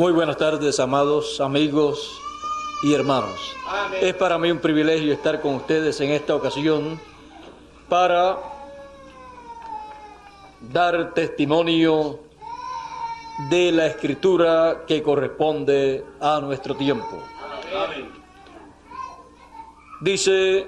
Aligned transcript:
Muy 0.00 0.12
buenas 0.12 0.38
tardes, 0.38 0.80
amados 0.80 1.42
amigos 1.42 2.18
y 2.82 2.94
hermanos. 2.94 3.38
Es 4.00 4.14
para 4.14 4.38
mí 4.38 4.50
un 4.50 4.58
privilegio 4.58 5.12
estar 5.12 5.42
con 5.42 5.56
ustedes 5.56 6.00
en 6.00 6.12
esta 6.12 6.34
ocasión 6.34 6.98
para 7.86 8.38
dar 10.72 11.12
testimonio 11.12 12.18
de 13.50 13.72
la 13.72 13.88
escritura 13.88 14.84
que 14.86 15.02
corresponde 15.02 16.02
a 16.18 16.40
nuestro 16.40 16.74
tiempo. 16.74 17.22
Dice 20.00 20.66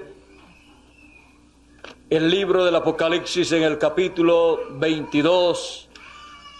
el 2.07 2.29
libro 2.29 2.65
del 2.65 2.75
Apocalipsis 2.75 3.51
en 3.53 3.63
el 3.63 3.79
capítulo 3.79 4.59
22 4.73 5.89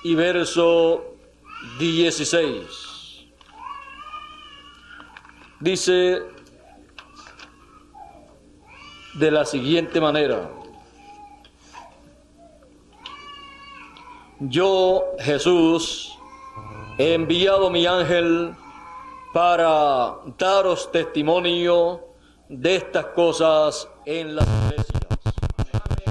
y 0.06 0.16
verso 0.16 1.13
16. 1.80 3.28
Dice 5.60 6.22
de 9.14 9.32
la 9.32 9.46
siguiente 9.46 10.02
manera. 10.02 10.50
Yo, 14.40 15.06
Jesús, 15.20 16.18
he 16.98 17.14
enviado 17.14 17.70
mi 17.70 17.86
ángel 17.86 18.54
para 19.34 20.16
daros 20.38 20.92
testimonio 20.92 22.02
de 22.50 22.76
estas 22.76 23.06
cosas 23.08 23.88
en 24.06 24.36
las 24.36 24.48
iglesias. 24.48 25.02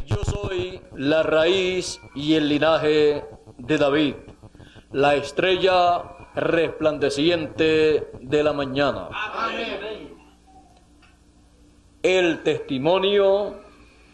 Yo 0.06 0.16
soy 0.24 0.80
la 0.96 1.22
raíz 1.22 2.00
y 2.14 2.34
el 2.34 2.48
linaje 2.48 3.24
de 3.58 3.78
David, 3.78 4.14
la 4.92 5.14
estrella 5.14 6.04
resplandeciente 6.34 8.10
de 8.20 8.42
la 8.42 8.52
mañana. 8.52 9.08
El 12.02 12.42
testimonio 12.42 13.60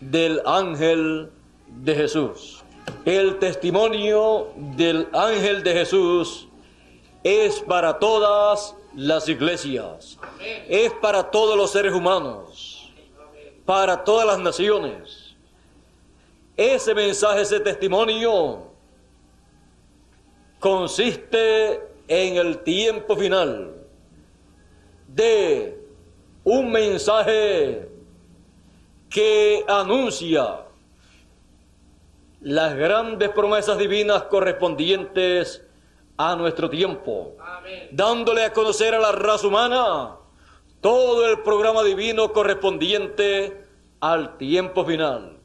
del 0.01 0.43
ángel 0.45 1.31
de 1.67 1.95
Jesús. 1.95 2.63
El 3.05 3.39
testimonio 3.39 4.49
del 4.57 5.09
ángel 5.13 5.63
de 5.63 5.73
Jesús 5.73 6.49
es 7.23 7.61
para 7.61 7.99
todas 7.99 8.75
las 8.95 9.29
iglesias, 9.29 10.19
es 10.69 10.93
para 10.95 11.31
todos 11.31 11.57
los 11.57 11.71
seres 11.71 11.93
humanos, 11.93 12.93
para 13.65 14.05
todas 14.05 14.27
las 14.27 14.39
naciones. 14.39 15.37
Ese 16.57 16.95
mensaje, 16.95 17.43
ese 17.43 17.61
testimonio 17.61 18.68
consiste 20.59 21.81
en 22.09 22.37
el 22.37 22.59
tiempo 22.59 23.17
final 23.17 23.75
de 25.07 25.79
un 26.45 26.71
mensaje 26.71 27.89
que 29.11 29.65
anuncia 29.69 30.65
las 32.41 32.77
grandes 32.77 33.31
promesas 33.31 33.79
divinas 33.79 34.25
correspondientes 34.25 35.65
a 36.17 36.37
nuestro 36.37 36.69
tiempo, 36.69 37.37
dándole 37.91 38.45
a 38.45 38.53
conocer 38.53 38.95
a 38.95 38.99
la 38.99 39.13
raza 39.13 39.47
humana 39.47 40.17
todo 40.81 41.29
el 41.29 41.41
programa 41.43 41.83
divino 41.83 42.33
correspondiente 42.33 43.65
al 44.01 44.37
tiempo 44.37 44.85
final, 44.85 45.39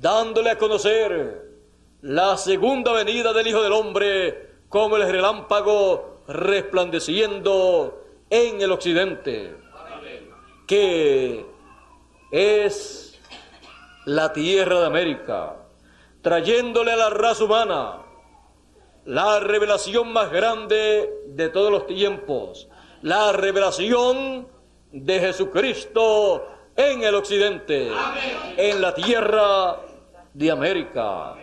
dándole 0.00 0.50
a 0.50 0.58
conocer 0.58 1.47
la 2.02 2.36
segunda 2.36 2.92
venida 2.92 3.32
del 3.32 3.48
Hijo 3.48 3.62
del 3.62 3.72
Hombre 3.72 4.50
como 4.68 4.96
el 4.96 5.10
relámpago 5.10 6.22
resplandeciendo 6.28 8.04
en 8.30 8.60
el 8.60 8.70
occidente, 8.70 9.56
que 10.66 11.46
es 12.30 13.18
la 14.04 14.32
tierra 14.32 14.80
de 14.80 14.86
América, 14.86 15.56
trayéndole 16.22 16.92
a 16.92 16.96
la 16.96 17.10
raza 17.10 17.44
humana 17.44 18.02
la 19.06 19.40
revelación 19.40 20.12
más 20.12 20.30
grande 20.30 21.10
de 21.26 21.48
todos 21.48 21.72
los 21.72 21.86
tiempos, 21.86 22.68
la 23.00 23.32
revelación 23.32 24.46
de 24.92 25.18
Jesucristo 25.18 26.46
en 26.76 27.02
el 27.02 27.14
occidente, 27.14 27.90
en 28.56 28.80
la 28.82 28.94
tierra 28.94 29.80
de 30.34 30.50
América. 30.50 31.36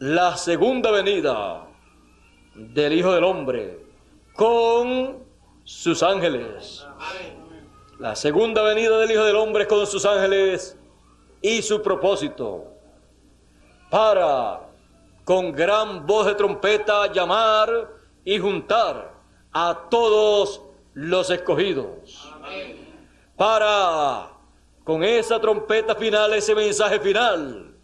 La 0.00 0.34
segunda 0.38 0.90
venida 0.90 1.68
del 2.54 2.94
Hijo 2.94 3.12
del 3.12 3.22
Hombre 3.22 3.84
con 4.32 5.22
sus 5.62 6.02
ángeles. 6.02 6.86
La 7.98 8.16
segunda 8.16 8.62
venida 8.62 8.96
del 8.96 9.10
Hijo 9.10 9.24
del 9.24 9.36
Hombre 9.36 9.66
con 9.66 9.86
sus 9.86 10.06
ángeles 10.06 10.78
y 11.42 11.60
su 11.60 11.82
propósito 11.82 12.64
para 13.90 14.70
con 15.26 15.52
gran 15.52 16.06
voz 16.06 16.24
de 16.24 16.34
trompeta 16.34 17.12
llamar 17.12 17.90
y 18.24 18.38
juntar 18.38 19.12
a 19.52 19.82
todos 19.90 20.62
los 20.94 21.28
escogidos. 21.28 22.32
Para 23.36 24.30
con 24.82 25.04
esa 25.04 25.38
trompeta 25.38 25.94
final, 25.94 26.32
ese 26.32 26.54
mensaje 26.54 26.98
final, 27.00 27.74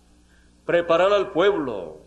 preparar 0.64 1.12
al 1.12 1.30
pueblo, 1.30 2.05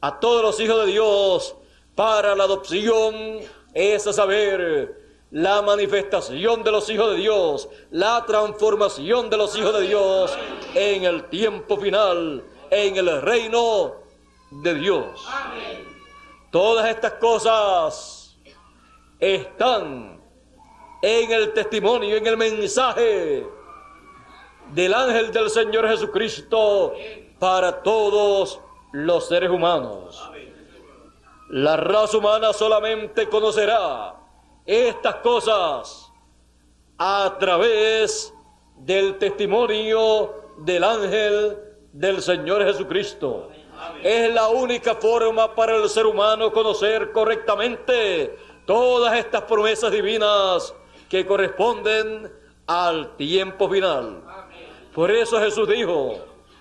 a 0.00 0.18
todos 0.20 0.42
los 0.42 0.60
hijos 0.60 0.86
de 0.86 0.92
Dios, 0.92 1.56
para 1.94 2.34
la 2.34 2.44
adopción, 2.44 3.40
es 3.74 4.06
a 4.06 4.12
saber, 4.12 5.00
la 5.30 5.62
manifestación 5.62 6.64
de 6.64 6.72
los 6.72 6.88
hijos 6.90 7.12
de 7.12 7.18
Dios, 7.18 7.68
la 7.90 8.24
transformación 8.26 9.30
de 9.30 9.36
los 9.36 9.56
hijos 9.56 9.72
de 9.78 9.86
Dios 9.86 10.36
en 10.74 11.04
el 11.04 11.28
tiempo 11.28 11.76
final, 11.76 12.42
en 12.70 12.96
el 12.96 13.22
reino 13.22 13.94
de 14.50 14.74
Dios. 14.74 15.24
Todas 16.50 16.88
estas 16.88 17.12
cosas 17.12 18.36
están 19.20 20.20
en 21.02 21.30
el 21.30 21.52
testimonio, 21.52 22.16
en 22.16 22.26
el 22.26 22.36
mensaje 22.36 23.46
del 24.74 24.94
ángel 24.94 25.32
del 25.32 25.48
Señor 25.48 25.88
Jesucristo 25.88 26.92
para 27.38 27.82
todos 27.82 28.60
los 28.92 29.28
seres 29.28 29.50
humanos. 29.50 30.30
La 31.48 31.76
raza 31.76 32.18
humana 32.18 32.52
solamente 32.52 33.28
conocerá 33.28 34.14
estas 34.66 35.16
cosas 35.16 36.12
a 36.98 37.36
través 37.38 38.32
del 38.76 39.18
testimonio 39.18 40.32
del 40.58 40.84
ángel 40.84 41.58
del 41.92 42.22
Señor 42.22 42.64
Jesucristo. 42.64 43.48
Es 44.02 44.32
la 44.32 44.48
única 44.48 44.94
forma 44.94 45.54
para 45.54 45.76
el 45.76 45.88
ser 45.88 46.06
humano 46.06 46.52
conocer 46.52 47.12
correctamente 47.12 48.36
todas 48.66 49.16
estas 49.16 49.42
promesas 49.42 49.90
divinas 49.90 50.74
que 51.08 51.26
corresponden 51.26 52.32
al 52.66 53.16
tiempo 53.16 53.68
final. 53.68 54.22
Por 54.94 55.10
eso 55.10 55.40
Jesús 55.40 55.68
dijo, 55.68 56.18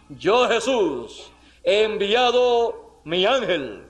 yo 0.09 0.47
Jesús 0.47 1.28
he 1.69 1.83
enviado 1.83 3.01
mi 3.03 3.27
ángel 3.27 3.85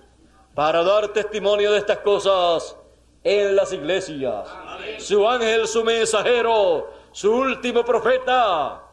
para 0.54 0.84
dar 0.84 1.08
testimonio 1.14 1.72
de 1.72 1.78
estas 1.78 2.00
cosas 2.00 2.76
en 3.24 3.56
las 3.56 3.72
iglesias. 3.72 4.50
Su 4.98 5.26
ángel, 5.26 5.66
su 5.66 5.86
mensajero, 5.86 6.92
su 7.14 7.34
último 7.34 7.86
profeta, 7.86 8.84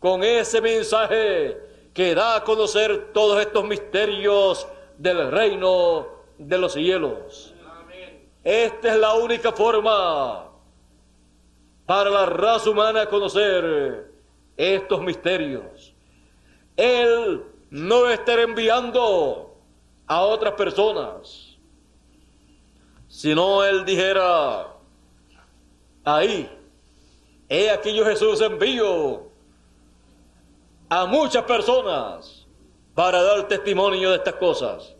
con 0.00 0.24
ese 0.24 0.60
mensaje 0.60 1.56
que 1.94 2.16
da 2.16 2.34
a 2.34 2.42
conocer 2.42 3.12
todos 3.12 3.40
estos 3.40 3.64
misterios 3.64 4.66
del 4.98 5.30
reino 5.30 6.08
de 6.36 6.58
los 6.58 6.72
cielos. 6.72 7.54
Esta 8.42 8.92
es 8.92 8.98
la 8.98 9.14
única 9.14 9.52
forma 9.52 10.50
para 11.86 12.10
la 12.10 12.26
raza 12.26 12.70
humana 12.70 13.06
conocer 13.06 14.10
estos 14.56 15.00
misterios. 15.00 15.94
Él 16.76 17.51
no 17.72 18.06
estará 18.10 18.42
enviando 18.42 19.56
a 20.06 20.20
otras 20.20 20.52
personas, 20.52 21.56
sino 23.08 23.64
Él 23.64 23.86
dijera, 23.86 24.74
ahí, 26.04 26.50
he 27.48 27.70
aquí 27.70 27.94
yo 27.94 28.04
Jesús 28.04 28.42
envío 28.42 29.22
a 30.90 31.06
muchas 31.06 31.44
personas 31.44 32.46
para 32.94 33.22
dar 33.22 33.48
testimonio 33.48 34.10
de 34.10 34.16
estas 34.16 34.34
cosas. 34.34 34.94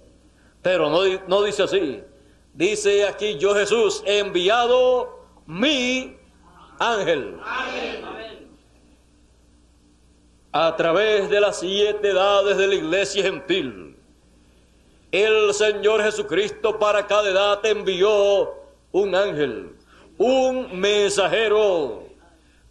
Pero 0.63 0.89
no, 0.89 1.03
no 1.29 1.43
dice 1.43 1.65
así. 1.65 2.03
Dice 2.55 3.07
aquí 3.07 3.37
yo 3.37 3.55
Jesús 3.55 4.03
he 4.07 4.21
enviado 4.21 5.27
mi 5.45 6.17
ángel. 6.79 7.39
A 10.55 10.77
través 10.77 11.31
de 11.31 11.41
las 11.41 11.61
siete 11.61 12.11
edades 12.11 12.59
de 12.59 12.67
la 12.67 12.75
iglesia 12.75 13.23
gentil. 13.23 13.97
el 15.11 15.55
Señor 15.55 16.03
Jesucristo 16.03 16.79
para 16.79 17.07
cada 17.07 17.31
edad 17.31 17.65
envió 17.65 18.53
un 18.93 19.15
ángel, 19.15 19.75
un 20.19 20.79
mensajero, 20.79 22.05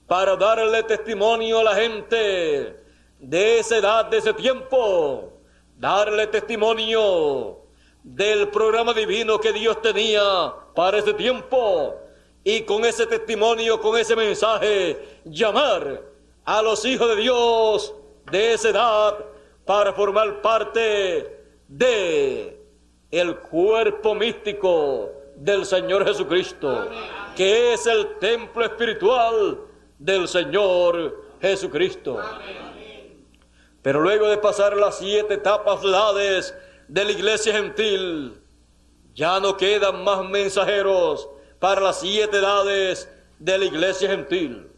para 0.06 0.36
darle 0.36 0.84
testimonio 0.84 1.58
a 1.58 1.64
la 1.64 1.76
gente 1.76 2.78
de 3.18 3.60
esa 3.60 3.78
edad, 3.78 4.06
de 4.06 4.18
ese 4.20 4.34
tiempo, 4.34 5.34
darle 5.76 6.28
testimonio 6.28 7.62
del 8.04 8.50
programa 8.50 8.94
divino 8.94 9.40
que 9.40 9.54
Dios 9.54 9.82
tenía 9.82 10.54
para 10.76 11.00
ese 11.00 11.16
tiempo 11.16 11.96
y 12.44 12.62
con 12.62 12.86
ese 12.86 13.08
testimonio, 13.08 13.82
con 13.82 13.98
ese 13.98 14.16
mensaje, 14.16 15.20
llamar 15.26 16.11
a 16.52 16.62
los 16.62 16.84
hijos 16.84 17.08
de 17.08 17.16
Dios 17.16 17.96
de 18.30 18.54
esa 18.54 18.70
edad 18.70 19.26
para 19.66 19.94
formar 19.94 20.42
parte 20.42 21.46
de 21.70 22.62
el 23.10 23.38
cuerpo 23.38 24.14
místico 24.16 25.14
del 25.38 25.66
Señor 25.66 26.06
Jesucristo, 26.06 26.90
que 27.38 27.74
es 27.74 27.88
el 27.88 28.18
templo 28.20 28.66
espiritual 28.66 29.62
del 29.98 30.28
Señor 30.28 31.24
Jesucristo. 31.40 32.20
Pero 33.82 34.02
luego 34.02 34.28
de 34.28 34.38
pasar 34.38 34.76
las 34.76 34.98
siete 34.98 35.36
etapas 35.36 35.82
edades 35.82 36.54
de 36.90 37.06
la 37.06 37.12
iglesia 37.12 37.54
gentil, 37.54 38.42
ya 39.16 39.40
no 39.40 39.56
quedan 39.56 40.04
más 40.04 40.30
mensajeros 40.30 41.30
para 41.60 41.80
las 41.80 42.02
siete 42.02 42.40
edades 42.40 43.10
de 43.40 43.58
la 43.58 43.64
iglesia 43.64 44.10
gentil. 44.10 44.71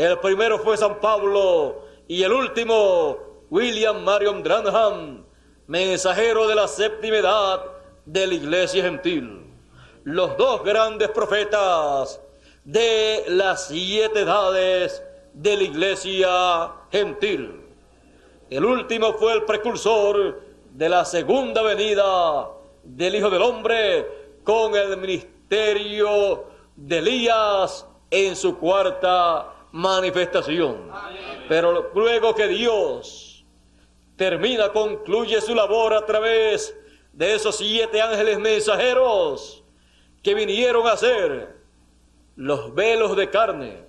El 0.00 0.18
primero 0.18 0.58
fue 0.58 0.78
San 0.78 0.98
Pablo 0.98 1.82
y 2.08 2.22
el 2.22 2.32
último 2.32 3.18
William 3.50 4.02
Marion 4.02 4.42
Branham, 4.42 5.26
mensajero 5.66 6.48
de 6.48 6.54
la 6.54 6.66
séptima 6.68 7.18
edad 7.18 7.62
de 8.06 8.26
la 8.26 8.32
iglesia 8.32 8.82
gentil. 8.82 9.44
Los 10.04 10.38
dos 10.38 10.64
grandes 10.64 11.10
profetas 11.10 12.18
de 12.64 13.24
las 13.28 13.66
siete 13.66 14.20
edades 14.20 15.02
de 15.34 15.56
la 15.58 15.62
iglesia 15.64 16.72
gentil. 16.90 17.60
El 18.48 18.64
último 18.64 19.12
fue 19.18 19.34
el 19.34 19.42
precursor 19.42 20.40
de 20.70 20.88
la 20.88 21.04
segunda 21.04 21.60
venida 21.60 22.48
del 22.84 23.16
Hijo 23.16 23.28
del 23.28 23.42
Hombre 23.42 24.08
con 24.44 24.74
el 24.74 24.96
ministerio 24.96 26.44
de 26.74 26.98
Elías 27.00 27.86
en 28.10 28.34
su 28.34 28.56
cuarta 28.56 29.56
manifestación. 29.72 30.90
Pero 31.48 31.90
luego 31.94 32.34
que 32.34 32.48
Dios 32.48 33.44
termina, 34.16 34.70
concluye 34.70 35.40
su 35.40 35.54
labor 35.54 35.94
a 35.94 36.04
través 36.04 36.76
de 37.12 37.34
esos 37.34 37.56
siete 37.56 38.00
ángeles 38.00 38.38
mensajeros 38.38 39.64
que 40.22 40.34
vinieron 40.34 40.86
a 40.86 40.96
ser 40.96 41.56
los 42.36 42.74
velos 42.74 43.16
de 43.16 43.30
carne, 43.30 43.84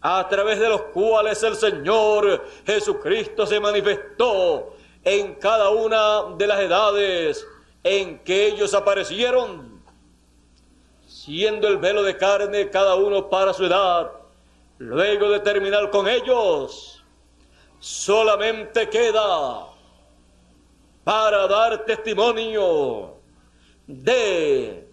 a 0.00 0.26
través 0.28 0.58
de 0.58 0.68
los 0.68 0.82
cuales 0.82 1.42
el 1.42 1.56
Señor 1.56 2.44
Jesucristo 2.66 3.46
se 3.46 3.60
manifestó 3.60 4.74
en 5.02 5.34
cada 5.34 5.70
una 5.70 6.34
de 6.36 6.46
las 6.46 6.60
edades 6.60 7.46
en 7.82 8.18
que 8.20 8.46
ellos 8.46 8.72
aparecieron, 8.74 9.82
siendo 11.06 11.68
el 11.68 11.78
velo 11.78 12.02
de 12.02 12.16
carne 12.16 12.70
cada 12.70 12.94
uno 12.96 13.28
para 13.28 13.52
su 13.52 13.64
edad. 13.64 14.10
Luego 14.78 15.30
de 15.30 15.38
terminar 15.38 15.88
con 15.90 16.08
ellos, 16.08 17.04
solamente 17.78 18.88
queda 18.88 19.68
para 21.04 21.46
dar 21.46 21.84
testimonio 21.84 23.14
de 23.86 24.88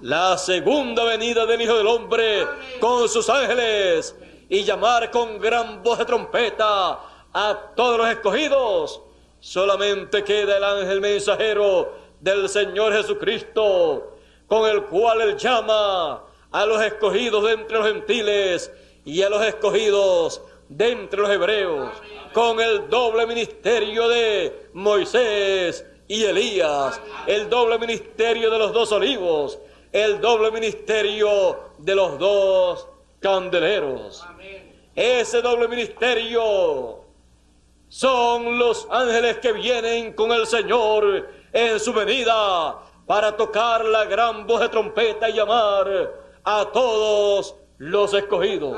la 0.00 0.36
segunda 0.36 1.04
venida 1.04 1.46
del 1.46 1.60
Hijo 1.60 1.76
del 1.76 1.86
Hombre 1.86 2.48
con 2.80 3.08
sus 3.08 3.30
ángeles 3.30 4.16
y 4.48 4.64
llamar 4.64 5.10
con 5.12 5.38
gran 5.38 5.84
voz 5.84 5.98
de 5.98 6.04
trompeta 6.04 6.98
a 7.32 7.72
todos 7.76 7.98
los 7.98 8.08
escogidos. 8.08 9.00
Solamente 9.38 10.24
queda 10.24 10.56
el 10.56 10.64
ángel 10.64 11.00
mensajero 11.00 11.92
del 12.20 12.48
Señor 12.48 12.92
Jesucristo, 12.92 14.16
con 14.48 14.68
el 14.68 14.82
cual 14.86 15.20
él 15.20 15.36
llama 15.36 16.24
a 16.50 16.66
los 16.66 16.82
escogidos 16.82 17.44
de 17.44 17.52
entre 17.52 17.78
los 17.78 17.86
gentiles 17.86 18.72
y 19.06 19.22
a 19.22 19.30
los 19.30 19.42
escogidos 19.46 20.42
de 20.68 20.90
entre 20.90 21.20
los 21.20 21.30
hebreos, 21.30 21.92
con 22.32 22.60
el 22.60 22.90
doble 22.90 23.24
ministerio 23.24 24.08
de 24.08 24.68
Moisés 24.74 25.86
y 26.08 26.24
Elías, 26.24 27.00
el 27.28 27.48
doble 27.48 27.78
ministerio 27.78 28.50
de 28.50 28.58
los 28.58 28.72
dos 28.72 28.90
olivos, 28.90 29.60
el 29.92 30.20
doble 30.20 30.50
ministerio 30.50 31.56
de 31.78 31.94
los 31.94 32.18
dos 32.18 32.88
candeleros. 33.20 34.26
Ese 34.96 35.40
doble 35.40 35.68
ministerio 35.68 37.04
son 37.88 38.58
los 38.58 38.88
ángeles 38.90 39.38
que 39.38 39.52
vienen 39.52 40.14
con 40.14 40.32
el 40.32 40.48
Señor 40.48 41.28
en 41.52 41.78
su 41.78 41.92
venida 41.92 42.76
para 43.06 43.36
tocar 43.36 43.84
la 43.84 44.04
gran 44.06 44.48
voz 44.48 44.62
de 44.62 44.68
trompeta 44.68 45.28
y 45.30 45.34
llamar 45.34 46.12
a 46.42 46.64
todos 46.72 47.54
los 47.78 48.14
escogidos 48.14 48.76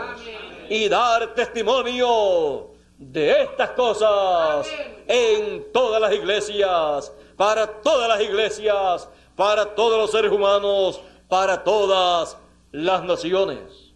y 0.68 0.88
dar 0.88 1.34
testimonio 1.34 2.72
de 2.98 3.42
estas 3.42 3.70
cosas 3.70 4.66
en 5.06 5.72
todas 5.72 6.00
las 6.00 6.12
iglesias, 6.12 7.12
para 7.36 7.66
todas 7.66 8.08
las 8.08 8.20
iglesias, 8.20 9.08
para 9.36 9.74
todos 9.74 9.98
los 9.98 10.10
seres 10.10 10.32
humanos, 10.32 11.00
para 11.28 11.62
todas 11.62 12.36
las 12.72 13.04
naciones. 13.04 13.92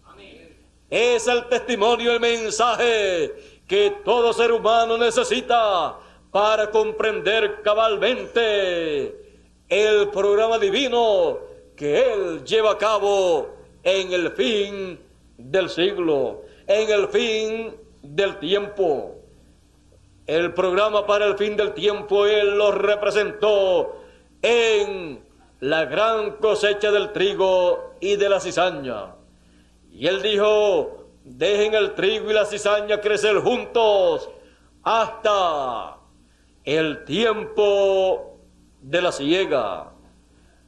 Es 0.89 1.27
el 1.27 1.45
testimonio, 1.47 2.13
el 2.13 2.19
mensaje 2.19 3.33
que 3.67 3.97
todo 4.05 4.31
ser 4.31 4.51
humano 4.51 4.97
necesita 4.97 5.97
para 6.31 6.69
comprender 6.69 7.61
cabalmente 7.61 9.23
el 9.69 10.09
programa 10.09 10.59
divino 10.59 11.39
que 11.75 12.13
Él 12.13 12.43
lleva 12.43 12.71
a 12.71 12.77
cabo 12.77 13.62
en 13.83 14.13
el 14.13 14.31
fin 14.31 14.99
del 15.37 15.69
siglo, 15.69 16.41
en 16.67 16.89
el 16.89 17.07
fin 17.09 17.75
del 18.01 18.39
tiempo. 18.39 19.15
El 20.25 20.53
programa 20.53 21.05
para 21.05 21.25
el 21.25 21.37
fin 21.37 21.57
del 21.57 21.73
tiempo 21.73 22.25
Él 22.25 22.57
lo 22.57 22.71
representó 22.71 24.01
en 24.41 25.21
la 25.59 25.85
gran 25.85 26.31
cosecha 26.31 26.91
del 26.91 27.11
trigo 27.13 27.93
y 28.01 28.17
de 28.17 28.29
la 28.29 28.39
cizaña. 28.39 29.15
Y 29.93 30.07
él 30.07 30.21
dijo, 30.21 31.07
dejen 31.23 31.73
el 31.73 31.93
trigo 31.93 32.29
y 32.29 32.33
la 32.33 32.45
cizaña 32.45 32.99
crecer 32.99 33.37
juntos 33.37 34.29
hasta 34.83 35.97
el 36.65 37.05
tiempo 37.05 38.39
de 38.81 39.01
la 39.01 39.11
siega. 39.13 39.92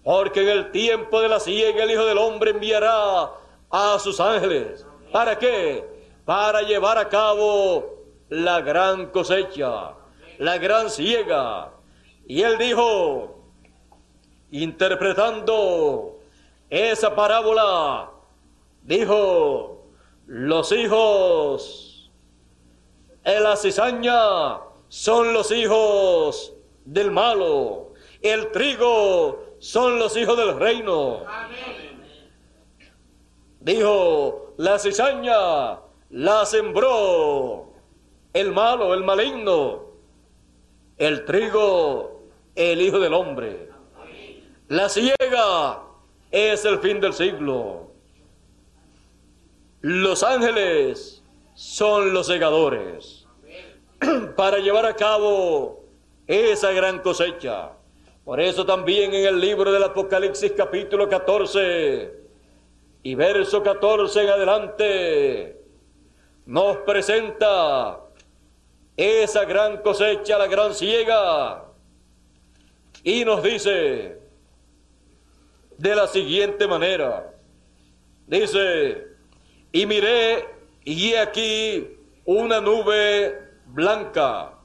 Porque 0.06 0.44
en 0.44 0.50
el 0.50 0.72
tiempo 0.72 1.20
de 1.20 1.28
la 1.28 1.40
siega 1.40 1.84
el 1.84 1.90
Hijo 1.90 2.06
del 2.06 2.20
Hombre 2.20 2.52
enviará 2.52 3.32
a 3.72 3.98
sus 3.98 4.20
ángeles. 4.20 4.86
¿Para 5.12 5.40
qué? 5.40 5.84
Para 6.24 6.62
llevar 6.62 7.00
a 7.00 7.10
cabo 7.10 8.04
la 8.30 8.62
gran 8.62 9.08
cosecha, 9.08 9.96
la 10.38 10.60
gran 10.60 10.92
siega. 10.92 11.72
Y 12.28 12.44
él 12.44 12.60
dijo, 12.60 13.50
interpretando 14.52 16.20
esa 16.70 17.16
parábola, 17.16 18.12
dijo, 18.84 19.88
los 20.28 20.72
hijos 20.72 22.12
en 23.24 23.42
la 23.42 23.56
cizaña 23.56 24.60
son 24.88 25.34
los 25.34 25.50
hijos 25.50 26.54
del 26.86 27.10
malo, 27.10 27.94
el 28.22 28.52
trigo 28.52 29.45
son 29.60 30.00
los 30.00 30.16
hijos 30.18 30.38
del 30.38 30.58
reino. 30.60 31.24
Dijo, 33.60 34.54
la 34.58 34.78
cizaña 34.78 35.80
la 36.10 36.46
sembró 36.46 37.74
el 38.34 38.52
malo, 38.52 38.94
el 38.94 39.04
maligno, 39.04 39.86
el 40.98 41.26
trigo, 41.26 42.30
el 42.56 42.82
hijo 42.82 43.00
del 43.00 43.14
hombre. 43.14 43.70
La 44.68 44.90
ciega 44.90 45.84
es 46.32 46.66
el 46.66 46.80
fin 46.80 47.00
del 47.00 47.14
siglo. 47.14 47.92
Los 49.82 50.24
ángeles 50.24 51.24
son 51.54 52.14
los 52.14 52.28
segadores 52.28 53.26
para 54.36 54.58
llevar 54.58 54.86
a 54.86 54.96
cabo 54.96 55.84
esa 56.28 56.72
gran 56.72 57.00
cosecha. 57.00 57.72
Por 58.26 58.42
eso 58.42 58.66
también 58.66 59.14
en 59.14 59.28
el 59.28 59.40
libro 59.40 59.72
del 59.72 59.84
Apocalipsis 59.84 60.52
capítulo 60.58 61.08
14 61.08 62.12
y 63.04 63.14
verso 63.14 63.62
14 63.62 64.24
en 64.24 64.30
adelante 64.30 65.62
nos 66.48 66.78
presenta 66.78 68.00
esa 68.98 69.46
gran 69.46 69.78
cosecha, 69.84 70.40
la 70.40 70.48
gran 70.48 70.74
ciega 70.74 71.66
Y 73.04 73.24
nos 73.26 73.44
dice 73.44 74.18
de 75.78 75.96
la 75.96 76.08
siguiente 76.08 76.66
manera, 76.68 77.32
dice, 78.26 79.06
y 79.72 79.86
miré 79.86 80.46
y 80.84 81.14
aquí 81.14 81.96
una 82.26 82.60
nube 82.60 83.52
blanca 83.68 84.58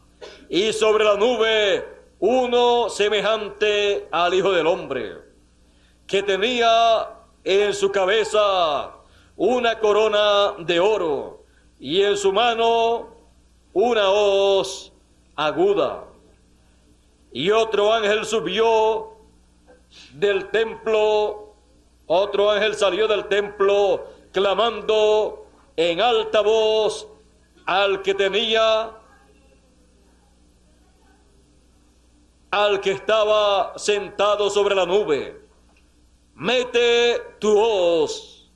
y 0.48 0.72
sobre 0.72 1.04
la 1.04 1.16
nube 1.16 1.99
uno 2.20 2.88
semejante 2.90 4.06
al 4.10 4.34
Hijo 4.34 4.52
del 4.52 4.66
Hombre, 4.66 5.16
que 6.06 6.22
tenía 6.22 7.08
en 7.42 7.74
su 7.74 7.90
cabeza 7.90 8.92
una 9.36 9.78
corona 9.78 10.52
de 10.58 10.78
oro 10.78 11.44
y 11.78 12.02
en 12.02 12.16
su 12.16 12.30
mano 12.32 13.08
una 13.72 14.10
hoz 14.10 14.92
aguda. 15.34 16.04
Y 17.32 17.50
otro 17.50 17.92
ángel 17.92 18.26
subió 18.26 19.12
del 20.12 20.50
templo, 20.50 21.54
otro 22.06 22.50
ángel 22.50 22.74
salió 22.74 23.08
del 23.08 23.26
templo 23.28 24.04
clamando 24.32 25.46
en 25.76 26.00
alta 26.00 26.42
voz 26.42 27.08
al 27.64 28.02
que 28.02 28.14
tenía, 28.14 28.90
al 32.50 32.80
que 32.80 32.92
estaba 32.92 33.78
sentado 33.78 34.50
sobre 34.50 34.74
la 34.74 34.84
nube. 34.84 35.40
Mete 36.34 37.20
tu 37.38 37.56
hoz, 37.56 38.50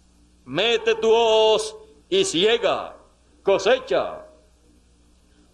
mete 0.44 0.94
tu 0.96 1.10
hoz 1.12 1.76
y 2.08 2.24
ciega, 2.24 2.96
cosecha, 3.42 4.26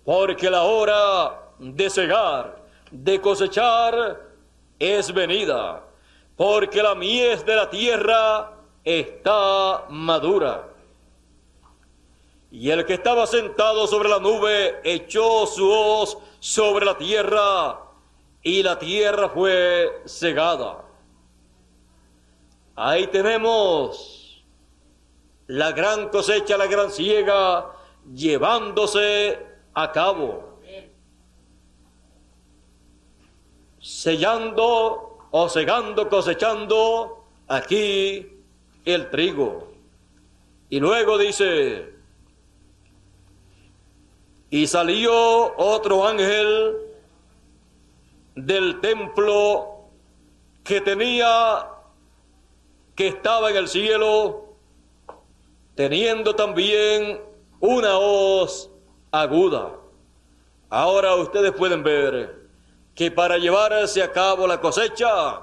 porque 0.04 0.48
la 0.48 0.62
hora 0.62 1.52
de 1.58 1.90
cegar, 1.90 2.64
de 2.90 3.20
cosechar, 3.20 4.20
es 4.78 5.12
venida, 5.12 5.84
porque 6.36 6.82
la 6.82 6.94
mies 6.94 7.44
de 7.44 7.56
la 7.56 7.68
tierra 7.68 8.52
está 8.84 9.84
madura. 9.90 10.66
Y 12.50 12.70
el 12.70 12.84
que 12.84 12.94
estaba 12.94 13.26
sentado 13.26 13.86
sobre 13.86 14.08
la 14.08 14.18
nube 14.18 14.80
echó 14.82 15.46
su 15.46 15.70
hoz 15.70 16.16
sobre 16.40 16.86
la 16.86 16.96
tierra 16.96 17.89
y 18.42 18.62
la 18.62 18.78
tierra 18.78 19.28
fue 19.28 20.02
cegada. 20.06 20.84
Ahí 22.74 23.06
tenemos 23.08 24.42
la 25.46 25.72
gran 25.72 26.08
cosecha, 26.08 26.56
la 26.56 26.66
gran 26.66 26.90
ciega 26.90 27.72
llevándose 28.14 29.38
a 29.74 29.92
cabo. 29.92 30.58
Sellando 33.80 35.18
o 35.30 35.48
segando, 35.48 36.08
cosechando 36.08 37.24
aquí 37.48 38.26
el 38.84 39.10
trigo. 39.10 39.72
Y 40.68 40.80
luego 40.80 41.18
dice, 41.18 41.92
y 44.50 44.66
salió 44.66 45.56
otro 45.56 46.06
ángel 46.06 46.89
del 48.46 48.80
templo 48.80 49.88
que 50.64 50.80
tenía, 50.80 51.68
que 52.94 53.08
estaba 53.08 53.50
en 53.50 53.56
el 53.56 53.68
cielo, 53.68 54.54
teniendo 55.74 56.34
también 56.34 57.20
una 57.60 57.98
hoz 57.98 58.70
aguda. 59.10 59.72
Ahora 60.68 61.16
ustedes 61.16 61.52
pueden 61.52 61.82
ver 61.82 62.48
que 62.94 63.10
para 63.10 63.38
llevarse 63.38 64.02
a 64.02 64.12
cabo 64.12 64.46
la 64.46 64.60
cosecha 64.60 65.42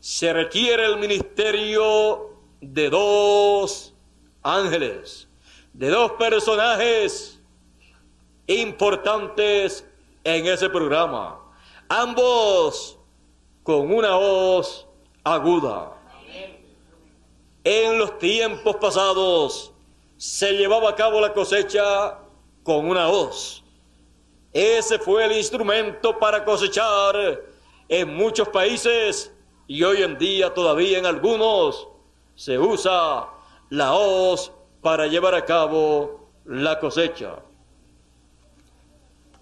se 0.00 0.32
requiere 0.32 0.84
el 0.84 0.98
ministerio 0.98 2.30
de 2.60 2.90
dos 2.90 3.94
ángeles, 4.42 5.28
de 5.72 5.88
dos 5.88 6.12
personajes 6.12 7.40
importantes 8.46 9.86
en 10.24 10.46
ese 10.46 10.68
programa, 10.68 11.38
ambos 12.00 12.98
con 13.62 13.92
una 13.92 14.16
voz 14.16 14.86
aguda. 15.22 15.92
En 17.64 17.98
los 17.98 18.18
tiempos 18.18 18.76
pasados 18.76 19.72
se 20.16 20.52
llevaba 20.52 20.90
a 20.90 20.94
cabo 20.94 21.20
la 21.20 21.32
cosecha 21.32 22.18
con 22.62 22.88
una 22.88 23.08
hoz. 23.08 23.62
Ese 24.52 24.98
fue 24.98 25.24
el 25.24 25.32
instrumento 25.32 26.18
para 26.18 26.44
cosechar 26.44 27.40
en 27.88 28.14
muchos 28.14 28.48
países 28.48 29.32
y 29.66 29.82
hoy 29.82 30.02
en 30.02 30.18
día 30.18 30.52
todavía 30.52 30.98
en 30.98 31.06
algunos 31.06 31.88
se 32.34 32.58
usa 32.58 33.28
la 33.70 33.94
hoz 33.94 34.50
para 34.80 35.06
llevar 35.06 35.34
a 35.34 35.44
cabo 35.44 36.28
la 36.44 36.78
cosecha 36.80 37.36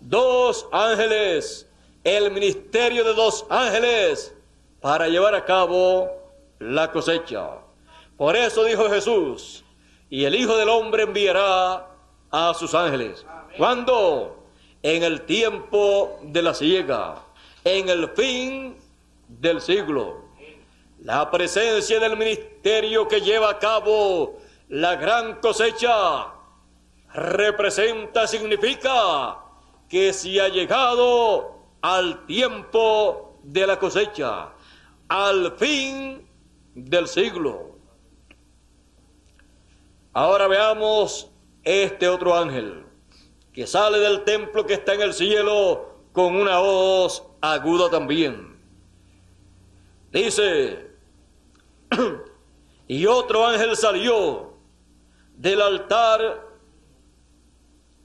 dos 0.00 0.66
ángeles, 0.72 1.69
el 2.04 2.30
ministerio 2.30 3.04
de 3.04 3.14
dos 3.14 3.46
ángeles 3.50 4.34
para 4.80 5.08
llevar 5.08 5.34
a 5.34 5.44
cabo 5.44 6.08
la 6.58 6.90
cosecha. 6.90 7.50
Por 8.16 8.36
eso 8.36 8.64
dijo 8.64 8.88
Jesús, 8.88 9.64
y 10.08 10.24
el 10.24 10.34
Hijo 10.34 10.56
del 10.56 10.68
Hombre 10.68 11.04
enviará 11.04 11.86
a 12.30 12.54
sus 12.54 12.74
ángeles. 12.74 13.24
¿Cuándo? 13.56 14.44
En 14.82 15.02
el 15.02 15.22
tiempo 15.22 16.18
de 16.22 16.42
la 16.42 16.54
ciega, 16.54 17.22
en 17.64 17.88
el 17.88 18.08
fin 18.10 18.76
del 19.28 19.60
siglo. 19.60 20.24
La 21.02 21.30
presencia 21.30 21.98
del 22.00 22.16
ministerio 22.16 23.08
que 23.08 23.20
lleva 23.20 23.50
a 23.50 23.58
cabo 23.58 24.38
la 24.68 24.96
gran 24.96 25.40
cosecha 25.40 26.28
representa, 27.12 28.26
significa 28.26 29.38
que 29.88 30.12
se 30.12 30.40
ha 30.40 30.48
llegado 30.48 31.59
al 31.82 32.26
tiempo 32.26 33.38
de 33.42 33.66
la 33.66 33.78
cosecha, 33.78 34.50
al 35.08 35.52
fin 35.56 36.26
del 36.74 37.08
siglo. 37.08 37.78
Ahora 40.12 40.48
veamos 40.48 41.30
este 41.62 42.08
otro 42.08 42.36
ángel 42.36 42.84
que 43.52 43.66
sale 43.66 43.98
del 43.98 44.24
templo 44.24 44.66
que 44.66 44.74
está 44.74 44.94
en 44.94 45.02
el 45.02 45.12
cielo 45.12 45.90
con 46.12 46.36
una 46.36 46.58
voz 46.58 47.24
aguda 47.40 47.90
también. 47.90 48.58
Dice, 50.12 50.90
y 52.88 53.06
otro 53.06 53.46
ángel 53.46 53.76
salió 53.76 54.54
del 55.36 55.62
altar, 55.62 56.46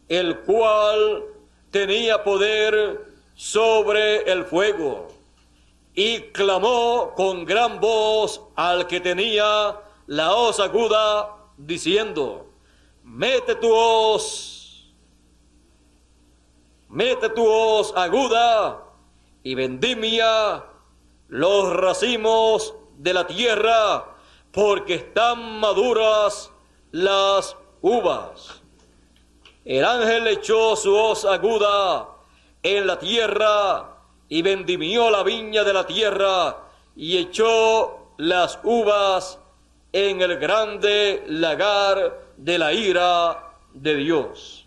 el 0.07 0.39
cual 0.41 1.23
tenía 1.71 2.23
poder 2.23 3.14
sobre 3.35 4.31
el 4.31 4.45
fuego 4.45 5.09
y 5.93 6.19
clamó 6.31 7.13
con 7.15 7.45
gran 7.45 7.79
voz 7.79 8.41
al 8.55 8.87
que 8.87 8.99
tenía 8.99 9.79
la 10.07 10.33
hoz 10.33 10.59
aguda, 10.59 11.35
diciendo, 11.57 12.47
mete 13.03 13.55
tu 13.55 13.71
hoz, 13.73 14.93
mete 16.89 17.29
tu 17.29 17.45
hoz 17.45 17.93
aguda 17.95 18.83
y 19.43 19.55
vendimia 19.55 20.63
los 21.27 21.73
racimos 21.73 22.73
de 22.97 23.13
la 23.13 23.27
tierra, 23.27 24.15
porque 24.51 24.95
están 24.95 25.59
maduras 25.59 26.51
las 26.91 27.55
uvas. 27.81 28.61
El 29.65 29.83
ángel 29.83 30.27
echó 30.27 30.75
su 30.75 30.93
hoz 30.95 31.25
aguda 31.25 32.14
en 32.65 32.87
la 32.87 32.97
tierra 32.97 33.97
y 34.27 34.41
vendimió 34.41 35.11
la 35.11 35.21
viña 35.21 35.63
de 35.63 35.71
la 35.71 35.85
tierra 35.85 36.57
y 36.95 37.15
echó 37.15 38.13
las 38.17 38.57
uvas 38.63 39.37
en 39.93 40.19
el 40.19 40.39
grande 40.39 41.23
lagar 41.27 42.19
de 42.35 42.57
la 42.57 42.73
ira 42.73 43.53
de 43.71 43.95
Dios. 43.97 44.65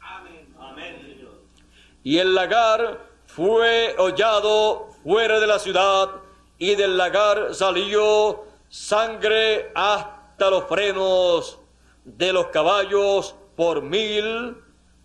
Y 2.05 2.19
el 2.19 2.37
lagar 2.37 3.01
fue 3.27 3.97
hollado 3.99 4.91
fuera 5.03 5.41
de 5.41 5.49
la 5.49 5.59
ciudad 5.59 6.09
y 6.57 6.77
del 6.77 6.97
lagar 6.97 7.53
salió 7.53 8.45
sangre 8.69 9.73
hasta 9.75 10.51
los 10.51 10.65
frenos 10.69 11.59
de 12.05 12.33
los 12.33 12.47
caballos 12.47 13.35
por 13.57 13.83
mil 13.83 14.57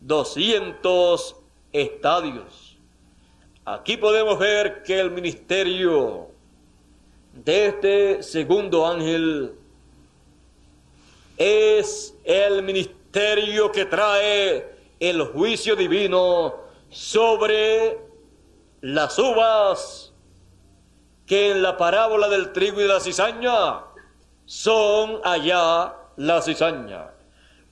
200 0.02 1.38
estadios. 1.72 2.63
Aquí 3.66 3.96
podemos 3.96 4.38
ver 4.40 4.84
que 4.84 5.00
el 5.00 5.10
ministerio 5.10 6.28
de 7.32 7.68
este 7.68 8.22
segundo 8.22 8.86
ángel 8.86 9.56
es 11.38 12.14
el 12.26 12.62
ministerio 12.62 13.72
que 13.72 13.86
trae 13.86 14.70
el 15.00 15.22
juicio 15.28 15.78
divino 15.78 16.56
sobre 16.90 18.00
las 18.82 19.18
uvas 19.18 20.12
que 21.26 21.52
en 21.52 21.64
la 21.64 21.78
parábola 21.78 22.28
del 22.28 22.52
trigo 22.52 22.82
y 22.82 22.84
de 22.84 22.90
la 22.90 23.00
cizaña 23.00 23.86
son 24.46 25.22
allá 25.24 25.96
la 26.18 26.42
cizaña. 26.42 27.12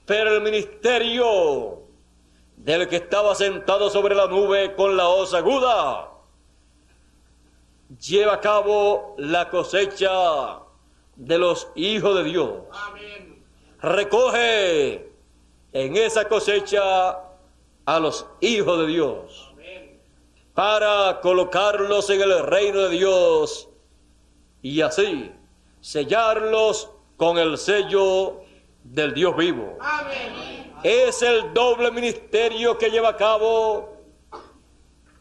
Pero 0.06 0.36
el 0.36 0.40
ministerio 0.40 1.81
del 2.64 2.88
que 2.88 2.96
estaba 2.96 3.34
sentado 3.34 3.90
sobre 3.90 4.14
la 4.14 4.26
nube 4.26 4.74
con 4.76 4.96
la 4.96 5.08
hoz 5.08 5.34
aguda 5.34 6.12
lleva 8.00 8.34
a 8.34 8.40
cabo 8.40 9.14
la 9.18 9.50
cosecha 9.50 10.60
de 11.16 11.38
los 11.38 11.68
hijos 11.74 12.16
de 12.16 12.24
Dios. 12.24 12.50
Recoge 13.80 15.12
en 15.72 15.96
esa 15.96 16.28
cosecha 16.28 17.18
a 17.84 17.98
los 18.00 18.26
hijos 18.40 18.78
de 18.78 18.86
Dios 18.86 19.54
para 20.54 21.20
colocarlos 21.20 22.08
en 22.10 22.22
el 22.22 22.46
reino 22.46 22.80
de 22.80 22.90
Dios 22.90 23.68
y 24.62 24.82
así 24.82 25.32
sellarlos 25.80 26.90
con 27.16 27.38
el 27.38 27.58
sello 27.58 28.42
del 28.84 29.14
Dios 29.14 29.36
vivo. 29.36 29.78
Es 30.82 31.22
el 31.22 31.54
doble 31.54 31.92
ministerio 31.92 32.76
que 32.76 32.90
lleva 32.90 33.10
a 33.10 33.16
cabo 33.16 33.98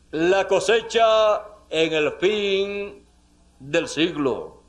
la 0.09 0.47
cosecha 0.47 1.43
en 1.69 1.93
el 1.93 2.11
fin 2.13 3.05
del 3.59 3.87
siglo. 3.87 4.63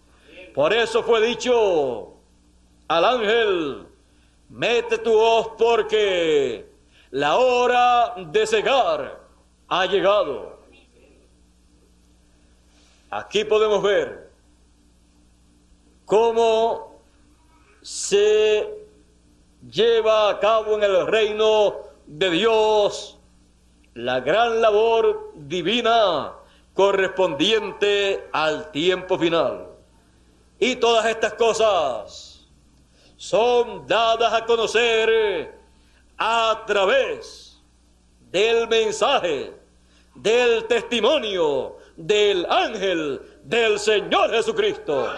Por 0.55 0.75
eso 0.75 1.03
fue 1.03 1.27
dicho 1.27 2.13
al 2.89 3.05
ángel, 3.07 3.87
mete 4.51 4.99
tu 4.99 5.19
hoz 5.19 5.53
porque 5.57 6.71
la 7.11 7.39
hora 7.39 8.15
de 8.27 8.47
cegar 8.47 9.19
ha 9.69 9.87
llegado. 9.87 10.61
Aquí 13.09 13.45
podemos 13.45 13.83
ver 13.83 14.31
cómo 16.05 17.01
se 17.81 18.82
lleva 19.71 20.31
a 20.31 20.39
cabo 20.39 20.77
en 20.77 20.83
el 20.83 21.07
reino 21.07 21.77
de 22.07 22.31
Dios 22.31 23.19
la 23.95 24.21
gran 24.21 24.61
labor 24.61 25.33
divina 25.35 26.33
correspondiente 26.75 28.27
al 28.33 28.71
tiempo 28.71 29.19
final. 29.19 29.69
Y 30.59 30.77
todas 30.77 31.07
estas 31.07 31.35
cosas 31.35 32.47
son 33.17 33.87
dadas 33.87 34.33
a 34.33 34.45
conocer 34.47 35.55
a 36.17 36.63
través 36.67 37.61
del 38.31 38.67
mensaje, 38.69 39.53
del 40.15 40.65
testimonio, 40.65 41.77
del 41.97 42.47
ángel 42.49 43.21
del 43.45 43.79
Señor 43.79 44.31
Jesucristo. 44.31 45.13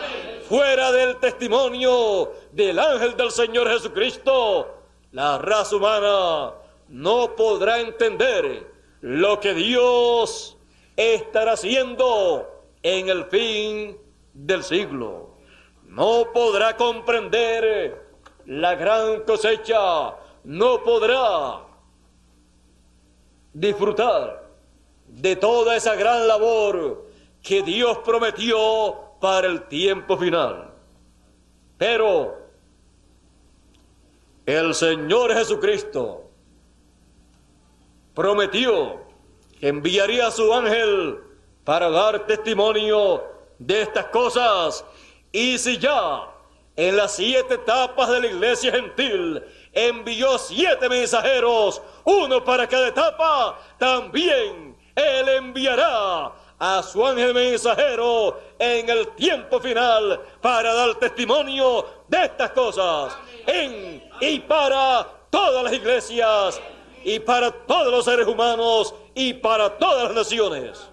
Fuera 0.48 0.92
del 0.92 1.16
testimonio 1.16 2.32
del 2.54 2.78
ángel 2.78 3.16
del 3.16 3.32
Señor 3.32 3.68
Jesucristo, 3.68 4.76
la 5.10 5.38
raza 5.38 5.74
humana 5.74 6.52
no 6.88 7.34
podrá 7.34 7.80
entender 7.80 8.70
lo 9.00 9.40
que 9.40 9.54
Dios 9.54 10.56
estará 10.96 11.54
haciendo 11.54 12.48
en 12.82 13.08
el 13.08 13.24
fin 13.24 13.98
del 14.32 14.62
siglo. 14.62 15.30
No 15.88 16.26
podrá 16.32 16.76
comprender 16.76 18.00
la 18.46 18.76
gran 18.76 19.22
cosecha, 19.22 20.14
no 20.44 20.82
podrá 20.84 21.60
disfrutar 23.52 24.48
de 25.08 25.34
toda 25.34 25.74
esa 25.74 25.96
gran 25.96 26.28
labor 26.28 27.04
que 27.42 27.62
Dios 27.62 27.98
prometió 28.04 28.96
para 29.20 29.48
el 29.48 29.66
tiempo 29.66 30.16
final. 30.16 30.70
Pero 31.76 32.43
el 34.46 34.74
Señor 34.74 35.32
Jesucristo 35.32 36.30
prometió 38.14 39.00
que 39.58 39.68
enviaría 39.68 40.26
a 40.26 40.30
su 40.30 40.52
ángel 40.52 41.18
para 41.64 41.88
dar 41.88 42.26
testimonio 42.26 43.24
de 43.58 43.82
estas 43.82 44.06
cosas. 44.06 44.84
Y 45.32 45.56
si 45.58 45.78
ya 45.78 46.28
en 46.76 46.96
las 46.96 47.16
siete 47.16 47.54
etapas 47.54 48.10
de 48.10 48.20
la 48.20 48.26
iglesia 48.26 48.72
gentil 48.72 49.42
envió 49.72 50.38
siete 50.38 50.88
mensajeros, 50.88 51.80
uno 52.04 52.44
para 52.44 52.66
cada 52.66 52.88
etapa, 52.88 53.58
también 53.78 54.76
Él 54.94 55.28
enviará 55.30 56.32
a 56.58 56.82
su 56.82 57.04
ángel 57.04 57.32
mensajero 57.34 58.38
en 58.58 58.88
el 58.88 59.08
tiempo 59.14 59.58
final 59.58 60.20
para 60.40 60.72
dar 60.74 60.94
testimonio 60.96 61.86
de 62.08 62.24
estas 62.24 62.50
cosas 62.50 63.16
en 63.46 64.02
y 64.20 64.38
para 64.40 65.06
todas 65.30 65.64
las 65.64 65.72
iglesias 65.72 66.60
y 67.04 67.18
para 67.18 67.50
todos 67.50 67.92
los 67.92 68.04
seres 68.04 68.26
humanos 68.26 68.94
y 69.14 69.34
para 69.34 69.78
todas 69.78 70.04
las 70.04 70.14
naciones. 70.14 70.88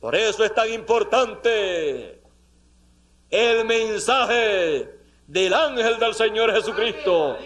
Por 0.00 0.14
eso 0.14 0.44
es 0.44 0.54
tan 0.54 0.72
importante 0.72 2.20
el 3.30 3.64
mensaje 3.64 4.96
del 5.26 5.52
ángel 5.52 5.98
del 5.98 6.14
Señor 6.14 6.52
Jesucristo, 6.52 7.36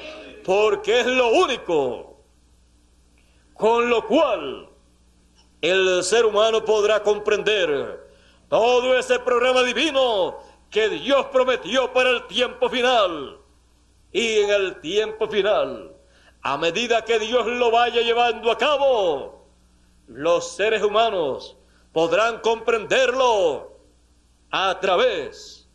porque 0.44 1.00
es 1.00 1.06
lo 1.06 1.28
único 1.28 2.10
con 3.54 3.88
lo 3.90 4.06
cual 4.06 4.68
el 5.60 6.02
ser 6.02 6.24
humano 6.24 6.64
podrá 6.64 7.02
comprender 7.02 8.08
todo 8.48 8.98
ese 8.98 9.18
programa 9.18 9.62
divino 9.62 10.38
que 10.70 10.88
Dios 10.88 11.26
prometió 11.26 11.92
para 11.92 12.10
el 12.10 12.26
tiempo 12.26 12.68
final. 12.68 13.39
Y 14.12 14.38
en 14.40 14.50
el 14.50 14.80
tiempo 14.80 15.28
final, 15.28 15.94
a 16.42 16.56
medida 16.56 17.04
que 17.04 17.18
Dios 17.18 17.46
lo 17.46 17.70
vaya 17.70 18.02
llevando 18.02 18.50
a 18.50 18.58
cabo, 18.58 19.46
los 20.08 20.56
seres 20.56 20.82
humanos 20.82 21.56
podrán 21.92 22.40
comprenderlo 22.40 23.78
a 24.50 24.78
través 24.80 25.68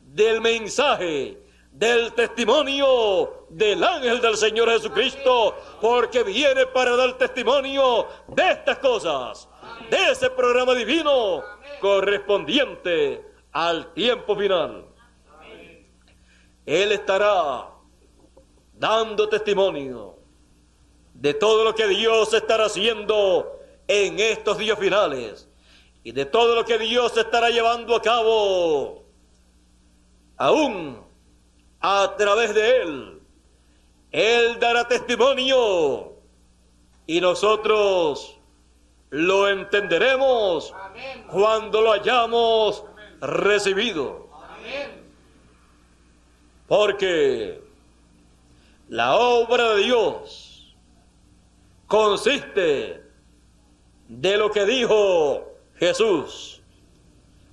del 0.00 0.40
mensaje 0.40 1.40
del 1.72 2.12
testimonio 2.12 3.46
del 3.48 3.82
ángel 3.82 4.20
del 4.20 4.36
Señor 4.36 4.70
Jesucristo, 4.70 5.56
porque 5.80 6.22
viene 6.22 6.66
para 6.66 6.96
dar 6.96 7.16
testimonio 7.16 8.06
de 8.28 8.50
estas 8.50 8.78
cosas, 8.78 9.48
de 9.88 10.10
ese 10.10 10.28
programa 10.30 10.74
divino 10.74 11.42
correspondiente 11.80 13.24
al 13.52 13.92
tiempo 13.94 14.36
final. 14.36 14.89
Él 16.66 16.92
estará 16.92 17.68
dando 18.74 19.28
testimonio 19.28 20.16
de 21.14 21.34
todo 21.34 21.64
lo 21.64 21.74
que 21.74 21.86
Dios 21.86 22.32
estará 22.32 22.66
haciendo 22.66 23.60
en 23.86 24.18
estos 24.20 24.58
días 24.58 24.78
finales 24.78 25.48
y 26.02 26.12
de 26.12 26.24
todo 26.24 26.54
lo 26.54 26.64
que 26.64 26.78
Dios 26.78 27.16
estará 27.16 27.50
llevando 27.50 27.94
a 27.94 28.02
cabo 28.02 29.04
aún 30.36 31.04
a 31.80 32.14
través 32.16 32.54
de 32.54 32.82
Él. 32.82 33.22
Él 34.12 34.58
dará 34.58 34.88
testimonio 34.88 36.14
y 37.06 37.20
nosotros 37.20 38.38
lo 39.10 39.48
entenderemos 39.48 40.72
cuando 41.30 41.80
lo 41.82 41.92
hayamos 41.92 42.84
recibido. 43.20 44.28
Porque 46.70 47.60
la 48.88 49.16
obra 49.16 49.74
de 49.74 49.82
Dios 49.82 50.72
consiste 51.88 53.02
de 54.06 54.36
lo 54.36 54.52
que 54.52 54.64
dijo 54.64 55.52
Jesús. 55.74 56.62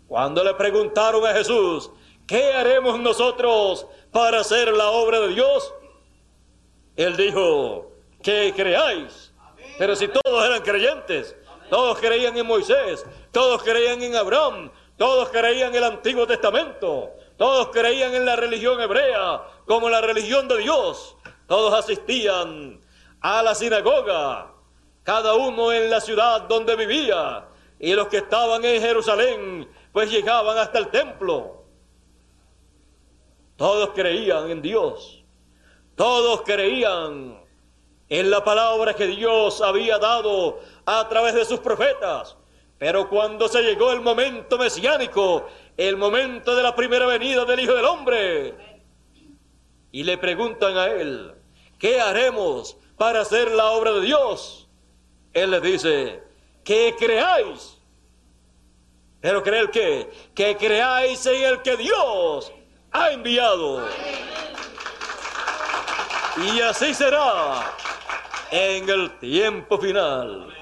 Cuando 0.07 0.43
le 0.43 0.53
preguntaron 0.53 1.25
a 1.25 1.33
Jesús, 1.33 1.89
¿qué 2.27 2.53
haremos 2.53 2.99
nosotros 2.99 3.87
para 4.11 4.41
hacer 4.41 4.71
la 4.71 4.91
obra 4.91 5.21
de 5.21 5.29
Dios? 5.29 5.73
Él 6.95 7.17
dijo, 7.17 7.91
que 8.21 8.53
creáis. 8.55 9.33
Pero 9.79 9.95
si 9.95 10.09
todos 10.09 10.45
eran 10.45 10.61
creyentes, 10.61 11.35
todos 11.71 11.97
creían 11.97 12.37
en 12.37 12.45
Moisés, 12.45 13.03
todos 13.31 13.63
creían 13.63 13.99
en 14.03 14.15
Abraham, 14.15 14.69
todos 14.95 15.29
creían 15.29 15.69
en 15.69 15.77
el 15.77 15.83
Antiguo 15.85 16.27
Testamento, 16.27 17.09
todos 17.37 17.69
creían 17.69 18.13
en 18.15 18.25
la 18.25 18.35
religión 18.35 18.81
hebrea 18.81 19.43
como 19.65 19.89
la 19.89 20.01
religión 20.01 20.47
de 20.47 20.57
Dios, 20.59 21.15
todos 21.47 21.73
asistían 21.73 22.81
a 23.21 23.43
la 23.43 23.55
sinagoga, 23.55 24.53
cada 25.03 25.35
uno 25.35 25.71
en 25.71 25.89
la 25.89 26.01
ciudad 26.01 26.41
donde 26.41 26.75
vivía, 26.75 27.47
y 27.79 27.93
los 27.93 28.07
que 28.07 28.17
estaban 28.17 28.65
en 28.65 28.81
Jerusalén, 28.81 29.69
pues 29.91 30.11
llegaban 30.11 30.57
hasta 30.57 30.79
el 30.79 30.89
templo. 30.89 31.63
Todos 33.55 33.91
creían 33.95 34.49
en 34.49 34.61
Dios. 34.61 35.23
Todos 35.95 36.43
creían 36.43 37.43
en 38.09 38.29
la 38.29 38.43
palabra 38.43 38.93
que 38.93 39.07
Dios 39.07 39.61
había 39.61 39.97
dado 39.97 40.59
a 40.85 41.07
través 41.09 41.33
de 41.33 41.45
sus 41.45 41.59
profetas. 41.59 42.37
Pero 42.77 43.09
cuando 43.09 43.47
se 43.47 43.63
llegó 43.63 43.91
el 43.91 44.01
momento 44.01 44.57
mesiánico, 44.57 45.47
el 45.77 45.95
momento 45.95 46.55
de 46.55 46.63
la 46.63 46.75
primera 46.75 47.05
venida 47.05 47.45
del 47.45 47.59
Hijo 47.59 47.73
del 47.75 47.85
Hombre, 47.85 48.55
y 49.91 50.03
le 50.03 50.17
preguntan 50.17 50.75
a 50.77 50.87
él, 50.87 51.33
¿qué 51.79 52.01
haremos 52.01 52.75
para 52.97 53.21
hacer 53.21 53.51
la 53.51 53.71
obra 53.71 53.93
de 53.93 54.01
Dios? 54.01 54.67
Él 55.33 55.51
les 55.51 55.61
dice, 55.61 56.23
que 56.63 56.95
creáis. 56.97 57.77
Pero 59.21 59.41
creer 59.41 59.71
que, 59.71 60.11
que 60.35 60.57
creáis 60.57 61.25
en 61.25 61.43
el 61.43 61.61
que 61.61 61.77
Dios 61.77 62.51
ha 62.91 63.11
enviado. 63.11 63.87
Y 66.37 66.61
así 66.61 66.93
será 66.93 67.73
en 68.51 68.89
el 68.89 69.17
tiempo 69.19 69.77
final. 69.77 70.53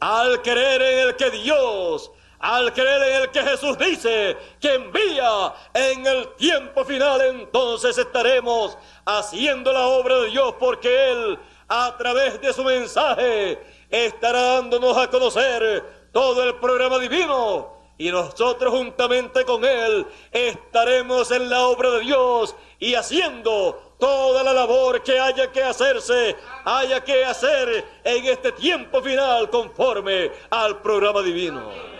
Al 0.00 0.42
creer 0.42 0.82
en 0.82 1.08
el 1.08 1.16
que 1.16 1.30
Dios, 1.30 2.10
al 2.38 2.72
creer 2.72 3.02
en 3.02 3.22
el 3.22 3.30
que 3.30 3.42
Jesús 3.42 3.76
dice 3.78 4.36
que 4.60 4.74
envía 4.74 5.54
en 5.74 6.06
el 6.06 6.28
tiempo 6.36 6.84
final, 6.84 7.20
entonces 7.20 7.98
estaremos 7.98 8.78
haciendo 9.04 9.72
la 9.72 9.86
obra 9.86 10.18
de 10.18 10.30
Dios 10.30 10.54
porque 10.58 11.10
Él, 11.10 11.38
a 11.68 11.96
través 11.96 12.40
de 12.40 12.52
su 12.52 12.62
mensaje, 12.64 13.58
estará 13.90 14.40
dándonos 14.54 14.96
a 14.96 15.08
conocer 15.10 16.08
todo 16.12 16.44
el 16.44 16.54
programa 16.56 16.98
divino 16.98 17.78
y 17.98 18.10
nosotros 18.10 18.72
juntamente 18.72 19.44
con 19.44 19.64
Él 19.64 20.06
estaremos 20.30 21.30
en 21.32 21.50
la 21.50 21.62
obra 21.66 21.90
de 21.90 22.00
Dios 22.00 22.54
y 22.78 22.94
haciendo 22.94 23.96
toda 23.98 24.44
la 24.44 24.52
labor 24.52 25.02
que 25.02 25.18
haya 25.18 25.50
que 25.50 25.64
hacerse, 25.64 26.36
haya 26.64 27.02
que 27.02 27.24
hacer 27.24 27.84
en 28.04 28.26
este 28.26 28.52
tiempo 28.52 29.02
final 29.02 29.50
conforme 29.50 30.30
al 30.50 30.80
programa 30.80 31.22
divino. 31.22 31.97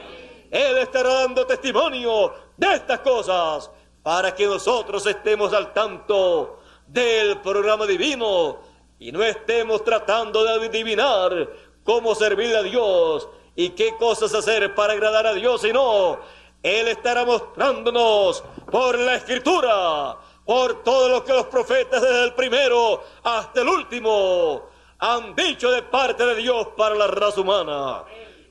Él 0.51 0.79
estará 0.79 1.13
dando 1.15 1.47
testimonio 1.47 2.33
de 2.57 2.75
estas 2.75 3.01
cosas 3.01 3.71
para 4.03 4.35
que 4.35 4.47
nosotros 4.47 5.05
estemos 5.07 5.53
al 5.53 5.73
tanto 5.73 6.61
del 6.87 7.41
programa 7.41 7.87
divino 7.87 8.59
y 8.99 9.13
no 9.13 9.23
estemos 9.23 9.85
tratando 9.85 10.45
de 10.45 10.69
adivinar 10.69 11.49
cómo 11.85 12.15
servir 12.15 12.57
a 12.57 12.63
Dios 12.63 13.29
y 13.55 13.71
qué 13.71 13.95
cosas 13.99 14.35
hacer 14.35 14.75
para 14.75 14.95
agradar 14.95 15.27
a 15.27 15.35
Dios, 15.35 15.61
sino 15.61 16.19
Él 16.63 16.89
estará 16.89 17.25
mostrándonos 17.25 18.43
por 18.71 18.99
la 18.99 19.17
escritura 19.17 20.17
por 20.45 20.83
todo 20.83 21.11
lo 21.11 21.25
que 21.25 21.35
los 21.35 21.45
profetas 21.45 22.01
desde 22.01 22.25
el 22.25 22.33
primero 22.33 23.03
hasta 23.23 23.61
el 23.61 23.69
último 23.69 24.63
han 24.99 25.37
dicho 25.37 25.71
de 25.71 25.83
parte 25.83 26.25
de 26.25 26.37
Dios 26.37 26.69
para 26.75 26.95
la 26.95 27.07
raza 27.07 27.43
humana. 27.43 28.05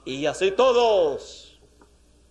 Y 0.05 0.27
así 0.27 0.51
todos 0.51 1.46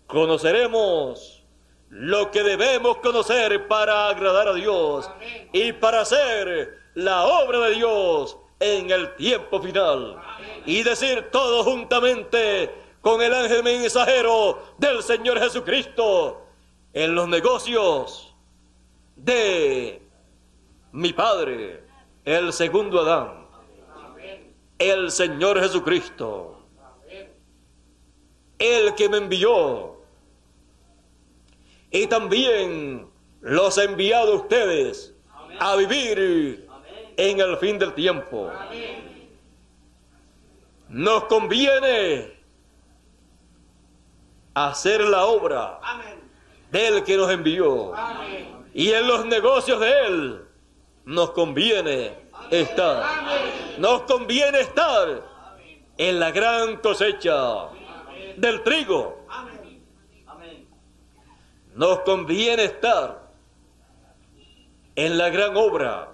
conoceremos 0.07 1.45
lo 1.88 2.31
que 2.31 2.42
debemos 2.42 2.99
conocer 2.99 3.69
para 3.69 4.09
agradar 4.09 4.49
a 4.49 4.55
Dios 4.55 5.11
y 5.53 5.73
para 5.73 6.01
hacer 6.01 6.79
la 6.95 7.25
obra 7.27 7.61
de 7.61 7.75
Dios 7.77 8.37
en 8.61 8.90
el 8.90 9.14
tiempo 9.16 9.61
final. 9.61 10.21
Y 10.64 10.83
decir 10.83 11.29
todos 11.31 11.64
juntamente 11.64 12.75
con 13.01 13.23
el 13.23 13.33
ángel 13.33 13.62
mensajero 13.62 14.62
del 14.79 15.03
Señor 15.03 15.38
Jesucristo 15.38 16.42
en 16.92 17.14
los 17.14 17.29
negocios 17.29 18.35
de 19.14 20.03
mi 20.92 21.12
Padre, 21.12 21.85
el 22.25 22.53
segundo 22.53 23.03
Adán, 23.03 23.47
el 24.79 25.11
Señor 25.11 25.61
Jesucristo, 25.61 26.66
el 28.59 28.95
que 28.95 29.09
me 29.09 29.19
envió, 29.19 29.95
y 31.96 32.06
también 32.06 33.09
los 33.40 33.78
he 33.78 33.85
enviado 33.85 34.35
a 34.35 34.37
ustedes 34.37 35.14
a 35.59 35.76
vivir 35.76 36.68
en 37.16 37.40
el 37.40 37.56
fin 37.56 37.78
del 37.78 37.94
tiempo. 37.94 38.50
Nos 40.88 41.24
conviene 41.24 42.37
hacer 44.54 45.00
la 45.02 45.24
obra 45.24 45.80
del 46.70 47.02
que 47.02 47.16
nos 47.16 47.30
envió. 47.30 47.94
Y 48.74 48.90
en 48.90 49.06
los 49.06 49.24
negocios 49.24 49.80
de 49.80 50.06
Él 50.06 50.44
nos 51.06 51.30
conviene 51.30 52.12
estar. 52.50 53.04
Nos 53.78 54.02
conviene 54.02 54.61
estar 54.61 55.22
en 55.96 56.20
la 56.20 56.30
gran 56.30 56.76
cosecha 56.76 57.68
del 58.37 58.62
trigo. 58.62 59.26
Nos 61.77 62.01
conviene 62.01 62.65
estar 62.65 63.31
en 64.95 65.19
la 65.19 65.29
gran 65.29 65.55
obra 65.59 66.09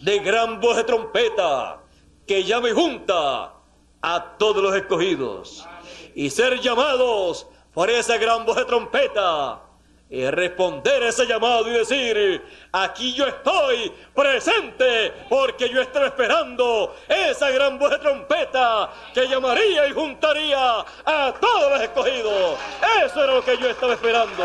de 0.00 0.18
gran 0.20 0.60
voz 0.60 0.78
de 0.78 0.84
trompeta 0.84 1.82
que 2.26 2.42
llame 2.44 2.72
junta 2.72 3.52
a 4.00 4.36
todos 4.38 4.62
los 4.62 4.74
escogidos 4.74 5.68
y 6.14 6.30
ser 6.30 6.58
llamados 6.58 7.48
por 7.74 7.90
esa 7.90 8.16
gran 8.16 8.46
voz 8.46 8.56
de 8.56 8.64
trompeta 8.64 9.60
responder 10.10 11.04
ese 11.04 11.24
llamado 11.24 11.68
y 11.68 11.72
decir, 11.72 12.42
aquí 12.72 13.14
yo 13.14 13.26
estoy 13.26 13.92
presente 14.12 15.12
porque 15.28 15.68
yo 15.68 15.80
estaba 15.80 16.06
esperando 16.06 16.96
esa 17.08 17.50
gran 17.50 17.78
voz 17.78 17.90
de 17.90 17.98
trompeta 17.98 18.90
que 19.14 19.28
llamaría 19.28 19.86
y 19.86 19.92
juntaría 19.92 20.84
a 21.04 21.32
todos 21.40 21.70
los 21.70 21.80
escogidos. 21.82 22.58
Eso 23.04 23.22
era 23.22 23.34
lo 23.34 23.44
que 23.44 23.56
yo 23.56 23.70
estaba 23.70 23.92
esperando. 23.92 24.44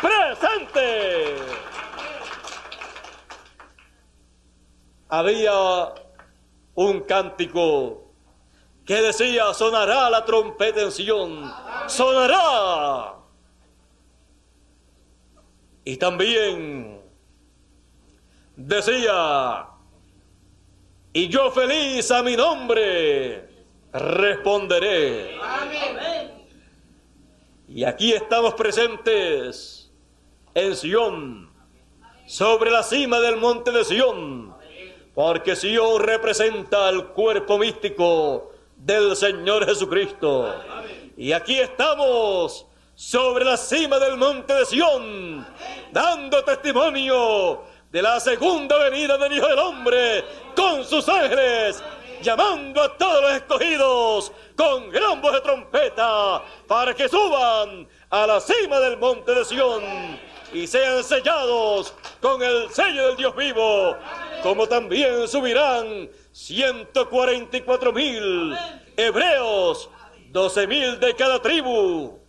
Presente. 0.00 1.36
Había 5.08 5.94
un 6.74 7.00
cántico 7.00 8.12
que 8.84 9.00
decía, 9.00 9.54
sonará 9.54 10.10
la 10.10 10.24
trompeta 10.26 10.82
en 10.82 10.92
Sion, 10.92 11.52
sonará 11.86 13.14
y 15.88 15.96
también 15.96 17.00
decía, 18.54 19.68
y 21.14 21.28
yo 21.28 21.50
feliz 21.50 22.10
a 22.10 22.22
mi 22.22 22.36
nombre 22.36 23.48
responderé. 23.90 25.38
Y 27.68 27.84
aquí 27.84 28.12
estamos 28.12 28.52
presentes 28.52 29.90
en 30.52 30.76
Sión, 30.76 31.50
sobre 32.26 32.70
la 32.70 32.82
cima 32.82 33.18
del 33.20 33.38
monte 33.38 33.72
de 33.72 33.82
Sión, 33.82 34.54
porque 35.14 35.56
Sión 35.56 36.02
representa 36.02 36.90
el 36.90 37.06
cuerpo 37.06 37.56
místico 37.56 38.52
del 38.76 39.16
Señor 39.16 39.64
Jesucristo. 39.64 40.54
Y 41.16 41.32
aquí 41.32 41.58
estamos 41.58 42.67
sobre 42.98 43.44
la 43.44 43.56
cima 43.56 43.96
del 44.00 44.16
monte 44.16 44.52
de 44.52 44.66
Sión, 44.66 45.46
dando 45.92 46.42
testimonio 46.42 47.62
de 47.92 48.02
la 48.02 48.18
segunda 48.18 48.76
venida 48.90 49.16
del 49.16 49.34
Hijo 49.34 49.46
del 49.46 49.58
Hombre 49.60 50.24
con 50.56 50.84
sus 50.84 51.08
ángeles, 51.08 51.80
llamando 52.22 52.82
a 52.82 52.98
todos 52.98 53.22
los 53.22 53.32
escogidos 53.34 54.32
con 54.56 54.90
gran 54.90 55.22
voz 55.22 55.32
de 55.32 55.40
trompeta 55.42 56.42
para 56.66 56.92
que 56.92 57.08
suban 57.08 57.88
a 58.10 58.26
la 58.26 58.40
cima 58.40 58.80
del 58.80 58.98
monte 58.98 59.32
de 59.32 59.44
Sión 59.44 59.80
y 60.52 60.66
sean 60.66 61.04
sellados 61.04 61.94
con 62.20 62.42
el 62.42 62.68
sello 62.72 63.06
del 63.06 63.16
Dios 63.16 63.36
vivo, 63.36 63.96
como 64.42 64.66
también 64.66 65.28
subirán 65.28 66.10
144 66.32 67.92
mil 67.92 68.58
hebreos, 68.96 69.88
12 70.32 70.66
mil 70.66 70.98
de 70.98 71.14
cada 71.14 71.40
tribu 71.40 72.27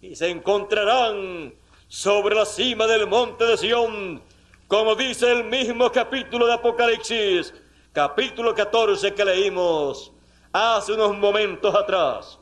y 0.00 0.14
se 0.14 0.28
encontrarán 0.28 1.54
sobre 1.88 2.34
la 2.34 2.44
cima 2.44 2.86
del 2.86 3.06
monte 3.06 3.44
de 3.44 3.56
Sión, 3.56 4.22
como 4.68 4.94
dice 4.94 5.30
el 5.30 5.44
mismo 5.44 5.90
capítulo 5.90 6.46
de 6.46 6.54
Apocalipsis, 6.54 7.54
capítulo 7.92 8.54
14 8.54 9.14
que 9.14 9.24
leímos 9.24 10.12
hace 10.52 10.92
unos 10.92 11.16
momentos 11.16 11.74
atrás. 11.74 12.38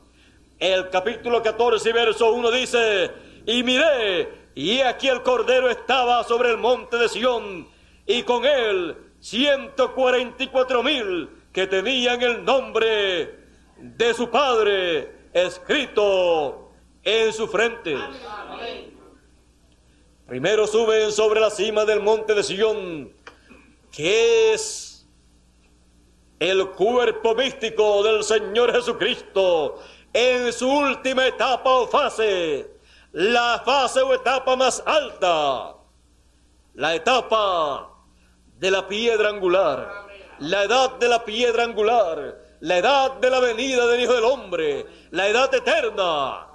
El 0.58 0.88
capítulo 0.88 1.42
14, 1.42 1.92
verso 1.92 2.32
1 2.32 2.50
dice, 2.50 3.10
y 3.46 3.62
miré, 3.62 4.30
y 4.54 4.80
aquí 4.80 5.08
el 5.08 5.22
Cordero 5.22 5.68
estaba 5.68 6.24
sobre 6.24 6.50
el 6.50 6.58
monte 6.58 6.96
de 6.96 7.08
Sión, 7.08 7.68
y 8.06 8.22
con 8.22 8.44
él 8.44 8.96
144 9.20 10.82
mil 10.82 11.30
que 11.52 11.66
tenían 11.66 12.20
el 12.22 12.44
nombre 12.44 13.38
de 13.76 14.14
su 14.14 14.28
Padre 14.30 15.28
escrito 15.32 16.63
en 17.04 17.32
su 17.32 17.46
frente. 17.46 17.96
Primero 20.26 20.66
suben 20.66 21.12
sobre 21.12 21.40
la 21.40 21.50
cima 21.50 21.84
del 21.84 22.00
monte 22.00 22.34
de 22.34 22.42
Sion, 22.42 23.12
que 23.92 24.54
es 24.54 25.06
el 26.40 26.70
cuerpo 26.70 27.34
místico 27.34 28.02
del 28.02 28.24
Señor 28.24 28.72
Jesucristo, 28.72 29.78
en 30.12 30.52
su 30.52 30.68
última 30.68 31.26
etapa 31.26 31.70
o 31.70 31.86
fase, 31.86 32.70
la 33.12 33.62
fase 33.64 34.00
o 34.00 34.14
etapa 34.14 34.56
más 34.56 34.82
alta, 34.86 35.76
la 36.74 36.94
etapa 36.94 37.90
de 38.58 38.70
la 38.70 38.88
piedra 38.88 39.28
angular, 39.28 40.06
la 40.38 40.64
edad 40.64 40.92
de 40.98 41.08
la 41.08 41.24
piedra 41.24 41.64
angular, 41.64 42.40
la 42.60 42.78
edad 42.78 43.12
de 43.12 43.30
la 43.30 43.40
venida 43.40 43.86
del 43.86 44.00
Hijo 44.00 44.14
del 44.14 44.24
Hombre, 44.24 44.86
la 45.10 45.28
edad 45.28 45.54
eterna. 45.54 46.53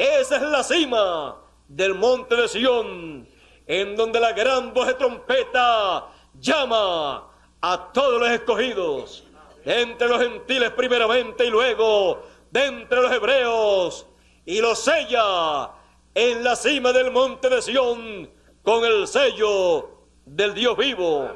Esa 0.00 0.36
es 0.36 0.42
la 0.42 0.62
cima 0.62 1.36
del 1.68 1.94
monte 1.94 2.34
de 2.34 2.48
Sión, 2.48 3.28
en 3.66 3.96
donde 3.96 4.18
la 4.18 4.32
gran 4.32 4.72
voz 4.72 4.86
de 4.86 4.94
trompeta 4.94 6.06
llama 6.40 7.28
a 7.60 7.92
todos 7.92 8.18
los 8.18 8.30
escogidos, 8.30 9.24
entre 9.62 10.08
los 10.08 10.22
gentiles 10.22 10.70
primeramente 10.70 11.44
y 11.44 11.50
luego 11.50 12.22
de 12.50 12.64
entre 12.64 13.02
los 13.02 13.12
hebreos, 13.12 14.06
y 14.46 14.62
los 14.62 14.78
sella 14.78 15.72
en 16.14 16.44
la 16.44 16.56
cima 16.56 16.94
del 16.94 17.10
monte 17.10 17.50
de 17.50 17.60
Sión 17.60 18.30
con 18.62 18.82
el 18.86 19.06
sello 19.06 20.06
del 20.24 20.54
Dios 20.54 20.78
vivo. 20.78 21.30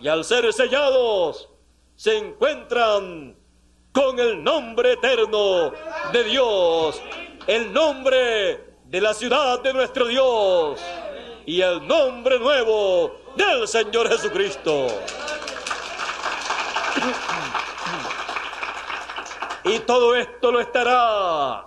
Y 0.00 0.08
al 0.08 0.24
ser 0.24 0.52
sellados, 0.52 1.48
se 1.94 2.18
encuentran 2.18 3.36
con 3.92 4.18
el 4.18 4.42
nombre 4.42 4.94
eterno 4.94 5.70
de 6.12 6.24
Dios, 6.24 7.00
el 7.46 7.72
nombre 7.72 8.60
de 8.84 9.00
la 9.00 9.14
ciudad 9.14 9.60
de 9.60 9.72
nuestro 9.72 10.06
Dios 10.06 10.80
y 11.46 11.60
el 11.60 11.86
nombre 11.86 12.38
nuevo 12.38 13.20
del 13.36 13.66
Señor 13.66 14.08
Jesucristo. 14.08 14.88
Y 19.64 19.78
todo 19.80 20.16
esto 20.16 20.50
lo 20.50 20.60
estará 20.60 21.66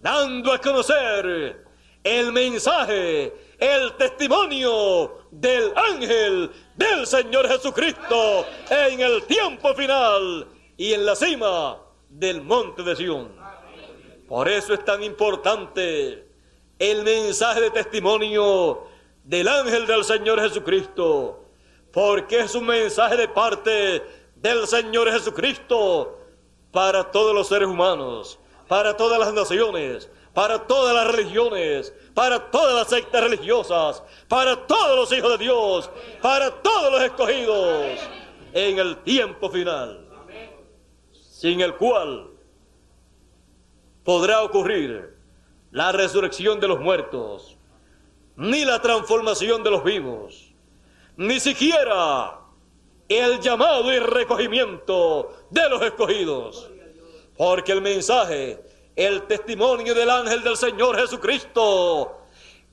dando 0.00 0.52
a 0.52 0.60
conocer 0.60 1.64
el 2.04 2.32
mensaje, 2.32 3.34
el 3.58 3.92
testimonio 3.96 5.26
del 5.30 5.72
ángel 5.76 6.50
del 6.76 7.06
Señor 7.06 7.48
Jesucristo 7.48 8.46
en 8.70 9.00
el 9.00 9.24
tiempo 9.24 9.74
final 9.74 10.46
y 10.76 10.92
en 10.92 11.04
la 11.04 11.16
cima 11.16 11.78
del 12.08 12.42
monte 12.42 12.82
de 12.82 12.94
Sión. 12.94 13.45
Por 14.28 14.48
eso 14.48 14.74
es 14.74 14.84
tan 14.84 15.02
importante 15.04 16.26
el 16.78 17.04
mensaje 17.04 17.60
de 17.60 17.70
testimonio 17.70 18.84
del 19.22 19.46
ángel 19.46 19.86
del 19.86 20.04
Señor 20.04 20.40
Jesucristo, 20.40 21.44
porque 21.92 22.40
es 22.40 22.54
un 22.54 22.66
mensaje 22.66 23.16
de 23.16 23.28
parte 23.28 24.02
del 24.34 24.66
Señor 24.66 25.10
Jesucristo 25.12 26.18
para 26.72 27.10
todos 27.10 27.34
los 27.34 27.46
seres 27.46 27.68
humanos, 27.68 28.38
para 28.66 28.96
todas 28.96 29.18
las 29.18 29.32
naciones, 29.32 30.10
para 30.34 30.66
todas 30.66 30.94
las 30.94 31.14
religiones, 31.14 31.94
para 32.12 32.50
todas 32.50 32.74
las 32.74 32.88
sectas 32.88 33.22
religiosas, 33.22 34.02
para 34.28 34.66
todos 34.66 34.96
los 34.96 35.18
hijos 35.18 35.38
de 35.38 35.44
Dios, 35.44 35.88
para 36.20 36.50
todos 36.50 36.92
los 36.92 37.02
escogidos 37.02 38.00
en 38.52 38.78
el 38.78 38.96
tiempo 38.98 39.48
final, 39.50 40.04
sin 41.12 41.60
el 41.60 41.74
cual 41.76 42.35
podrá 44.06 44.44
ocurrir 44.44 45.16
la 45.72 45.90
resurrección 45.90 46.60
de 46.60 46.68
los 46.68 46.78
muertos, 46.80 47.56
ni 48.36 48.64
la 48.64 48.80
transformación 48.80 49.64
de 49.64 49.70
los 49.72 49.82
vivos, 49.82 50.52
ni 51.16 51.40
siquiera 51.40 52.38
el 53.08 53.40
llamado 53.40 53.92
y 53.92 53.98
recogimiento 53.98 55.34
de 55.50 55.68
los 55.68 55.82
escogidos. 55.82 56.70
Porque 57.36 57.72
el 57.72 57.82
mensaje, 57.82 58.62
el 58.94 59.22
testimonio 59.24 59.92
del 59.92 60.08
ángel 60.08 60.42
del 60.44 60.56
Señor 60.56 60.96
Jesucristo, 60.96 62.20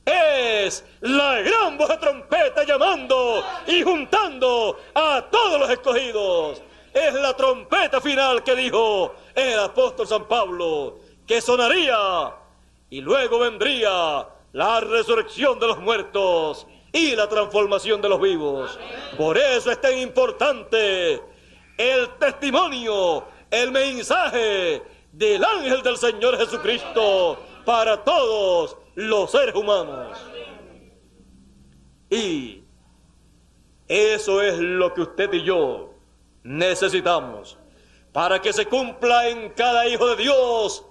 es 0.05 0.85
la 1.01 1.41
gran 1.41 1.77
voz 1.79 1.89
de 1.89 1.97
trompeta 1.97 2.63
llamando 2.63 3.43
y 3.65 3.81
juntando 3.81 4.77
a 4.93 5.25
todos 5.31 5.59
los 5.59 5.69
escogidos. 5.71 6.61
Es 6.93 7.13
la 7.15 7.35
trompeta 7.35 7.99
final 7.99 8.43
que 8.43 8.55
dijo 8.55 9.15
el 9.33 9.59
apóstol 9.59 10.07
San 10.07 10.27
Pablo, 10.27 10.99
que 11.27 11.41
sonaría 11.41 12.33
y 12.89 13.01
luego 13.01 13.39
vendría 13.39 14.27
la 14.51 14.79
resurrección 14.81 15.59
de 15.59 15.67
los 15.67 15.79
muertos 15.79 16.67
y 16.91 17.15
la 17.15 17.27
transformación 17.27 18.01
de 18.01 18.09
los 18.09 18.21
vivos. 18.21 18.77
Por 19.17 19.37
eso 19.37 19.71
es 19.71 19.81
tan 19.81 19.97
importante 19.97 21.21
el 21.77 22.09
testimonio, 22.19 23.25
el 23.49 23.71
mensaje 23.71 24.83
del 25.11 25.43
ángel 25.43 25.81
del 25.81 25.97
Señor 25.97 26.37
Jesucristo 26.37 27.39
para 27.65 28.03
todos 28.03 28.77
los 28.95 29.31
seres 29.31 29.55
humanos. 29.55 30.17
Y 32.09 32.63
eso 33.87 34.41
es 34.41 34.59
lo 34.59 34.93
que 34.93 35.01
usted 35.01 35.33
y 35.33 35.43
yo 35.43 35.93
necesitamos 36.43 37.57
para 38.11 38.39
que 38.39 38.53
se 38.53 38.67
cumpla 38.67 39.29
en 39.29 39.49
cada 39.49 39.87
hijo 39.87 40.07
de 40.09 40.17
Dios 40.17 40.85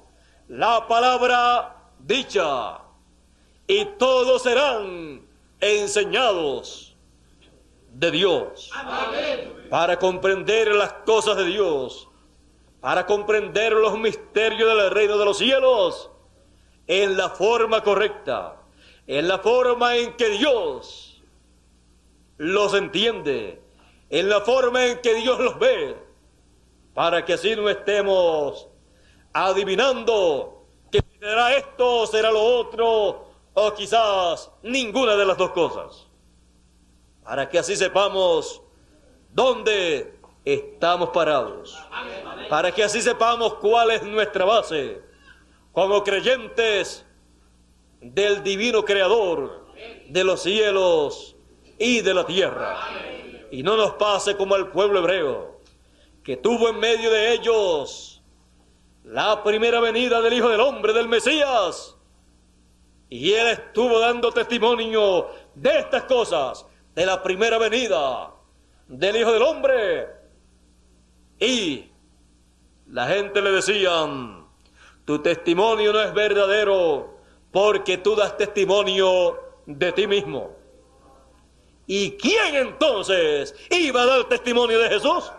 la 0.52 0.86
palabra 0.86 1.74
dicha 1.98 2.78
y 3.66 3.86
todos 3.96 4.42
serán 4.42 5.26
enseñados 5.58 6.94
de 7.94 8.10
Dios. 8.10 8.70
Para 9.70 9.98
comprender 9.98 10.74
las 10.74 10.92
cosas 11.06 11.38
de 11.38 11.46
Dios, 11.46 12.06
para 12.82 13.06
comprender 13.06 13.72
los 13.72 13.98
misterios 13.98 14.76
del 14.76 14.90
reino 14.90 15.16
de 15.16 15.24
los 15.24 15.38
cielos 15.38 16.10
en 16.86 17.16
la 17.16 17.30
forma 17.30 17.82
correcta, 17.82 18.56
en 19.06 19.28
la 19.28 19.38
forma 19.38 19.96
en 19.96 20.12
que 20.18 20.28
Dios 20.28 21.22
los 22.36 22.74
entiende, 22.74 23.62
en 24.10 24.28
la 24.28 24.42
forma 24.42 24.84
en 24.84 25.00
que 25.00 25.14
Dios 25.14 25.40
los 25.40 25.58
ve, 25.58 25.96
para 26.92 27.24
que 27.24 27.32
así 27.32 27.56
no 27.56 27.70
estemos 27.70 28.68
adivinando 29.32 30.66
que 30.90 31.00
será 31.18 31.56
esto, 31.56 32.06
será 32.06 32.30
lo 32.30 32.42
otro, 32.42 33.26
o 33.54 33.74
quizás 33.74 34.50
ninguna 34.62 35.16
de 35.16 35.26
las 35.26 35.36
dos 35.36 35.50
cosas. 35.50 36.06
Para 37.24 37.48
que 37.48 37.58
así 37.58 37.76
sepamos 37.76 38.62
dónde 39.32 40.18
estamos 40.44 41.10
parados. 41.10 41.78
Para 42.48 42.72
que 42.72 42.82
así 42.82 43.00
sepamos 43.00 43.54
cuál 43.54 43.92
es 43.92 44.02
nuestra 44.02 44.44
base 44.44 45.00
como 45.72 46.02
creyentes 46.02 47.04
del 48.00 48.42
divino 48.42 48.84
creador 48.84 49.66
de 50.08 50.24
los 50.24 50.42
cielos 50.42 51.36
y 51.78 52.00
de 52.00 52.14
la 52.14 52.26
tierra. 52.26 52.76
Y 53.50 53.62
no 53.62 53.76
nos 53.76 53.92
pase 53.92 54.36
como 54.36 54.54
al 54.54 54.70
pueblo 54.70 54.98
hebreo, 54.98 55.60
que 56.24 56.36
tuvo 56.36 56.68
en 56.68 56.78
medio 56.78 57.10
de 57.10 57.32
ellos 57.32 58.11
la 59.04 59.42
primera 59.42 59.80
venida 59.80 60.20
del 60.20 60.34
Hijo 60.34 60.48
del 60.48 60.60
Hombre, 60.60 60.92
del 60.92 61.08
Mesías, 61.08 61.96
y 63.08 63.32
él 63.32 63.48
estuvo 63.48 63.98
dando 63.98 64.32
testimonio 64.32 65.28
de 65.54 65.78
estas 65.80 66.04
cosas, 66.04 66.66
de 66.94 67.04
la 67.04 67.22
primera 67.22 67.58
venida 67.58 68.32
del 68.88 69.16
Hijo 69.16 69.32
del 69.32 69.42
Hombre. 69.42 70.08
Y 71.38 71.90
la 72.88 73.06
gente 73.08 73.42
le 73.42 73.50
decían, 73.50 74.46
tu 75.04 75.18
testimonio 75.20 75.92
no 75.92 76.00
es 76.00 76.14
verdadero 76.14 77.18
porque 77.50 77.98
tú 77.98 78.14
das 78.16 78.36
testimonio 78.36 79.38
de 79.66 79.92
ti 79.92 80.06
mismo. 80.06 80.56
¿Y 81.86 82.12
quién 82.12 82.54
entonces 82.54 83.54
iba 83.70 84.02
a 84.02 84.06
dar 84.06 84.24
testimonio 84.28 84.78
de 84.78 84.88
Jesús? 84.88 85.30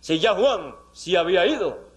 Si 0.00 0.18
ya 0.18 0.34
Juan 0.34 0.74
se 0.92 1.18
había 1.18 1.46
ido. 1.46 1.91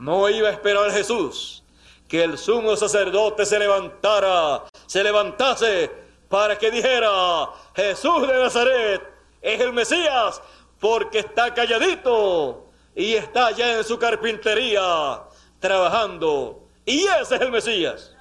No 0.00 0.30
iba 0.30 0.48
a 0.48 0.52
esperar 0.52 0.90
Jesús 0.92 1.62
que 2.08 2.24
el 2.24 2.38
sumo 2.38 2.74
sacerdote 2.74 3.44
se 3.44 3.58
levantara, 3.58 4.64
se 4.86 5.04
levantase 5.04 5.90
para 6.26 6.56
que 6.56 6.70
dijera, 6.70 7.50
Jesús 7.76 8.26
de 8.26 8.42
Nazaret 8.42 9.02
es 9.42 9.60
el 9.60 9.74
Mesías 9.74 10.40
porque 10.80 11.18
está 11.18 11.52
calladito 11.52 12.66
y 12.94 13.12
está 13.12 13.50
ya 13.50 13.76
en 13.76 13.84
su 13.84 13.98
carpintería 13.98 15.22
trabajando. 15.58 16.66
Y 16.86 17.04
ese 17.04 17.34
es 17.34 17.40
el 17.42 17.52
Mesías. 17.52 18.16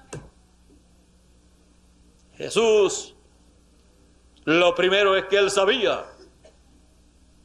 Jesús, 2.35 3.15
lo 4.43 4.75
primero 4.75 5.15
es 5.15 5.25
que 5.25 5.37
él 5.37 5.49
sabía 5.49 6.05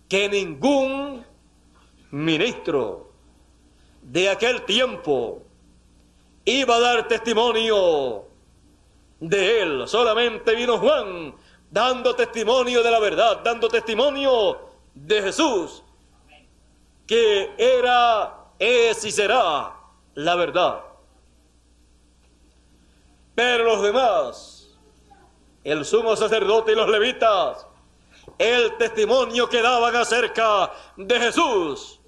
que 0.08 0.28
ningún 0.28 1.24
ministro 2.10 3.03
de 4.14 4.30
aquel 4.30 4.62
tiempo 4.62 5.42
iba 6.44 6.76
a 6.76 6.78
dar 6.78 7.08
testimonio 7.08 8.24
de 9.18 9.60
él. 9.60 9.88
Solamente 9.88 10.54
vino 10.54 10.78
Juan 10.78 11.34
dando 11.68 12.14
testimonio 12.14 12.84
de 12.84 12.92
la 12.92 13.00
verdad, 13.00 13.40
dando 13.42 13.68
testimonio 13.68 14.60
de 14.94 15.20
Jesús. 15.20 15.82
que 17.08 17.52
era, 17.58 18.34
es 18.58 19.04
y 19.04 19.10
será 19.10 19.74
la 20.14 20.36
verdad. 20.36 20.80
Pero 23.34 23.64
los 23.64 23.82
demás, 23.82 24.68
el 25.64 25.84
sumo 25.84 26.14
sacerdote 26.14 26.70
y 26.70 26.76
los 26.76 26.88
levitas, 26.88 27.66
el 28.38 28.76
testimonio 28.76 29.48
que 29.48 29.60
daban 29.60 29.96
acerca 29.96 30.72
de 30.96 31.18
Jesús 31.18 32.00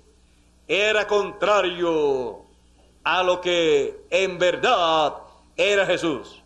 era 0.69 1.07
contrario 1.07 2.45
a 3.05 3.23
lo 3.23 3.41
que 3.41 4.05
en 4.11 4.39
verdad 4.39 5.15
era 5.57 5.87
Jesús. 5.87 6.43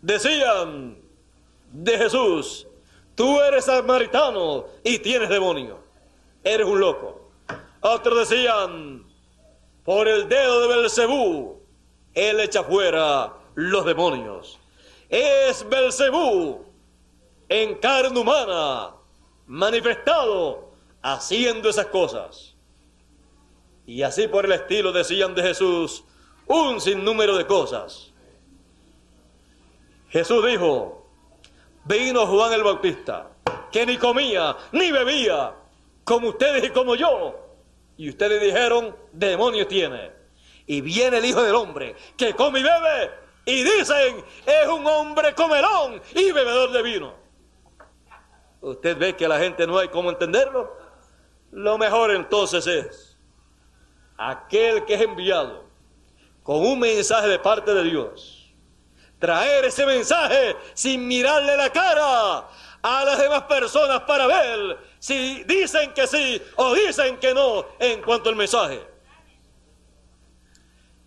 Decían 0.00 0.98
de 1.72 1.98
Jesús, 1.98 2.66
tú 3.14 3.40
eres 3.40 3.66
samaritano 3.66 4.64
y 4.82 4.98
tienes 4.98 5.28
demonio, 5.28 5.78
eres 6.42 6.66
un 6.66 6.80
loco. 6.80 7.30
Otros 7.80 8.28
decían, 8.28 9.04
por 9.84 10.08
el 10.08 10.28
dedo 10.28 10.62
de 10.62 10.68
Belcebú, 10.68 11.60
él 12.14 12.40
echa 12.40 12.64
fuera 12.64 13.32
los 13.54 13.84
demonios. 13.84 14.58
Es 15.08 15.68
Belcebú 15.68 16.64
en 17.48 17.74
carne 17.76 18.18
humana, 18.18 18.94
manifestado, 19.46 20.70
haciendo 21.02 21.68
esas 21.68 21.86
cosas. 21.86 22.49
Y 23.90 24.04
así 24.04 24.28
por 24.28 24.44
el 24.44 24.52
estilo 24.52 24.92
decían 24.92 25.34
de 25.34 25.42
Jesús 25.42 26.04
un 26.46 26.80
sinnúmero 26.80 27.36
de 27.36 27.44
cosas. 27.44 28.12
Jesús 30.10 30.46
dijo, 30.46 31.10
vino 31.86 32.24
Juan 32.24 32.52
el 32.52 32.62
Bautista, 32.62 33.32
que 33.72 33.84
ni 33.84 33.96
comía 33.96 34.56
ni 34.70 34.92
bebía, 34.92 35.56
como 36.04 36.28
ustedes 36.28 36.62
y 36.62 36.70
como 36.70 36.94
yo. 36.94 37.34
Y 37.96 38.10
ustedes 38.10 38.40
dijeron, 38.40 38.94
demonio 39.10 39.66
tiene. 39.66 40.12
Y 40.68 40.82
viene 40.82 41.18
el 41.18 41.24
Hijo 41.24 41.42
del 41.42 41.56
Hombre, 41.56 41.96
que 42.16 42.32
come 42.34 42.60
y 42.60 42.62
bebe, 42.62 43.10
y 43.44 43.64
dicen, 43.64 44.24
es 44.46 44.68
un 44.68 44.86
hombre 44.86 45.34
comelón 45.34 46.00
y 46.14 46.30
bebedor 46.30 46.70
de 46.70 46.82
vino. 46.84 47.14
Usted 48.60 48.96
ve 48.96 49.16
que 49.16 49.26
la 49.26 49.40
gente 49.40 49.66
no 49.66 49.78
hay 49.78 49.88
cómo 49.88 50.10
entenderlo. 50.10 50.76
Lo 51.50 51.76
mejor 51.76 52.12
entonces 52.12 52.64
es 52.68 53.09
aquel 54.20 54.84
que 54.84 54.94
es 54.94 55.00
enviado 55.00 55.64
con 56.42 56.56
un 56.56 56.78
mensaje 56.78 57.26
de 57.26 57.38
parte 57.38 57.72
de 57.72 57.84
Dios, 57.84 58.52
traer 59.18 59.64
ese 59.64 59.86
mensaje 59.86 60.56
sin 60.74 61.08
mirarle 61.08 61.56
la 61.56 61.70
cara 61.70 62.46
a 62.82 63.04
las 63.04 63.18
demás 63.18 63.42
personas 63.44 64.00
para 64.02 64.26
ver 64.26 64.78
si 64.98 65.42
dicen 65.44 65.94
que 65.94 66.06
sí 66.06 66.42
o 66.56 66.74
dicen 66.74 67.16
que 67.18 67.32
no 67.32 67.64
en 67.78 68.02
cuanto 68.02 68.28
al 68.28 68.36
mensaje. 68.36 68.86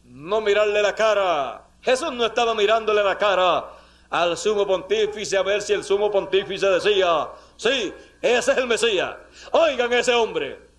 No 0.03 0.41
mirarle 0.41 0.81
la 0.81 0.95
cara. 0.95 1.67
Jesús 1.81 2.11
no 2.13 2.25
estaba 2.25 2.55
mirándole 2.55 3.03
la 3.03 3.17
cara 3.17 3.65
al 4.09 4.37
sumo 4.37 4.65
pontífice 4.65 5.37
a 5.37 5.41
ver 5.43 5.61
si 5.61 5.73
el 5.73 5.83
sumo 5.83 6.09
pontífice 6.09 6.67
decía, 6.67 7.29
sí, 7.57 7.93
ese 8.21 8.51
es 8.51 8.57
el 8.57 8.67
Mesías. 8.67 9.15
Oigan 9.51 9.91
ese 9.93 10.13
hombre. 10.13 10.72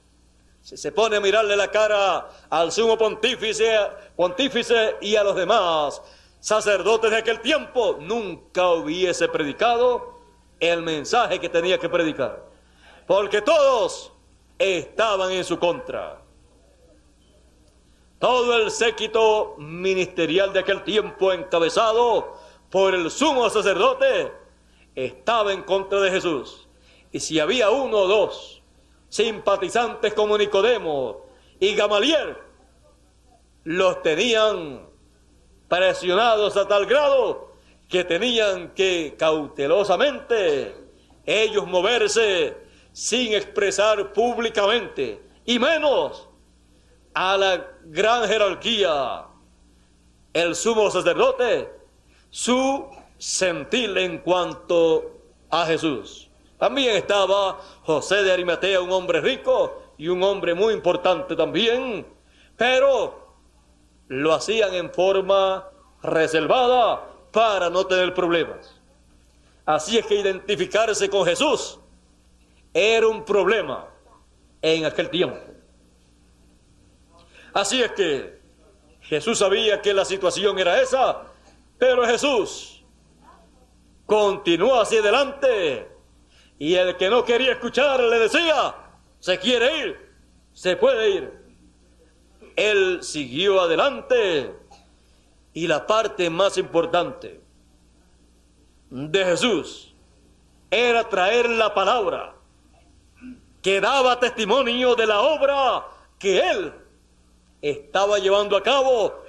Si 0.64 0.78
se 0.78 0.92
pone 0.92 1.16
a 1.16 1.20
mirarle 1.20 1.56
la 1.56 1.70
cara 1.70 2.26
al 2.48 2.72
sumo 2.72 2.96
pontífice, 2.96 3.78
pontífice 4.16 4.96
y 5.02 5.14
a 5.14 5.22
los 5.22 5.36
demás 5.36 6.00
sacerdotes 6.40 7.10
de 7.10 7.18
aquel 7.18 7.40
tiempo, 7.40 7.98
nunca 8.00 8.70
hubiese 8.70 9.28
predicado 9.28 10.20
el 10.58 10.80
mensaje 10.80 11.38
que 11.38 11.50
tenía 11.50 11.76
que 11.78 11.90
predicar. 11.90 12.42
Porque 13.06 13.42
todos 13.42 14.10
estaban 14.58 15.32
en 15.32 15.44
su 15.44 15.58
contra. 15.58 16.22
Todo 18.18 18.56
el 18.56 18.70
séquito 18.70 19.56
ministerial 19.58 20.54
de 20.54 20.60
aquel 20.60 20.82
tiempo, 20.82 21.30
encabezado 21.34 22.38
por 22.70 22.94
el 22.94 23.10
sumo 23.10 23.50
sacerdote, 23.50 24.32
estaba 24.94 25.52
en 25.52 25.62
contra 25.62 26.00
de 26.00 26.10
Jesús. 26.10 26.66
Y 27.12 27.20
si 27.20 27.38
había 27.38 27.68
uno 27.68 27.98
o 27.98 28.08
dos 28.08 28.63
simpatizantes 29.14 30.12
como 30.12 30.36
Nicodemo 30.36 31.24
y 31.60 31.76
Gamaliel, 31.76 32.36
los 33.62 34.02
tenían 34.02 34.88
presionados 35.68 36.56
a 36.56 36.66
tal 36.66 36.84
grado 36.86 37.52
que 37.88 38.02
tenían 38.02 38.74
que 38.74 39.14
cautelosamente 39.16 40.74
ellos 41.24 41.64
moverse 41.64 42.56
sin 42.90 43.34
expresar 43.34 44.12
públicamente, 44.12 45.22
y 45.44 45.60
menos 45.60 46.28
a 47.14 47.36
la 47.36 47.64
gran 47.84 48.26
jerarquía, 48.26 49.26
el 50.32 50.56
sumo 50.56 50.90
sacerdote, 50.90 51.70
su 52.30 52.84
sentir 53.18 53.96
en 53.96 54.18
cuanto 54.18 55.12
a 55.50 55.66
Jesús. 55.66 56.23
También 56.64 56.96
estaba 56.96 57.60
José 57.82 58.22
de 58.22 58.32
Arimatea, 58.32 58.80
un 58.80 58.90
hombre 58.90 59.20
rico 59.20 59.82
y 59.98 60.08
un 60.08 60.22
hombre 60.22 60.54
muy 60.54 60.72
importante 60.72 61.36
también, 61.36 62.06
pero 62.56 63.36
lo 64.08 64.32
hacían 64.32 64.72
en 64.72 64.90
forma 64.90 65.68
reservada 66.02 67.06
para 67.30 67.68
no 67.68 67.84
tener 67.84 68.14
problemas. 68.14 68.80
Así 69.66 69.98
es 69.98 70.06
que 70.06 70.14
identificarse 70.14 71.10
con 71.10 71.26
Jesús 71.26 71.78
era 72.72 73.08
un 73.08 73.26
problema 73.26 73.86
en 74.62 74.86
aquel 74.86 75.10
tiempo. 75.10 75.36
Así 77.52 77.82
es 77.82 77.92
que 77.92 78.40
Jesús 79.02 79.38
sabía 79.38 79.82
que 79.82 79.92
la 79.92 80.06
situación 80.06 80.58
era 80.58 80.80
esa, 80.80 81.24
pero 81.76 82.06
Jesús 82.06 82.82
continuó 84.06 84.80
hacia 84.80 85.00
adelante 85.00 85.92
y 86.64 86.76
el 86.76 86.96
que 86.96 87.10
no 87.10 87.26
quería 87.26 87.52
escuchar 87.52 88.00
le 88.00 88.20
decía, 88.20 88.74
se 89.20 89.38
quiere 89.38 89.80
ir, 89.80 90.14
se 90.54 90.78
puede 90.78 91.10
ir. 91.10 91.32
Él 92.56 93.00
siguió 93.02 93.60
adelante 93.60 94.50
y 95.52 95.66
la 95.66 95.86
parte 95.86 96.30
más 96.30 96.56
importante 96.56 97.38
de 98.88 99.24
Jesús 99.26 99.94
era 100.70 101.06
traer 101.06 101.50
la 101.50 101.74
palabra 101.74 102.34
que 103.60 103.78
daba 103.82 104.18
testimonio 104.18 104.94
de 104.94 105.06
la 105.06 105.20
obra 105.20 105.84
que 106.18 106.38
él 106.48 106.72
estaba 107.60 108.18
llevando 108.20 108.56
a 108.56 108.62
cabo 108.62 109.22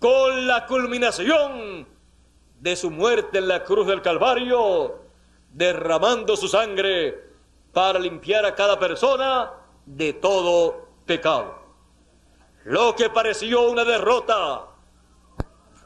con 0.00 0.44
la 0.48 0.66
culminación 0.66 1.86
de 2.58 2.74
su 2.74 2.90
muerte 2.90 3.38
en 3.38 3.46
la 3.46 3.62
cruz 3.62 3.86
del 3.86 4.02
Calvario 4.02 4.99
derramando 5.52 6.36
su 6.36 6.48
sangre 6.48 7.30
para 7.72 7.98
limpiar 7.98 8.44
a 8.44 8.54
cada 8.54 8.78
persona 8.78 9.52
de 9.86 10.12
todo 10.12 10.88
pecado. 11.06 11.58
Lo 12.64 12.94
que 12.94 13.10
pareció 13.10 13.68
una 13.70 13.84
derrota 13.84 14.66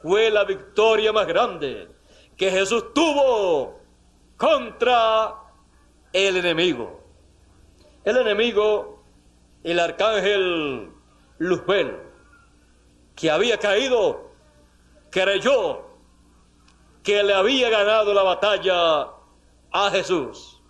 fue 0.02 0.30
la 0.30 0.44
victoria 0.44 1.12
más 1.12 1.26
grande 1.26 1.88
que 2.36 2.50
Jesús 2.50 2.92
tuvo 2.94 3.80
contra 4.36 5.34
el 6.12 6.36
enemigo. 6.36 7.00
El 8.04 8.18
enemigo, 8.18 9.02
el 9.62 9.78
arcángel 9.78 10.90
Luzbel, 11.38 11.96
que 13.14 13.30
había 13.30 13.58
caído, 13.58 14.32
creyó 15.10 15.84
que 17.02 17.22
le 17.22 17.34
había 17.34 17.70
ganado 17.70 18.12
la 18.12 18.22
batalla 18.22 19.08
a 19.74 19.90
Jesús. 19.90 20.62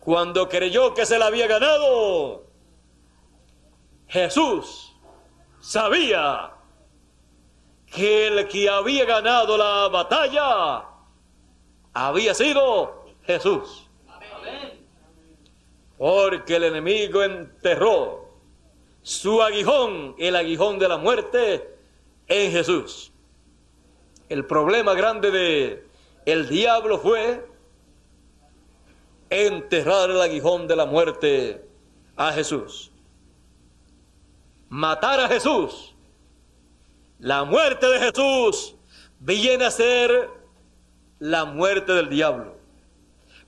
Cuando 0.00 0.48
creyó 0.48 0.92
que 0.92 1.06
se 1.06 1.18
la 1.18 1.26
había 1.26 1.46
ganado, 1.46 2.44
Jesús 4.08 4.92
sabía 5.60 6.52
que 7.86 8.26
el 8.26 8.48
que 8.48 8.68
había 8.68 9.04
ganado 9.04 9.56
la 9.56 9.88
batalla 9.88 10.84
había 11.92 12.34
sido 12.34 13.04
Jesús. 13.22 13.88
Porque 15.96 16.56
el 16.56 16.64
enemigo 16.64 17.22
enterró 17.22 18.28
su 19.02 19.40
aguijón, 19.40 20.16
el 20.18 20.34
aguijón 20.34 20.80
de 20.80 20.88
la 20.88 20.96
muerte, 20.96 21.78
en 22.26 22.50
Jesús. 22.50 23.12
El 24.28 24.44
problema 24.44 24.94
grande 24.94 25.30
de 25.30 25.86
el 26.26 26.48
diablo 26.48 26.98
fue 26.98 27.51
enterrar 29.32 30.10
el 30.10 30.20
aguijón 30.20 30.68
de 30.68 30.76
la 30.76 30.84
muerte 30.84 31.64
a 32.16 32.32
Jesús. 32.32 32.90
Matar 34.68 35.20
a 35.20 35.28
Jesús. 35.28 35.94
La 37.18 37.44
muerte 37.44 37.86
de 37.86 37.98
Jesús 37.98 38.74
viene 39.18 39.64
a 39.64 39.70
ser 39.70 40.28
la 41.18 41.44
muerte 41.46 41.92
del 41.92 42.08
diablo. 42.08 42.56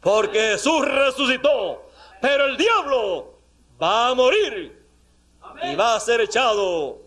Porque 0.01 0.39
Jesús 0.39 0.87
resucitó, 0.87 1.91
pero 2.21 2.47
el 2.47 2.57
diablo 2.57 3.39
va 3.81 4.09
a 4.09 4.15
morir 4.15 4.85
y 5.63 5.75
va 5.75 5.97
a 5.97 6.01
ser 6.01 6.21
echado 6.21 7.03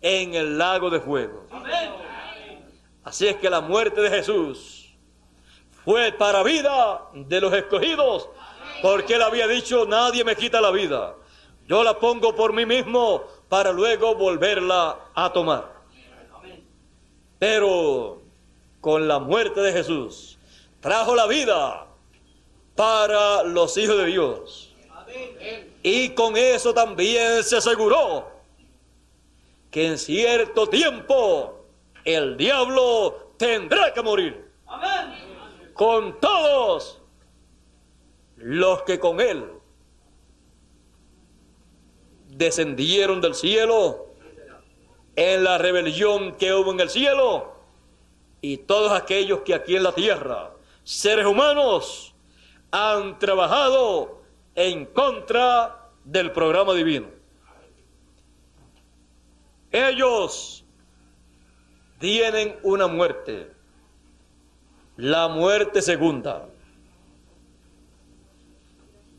en 0.00 0.34
el 0.34 0.56
lago 0.56 0.88
de 0.90 1.00
fuego. 1.00 1.46
Así 3.04 3.26
es 3.26 3.36
que 3.36 3.50
la 3.50 3.60
muerte 3.60 4.00
de 4.00 4.10
Jesús 4.10 4.75
fue 5.86 6.10
para 6.10 6.42
vida 6.42 7.00
de 7.14 7.40
los 7.40 7.54
escogidos, 7.54 8.28
porque 8.82 9.14
él 9.14 9.22
había 9.22 9.46
dicho, 9.46 9.86
nadie 9.86 10.24
me 10.24 10.34
quita 10.34 10.60
la 10.60 10.72
vida, 10.72 11.14
yo 11.68 11.84
la 11.84 12.00
pongo 12.00 12.34
por 12.34 12.52
mí 12.52 12.66
mismo 12.66 13.22
para 13.48 13.70
luego 13.70 14.16
volverla 14.16 14.98
a 15.14 15.32
tomar. 15.32 15.72
Pero 17.38 18.20
con 18.80 19.06
la 19.06 19.20
muerte 19.20 19.60
de 19.60 19.72
Jesús 19.72 20.36
trajo 20.80 21.14
la 21.14 21.28
vida 21.28 21.86
para 22.74 23.44
los 23.44 23.76
hijos 23.76 23.96
de 23.96 24.06
Dios. 24.06 24.74
Y 25.84 26.08
con 26.10 26.36
eso 26.36 26.74
también 26.74 27.44
se 27.44 27.58
aseguró 27.58 28.28
que 29.70 29.86
en 29.86 29.98
cierto 29.98 30.68
tiempo 30.68 31.64
el 32.04 32.36
diablo 32.36 33.34
tendrá 33.36 33.94
que 33.94 34.02
morir. 34.02 34.50
Con 35.76 36.18
todos 36.20 37.02
los 38.36 38.82
que 38.82 38.98
con 38.98 39.20
él 39.20 39.50
descendieron 42.28 43.20
del 43.20 43.34
cielo 43.34 44.06
en 45.16 45.44
la 45.44 45.58
rebelión 45.58 46.36
que 46.36 46.52
hubo 46.52 46.72
en 46.72 46.80
el 46.80 46.90
cielo 46.90 47.54
y 48.40 48.58
todos 48.58 48.92
aquellos 48.92 49.40
que 49.40 49.54
aquí 49.54 49.76
en 49.76 49.82
la 49.82 49.92
tierra, 49.92 50.52
seres 50.84 51.26
humanos, 51.26 52.14
han 52.70 53.18
trabajado 53.18 54.22
en 54.54 54.86
contra 54.86 55.90
del 56.04 56.30
programa 56.32 56.74
divino. 56.74 57.08
Ellos 59.72 60.64
tienen 61.98 62.58
una 62.62 62.86
muerte, 62.86 63.55
la 64.96 65.28
muerte 65.28 65.82
segunda. 65.82 66.46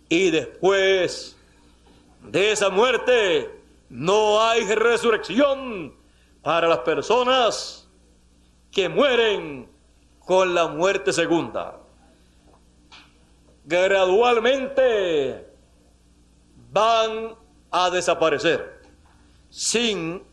Y 0.10 0.32
después 0.32 1.36
de 2.24 2.52
esa 2.52 2.70
muerte 2.70 3.52
no 3.90 4.42
hay 4.42 4.64
resurrección 4.64 5.94
para 6.42 6.68
las 6.68 6.80
personas 6.80 7.88
que 8.72 8.90
mueren 8.90 9.68
con 10.20 10.54
la 10.54 10.68
muerte 10.68 11.12
segunda. 11.14 11.78
Gradualmente 13.66 15.46
van 16.72 17.36
a 17.72 17.90
desaparecer 17.90 18.82
sin 19.50 20.24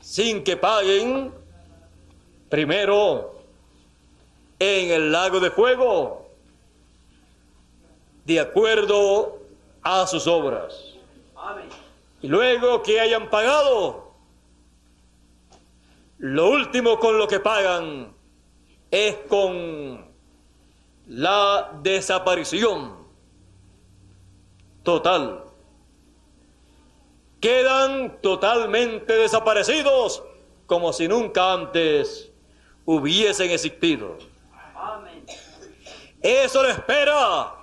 sin 0.00 0.42
que 0.42 0.56
paguen 0.56 1.32
primero 2.52 3.34
en 4.58 4.90
el 4.90 5.10
lago 5.10 5.40
de 5.40 5.50
fuego 5.50 6.28
de 8.26 8.40
acuerdo 8.40 9.38
a 9.82 10.06
sus 10.06 10.26
obras. 10.26 10.74
Y 12.20 12.28
luego 12.28 12.82
que 12.82 13.00
hayan 13.00 13.30
pagado, 13.30 14.12
lo 16.18 16.50
último 16.50 16.98
con 16.98 17.16
lo 17.16 17.26
que 17.26 17.40
pagan 17.40 18.12
es 18.90 19.16
con 19.30 20.04
la 21.08 21.70
desaparición 21.82 22.98
total 24.82 25.44
quedan 27.40 28.20
totalmente 28.20 29.14
desaparecidos 29.14 30.22
como 30.66 30.92
si 30.92 31.08
nunca 31.08 31.54
antes 31.54 32.31
hubiesen 32.84 33.50
existido. 33.50 34.18
Eso 36.20 36.62
le 36.62 36.70
espera 36.70 37.54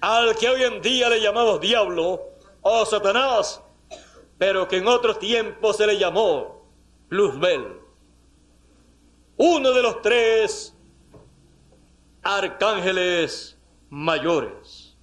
al 0.00 0.36
que 0.36 0.48
hoy 0.48 0.62
en 0.62 0.80
día 0.80 1.08
le 1.08 1.20
llamamos 1.20 1.60
diablo 1.60 2.20
o 2.62 2.86
Satanás, 2.86 3.62
pero 4.38 4.66
que 4.68 4.78
en 4.78 4.86
otros 4.86 5.18
tiempos 5.18 5.76
se 5.76 5.86
le 5.86 5.98
llamó 5.98 6.66
Luzbel. 7.08 7.80
Uno 9.36 9.72
de 9.72 9.82
los 9.82 10.00
tres 10.02 10.74
arcángeles 12.22 13.58
mayores. 13.90 14.96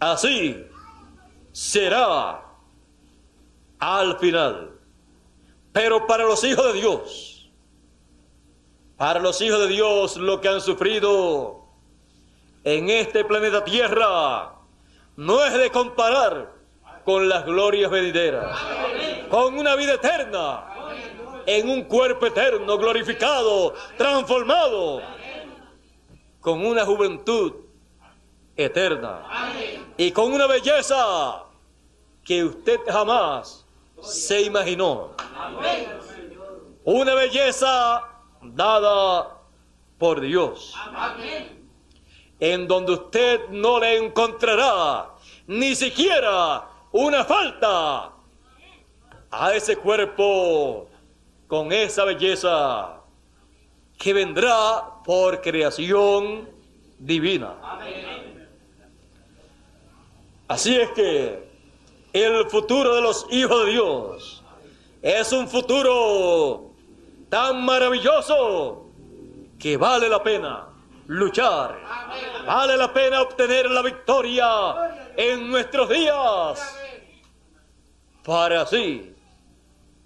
Así 0.00 0.66
será 1.52 2.44
al 3.78 4.18
final. 4.18 4.73
Pero 5.74 6.06
para 6.06 6.22
los 6.22 6.44
hijos 6.44 6.72
de 6.72 6.78
Dios, 6.78 7.50
para 8.96 9.18
los 9.18 9.40
hijos 9.40 9.58
de 9.58 9.66
Dios, 9.66 10.16
lo 10.16 10.40
que 10.40 10.46
han 10.46 10.60
sufrido 10.60 11.64
en 12.62 12.90
este 12.90 13.24
planeta 13.24 13.64
Tierra 13.64 14.52
no 15.16 15.44
es 15.44 15.52
de 15.54 15.70
comparar 15.70 16.52
con 17.04 17.28
las 17.28 17.44
glorias 17.44 17.90
venideras, 17.90 18.56
con 19.28 19.58
una 19.58 19.74
vida 19.74 19.94
eterna, 19.94 20.64
en 21.44 21.68
un 21.68 21.82
cuerpo 21.82 22.26
eterno, 22.26 22.78
glorificado, 22.78 23.74
transformado, 23.98 25.02
con 26.40 26.64
una 26.64 26.86
juventud 26.86 27.52
eterna. 28.56 29.24
Y 29.96 30.12
con 30.12 30.32
una 30.32 30.46
belleza 30.46 31.46
que 32.24 32.44
usted 32.44 32.78
jamás 32.86 33.63
se 34.04 34.42
imaginó. 34.42 35.12
Una 36.84 37.14
belleza 37.14 38.02
dada 38.42 39.38
por 39.98 40.20
Dios. 40.20 40.74
En 42.40 42.68
donde 42.68 42.92
usted 42.92 43.48
no 43.50 43.80
le 43.80 43.96
encontrará 43.96 45.10
ni 45.46 45.74
siquiera 45.74 46.68
una 46.92 47.24
falta 47.24 48.12
a 49.30 49.54
ese 49.54 49.76
cuerpo 49.76 50.88
con 51.46 51.72
esa 51.72 52.04
belleza 52.04 53.00
que 53.98 54.12
vendrá 54.12 55.02
por 55.04 55.40
creación 55.40 56.48
divina. 56.98 57.54
Así 60.48 60.76
es 60.76 60.90
que 60.90 61.53
el 62.14 62.48
futuro 62.48 62.94
de 62.94 63.02
los 63.02 63.26
hijos 63.30 63.66
de 63.66 63.72
Dios 63.72 64.42
es 65.02 65.32
un 65.32 65.48
futuro 65.48 66.70
tan 67.28 67.64
maravilloso 67.64 68.86
que 69.58 69.76
vale 69.76 70.08
la 70.08 70.22
pena 70.22 70.68
luchar, 71.08 71.76
vale 72.46 72.76
la 72.76 72.92
pena 72.92 73.20
obtener 73.20 73.68
la 73.68 73.82
victoria 73.82 75.12
en 75.16 75.50
nuestros 75.50 75.88
días 75.88 76.78
para 78.22 78.62
así 78.62 79.12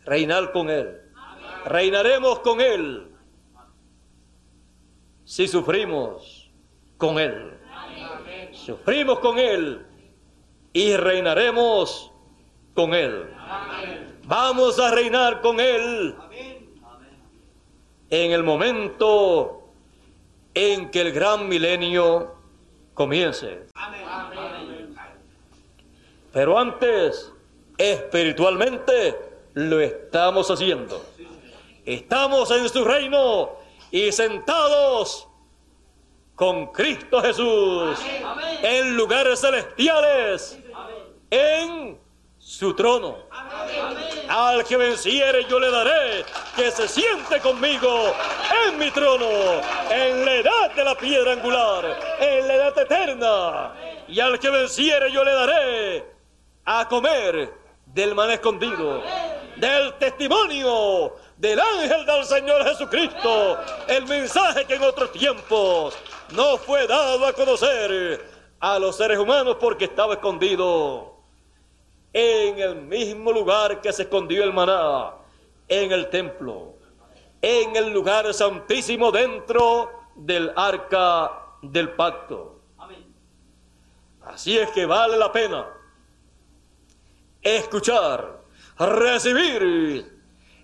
reinar 0.07 0.51
con 0.53 0.71
Él. 0.71 1.03
Reinaremos 1.67 2.39
con 2.39 2.63
Él 2.63 3.15
si 5.25 5.47
sufrimos 5.47 6.51
con 6.97 7.19
Él. 7.19 7.53
Sufrimos 8.53 9.19
con 9.19 9.39
Él 9.39 9.88
y 10.73 10.97
reinaremos 10.97 12.11
con 12.75 12.95
Él. 12.95 13.29
Vamos 14.25 14.79
a 14.79 14.91
reinar 14.91 15.41
con 15.41 15.61
Él 15.61 16.15
en 18.11 18.33
el 18.33 18.43
momento 18.43 19.71
en 20.55 20.91
que 20.91 21.01
el 21.01 21.13
gran 21.13 21.49
milenio 21.49 22.35
comience. 22.95 23.67
Pero 26.33 26.59
antes, 26.59 27.33
espiritualmente, 27.77 29.17
lo 29.55 29.81
estamos 29.81 30.51
haciendo. 30.51 31.05
Estamos 31.85 32.51
en 32.51 32.69
su 32.69 32.85
reino 32.85 33.51
y 33.91 34.13
sentados 34.13 35.28
con 36.39 36.69
Cristo 36.69 37.21
Jesús 37.21 37.99
en 38.63 38.97
lugares 38.97 39.41
celestiales 39.41 40.57
en 41.29 41.99
su 42.39 42.75
trono. 42.75 43.17
Al 44.29 44.65
que 44.65 44.77
venciere 44.77 45.45
yo 45.51 45.59
le 45.59 45.69
daré 45.69 46.25
que 46.55 46.71
se 46.71 46.87
siente 46.87 47.41
conmigo 47.41 48.15
en 48.69 48.79
mi 48.79 48.89
trono, 48.93 49.27
en 49.91 50.25
la 50.25 50.35
edad 50.35 50.75
de 50.77 50.85
la 50.85 50.95
piedra 50.97 51.33
angular, 51.33 51.99
en 52.21 52.47
la 52.47 52.55
edad 52.55 52.79
eterna. 52.79 53.75
Y 54.07 54.21
al 54.21 54.39
que 54.39 54.49
venciere 54.49 55.11
yo 55.11 55.25
le 55.25 55.33
daré 55.33 56.07
a 56.67 56.87
comer 56.89 57.53
del 57.85 58.15
man 58.15 58.31
escondido, 58.31 59.03
del 59.57 59.93
testimonio 59.95 61.17
del 61.37 61.59
ángel 61.61 62.05
del 62.05 62.25
Señor 62.25 62.65
Jesucristo, 62.65 63.59
el 63.87 64.07
mensaje 64.07 64.65
que 64.65 64.75
en 64.75 64.83
otros 64.83 65.13
tiempos 65.13 65.97
no 66.33 66.59
fue 66.59 66.87
dado 66.87 67.27
a 67.27 67.33
conocer 67.33 68.25
a 68.61 68.79
los 68.79 68.97
seres 68.97 69.19
humanos 69.19 69.57
porque 69.61 69.85
estaba 69.85 70.15
escondido 70.15 71.17
en 72.13 72.59
el 72.59 72.77
mismo 72.77 73.33
lugar 73.33 73.81
que 73.81 73.93
se 73.93 74.03
escondió 74.03 74.43
el 74.43 74.53
maná, 74.53 75.15
en 75.69 75.93
el 75.93 76.09
templo, 76.11 76.75
en 77.41 77.77
el 77.77 77.93
lugar 77.93 78.33
santísimo 78.35 79.13
dentro 79.13 79.91
del 80.17 80.53
arca 80.57 81.31
del 81.63 81.91
pacto. 81.91 82.61
Así 84.23 84.59
es 84.59 84.71
que 84.71 84.85
vale 84.85 85.17
la 85.17 85.33
pena 85.33 85.67
escuchar, 87.41 88.41
recibir 88.79 90.18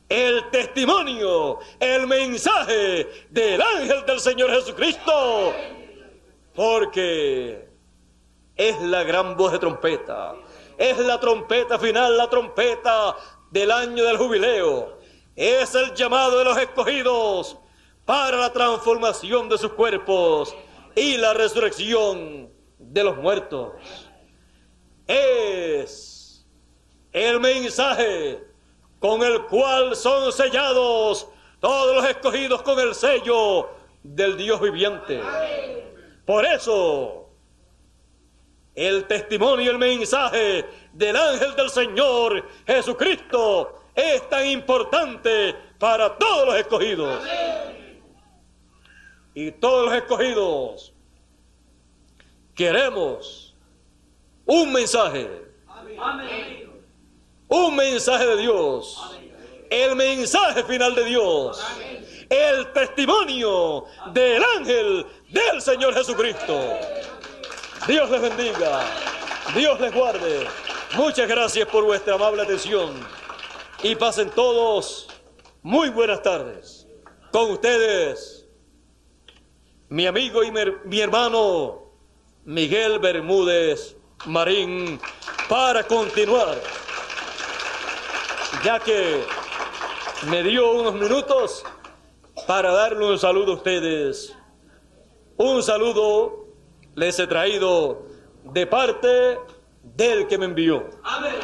el 0.08 0.50
testimonio, 0.50 1.58
el 1.80 2.06
mensaje 2.06 3.26
del 3.30 3.60
ángel 3.60 4.04
del 4.06 4.20
Señor 4.20 4.50
Jesucristo, 4.50 5.54
porque 6.54 7.68
es 8.56 8.80
la 8.82 9.02
gran 9.02 9.36
voz 9.36 9.52
de 9.52 9.58
trompeta, 9.58 10.34
es 10.78 10.98
la 10.98 11.18
trompeta 11.18 11.78
final, 11.78 12.16
la 12.16 12.28
trompeta 12.28 13.16
del 13.50 13.70
año 13.70 14.04
del 14.04 14.16
jubileo, 14.16 14.98
es 15.34 15.74
el 15.74 15.94
llamado 15.94 16.38
de 16.38 16.44
los 16.44 16.58
escogidos 16.58 17.56
para 18.04 18.36
la 18.36 18.52
transformación 18.52 19.48
de 19.48 19.58
sus 19.58 19.72
cuerpos 19.72 20.54
y 20.94 21.16
la 21.16 21.34
resurrección 21.34 22.52
de 22.78 23.04
los 23.04 23.16
muertos. 23.16 23.72
Es 25.06 26.46
el 27.12 27.40
mensaje 27.40 28.53
con 29.04 29.22
el 29.22 29.42
cual 29.42 29.94
son 29.94 30.32
sellados 30.32 31.28
todos 31.60 31.94
los 31.94 32.08
escogidos 32.08 32.62
con 32.62 32.80
el 32.80 32.94
sello 32.94 33.68
del 34.02 34.34
Dios 34.38 34.58
viviente. 34.62 35.20
Por 36.24 36.46
eso, 36.46 37.28
el 38.74 39.04
testimonio, 39.04 39.72
el 39.72 39.76
mensaje 39.76 40.64
del 40.94 41.16
ángel 41.16 41.54
del 41.54 41.68
Señor 41.68 42.48
Jesucristo 42.66 43.78
es 43.94 44.26
tan 44.30 44.46
importante 44.46 45.54
para 45.78 46.16
todos 46.16 46.46
los 46.46 46.56
escogidos. 46.56 47.22
Y 49.34 49.50
todos 49.50 49.84
los 49.84 49.94
escogidos 49.96 50.94
queremos 52.54 53.54
un 54.46 54.72
mensaje. 54.72 55.28
Amén 55.98 56.73
un 57.48 57.76
mensaje 57.76 58.26
de 58.26 58.36
Dios, 58.38 59.18
el 59.70 59.96
mensaje 59.96 60.64
final 60.64 60.94
de 60.94 61.04
Dios, 61.04 61.62
el 62.28 62.72
testimonio 62.72 63.84
del 64.12 64.42
ángel 64.56 65.06
del 65.28 65.60
Señor 65.60 65.94
Jesucristo. 65.94 66.58
Dios 67.86 68.10
les 68.10 68.22
bendiga, 68.22 68.84
Dios 69.54 69.78
les 69.80 69.92
guarde. 69.92 70.46
Muchas 70.96 71.28
gracias 71.28 71.68
por 71.68 71.84
vuestra 71.84 72.14
amable 72.14 72.42
atención 72.42 72.94
y 73.82 73.94
pasen 73.96 74.30
todos 74.30 75.08
muy 75.62 75.90
buenas 75.90 76.22
tardes. 76.22 76.86
Con 77.30 77.50
ustedes, 77.50 78.46
mi 79.88 80.06
amigo 80.06 80.44
y 80.44 80.52
mi 80.84 81.00
hermano 81.00 81.82
Miguel 82.44 82.98
Bermúdez 83.00 83.96
Marín, 84.26 85.00
para 85.48 85.82
continuar 85.82 86.60
ya 88.62 88.78
que 88.78 89.24
me 90.28 90.42
dio 90.42 90.72
unos 90.72 90.94
minutos 90.94 91.64
para 92.46 92.72
darle 92.72 93.06
un 93.06 93.18
saludo 93.18 93.52
a 93.52 93.54
ustedes. 93.56 94.36
Un 95.36 95.62
saludo 95.62 96.46
les 96.94 97.18
he 97.18 97.26
traído 97.26 98.06
de 98.44 98.66
parte 98.66 99.38
del 99.82 100.26
que 100.26 100.38
me 100.38 100.46
envió. 100.46 100.88
Amén. 101.02 101.34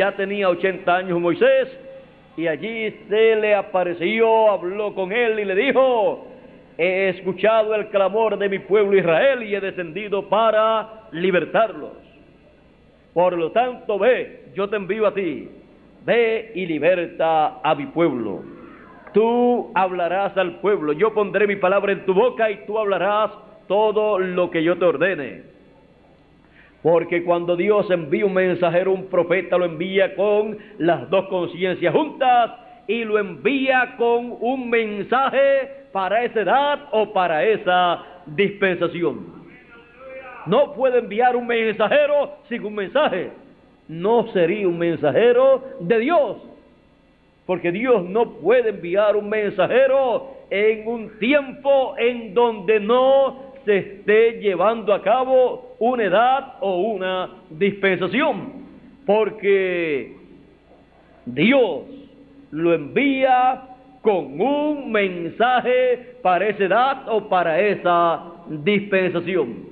Ya 0.00 0.12
tenía 0.12 0.48
80 0.48 0.96
años 0.96 1.20
Moisés 1.20 1.68
y 2.34 2.46
allí 2.46 2.90
se 3.06 3.36
le 3.36 3.54
apareció, 3.54 4.50
habló 4.50 4.94
con 4.94 5.12
él 5.12 5.38
y 5.40 5.44
le 5.44 5.54
dijo, 5.54 6.26
he 6.78 7.10
escuchado 7.10 7.74
el 7.74 7.88
clamor 7.88 8.38
de 8.38 8.48
mi 8.48 8.60
pueblo 8.60 8.96
Israel 8.96 9.42
y 9.42 9.54
he 9.54 9.60
descendido 9.60 10.26
para 10.26 11.02
libertarlos. 11.12 11.92
Por 13.12 13.36
lo 13.36 13.50
tanto, 13.50 13.98
ve, 13.98 14.44
yo 14.54 14.70
te 14.70 14.76
envío 14.76 15.06
a 15.06 15.12
ti, 15.12 15.50
ve 16.06 16.52
y 16.54 16.64
liberta 16.64 17.60
a 17.62 17.74
mi 17.74 17.84
pueblo. 17.84 18.42
Tú 19.12 19.70
hablarás 19.74 20.34
al 20.38 20.60
pueblo, 20.60 20.94
yo 20.94 21.12
pondré 21.12 21.46
mi 21.46 21.56
palabra 21.56 21.92
en 21.92 22.06
tu 22.06 22.14
boca 22.14 22.50
y 22.50 22.64
tú 22.64 22.78
hablarás 22.78 23.32
todo 23.68 24.18
lo 24.18 24.50
que 24.50 24.62
yo 24.62 24.78
te 24.78 24.84
ordene. 24.86 25.49
Porque 26.82 27.24
cuando 27.24 27.56
Dios 27.56 27.90
envía 27.90 28.24
un 28.24 28.32
mensajero, 28.32 28.92
un 28.92 29.06
profeta, 29.06 29.58
lo 29.58 29.66
envía 29.66 30.14
con 30.14 30.56
las 30.78 31.08
dos 31.10 31.28
conciencias 31.28 31.94
juntas 31.94 32.52
y 32.86 33.04
lo 33.04 33.18
envía 33.18 33.94
con 33.98 34.36
un 34.40 34.70
mensaje 34.70 35.86
para 35.92 36.24
esa 36.24 36.40
edad 36.40 36.88
o 36.92 37.12
para 37.12 37.44
esa 37.44 38.02
dispensación. 38.26 39.40
No 40.46 40.72
puede 40.72 41.00
enviar 41.00 41.36
un 41.36 41.46
mensajero 41.46 42.32
sin 42.48 42.64
un 42.64 42.74
mensaje. 42.74 43.30
No 43.86 44.28
sería 44.32 44.66
un 44.66 44.78
mensajero 44.78 45.62
de 45.80 45.98
Dios. 45.98 46.38
Porque 47.44 47.72
Dios 47.72 48.04
no 48.08 48.38
puede 48.38 48.70
enviar 48.70 49.16
un 49.16 49.28
mensajero 49.28 50.30
en 50.48 50.88
un 50.88 51.18
tiempo 51.18 51.94
en 51.98 52.32
donde 52.32 52.80
no 52.80 53.52
se 53.64 53.78
esté 53.78 54.40
llevando 54.40 54.94
a 54.94 55.02
cabo 55.02 55.69
una 55.80 56.04
edad 56.04 56.54
o 56.60 56.76
una 56.82 57.30
dispensación, 57.50 58.52
porque 59.06 60.14
Dios 61.24 61.82
lo 62.50 62.74
envía 62.74 63.62
con 64.02 64.40
un 64.40 64.92
mensaje 64.92 66.16
para 66.22 66.48
esa 66.48 66.64
edad 66.64 67.08
o 67.08 67.28
para 67.28 67.58
esa 67.60 68.22
dispensación. 68.48 69.70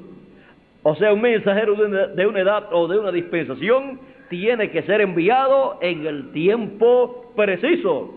O 0.82 0.94
sea, 0.96 1.12
un 1.12 1.20
mensajero 1.20 1.74
de 1.74 2.26
una 2.26 2.40
edad 2.40 2.72
o 2.72 2.88
de 2.88 2.98
una 2.98 3.12
dispensación 3.12 4.00
tiene 4.30 4.70
que 4.70 4.82
ser 4.82 5.02
enviado 5.02 5.78
en 5.82 6.06
el 6.06 6.32
tiempo 6.32 7.32
preciso. 7.36 8.14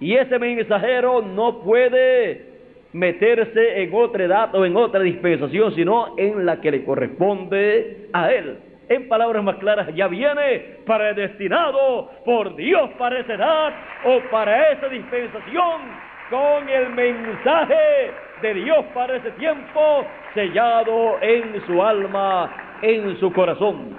Y 0.00 0.14
ese 0.14 0.38
mensajero 0.40 1.22
no 1.22 1.60
puede 1.60 2.47
meterse 2.92 3.82
en 3.82 3.94
otra 3.94 4.24
edad 4.24 4.54
o 4.54 4.64
en 4.64 4.76
otra 4.76 5.00
dispensación, 5.00 5.74
sino 5.74 6.14
en 6.16 6.46
la 6.46 6.60
que 6.60 6.70
le 6.70 6.84
corresponde 6.84 8.08
a 8.12 8.32
él. 8.32 8.58
En 8.88 9.06
palabras 9.06 9.44
más 9.44 9.56
claras, 9.56 9.94
ya 9.94 10.08
viene 10.08 10.78
predestinado 10.86 12.10
por 12.24 12.56
Dios 12.56 12.90
para 12.98 13.20
esa 13.20 13.34
edad 13.34 13.72
o 14.04 14.20
para 14.30 14.72
esa 14.72 14.88
dispensación, 14.88 16.08
con 16.30 16.68
el 16.68 16.90
mensaje 16.90 18.10
de 18.42 18.54
Dios 18.54 18.84
para 18.94 19.16
ese 19.16 19.30
tiempo 19.32 20.04
sellado 20.34 21.18
en 21.20 21.66
su 21.66 21.82
alma, 21.82 22.50
en 22.82 23.18
su 23.18 23.32
corazón. 23.32 23.96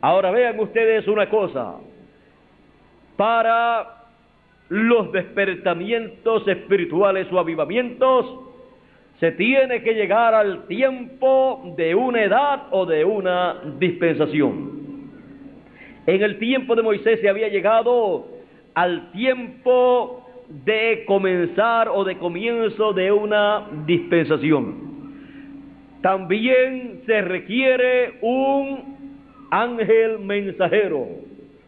Ahora 0.00 0.30
vean 0.30 0.58
ustedes 0.58 1.06
una 1.08 1.28
cosa, 1.28 1.74
para 3.16 3.99
los 4.70 5.10
despertamientos 5.10 6.46
espirituales 6.46 7.26
o 7.32 7.38
avivamientos, 7.38 8.24
se 9.18 9.32
tiene 9.32 9.82
que 9.82 9.94
llegar 9.94 10.32
al 10.32 10.66
tiempo 10.68 11.74
de 11.76 11.94
una 11.94 12.22
edad 12.22 12.68
o 12.70 12.86
de 12.86 13.04
una 13.04 13.60
dispensación. 13.78 15.10
En 16.06 16.22
el 16.22 16.38
tiempo 16.38 16.74
de 16.74 16.82
Moisés 16.82 17.20
se 17.20 17.28
había 17.28 17.48
llegado 17.48 18.28
al 18.74 19.10
tiempo 19.10 20.26
de 20.64 21.04
comenzar 21.06 21.88
o 21.88 22.04
de 22.04 22.16
comienzo 22.16 22.92
de 22.92 23.10
una 23.10 23.66
dispensación. 23.86 24.90
También 26.00 27.02
se 27.06 27.20
requiere 27.22 28.18
un 28.22 28.96
ángel 29.50 30.20
mensajero, 30.20 31.06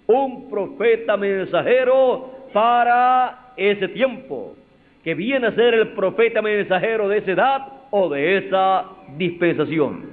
un 0.07 0.49
profeta 0.49 1.17
mensajero 1.17 2.32
para 2.53 3.53
ese 3.57 3.89
tiempo, 3.89 4.55
que 5.05 5.15
viene 5.15 5.49
a 5.49 5.55
ser 5.55 5.75
el 5.75 5.89
profeta 5.89 6.41
mensajero 6.43 7.09
de 7.09 7.19
esa 7.19 7.31
edad 7.33 7.69
o 7.91 8.09
de 8.09 8.39
esa 8.39 8.85
dispensación. 9.17 10.05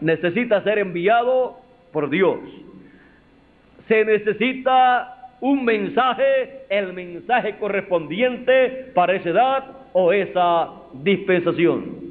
Necesita 0.00 0.62
ser 0.62 0.78
enviado 0.78 1.58
por 1.92 2.10
Dios. 2.10 2.38
Se 3.88 4.04
necesita 4.04 5.16
un 5.40 5.64
mensaje, 5.64 6.64
el 6.68 6.92
mensaje 6.92 7.56
correspondiente 7.56 8.90
para 8.94 9.14
esa 9.14 9.28
edad 9.30 9.64
o 9.92 10.12
esa 10.12 10.70
dispensación. 10.94 12.06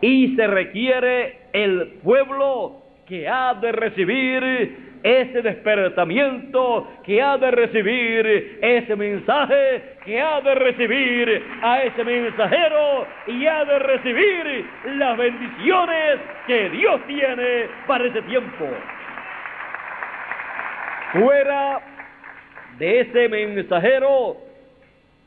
Y 0.00 0.36
se 0.36 0.46
requiere 0.46 1.38
el 1.52 1.98
pueblo 2.02 2.82
que 3.06 3.28
ha 3.28 3.54
de 3.54 3.72
recibir 3.72 4.83
ese 5.04 5.42
despertamiento, 5.42 6.88
que 7.04 7.20
ha 7.20 7.36
de 7.36 7.50
recibir 7.50 8.58
ese 8.62 8.96
mensaje, 8.96 9.96
que 10.02 10.18
ha 10.18 10.40
de 10.40 10.54
recibir 10.54 11.42
a 11.62 11.82
ese 11.82 12.02
mensajero 12.02 13.06
y 13.26 13.46
ha 13.46 13.66
de 13.66 13.78
recibir 13.80 14.66
las 14.96 15.18
bendiciones 15.18 16.20
que 16.46 16.70
Dios 16.70 17.02
tiene 17.06 17.68
para 17.86 18.06
ese 18.06 18.22
tiempo. 18.22 18.66
Fuera 21.12 21.80
de 22.78 23.00
ese 23.00 23.28
mensajero, 23.28 24.38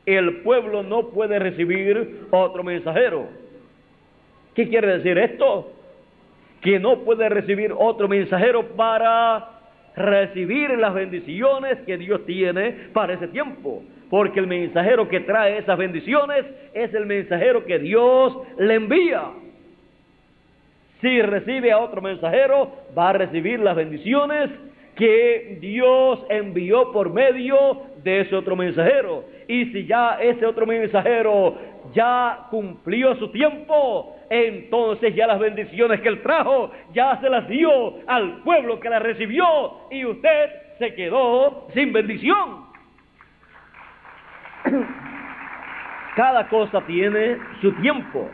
el 0.06 0.38
pueblo 0.38 0.82
no 0.82 1.10
puede 1.10 1.38
recibir 1.38 2.26
otro 2.32 2.64
mensajero. 2.64 3.28
¿Qué 4.56 4.68
quiere 4.68 4.98
decir 4.98 5.16
esto? 5.18 5.70
Que 6.62 6.80
no 6.80 6.98
puede 7.04 7.28
recibir 7.28 7.72
otro 7.78 8.08
mensajero 8.08 8.64
para 8.70 9.57
recibir 9.98 10.70
las 10.78 10.94
bendiciones 10.94 11.78
que 11.86 11.98
Dios 11.98 12.24
tiene 12.24 12.88
para 12.92 13.14
ese 13.14 13.28
tiempo. 13.28 13.82
Porque 14.08 14.40
el 14.40 14.46
mensajero 14.46 15.08
que 15.08 15.20
trae 15.20 15.58
esas 15.58 15.76
bendiciones 15.76 16.46
es 16.72 16.94
el 16.94 17.06
mensajero 17.06 17.64
que 17.66 17.78
Dios 17.78 18.36
le 18.58 18.74
envía. 18.74 19.24
Si 21.00 21.22
recibe 21.22 21.70
a 21.70 21.78
otro 21.78 22.00
mensajero, 22.00 22.72
va 22.96 23.10
a 23.10 23.12
recibir 23.12 23.60
las 23.60 23.76
bendiciones 23.76 24.50
que 24.96 25.58
Dios 25.60 26.24
envió 26.28 26.90
por 26.90 27.12
medio 27.12 27.82
de 28.02 28.22
ese 28.22 28.34
otro 28.34 28.56
mensajero. 28.56 29.24
Y 29.46 29.66
si 29.66 29.86
ya 29.86 30.18
ese 30.20 30.44
otro 30.44 30.66
mensajero 30.66 31.56
ya 31.94 32.46
cumplió 32.50 33.14
su 33.16 33.30
tiempo, 33.30 34.16
entonces 34.30 35.14
ya 35.14 35.26
las 35.26 35.38
bendiciones 35.38 36.00
que 36.00 36.08
él 36.08 36.22
trajo 36.22 36.70
ya 36.92 37.18
se 37.20 37.30
las 37.30 37.48
dio 37.48 37.94
al 38.06 38.42
pueblo 38.42 38.78
que 38.78 38.90
las 38.90 39.02
recibió 39.02 39.88
y 39.90 40.04
usted 40.04 40.50
se 40.78 40.94
quedó 40.94 41.68
sin 41.74 41.92
bendición. 41.92 42.66
Cada 46.16 46.48
cosa 46.48 46.80
tiene 46.82 47.38
su 47.60 47.72
tiempo. 47.80 48.28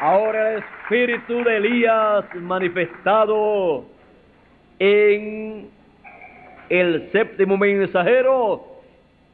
Ahora 0.00 0.54
el 0.54 0.58
espíritu 0.58 1.44
de 1.44 1.56
Elías 1.56 2.24
manifestado 2.34 3.84
en 4.78 5.70
el 6.68 7.08
séptimo 7.12 7.56
mensajero 7.56 8.64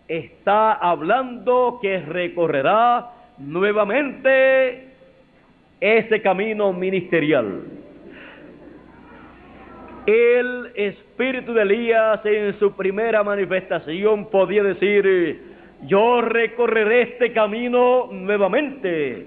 está 0.09 0.73
hablando 0.75 1.79
que 1.81 2.01
recorrerá 2.01 3.11
nuevamente 3.39 4.88
ese 5.81 6.21
camino 6.23 6.73
ministerial. 6.73 7.63
El 10.07 10.71
espíritu 10.75 11.53
de 11.53 11.63
Elías 11.63 12.21
en 12.25 12.59
su 12.59 12.75
primera 12.75 13.23
manifestación 13.23 14.31
podía 14.31 14.63
decir, 14.63 15.43
yo 15.87 16.23
recorreré 16.23 17.03
este 17.03 17.33
camino 17.33 18.09
nuevamente. 18.11 19.27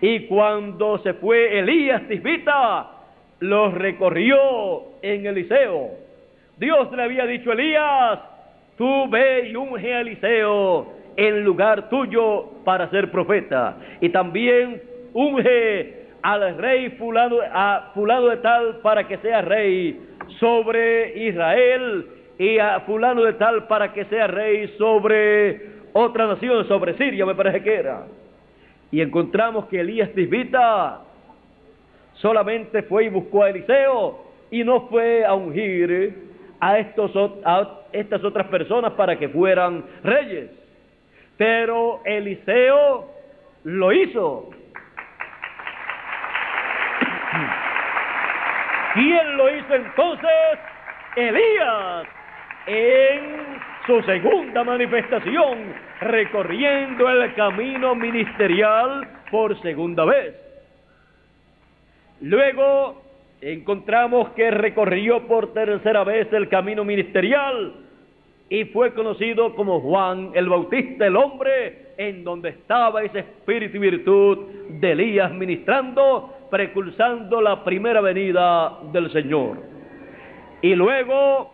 Y 0.00 0.26
cuando 0.26 0.98
se 0.98 1.14
fue 1.14 1.58
Elías 1.58 2.06
Tisbita, 2.08 2.90
lo 3.40 3.70
recorrió 3.70 4.98
en 5.02 5.26
Eliseo. 5.26 5.90
Dios 6.58 6.92
le 6.92 7.02
había 7.02 7.24
dicho 7.24 7.50
a 7.50 7.54
Elías, 7.54 8.18
tú 8.76 9.08
ve 9.08 9.48
y 9.48 9.56
unge 9.56 9.94
a 9.94 10.00
Eliseo 10.00 10.92
en 11.16 11.42
lugar 11.42 11.88
tuyo 11.88 12.50
para 12.64 12.90
ser 12.90 13.10
profeta. 13.10 13.76
Y 14.00 14.10
también 14.10 14.82
unge 15.12 16.06
al 16.22 16.58
rey 16.58 16.90
fulano, 16.90 17.36
a 17.52 17.90
fulano 17.94 18.28
de 18.28 18.36
tal 18.38 18.78
para 18.78 19.06
que 19.06 19.18
sea 19.18 19.42
rey 19.42 20.00
sobre 20.40 21.28
Israel 21.28 22.06
y 22.38 22.58
a 22.58 22.80
fulano 22.80 23.22
de 23.22 23.34
tal 23.34 23.66
para 23.66 23.92
que 23.92 24.04
sea 24.06 24.26
rey 24.26 24.68
sobre 24.78 25.78
otra 25.92 26.26
nación, 26.26 26.66
sobre 26.68 26.96
Siria 26.96 27.26
me 27.26 27.34
parece 27.34 27.62
que 27.62 27.74
era. 27.74 28.06
Y 28.90 29.00
encontramos 29.00 29.66
que 29.66 29.80
Elías 29.80 30.10
Tisbita 30.12 31.00
solamente 32.14 32.82
fue 32.82 33.04
y 33.04 33.08
buscó 33.08 33.44
a 33.44 33.50
Eliseo 33.50 34.24
y 34.50 34.64
no 34.64 34.88
fue 34.88 35.24
a 35.24 35.34
ungir 35.34 36.28
a, 36.60 36.78
estos, 36.78 37.12
a 37.44 37.80
estas 37.92 38.24
otras 38.24 38.46
personas 38.48 38.92
para 38.92 39.18
que 39.18 39.28
fueran 39.28 39.84
reyes. 40.02 40.50
Pero 41.36 42.00
Eliseo 42.04 43.06
lo 43.64 43.92
hizo. 43.92 44.50
¿Quién 48.98 49.36
lo 49.36 49.48
hizo 49.56 49.74
entonces? 49.76 50.58
Elías, 51.14 52.08
en 52.66 53.20
su 53.86 54.02
segunda 54.02 54.64
manifestación, 54.64 55.72
recorriendo 56.00 57.08
el 57.08 57.32
camino 57.34 57.94
ministerial 57.94 59.08
por 59.30 59.56
segunda 59.62 60.04
vez. 60.04 60.34
Luego 62.22 63.00
encontramos 63.40 64.30
que 64.30 64.50
recorrió 64.50 65.28
por 65.28 65.52
tercera 65.52 66.02
vez 66.02 66.32
el 66.32 66.48
camino 66.48 66.84
ministerial 66.84 67.74
y 68.50 68.64
fue 68.64 68.94
conocido 68.94 69.54
como 69.54 69.80
Juan 69.80 70.32
el 70.34 70.48
Bautista, 70.48 71.06
el 71.06 71.14
hombre 71.14 71.92
en 71.98 72.24
donde 72.24 72.48
estaba 72.48 73.04
ese 73.04 73.20
espíritu 73.20 73.76
y 73.76 73.80
virtud 73.80 74.38
de 74.70 74.90
Elías 74.90 75.32
ministrando, 75.32 76.34
precursando 76.50 77.40
la 77.40 77.64
primera 77.64 78.00
venida 78.00 78.78
del 78.92 79.10
Señor. 79.12 79.58
Y 80.62 80.74
luego 80.74 81.52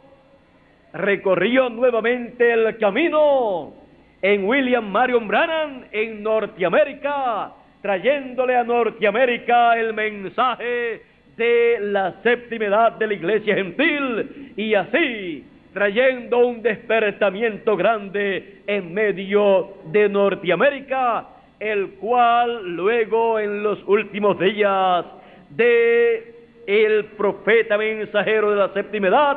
recorrió 0.92 1.68
nuevamente 1.68 2.52
el 2.52 2.76
camino 2.78 3.74
en 4.22 4.44
William 4.44 4.90
Marion 4.90 5.28
Brannan 5.28 5.86
en 5.92 6.22
Norteamérica, 6.22 7.52
trayéndole 7.82 8.56
a 8.56 8.64
Norteamérica 8.64 9.78
el 9.78 9.92
mensaje 9.92 11.02
de 11.36 11.78
la 11.80 12.14
séptima 12.22 12.66
edad 12.66 12.92
de 12.92 13.06
la 13.06 13.14
iglesia 13.14 13.54
gentil 13.54 14.54
y 14.56 14.74
así 14.74 15.44
trayendo 15.74 16.46
un 16.46 16.62
despertamiento 16.62 17.76
grande 17.76 18.62
en 18.66 18.94
medio 18.94 19.74
de 19.86 20.08
Norteamérica, 20.08 21.26
el 21.64 21.92
cual 21.92 22.74
luego 22.76 23.38
en 23.38 23.62
los 23.62 23.82
últimos 23.86 24.38
días 24.38 25.06
de 25.48 26.34
el 26.66 27.06
profeta 27.16 27.78
mensajero 27.78 28.50
de 28.50 28.56
la 28.56 28.68
séptima 28.74 29.08
edad 29.08 29.36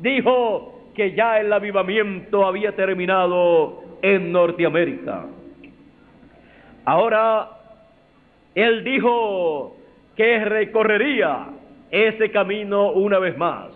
dijo 0.00 0.88
que 0.94 1.12
ya 1.12 1.38
el 1.38 1.52
avivamiento 1.52 2.46
había 2.46 2.74
terminado 2.74 3.82
en 4.00 4.32
Norteamérica. 4.32 5.26
Ahora, 6.86 7.50
él 8.54 8.82
dijo 8.82 9.76
que 10.16 10.42
recorrería 10.42 11.46
ese 11.90 12.30
camino 12.30 12.92
una 12.92 13.18
vez 13.18 13.36
más. 13.36 13.68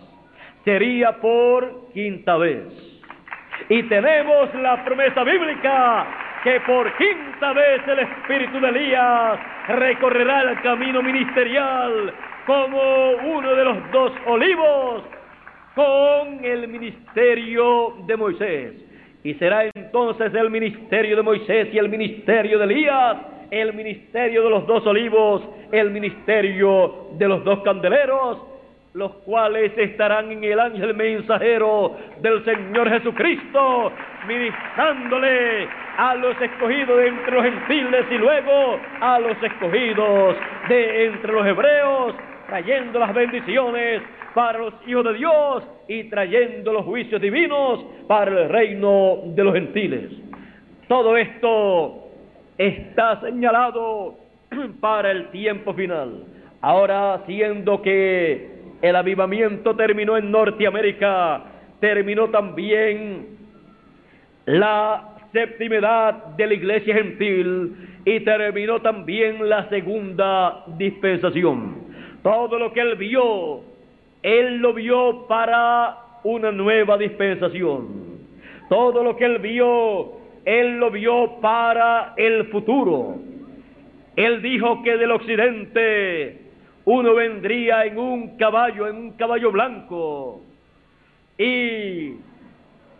Sería 0.63 1.21
por 1.21 1.91
quinta 1.93 2.35
vez. 2.37 2.63
Y 3.69 3.83
tenemos 3.83 4.53
la 4.55 4.83
promesa 4.83 5.23
bíblica 5.23 6.24
que 6.45 6.59
por 6.59 6.95
quinta 6.95 7.53
vez 7.53 7.81
el 7.87 7.99
espíritu 7.99 8.59
de 8.59 8.69
Elías 8.69 9.39
recorrerá 9.67 10.41
el 10.41 10.61
camino 10.61 11.01
ministerial 11.01 12.13
como 12.45 13.09
uno 13.33 13.55
de 13.55 13.65
los 13.65 13.91
dos 13.91 14.11
olivos 14.27 15.01
con 15.73 16.45
el 16.45 16.67
ministerio 16.67 17.95
de 18.05 18.15
Moisés. 18.15 18.73
Y 19.23 19.33
será 19.33 19.63
entonces 19.73 20.35
el 20.35 20.51
ministerio 20.51 21.15
de 21.15 21.23
Moisés 21.23 21.69
y 21.73 21.79
el 21.79 21.89
ministerio 21.89 22.59
de 22.59 22.65
Elías, 22.65 23.17
el 23.49 23.73
ministerio 23.73 24.43
de 24.43 24.49
los 24.51 24.67
dos 24.67 24.85
olivos, 24.85 25.41
el 25.71 25.89
ministerio 25.89 27.07
de 27.13 27.27
los 27.27 27.43
dos 27.43 27.63
candeleros, 27.63 28.37
los 28.93 29.11
cuales 29.25 29.75
estarán 29.75 30.31
en 30.31 30.43
el 30.43 30.59
ángel 30.59 30.93
mensajero 30.93 31.97
del 32.21 32.45
Señor 32.45 32.87
Jesucristo, 32.87 33.91
ministrándole 34.27 35.84
a 35.97 36.15
los 36.15 36.39
escogidos 36.41 36.97
de 36.97 37.07
entre 37.07 37.31
los 37.31 37.43
gentiles 37.43 38.05
y 38.11 38.17
luego 38.17 38.79
a 38.99 39.19
los 39.19 39.41
escogidos 39.41 40.35
de 40.67 41.05
entre 41.05 41.31
los 41.31 41.45
hebreos, 41.45 42.15
trayendo 42.47 42.99
las 42.99 43.13
bendiciones 43.13 44.01
para 44.33 44.59
los 44.59 44.73
hijos 44.85 45.05
de 45.05 45.13
Dios 45.13 45.63
y 45.87 46.03
trayendo 46.05 46.73
los 46.73 46.83
juicios 46.85 47.21
divinos 47.21 47.85
para 48.07 48.31
el 48.31 48.49
reino 48.49 49.19
de 49.27 49.43
los 49.43 49.53
gentiles. 49.53 50.11
Todo 50.87 51.15
esto 51.17 52.09
está 52.57 53.21
señalado 53.21 54.15
para 54.81 55.11
el 55.11 55.29
tiempo 55.29 55.73
final. 55.73 56.25
Ahora, 56.61 57.21
siendo 57.25 57.81
que 57.81 58.55
el 58.81 58.95
avivamiento 58.95 59.75
terminó 59.75 60.17
en 60.17 60.31
Norteamérica, 60.31 61.41
terminó 61.79 62.29
también 62.29 63.37
la 64.45 65.14
de 65.35 66.47
la 66.47 66.53
iglesia 66.53 66.95
gentil 66.95 67.75
y 68.05 68.19
terminó 68.21 68.81
también 68.81 69.47
la 69.49 69.67
segunda 69.69 70.63
dispensación. 70.77 71.75
Todo 72.23 72.57
lo 72.57 72.71
que 72.71 72.79
él 72.79 72.95
vio, 72.95 73.61
él 74.23 74.57
lo 74.57 74.73
vio 74.73 75.27
para 75.27 75.97
una 76.23 76.51
nueva 76.51 76.97
dispensación. 76.97 78.15
Todo 78.69 79.03
lo 79.03 79.15
que 79.15 79.25
él 79.25 79.39
vio, 79.39 80.13
él 80.45 80.77
lo 80.77 80.89
vio 80.89 81.39
para 81.41 82.13
el 82.17 82.45
futuro. 82.45 83.17
Él 84.15 84.41
dijo 84.41 84.81
que 84.83 84.97
del 84.97 85.11
occidente 85.11 86.41
uno 86.85 87.15
vendría 87.15 87.85
en 87.85 87.97
un 87.97 88.37
caballo, 88.37 88.87
en 88.87 88.95
un 88.95 89.11
caballo 89.11 89.51
blanco. 89.51 90.41
Y 91.37 92.13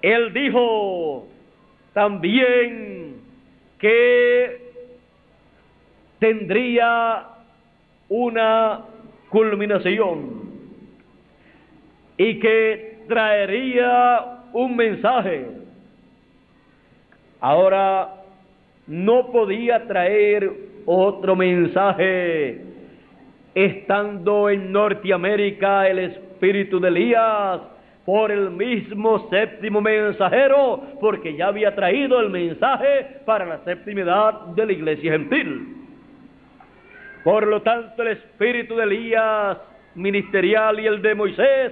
él 0.01 0.33
dijo 0.33 1.27
también 1.95 3.21
que 3.79 4.59
tendría 6.19 7.25
una 8.09 8.81
culminación 9.29 10.41
y 12.17 12.37
que 12.37 12.99
traería 13.07 14.41
un 14.51 14.75
mensaje. 14.75 15.47
Ahora 17.39 18.15
no 18.87 19.31
podía 19.31 19.87
traer 19.87 20.51
otro 20.85 21.33
mensaje 21.37 22.59
estando 23.53 24.49
en 24.49 24.69
Norteamérica 24.73 25.87
el 25.87 25.99
espíritu 25.99 26.77
de 26.81 26.89
Elías 26.89 27.61
por 28.05 28.31
el 28.31 28.51
mismo 28.51 29.27
séptimo 29.29 29.81
mensajero, 29.81 30.83
porque 31.01 31.35
ya 31.35 31.47
había 31.47 31.73
traído 31.73 32.19
el 32.19 32.29
mensaje 32.29 33.21
para 33.25 33.45
la 33.45 33.63
séptima 33.63 34.01
edad 34.01 34.33
de 34.55 34.65
la 34.65 34.71
iglesia 34.71 35.13
gentil. 35.13 35.75
Por 37.23 37.47
lo 37.47 37.61
tanto, 37.63 38.03
el 38.03 38.09
espíritu 38.09 38.75
de 38.75 38.83
Elías 38.83 39.57
ministerial 39.95 40.79
y 40.79 40.85
el 40.85 41.01
de 41.01 41.15
Moisés 41.15 41.71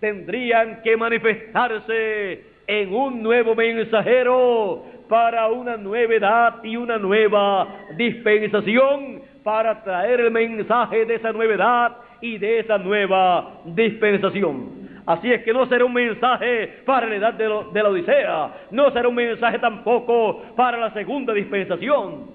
tendrían 0.00 0.82
que 0.82 0.96
manifestarse 0.96 2.44
en 2.66 2.92
un 2.92 3.22
nuevo 3.22 3.54
mensajero 3.54 4.84
para 5.08 5.48
una 5.48 5.76
nueva 5.76 6.14
edad 6.14 6.64
y 6.64 6.76
una 6.76 6.98
nueva 6.98 7.68
dispensación 7.96 9.22
para 9.44 9.84
traer 9.84 10.20
el 10.20 10.30
mensaje 10.32 11.04
de 11.04 11.14
esa 11.16 11.32
nueva 11.32 11.54
edad 11.54 11.96
y 12.20 12.38
de 12.38 12.60
esa 12.60 12.78
nueva 12.78 13.60
dispensación. 13.66 14.82
Así 15.04 15.32
es 15.32 15.42
que 15.42 15.52
no 15.52 15.66
será 15.66 15.84
un 15.84 15.92
mensaje 15.92 16.82
para 16.84 17.06
la 17.06 17.16
edad 17.16 17.34
de, 17.34 17.48
la 17.82 17.88
Odisea, 17.88 18.52
no 18.70 18.90
será 18.92 19.08
un 19.08 19.14
mensaje 19.16 19.58
tampoco 19.58 20.42
para 20.54 20.78
la 20.78 20.92
segunda 20.92 21.32
dispensación. 21.32 22.30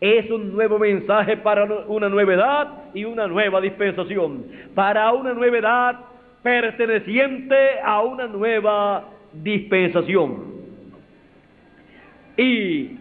Es 0.00 0.30
un 0.30 0.52
nuevo 0.52 0.78
mensaje 0.78 1.36
para 1.36 1.64
una 1.64 2.08
nueva 2.08 2.32
edad 2.34 2.68
y 2.94 3.04
una 3.04 3.26
nueva 3.26 3.60
dispensación, 3.60 4.46
para 4.74 5.12
una 5.12 5.34
nueva 5.34 5.58
edad 5.58 6.00
perteneciente 6.42 7.80
a 7.84 8.00
una 8.00 8.26
nueva 8.26 9.04
dispensación. 9.34 10.44
Y 12.38 12.96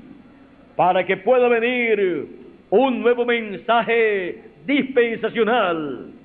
para 0.75 1.05
que 1.05 1.15
pueda 1.15 1.47
venir 1.47 2.27
un 2.69 3.01
nuevo 3.01 3.25
mensaje 3.25 4.43
dispensacional, 4.65 6.18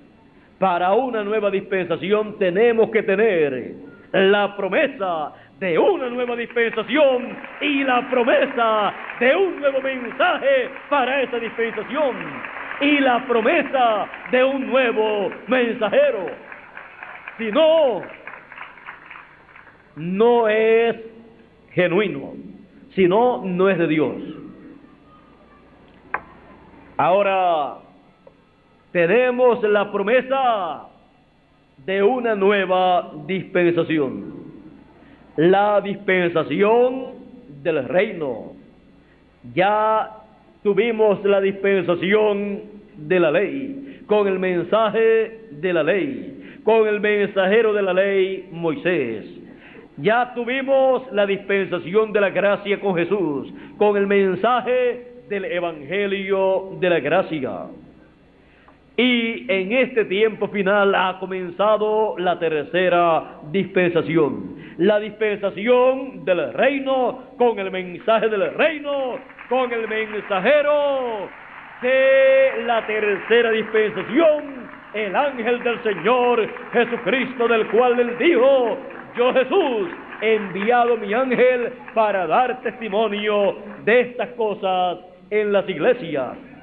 para 0.58 0.92
una 0.92 1.22
nueva 1.24 1.50
dispensación 1.50 2.38
tenemos 2.38 2.90
que 2.90 3.02
tener 3.02 3.74
la 4.12 4.56
promesa 4.56 5.32
de 5.58 5.78
una 5.78 6.08
nueva 6.08 6.36
dispensación 6.36 7.36
y 7.60 7.84
la 7.84 8.08
promesa 8.10 8.92
de 9.20 9.34
un 9.34 9.60
nuevo 9.60 9.80
mensaje 9.80 10.70
para 10.88 11.22
esa 11.22 11.38
dispensación 11.38 12.16
y 12.80 12.98
la 12.98 13.24
promesa 13.26 14.06
de 14.30 14.44
un 14.44 14.66
nuevo 14.66 15.30
mensajero. 15.46 16.26
Si 17.38 17.50
no, 17.50 18.02
no 19.96 20.48
es 20.48 20.96
genuino, 21.72 22.34
si 22.94 23.06
no, 23.08 23.42
no 23.44 23.68
es 23.68 23.78
de 23.78 23.86
Dios. 23.88 24.14
Ahora, 26.96 27.78
tenemos 28.94 29.60
la 29.64 29.90
promesa 29.90 30.84
de 31.84 32.00
una 32.00 32.36
nueva 32.36 33.10
dispensación. 33.26 34.34
La 35.34 35.80
dispensación 35.80 37.06
del 37.64 37.88
reino. 37.88 38.52
Ya 39.52 40.10
tuvimos 40.62 41.24
la 41.24 41.40
dispensación 41.40 42.60
de 42.96 43.18
la 43.18 43.32
ley, 43.32 44.02
con 44.06 44.28
el 44.28 44.38
mensaje 44.38 45.40
de 45.50 45.72
la 45.72 45.82
ley, 45.82 46.60
con 46.62 46.86
el 46.86 47.00
mensajero 47.00 47.72
de 47.72 47.82
la 47.82 47.92
ley, 47.94 48.48
Moisés. 48.52 49.26
Ya 49.96 50.32
tuvimos 50.36 51.02
la 51.10 51.26
dispensación 51.26 52.12
de 52.12 52.20
la 52.20 52.30
gracia 52.30 52.78
con 52.78 52.94
Jesús, 52.94 53.52
con 53.76 53.96
el 53.96 54.06
mensaje 54.06 55.24
del 55.28 55.46
Evangelio 55.46 56.76
de 56.78 56.90
la 56.90 57.00
gracia. 57.00 57.66
Y 58.96 59.50
en 59.50 59.72
este 59.72 60.04
tiempo 60.04 60.46
final 60.48 60.94
ha 60.94 61.18
comenzado 61.18 62.14
la 62.16 62.38
tercera 62.38 63.40
dispensación. 63.50 64.54
La 64.78 65.00
dispensación 65.00 66.24
del 66.24 66.52
reino 66.52 67.24
con 67.36 67.58
el 67.58 67.72
mensaje 67.72 68.28
del 68.28 68.54
reino, 68.54 69.18
con 69.48 69.72
el 69.72 69.88
mensajero 69.88 71.28
de 71.82 72.64
la 72.66 72.86
tercera 72.86 73.50
dispensación, 73.50 74.68
el 74.94 75.16
ángel 75.16 75.62
del 75.64 75.82
Señor 75.82 76.48
Jesucristo, 76.72 77.48
del 77.48 77.66
cual 77.68 77.98
él 77.98 78.16
dijo, 78.18 78.78
yo 79.16 79.32
Jesús 79.32 79.88
he 80.20 80.36
enviado 80.36 80.96
mi 80.96 81.12
ángel 81.12 81.72
para 81.94 82.28
dar 82.28 82.60
testimonio 82.62 83.56
de 83.84 84.02
estas 84.02 84.28
cosas 84.30 84.98
en 85.30 85.52
las 85.52 85.68
iglesias. 85.68 86.53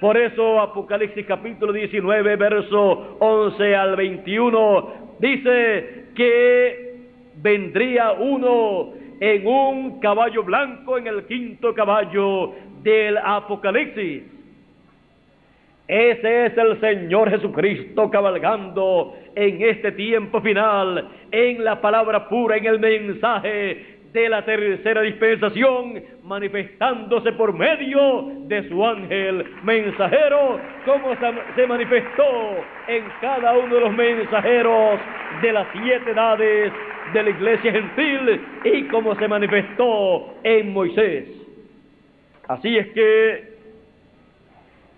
Por 0.00 0.16
eso 0.16 0.58
Apocalipsis 0.58 1.26
capítulo 1.26 1.74
19, 1.74 2.36
verso 2.36 3.16
11 3.18 3.76
al 3.76 3.96
21, 3.96 4.88
dice 5.18 6.06
que 6.16 6.94
vendría 7.36 8.12
uno 8.12 8.94
en 9.20 9.46
un 9.46 10.00
caballo 10.00 10.42
blanco, 10.42 10.96
en 10.96 11.06
el 11.06 11.26
quinto 11.26 11.74
caballo 11.74 12.54
del 12.82 13.18
Apocalipsis. 13.18 14.22
Ese 15.86 16.46
es 16.46 16.56
el 16.56 16.80
Señor 16.80 17.28
Jesucristo 17.28 18.10
cabalgando 18.10 19.14
en 19.34 19.60
este 19.60 19.92
tiempo 19.92 20.40
final, 20.40 21.08
en 21.30 21.62
la 21.62 21.78
palabra 21.78 22.26
pura, 22.26 22.56
en 22.56 22.64
el 22.64 22.78
mensaje 22.78 23.89
de 24.12 24.28
la 24.28 24.44
tercera 24.44 25.02
dispensación, 25.02 26.02
manifestándose 26.24 27.32
por 27.32 27.52
medio 27.52 28.32
de 28.46 28.68
su 28.68 28.84
ángel 28.84 29.44
mensajero, 29.62 30.58
como 30.84 31.14
se 31.54 31.66
manifestó 31.66 32.24
en 32.88 33.04
cada 33.20 33.56
uno 33.56 33.74
de 33.74 33.80
los 33.80 33.92
mensajeros 33.92 35.00
de 35.42 35.52
las 35.52 35.66
siete 35.72 36.10
edades 36.10 36.72
de 37.12 37.22
la 37.22 37.30
iglesia 37.30 37.72
gentil 37.72 38.40
y 38.64 38.82
como 38.84 39.14
se 39.14 39.28
manifestó 39.28 40.34
en 40.42 40.72
Moisés. 40.72 41.28
Así 42.48 42.76
es 42.76 42.88
que 42.88 43.50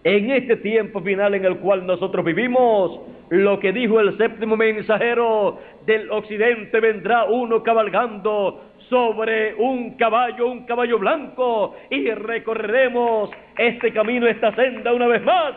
en 0.05 0.31
este 0.31 0.57
tiempo 0.57 1.01
final 1.01 1.35
en 1.35 1.45
el 1.45 1.59
cual 1.59 1.87
nosotros 1.87 2.25
vivimos, 2.25 2.99
lo 3.29 3.61
que 3.61 3.73
dijo 3.73 4.01
el 4.01 4.17
séptimo 4.19 4.57
mensajero 4.57 5.59
del 5.87 6.11
occidente 6.11 6.81
vendrá 6.81 7.25
uno 7.25 7.63
cabalgando 7.63 8.72
sobre 8.93 9.55
un 9.55 9.97
caballo, 9.97 10.49
un 10.49 10.67
caballo 10.67 10.99
blanco, 10.99 11.75
y 11.89 12.11
recorreremos 12.11 13.31
este 13.57 13.91
camino, 13.91 14.27
esta 14.27 14.55
senda 14.55 14.93
una 14.93 15.07
vez 15.07 15.25
más. 15.25 15.55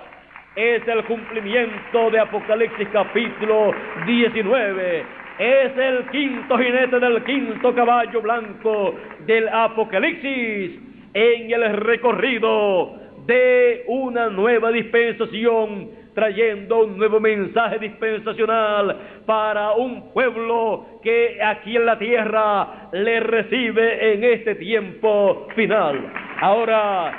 Es 0.55 0.87
el 0.87 1.03
cumplimiento 1.03 2.11
de 2.11 2.19
Apocalipsis 2.19 2.87
capítulo 2.93 3.73
19. 4.05 5.03
Es 5.37 5.77
el 5.77 6.05
quinto 6.11 6.57
jinete 6.57 6.97
del 6.97 7.25
quinto 7.25 7.75
caballo 7.75 8.21
blanco 8.21 8.95
del 9.25 9.49
Apocalipsis 9.49 10.79
en 11.13 11.51
el 11.51 11.73
recorrido 11.75 12.95
de 13.25 13.83
una 13.87 14.29
nueva 14.29 14.71
dispensación 14.71 16.04
trayendo 16.15 16.85
un 16.85 16.97
nuevo 16.97 17.19
mensaje 17.19 17.77
dispensacional 17.77 18.97
para 19.25 19.73
un 19.73 20.11
pueblo 20.13 20.99
que 21.03 21.37
aquí 21.43 21.75
en 21.75 21.85
la 21.85 21.99
tierra 21.99 22.89
le 22.93 23.19
recibe 23.19 24.13
en 24.13 24.23
este 24.23 24.55
tiempo 24.55 25.47
final. 25.55 26.11
Ahora, 26.41 27.11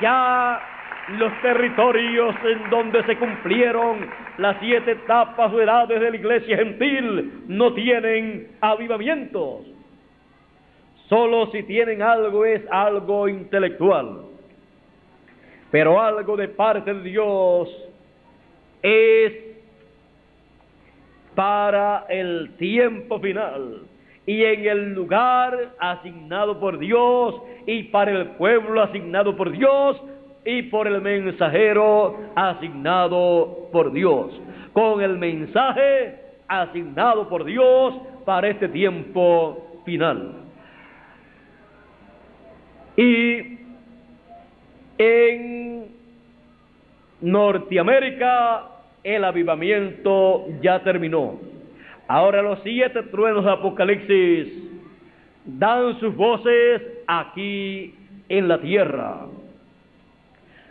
ya 0.00 0.60
los 1.18 1.32
territorios 1.40 2.34
en 2.44 2.70
donde 2.70 3.02
se 3.04 3.16
cumplieron 3.16 4.06
las 4.38 4.56
siete 4.60 4.92
etapas 4.92 5.52
o 5.52 5.60
edades 5.60 6.00
de 6.00 6.10
la 6.10 6.16
iglesia 6.16 6.56
gentil 6.58 7.44
no 7.48 7.72
tienen 7.74 8.56
avivamientos. 8.60 9.62
Solo 11.08 11.50
si 11.50 11.62
tienen 11.64 12.02
algo 12.02 12.44
es 12.44 12.62
algo 12.70 13.28
intelectual. 13.28 14.26
Pero 15.70 16.00
algo 16.00 16.36
de 16.36 16.48
parte 16.48 16.92
de 16.92 17.02
Dios 17.02 17.81
es 18.82 19.32
para 21.34 22.06
el 22.08 22.54
tiempo 22.58 23.18
final 23.20 23.82
y 24.26 24.44
en 24.44 24.66
el 24.66 24.94
lugar 24.94 25.74
asignado 25.78 26.60
por 26.60 26.78
Dios 26.78 27.34
y 27.66 27.84
para 27.84 28.12
el 28.12 28.26
pueblo 28.32 28.82
asignado 28.82 29.36
por 29.36 29.50
Dios 29.50 30.00
y 30.44 30.62
por 30.62 30.86
el 30.86 31.00
mensajero 31.00 32.18
asignado 32.34 33.68
por 33.72 33.92
Dios. 33.92 34.32
Con 34.72 35.02
el 35.02 35.18
mensaje 35.18 36.20
asignado 36.48 37.28
por 37.28 37.44
Dios 37.44 37.94
para 38.24 38.48
este 38.48 38.68
tiempo 38.68 39.80
final. 39.84 40.34
Y 42.96 43.58
en 44.98 45.86
Norteamérica 47.20 48.71
el 49.04 49.24
avivamiento 49.24 50.46
ya 50.60 50.82
terminó. 50.82 51.38
Ahora 52.08 52.42
los 52.42 52.60
siete 52.62 53.02
truenos 53.04 53.44
de 53.44 53.50
Apocalipsis 53.50 54.48
dan 55.44 55.98
sus 55.98 56.14
voces 56.14 56.82
aquí 57.06 57.94
en 58.28 58.48
la 58.48 58.60
tierra. 58.60 59.26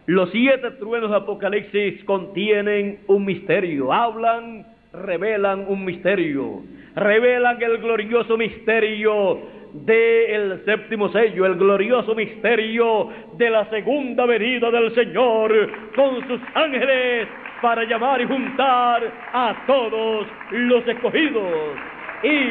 Los 0.05 0.31
siete 0.31 0.71
truenos 0.71 1.09
de 1.11 1.17
Apocalipsis 1.17 2.03
contienen 2.05 2.99
un 3.07 3.25
misterio, 3.25 3.93
hablan, 3.93 4.65
revelan 4.93 5.65
un 5.67 5.85
misterio, 5.85 6.63
revelan 6.95 7.61
el 7.61 7.77
glorioso 7.77 8.37
misterio 8.37 9.39
del 9.73 10.63
séptimo 10.65 11.09
sello, 11.09 11.45
el 11.45 11.55
glorioso 11.55 12.13
misterio 12.13 13.09
de 13.37 13.49
la 13.49 13.69
segunda 13.69 14.25
venida 14.25 14.69
del 14.69 14.93
Señor 14.93 15.53
con 15.95 16.27
sus 16.27 16.41
ángeles 16.55 17.27
para 17.61 17.83
llamar 17.83 18.21
y 18.21 18.25
juntar 18.25 19.11
a 19.33 19.55
todos 19.67 20.27
los 20.51 20.87
escogidos. 20.87 21.77
Y 22.23 22.49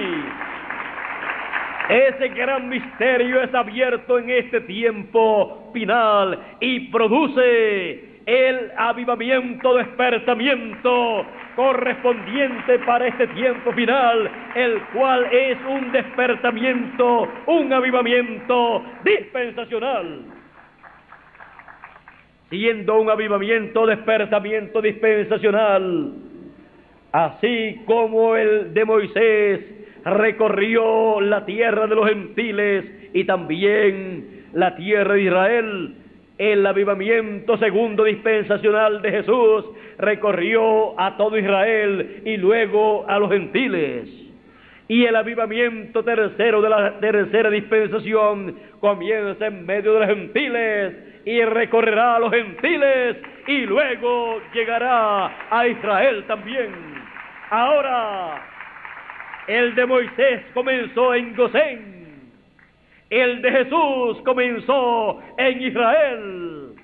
ese 1.93 2.29
gran 2.29 2.69
misterio 2.69 3.43
es 3.43 3.53
abierto 3.55 4.19
en 4.19 4.31
este 4.31 4.61
tiempo 4.63 5.71
final 5.73 6.39
y 6.61 6.89
produce 6.91 8.21
el 8.27 8.71
avivamiento, 8.77 9.75
despertamiento 9.75 11.27
correspondiente 11.57 12.79
para 12.81 13.09
este 13.09 13.27
tiempo 13.29 13.73
final, 13.73 14.31
el 14.55 14.81
cual 14.95 15.27
es 15.33 15.59
un 15.69 15.91
despertamiento, 15.91 17.29
un 17.47 17.73
avivamiento 17.73 18.85
dispensacional 19.05 20.30
siendo 22.51 23.01
un 23.01 23.09
avivamiento, 23.09 23.87
despertamiento 23.87 24.83
dispensacional, 24.83 26.13
así 27.13 27.81
como 27.87 28.37
el 28.37 28.75
de 28.75 28.85
Moisés 28.85 29.61
recorrió 30.05 31.21
la 31.21 31.47
tierra 31.47 31.87
de 31.87 31.95
los 31.95 32.09
gentiles 32.09 32.85
y 33.15 33.25
también 33.25 34.47
la 34.53 34.75
tierra 34.75 35.15
de 35.15 35.23
Israel. 35.23 35.95
El 36.39 36.67
avivamiento 36.67 37.57
segundo 37.59 38.05
dispensacional 38.05 39.01
de 39.03 39.11
Jesús 39.11 39.67
recorrió 39.99 40.99
a 40.99 41.17
todo 41.17 41.39
Israel 41.39 42.23
y 42.25 42.37
luego 42.37 43.05
a 43.09 43.19
los 43.19 43.31
gentiles. 43.31 44.09
Y 44.89 45.05
el 45.05 45.15
avivamiento 45.15 46.03
tercero 46.03 46.61
de 46.63 46.69
la 46.69 46.99
tercera 46.99 47.49
dispensación 47.51 48.57
comienza 48.81 49.47
en 49.47 49.65
medio 49.65 49.93
de 49.93 50.01
los 50.01 50.09
gentiles 50.09 51.10
y 51.25 51.43
recorrerá 51.43 52.17
a 52.17 52.19
los 52.21 52.31
gentiles 52.31 53.17
y 53.47 53.67
luego 53.67 54.41
llegará 54.53 55.31
a 55.51 55.67
Israel 55.67 56.25
también. 56.27 56.73
Ahora, 57.51 58.43
el 59.47 59.75
de 59.75 59.87
Moisés 59.87 60.43
comenzó 60.55 61.15
en 61.15 61.35
Gosén, 61.35 62.33
el 63.11 63.43
de 63.43 63.51
Jesús 63.51 64.23
comenzó 64.25 65.21
en 65.37 65.63
Israel 65.63 66.75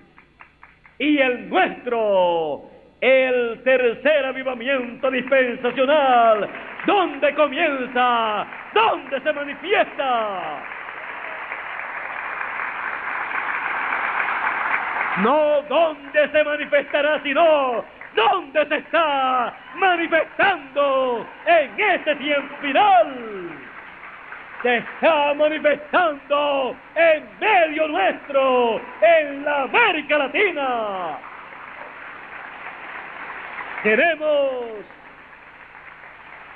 y 0.98 1.18
el 1.18 1.48
nuestro, 1.48 2.62
el 3.00 3.62
tercer 3.62 4.24
avivamiento 4.24 5.10
dispensacional, 5.10 6.48
¿dónde 6.86 7.34
comienza? 7.34 8.46
¿Dónde 8.74 9.20
se 9.20 9.32
manifiesta? 9.32 10.75
No 15.22 15.62
dónde 15.68 16.28
se 16.30 16.44
manifestará, 16.44 17.22
sino 17.22 17.84
dónde 18.14 18.66
se 18.66 18.76
está 18.76 19.54
manifestando 19.76 21.26
en 21.46 21.80
este 21.80 22.16
tiempo 22.16 22.54
final. 22.60 23.48
Se 24.62 24.76
está 24.78 25.34
manifestando 25.34 26.76
en 26.94 27.24
medio 27.40 27.88
nuestro, 27.88 28.80
en 29.00 29.44
la 29.44 29.62
América 29.62 30.18
Latina. 30.18 31.18
Tenemos 33.82 34.64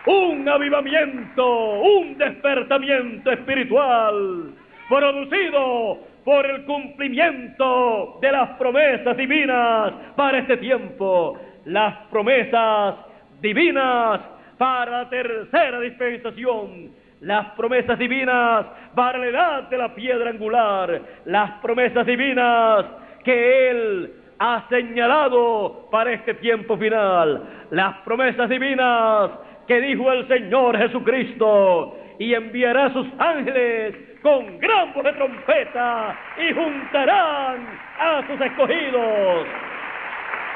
un 0.07 0.49
avivamiento, 0.49 1.47
un 1.47 2.19
despertamiento 2.19 3.31
espiritual 3.31 4.55
producido 4.89 6.10
por 6.25 6.47
el 6.47 6.65
cumplimiento 6.65 8.19
de 8.21 8.33
las 8.33 8.51
promesas 8.51 9.17
divinas 9.17 9.93
para 10.17 10.39
este 10.39 10.57
tiempo, 10.59 11.39
las 11.65 11.97
promesas 12.11 12.97
divinas 13.41 14.21
para 14.59 15.03
la 15.03 15.09
tercera 15.09 15.81
dispensación, 15.81 16.91
las 17.21 17.53
promesas 17.53 17.99
divinas 17.99 18.67
para 18.95 19.19
la 19.19 19.27
edad 19.27 19.63
de 19.71 19.79
la 19.79 19.95
piedra 19.95 20.31
angular, 20.31 21.01
las 21.25 21.53
promesas 21.63 22.07
divinas 22.07 22.85
que 23.25 23.71
Él 23.71 24.13
ha 24.39 24.67
señalado 24.69 25.89
para 25.91 26.13
este 26.13 26.35
tiempo 26.35 26.77
final, 26.77 27.43
las 27.71 27.97
promesas 27.99 28.49
divinas 28.49 29.31
que 29.67 29.81
dijo 29.81 30.11
el 30.13 30.27
Señor 30.29 30.77
Jesucristo, 30.79 31.97
y 32.19 32.35
enviará 32.35 32.93
sus 32.93 33.07
ángeles 33.19 34.10
con 34.23 34.59
gran 34.59 34.93
voz 34.93 35.05
de 35.05 35.13
trompeta 35.13 36.17
y 36.37 36.53
juntarán 36.53 37.67
a 37.99 38.23
sus 38.27 38.41
escogidos. 38.41 39.47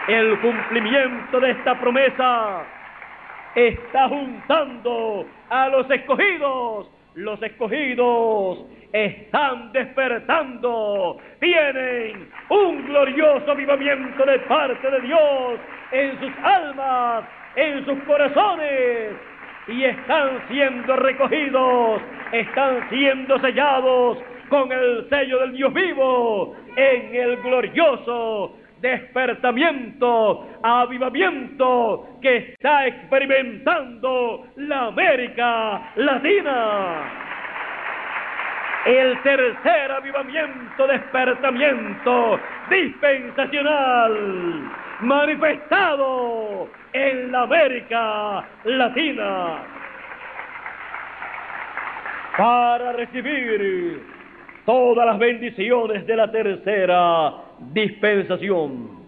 El 0.09 0.39
cumplimiento 0.41 1.41
de 1.41 1.51
esta 1.53 1.79
promesa 1.81 2.63
está 3.55 4.09
juntando 4.09 5.27
a 5.49 5.69
los 5.69 5.91
escogidos. 5.91 6.91
Los 7.15 7.41
escogidos 7.43 8.67
están 8.93 9.73
despertando, 9.73 11.17
tienen 11.39 12.29
un 12.49 12.85
glorioso 12.87 13.53
avivamiento 13.53 14.25
de 14.27 14.39
parte 14.41 14.91
de 14.91 15.01
Dios 15.01 15.61
en 15.93 16.19
sus 16.19 16.33
almas, 16.43 17.25
en 17.55 17.85
sus 17.85 17.99
corazones 18.03 19.15
y 19.69 19.85
están 19.85 20.43
siendo 20.49 20.97
recogidos, 20.97 22.03
están 22.33 22.89
siendo 22.91 23.39
sellados 23.41 24.19
con 24.49 24.71
el 24.71 25.09
sello 25.09 25.41
del 25.41 25.53
Dios 25.53 25.73
vivo 25.73 26.55
en 26.77 27.15
el 27.15 27.37
glorioso 27.39 28.57
despertamiento, 28.81 30.47
avivamiento 30.63 32.19
que 32.21 32.53
está 32.53 32.87
experimentando 32.87 34.47
la 34.57 34.87
América 34.87 35.93
Latina. 35.97 37.21
El 38.85 39.19
tercer 39.23 39.91
avivamiento, 39.91 40.87
despertamiento 40.87 42.39
dispensacional 42.69 44.71
manifestado 45.05 46.69
en 46.93 47.31
la 47.31 47.43
América 47.43 48.45
Latina 48.65 49.59
para 52.37 52.93
recibir 52.93 54.03
todas 54.65 55.07
las 55.07 55.19
bendiciones 55.19 56.07
de 56.07 56.17
la 56.17 56.31
tercera 56.31 57.35
dispensación. 57.73 59.05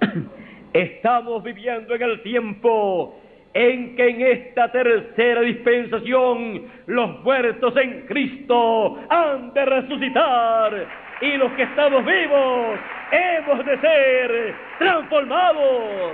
Estamos 0.72 1.42
viviendo 1.42 1.94
en 1.94 2.02
el 2.02 2.22
tiempo 2.22 3.20
en 3.52 3.96
que 3.96 4.08
en 4.08 4.20
esta 4.22 4.70
tercera 4.70 5.42
dispensación 5.42 6.62
los 6.86 7.20
muertos 7.22 7.76
en 7.76 8.06
Cristo 8.06 8.98
han 9.10 9.52
de 9.52 9.64
resucitar 9.64 10.86
y 11.20 11.36
los 11.36 11.52
que 11.52 11.64
estamos 11.64 12.04
vivos 12.06 12.78
hemos 13.12 13.64
de 13.64 13.78
ser 13.78 14.54
transformados. 14.78 16.12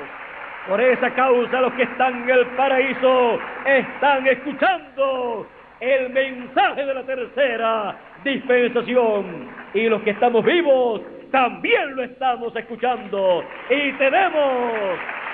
Por 0.68 0.80
esa 0.80 1.10
causa 1.14 1.60
los 1.62 1.72
que 1.74 1.84
están 1.84 2.24
en 2.24 2.30
el 2.30 2.46
paraíso 2.48 3.38
están 3.64 4.26
escuchando 4.26 5.46
el 5.80 6.10
mensaje 6.10 6.84
de 6.84 6.94
la 6.94 7.02
tercera 7.04 7.96
dispensación. 8.22 9.48
Y 9.72 9.88
los 9.88 10.02
que 10.02 10.10
estamos 10.10 10.44
vivos 10.44 11.00
también 11.30 11.96
lo 11.96 12.02
estamos 12.02 12.54
escuchando. 12.54 13.44
Y 13.70 13.92
tenemos 13.92 14.72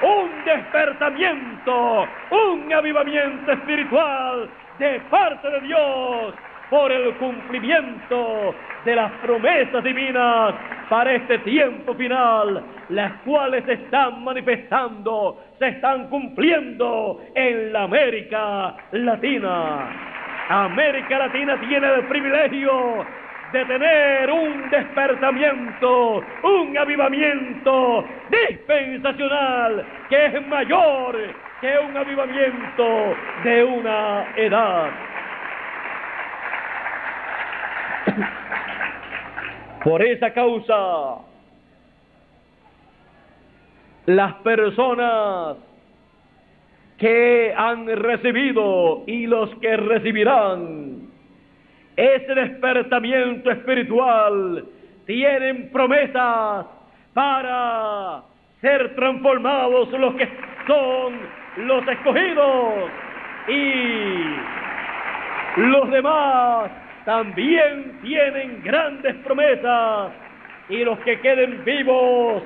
un 0.02 0.44
despertamiento, 0.44 2.06
un 2.30 2.72
avivamiento 2.72 3.52
espiritual 3.52 4.48
de 4.78 5.00
parte 5.10 5.50
de 5.50 5.60
Dios 5.62 6.34
por 6.70 6.90
el 6.90 7.14
cumplimiento 7.14 8.54
de 8.84 8.96
las 8.96 9.12
promesas 9.22 9.82
divinas 9.82 10.54
para 10.88 11.12
este 11.12 11.38
tiempo 11.38 11.94
final, 11.94 12.62
las 12.90 13.12
cuales 13.22 13.64
se 13.64 13.74
están 13.74 14.22
manifestando, 14.22 15.42
se 15.58 15.68
están 15.68 16.08
cumpliendo 16.08 17.20
en 17.34 17.72
la 17.72 17.82
América 17.82 18.76
Latina. 18.92 19.88
América 20.48 21.18
Latina 21.18 21.58
tiene 21.60 21.94
el 21.94 22.04
privilegio 22.06 23.04
de 23.52 23.64
tener 23.64 24.30
un 24.30 24.68
despertamiento, 24.68 26.22
un 26.42 26.76
avivamiento 26.76 28.04
dispensacional 28.30 29.84
que 30.08 30.26
es 30.26 30.46
mayor 30.48 31.16
que 31.60 31.78
un 31.78 31.96
avivamiento 31.96 33.16
de 33.44 33.64
una 33.64 34.26
edad. 34.36 35.13
Por 39.82 40.02
esa 40.02 40.32
causa, 40.32 41.16
las 44.07 44.34
personas 44.36 45.57
que 46.98 47.52
han 47.57 47.86
recibido 47.86 49.02
y 49.07 49.26
los 49.26 49.50
que 49.57 49.76
recibirán 49.76 51.09
ese 51.96 52.34
despertamiento 52.34 53.50
espiritual 53.50 54.64
tienen 55.07 55.70
promesas 55.70 56.66
para 57.12 58.22
ser 58.61 58.94
transformados 58.96 59.90
los 59.90 60.14
que 60.14 60.28
son 60.66 61.14
los 61.66 61.86
escogidos 61.86 62.90
y 63.48 64.24
los 65.61 65.90
demás 65.90 66.70
también 67.05 67.98
tienen 68.02 68.62
grandes 68.62 69.14
promesas 69.16 70.12
y 70.68 70.84
los 70.84 70.98
que 71.00 71.20
queden 71.20 71.64
vivos 71.64 72.42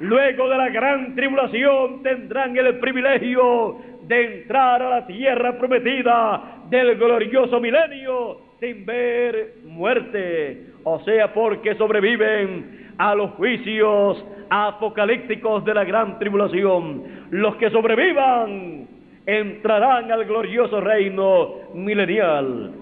luego 0.00 0.48
de 0.48 0.56
la 0.56 0.68
gran 0.68 1.14
tribulación 1.14 2.02
tendrán 2.02 2.56
el 2.56 2.78
privilegio 2.78 3.78
de 4.02 4.40
entrar 4.40 4.82
a 4.82 4.90
la 4.90 5.06
tierra 5.06 5.56
prometida 5.56 6.42
del 6.68 6.96
glorioso 6.96 7.60
milenio 7.60 8.52
sin 8.60 8.84
ver 8.84 9.54
muerte, 9.64 10.66
o 10.84 11.00
sea, 11.00 11.32
porque 11.32 11.74
sobreviven 11.74 12.92
a 12.98 13.14
los 13.14 13.32
juicios 13.32 14.24
apocalípticos 14.50 15.64
de 15.64 15.74
la 15.74 15.84
gran 15.84 16.18
tribulación. 16.18 17.02
Los 17.30 17.56
que 17.56 17.70
sobrevivan 17.70 18.86
entrarán 19.26 20.12
al 20.12 20.24
glorioso 20.26 20.80
reino 20.80 21.54
milenial. 21.74 22.81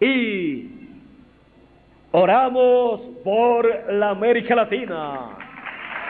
Y 0.00 0.70
oramos 2.12 3.00
por 3.24 3.92
la 3.92 4.10
América 4.10 4.54
Latina 4.54 5.36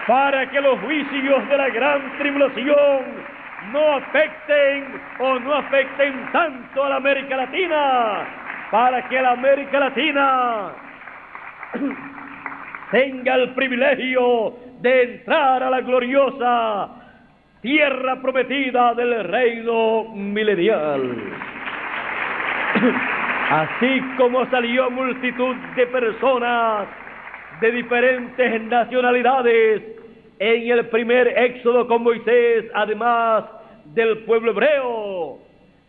para 0.07 0.49
que 0.51 0.61
los 0.61 0.78
juicios 0.80 1.49
de 1.49 1.57
la 1.57 1.68
gran 1.68 2.16
tribulación 2.18 3.26
no 3.72 3.97
afecten 3.97 4.84
o 5.18 5.39
no 5.41 5.55
afecten 5.55 6.30
tanto 6.32 6.84
a 6.84 6.91
la 6.91 6.97
América 6.97 7.37
Latina, 7.37 8.26
para 8.70 9.09
que 9.09 9.20
la 9.20 9.32
América 9.32 9.80
Latina 9.80 10.72
tenga 12.93 13.34
el 13.34 13.55
privilegio 13.55 14.55
de 14.80 15.03
entrar 15.03 15.62
a 15.62 15.70
la 15.70 15.80
gloriosa 15.80 16.89
tierra 17.61 18.20
prometida 18.22 18.95
del 18.95 19.24
reino 19.24 20.05
milenial. 20.14 21.16
Así 23.49 24.01
como 24.17 24.45
salió 24.51 24.91
multitud 24.91 25.55
de 25.77 25.87
personas 25.87 26.89
de 27.61 27.71
diferentes 27.71 28.63
nacionalidades 28.63 29.83
en 30.41 30.69
el 30.69 30.87
primer 30.87 31.29
éxodo 31.29 31.87
con 31.87 32.03
Moisés, 32.03 32.65
además 32.75 33.45
del 33.95 34.19
pueblo 34.25 34.51
hebreo, 34.51 35.39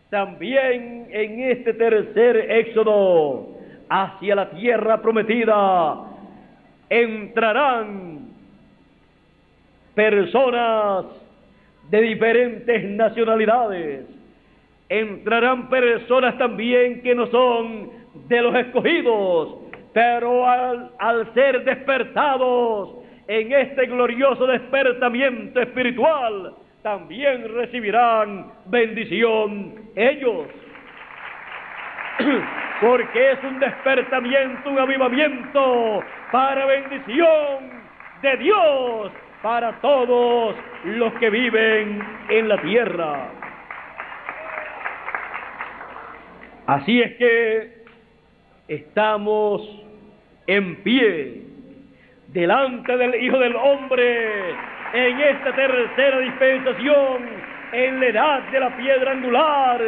también 0.08 1.08
en 1.10 1.40
este 1.50 1.74
tercer 1.74 2.36
éxodo 2.48 3.48
hacia 3.90 4.36
la 4.36 4.50
tierra 4.50 5.02
prometida 5.02 5.96
entrarán 6.88 8.20
personas 9.96 11.06
de 11.90 12.02
diferentes 12.02 12.84
nacionalidades 12.84 14.17
entrarán 14.88 15.68
personas 15.68 16.38
también 16.38 17.02
que 17.02 17.14
no 17.14 17.26
son 17.26 17.90
de 18.28 18.42
los 18.42 18.54
escogidos, 18.54 19.58
pero 19.92 20.48
al, 20.48 21.34
ser 21.34 21.64
despertados 21.64 22.96
en 23.26 23.52
este 23.52 23.86
glorioso 23.86 24.46
despertamiento 24.46 25.60
espiritual, 25.60 26.54
también 26.82 27.54
recibirán 27.54 28.52
bendición 28.66 29.90
ellos. 29.94 30.46
Porque 32.80 33.32
es 33.32 33.38
un 33.42 33.58
despertamiento, 33.58 34.70
un 34.70 34.78
avivamiento 34.78 36.02
para 36.30 36.64
bendición 36.64 37.70
de 38.22 38.36
Dios 38.36 39.12
para 39.42 39.72
todos 39.80 40.54
los 40.84 41.12
que 41.14 41.30
viven 41.30 42.00
en 42.28 42.48
la 42.48 42.60
tierra. 42.60 43.37
Así 46.68 47.00
es 47.00 47.16
que 47.16 47.82
estamos 48.68 49.62
en 50.46 50.76
pie 50.82 51.40
delante 52.26 52.94
del 52.94 53.14
Hijo 53.22 53.38
del 53.38 53.56
Hombre 53.56 54.50
en 54.92 55.18
esta 55.18 55.54
tercera 55.54 56.18
dispensación, 56.18 57.22
en 57.72 58.00
la 58.00 58.06
edad 58.08 58.42
de 58.50 58.60
la 58.60 58.76
piedra 58.76 59.12
angular. 59.12 59.80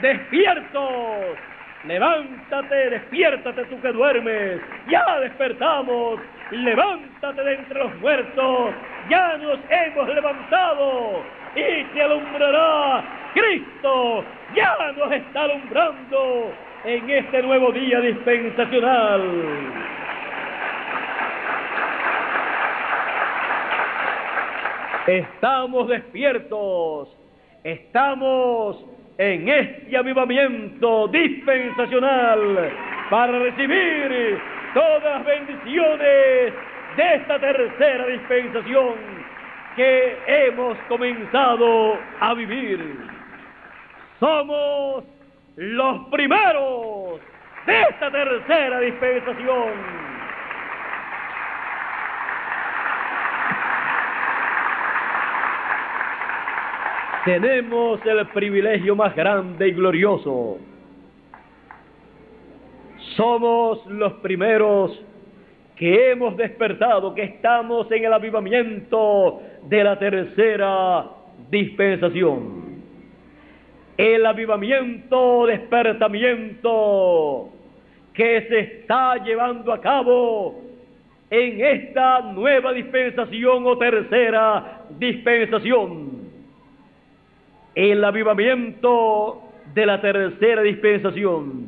Despiertos, 0.00 1.36
levántate, 1.82 2.90
despiértate 2.90 3.64
tú 3.64 3.80
que 3.80 3.90
duermes, 3.90 4.60
ya 4.88 5.18
despertamos, 5.18 6.20
levántate 6.52 7.42
de 7.42 7.54
entre 7.54 7.80
los 7.80 7.92
muertos, 7.96 8.74
ya 9.08 9.36
nos 9.38 9.58
hemos 9.68 10.08
levantado 10.08 11.24
y 11.54 11.84
te 11.84 12.02
alumbrará. 12.02 13.04
Cristo 13.34 14.24
ya 14.54 14.92
nos 14.96 15.12
está 15.12 15.42
alumbrando 15.42 16.52
en 16.84 17.10
este 17.10 17.42
nuevo 17.42 17.72
día 17.72 18.00
dispensacional. 18.00 19.22
Estamos 25.06 25.88
despiertos, 25.88 27.16
estamos 27.64 28.84
en 29.18 29.48
este 29.48 29.96
avivamiento 29.96 31.08
dispensacional 31.08 32.70
para 33.10 33.38
recibir 33.38 34.38
todas 34.72 35.02
las 35.02 35.24
bendiciones 35.24 36.52
de 36.96 37.14
esta 37.14 37.38
tercera 37.38 38.06
dispensación 38.06 39.19
que 39.76 40.18
hemos 40.26 40.76
comenzado 40.88 41.98
a 42.20 42.34
vivir. 42.34 42.96
Somos 44.18 45.04
los 45.56 46.08
primeros 46.08 47.20
de 47.66 47.82
esta 47.82 48.10
tercera 48.10 48.80
dispensación. 48.80 50.10
Tenemos 57.24 58.00
el 58.06 58.26
privilegio 58.28 58.96
más 58.96 59.14
grande 59.14 59.68
y 59.68 59.72
glorioso. 59.72 60.58
Somos 63.16 63.84
los 63.86 64.14
primeros 64.14 64.98
que 65.76 66.10
hemos 66.10 66.36
despertado, 66.36 67.14
que 67.14 67.24
estamos 67.24 67.90
en 67.92 68.04
el 68.04 68.12
avivamiento 68.12 69.42
de 69.68 69.84
la 69.84 69.98
tercera 69.98 71.04
dispensación 71.50 72.60
el 74.00 74.24
avivamiento, 74.24 75.44
despertamiento 75.44 77.50
que 78.14 78.46
se 78.48 78.60
está 78.60 79.22
llevando 79.22 79.74
a 79.74 79.80
cabo 79.82 80.62
en 81.28 81.62
esta 81.62 82.22
nueva 82.32 82.72
dispensación 82.72 83.66
o 83.66 83.76
tercera 83.76 84.86
dispensación. 84.98 86.30
El 87.74 88.02
avivamiento 88.02 89.42
de 89.74 89.84
la 89.84 90.00
tercera 90.00 90.62
dispensación, 90.62 91.66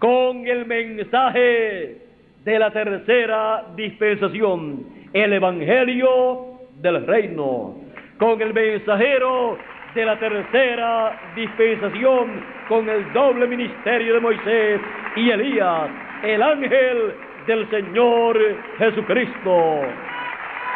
con 0.00 0.48
el 0.48 0.66
mensaje 0.66 1.98
de 2.44 2.58
la 2.58 2.72
tercera 2.72 3.66
dispensación, 3.76 4.84
el 5.12 5.32
Evangelio 5.32 6.57
del 6.80 7.06
Reino, 7.06 7.74
con 8.18 8.40
el 8.40 8.54
mensajero 8.54 9.58
de 9.94 10.04
la 10.04 10.18
tercera 10.18 11.20
dispensación, 11.34 12.44
con 12.68 12.88
el 12.88 13.12
doble 13.12 13.46
ministerio 13.46 14.14
de 14.14 14.20
Moisés 14.20 14.80
y 15.16 15.30
Elías, 15.30 15.88
el 16.22 16.42
ángel 16.42 17.14
del 17.46 17.68
Señor 17.70 18.38
Jesucristo, 18.78 19.82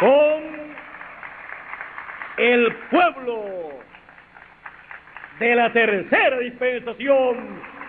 con 0.01 0.43
el 2.39 2.73
pueblo 2.91 3.45
de 5.39 5.55
la 5.55 5.73
tercera 5.73 6.39
dispensación 6.39 7.37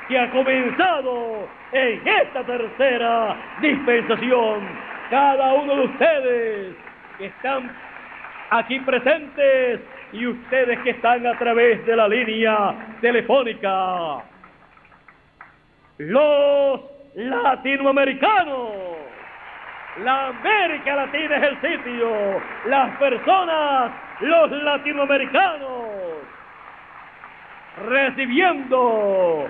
que 0.07 0.19
ha 0.19 0.29
comenzado 0.31 1.47
en 1.71 2.07
esta 2.07 2.43
tercera 2.43 3.35
dispensación. 3.61 4.61
Cada 5.09 5.53
uno 5.53 5.75
de 5.75 5.81
ustedes 5.85 6.75
que 7.17 7.25
están 7.27 7.71
aquí 8.49 8.79
presentes 8.81 9.81
y 10.11 10.27
ustedes 10.27 10.79
que 10.79 10.91
están 10.91 11.25
a 11.25 11.37
través 11.37 11.85
de 11.85 11.95
la 11.95 12.07
línea 12.07 12.97
telefónica. 13.01 14.23
Los 15.97 16.81
latinoamericanos. 17.15 18.69
La 20.03 20.27
América 20.27 20.95
Latina 20.95 21.37
es 21.37 21.43
el 21.43 21.61
sitio. 21.61 22.41
Las 22.65 22.97
personas, 22.97 23.91
los 24.21 24.51
latinoamericanos, 24.51 25.85
recibiendo 27.87 29.47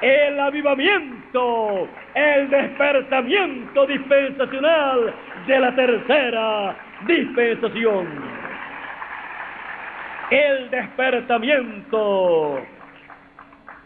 el 0.00 0.40
avivamiento, 0.40 1.88
el 2.14 2.50
despertamiento 2.50 3.86
dispensacional 3.86 5.14
de 5.46 5.60
la 5.60 5.74
tercera 5.74 6.76
dispensación. 7.06 8.06
El 10.30 10.70
despertamiento 10.70 12.60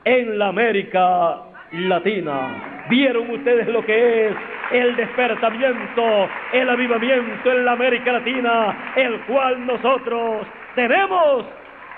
en 0.04 0.38
la 0.38 0.48
América 0.48 1.36
Latina. 1.72 2.86
¿Vieron 2.88 3.30
ustedes 3.30 3.68
lo 3.68 3.84
que 3.84 4.28
es 4.28 4.34
el 4.70 4.96
despertamiento, 4.96 6.28
el 6.52 6.68
avivamiento 6.68 7.52
en 7.52 7.64
la 7.64 7.72
América 7.72 8.12
Latina, 8.12 8.92
el 8.96 9.20
cual 9.22 9.66
nosotros 9.66 10.46
tenemos, 10.74 11.46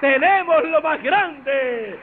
tenemos 0.01 0.65
lo 0.65 0.81
más 0.83 1.03
grande 1.03 1.99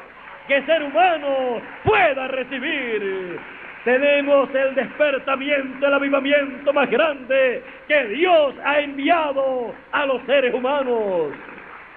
que 0.48 0.62
ser 0.64 0.84
humano 0.84 1.62
pueda 1.84 2.28
recibir. 2.28 3.40
Tenemos 3.88 4.54
el 4.54 4.76
despertamiento, 4.76 5.88
el 5.88 5.94
avivamiento 5.94 6.74
más 6.74 6.90
grande 6.90 7.64
que 7.88 8.04
Dios 8.08 8.54
ha 8.66 8.82
enviado 8.82 9.74
a 9.94 10.06
los 10.06 10.22
seres 10.24 10.54
humanos. 10.54 11.32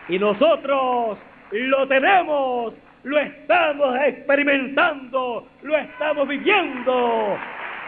Y 0.08 0.16
nosotros 0.16 1.18
lo 1.50 1.88
tenemos, 1.88 2.74
lo 3.02 3.18
estamos 3.18 3.98
experimentando, 4.06 5.48
lo 5.62 5.76
estamos 5.76 6.28
viviendo. 6.28 7.36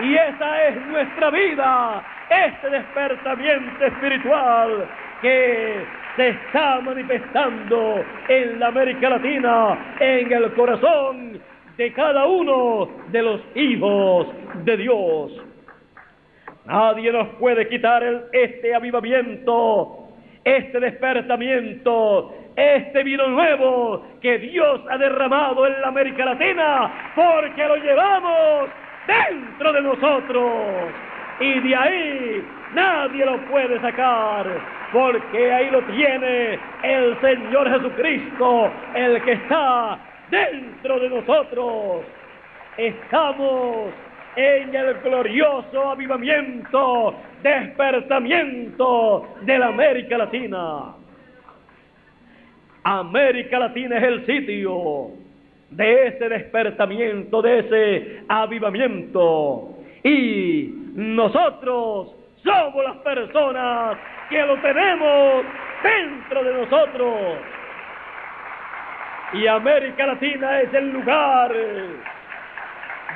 Y 0.00 0.14
esa 0.16 0.66
es 0.66 0.84
nuestra 0.88 1.30
vida, 1.30 2.02
este 2.28 2.70
despertamiento 2.70 3.84
espiritual 3.84 4.84
que 5.20 5.76
se 6.16 6.28
está 6.30 6.80
manifestando 6.80 8.04
en 8.26 8.58
la 8.58 8.66
América 8.66 9.10
Latina, 9.10 9.78
en 10.00 10.32
el 10.32 10.52
corazón 10.54 11.51
de 11.76 11.92
cada 11.92 12.26
uno 12.26 12.88
de 13.08 13.22
los 13.22 13.40
hijos 13.54 14.26
de 14.64 14.76
Dios. 14.76 15.32
Nadie 16.64 17.12
nos 17.12 17.28
puede 17.40 17.68
quitar 17.68 18.28
este 18.32 18.74
avivamiento, 18.74 20.08
este 20.44 20.78
despertamiento, 20.78 22.34
este 22.54 23.02
vino 23.02 23.26
nuevo 23.28 24.04
que 24.20 24.38
Dios 24.38 24.80
ha 24.90 24.98
derramado 24.98 25.66
en 25.66 25.80
la 25.80 25.88
América 25.88 26.24
Latina, 26.24 27.12
porque 27.14 27.66
lo 27.66 27.76
llevamos 27.76 28.70
dentro 29.06 29.72
de 29.72 29.82
nosotros. 29.82 30.52
Y 31.40 31.60
de 31.60 31.74
ahí 31.74 32.44
nadie 32.74 33.24
lo 33.26 33.38
puede 33.46 33.80
sacar 33.80 34.46
porque 34.92 35.52
ahí 35.52 35.70
lo 35.70 35.80
tiene 35.84 36.58
el 36.82 37.18
Señor 37.20 37.68
Jesucristo, 37.70 38.70
el 38.94 39.22
que 39.22 39.32
está 39.32 39.98
dentro 40.32 40.98
de 40.98 41.10
nosotros. 41.10 42.04
Estamos 42.78 43.92
en 44.34 44.74
el 44.74 44.94
glorioso 45.02 45.90
avivamiento, 45.90 47.14
despertamiento 47.42 49.28
de 49.42 49.58
la 49.58 49.66
América 49.66 50.16
Latina. 50.16 50.94
América 52.82 53.58
Latina 53.58 53.98
es 53.98 54.04
el 54.04 54.26
sitio 54.26 55.10
de 55.68 56.06
ese 56.08 56.28
despertamiento, 56.30 57.42
de 57.42 57.58
ese 57.58 58.24
avivamiento. 58.26 59.68
Y 60.02 60.72
nosotros 60.94 62.16
somos 62.42 62.84
las 62.84 62.96
personas 62.98 63.98
que 64.30 64.42
lo 64.46 64.56
tenemos 64.62 65.44
dentro 65.82 66.42
de 66.42 66.54
nosotros. 66.54 67.61
Y 69.34 69.46
América 69.46 70.06
Latina 70.06 70.60
es 70.60 70.74
el 70.74 70.92
lugar 70.92 71.52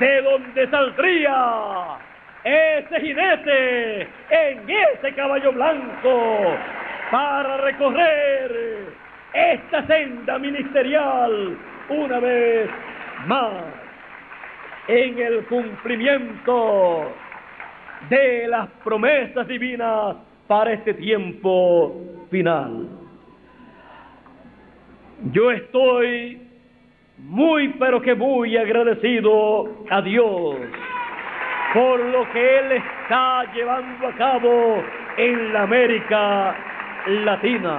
de 0.01 0.23
donde 0.23 0.71
saldría 0.71 1.99
ese 2.43 3.01
jinete 3.01 4.03
en 4.31 4.71
ese 4.71 5.13
caballo 5.15 5.53
blanco 5.53 6.57
para 7.11 7.59
recorrer 7.59 8.87
esta 9.35 9.87
senda 9.87 10.39
ministerial 10.39 11.57
una 11.91 12.19
vez 12.19 12.71
más 13.27 13.53
en 14.89 15.19
el 15.19 15.45
cumplimiento 15.47 17.13
de 18.09 18.49
las 18.49 18.69
promesas 18.83 19.47
divinas 19.47 20.17
para 20.47 20.73
este 20.73 20.95
tiempo 20.95 21.95
final. 22.31 23.06
Yo 25.33 25.51
estoy 25.51 26.41
muy 27.19 27.69
pero 27.79 28.03
que 28.03 28.15
muy 28.15 28.57
agradecido 28.57 29.87
a 29.89 30.03
Dios 30.03 30.57
por 31.73 32.01
lo 32.01 32.31
que 32.33 32.59
Él 32.59 32.73
está 32.73 33.51
llevando 33.53 34.09
a 34.09 34.13
cabo 34.13 34.83
en 35.17 35.53
la 35.53 35.63
América 35.63 36.55
Latina. 37.07 37.79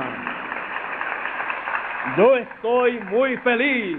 Yo 2.18 2.38
estoy 2.38 3.00
muy 3.12 3.38
feliz 3.38 3.98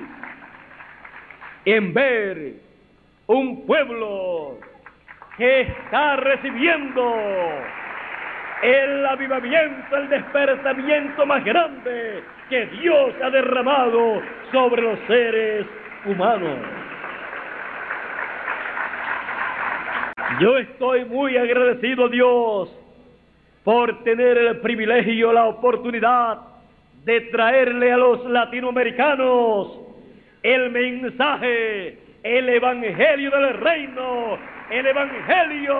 en 1.65 1.94
ver 1.94 2.55
un 3.27 3.66
pueblo 3.66 4.59
que 5.36 5.60
está 5.60 6.16
recibiendo 6.16 7.15
el 8.62 9.06
avivamiento, 9.06 9.97
el 9.97 10.09
despertamiento 10.09 11.27
más 11.27 11.44
grande 11.44 12.24
que 12.49 12.66
Dios 12.66 13.15
ha 13.23 13.31
derramado 13.31 14.23
sobre 14.53 14.83
los 14.83 14.99
seres 15.07 15.66
humanos. 16.05 16.59
Yo 20.41 20.57
estoy 20.57 21.05
muy 21.05 21.37
agradecido 21.37 22.07
a 22.07 22.09
Dios 22.09 22.79
por 23.65 24.03
tener 24.05 24.39
el 24.39 24.61
privilegio, 24.61 25.33
la 25.33 25.47
oportunidad 25.47 26.39
de 27.05 27.20
traerle 27.23 27.93
a 27.93 27.97
los 27.97 28.25
latinoamericanos 28.27 29.81
el 30.43 30.70
mensaje, 30.70 31.99
el 32.23 32.49
evangelio 32.49 33.31
del 33.31 33.55
reino, 33.55 34.39
el 34.70 34.87
evangelio 34.87 35.79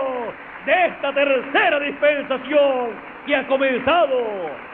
de 0.67 0.87
esta 0.87 1.13
tercera 1.15 1.81
dispensación 1.81 2.91
que 3.27 3.37
ha 3.37 3.47
comenzado. 3.47 4.68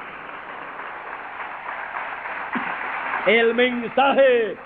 El 3.26 3.54
mensaje 3.54 4.56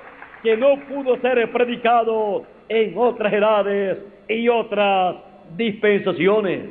que 0.42 0.56
no 0.56 0.76
pudo 0.88 1.16
ser 1.20 1.50
predicado 1.52 2.44
en 2.68 2.92
otras 2.96 3.32
edades 3.32 3.98
y 4.28 4.48
otras 4.48 5.16
dispensaciones. 5.56 6.70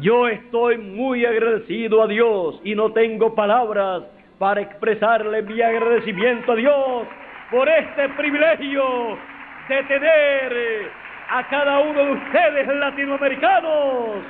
Yo 0.00 0.28
estoy 0.28 0.78
muy 0.78 1.24
agradecido 1.24 2.02
a 2.02 2.06
Dios 2.06 2.60
y 2.62 2.74
no 2.74 2.92
tengo 2.92 3.34
palabras 3.34 4.04
para 4.38 4.60
expresarle 4.60 5.42
mi 5.42 5.60
agradecimiento 5.60 6.52
a 6.52 6.56
Dios 6.56 7.06
por 7.50 7.68
este 7.68 8.08
privilegio 8.10 9.18
de 9.68 9.82
tener 9.84 10.90
a 11.30 11.46
cada 11.48 11.80
uno 11.80 12.04
de 12.04 12.12
ustedes 12.12 12.68
latinoamericanos 12.68 14.22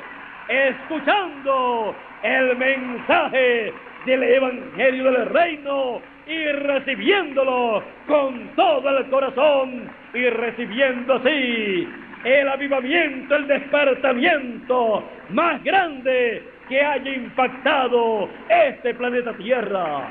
escuchando 0.48 1.94
el 2.22 2.56
mensaje 2.56 3.74
del 4.06 4.22
Evangelio 4.22 5.04
del 5.10 5.26
Reino 5.26 6.00
y 6.26 6.46
recibiéndolo 6.46 7.82
con 8.06 8.48
todo 8.54 8.98
el 8.98 9.08
corazón 9.10 9.90
y 10.14 10.28
recibiendo 10.28 11.14
así 11.14 11.88
el 12.24 12.48
avivamiento, 12.48 13.36
el 13.36 13.46
despertamiento 13.46 15.04
más 15.30 15.62
grande 15.64 16.42
que 16.68 16.80
haya 16.80 17.10
impactado 17.10 18.28
este 18.48 18.94
planeta 18.94 19.32
Tierra. 19.34 20.08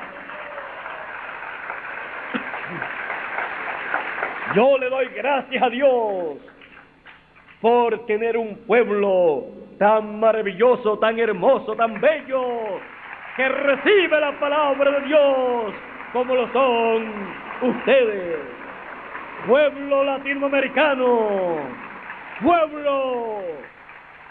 Yo 4.56 4.78
le 4.78 4.90
doy 4.90 5.08
gracias 5.16 5.62
a 5.62 5.70
Dios 5.70 6.38
por 7.62 8.06
tener 8.06 8.38
un 8.38 8.56
pueblo 8.66 9.46
tan 9.78 10.20
maravilloso, 10.20 10.98
tan 11.00 11.20
hermoso, 11.20 11.76
tan 11.76 12.00
bello, 12.00 12.80
que 13.38 13.48
recibe 13.48 14.20
la 14.20 14.32
palabra 14.40 14.92
de 14.92 15.02
Dios 15.02 15.74
como 16.12 16.34
lo 16.36 16.52
son 16.52 17.06
ustedes. 17.62 18.40
Pueblo 19.46 20.04
latinoamericano, 20.04 21.60
pueblo 22.42 23.42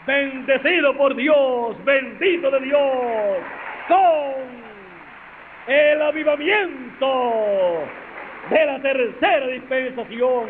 bendecido 0.05 0.97
por 0.97 1.15
Dios, 1.15 1.85
bendito 1.85 2.51
de 2.51 2.61
Dios, 2.61 3.39
con 3.87 5.73
el 5.73 6.03
avivamiento 6.03 7.85
de 8.51 8.66
la 8.66 8.81
tercera 8.81 9.47
dispensación, 9.47 10.49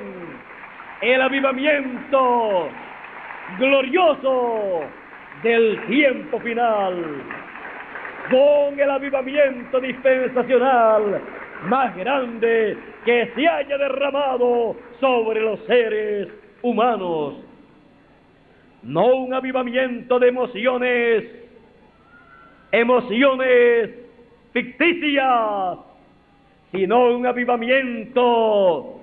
el 1.03 1.20
avivamiento 1.20 2.70
glorioso 3.59 4.81
del 5.43 5.78
tiempo 5.87 6.41
final, 6.41 7.23
con 8.31 8.78
el 8.78 8.90
avivamiento 8.90 9.81
dispensacional 9.81 11.20
más 11.65 11.97
grande 11.97 12.77
que 13.05 13.32
se 13.35 13.48
haya 13.48 13.78
derramado 13.78 14.77
sobre 15.01 15.40
los 15.40 15.61
seres 15.66 16.28
humanos. 16.62 17.35
No 18.82 19.07
un 19.16 19.35
avivamiento 19.35 20.19
de 20.19 20.28
emociones, 20.28 21.24
emociones 22.73 23.90
ficticias, 24.53 25.78
sino 26.73 27.16
un 27.16 27.27
avivamiento 27.27 29.01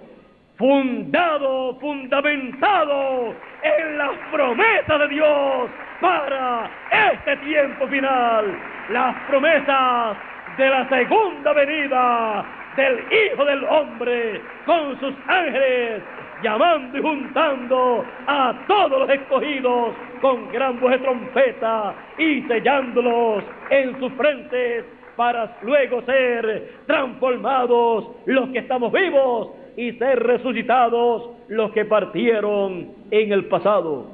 fundado, 0.57 1.75
fundamentado 1.79 3.33
en 3.63 3.97
las 3.97 4.11
promesas 4.31 4.99
de 4.99 5.07
Dios 5.09 5.69
para 5.99 6.69
este 6.91 7.37
tiempo 7.37 7.87
final, 7.87 8.72
las 8.89 9.15
promesas 9.27 10.17
de 10.57 10.69
la 10.69 10.87
segunda 10.89 11.53
venida 11.53 12.45
del 12.75 12.99
Hijo 13.11 13.45
del 13.45 13.63
Hombre 13.65 14.41
con 14.65 14.99
sus 14.99 15.13
ángeles, 15.27 16.01
llamando 16.43 16.97
y 16.97 17.01
juntando 17.01 18.05
a 18.27 18.53
todos 18.67 18.99
los 18.99 19.09
escogidos 19.09 19.93
con 20.21 20.51
gran 20.51 20.79
voz 20.79 20.91
de 20.91 20.97
trompeta 20.99 21.93
y 22.17 22.41
sellándolos 22.43 23.43
en 23.69 23.99
sus 23.99 24.11
frentes 24.13 24.85
para 25.15 25.57
luego 25.61 26.01
ser 26.03 26.81
transformados 26.87 28.07
los 28.25 28.49
que 28.49 28.59
estamos 28.59 28.91
vivos 28.91 29.49
y 29.77 29.93
ser 29.93 30.21
resucitados 30.21 31.29
los 31.47 31.71
que 31.71 31.85
partieron 31.85 32.89
en 33.11 33.31
el 33.31 33.45
pasado. 33.45 34.07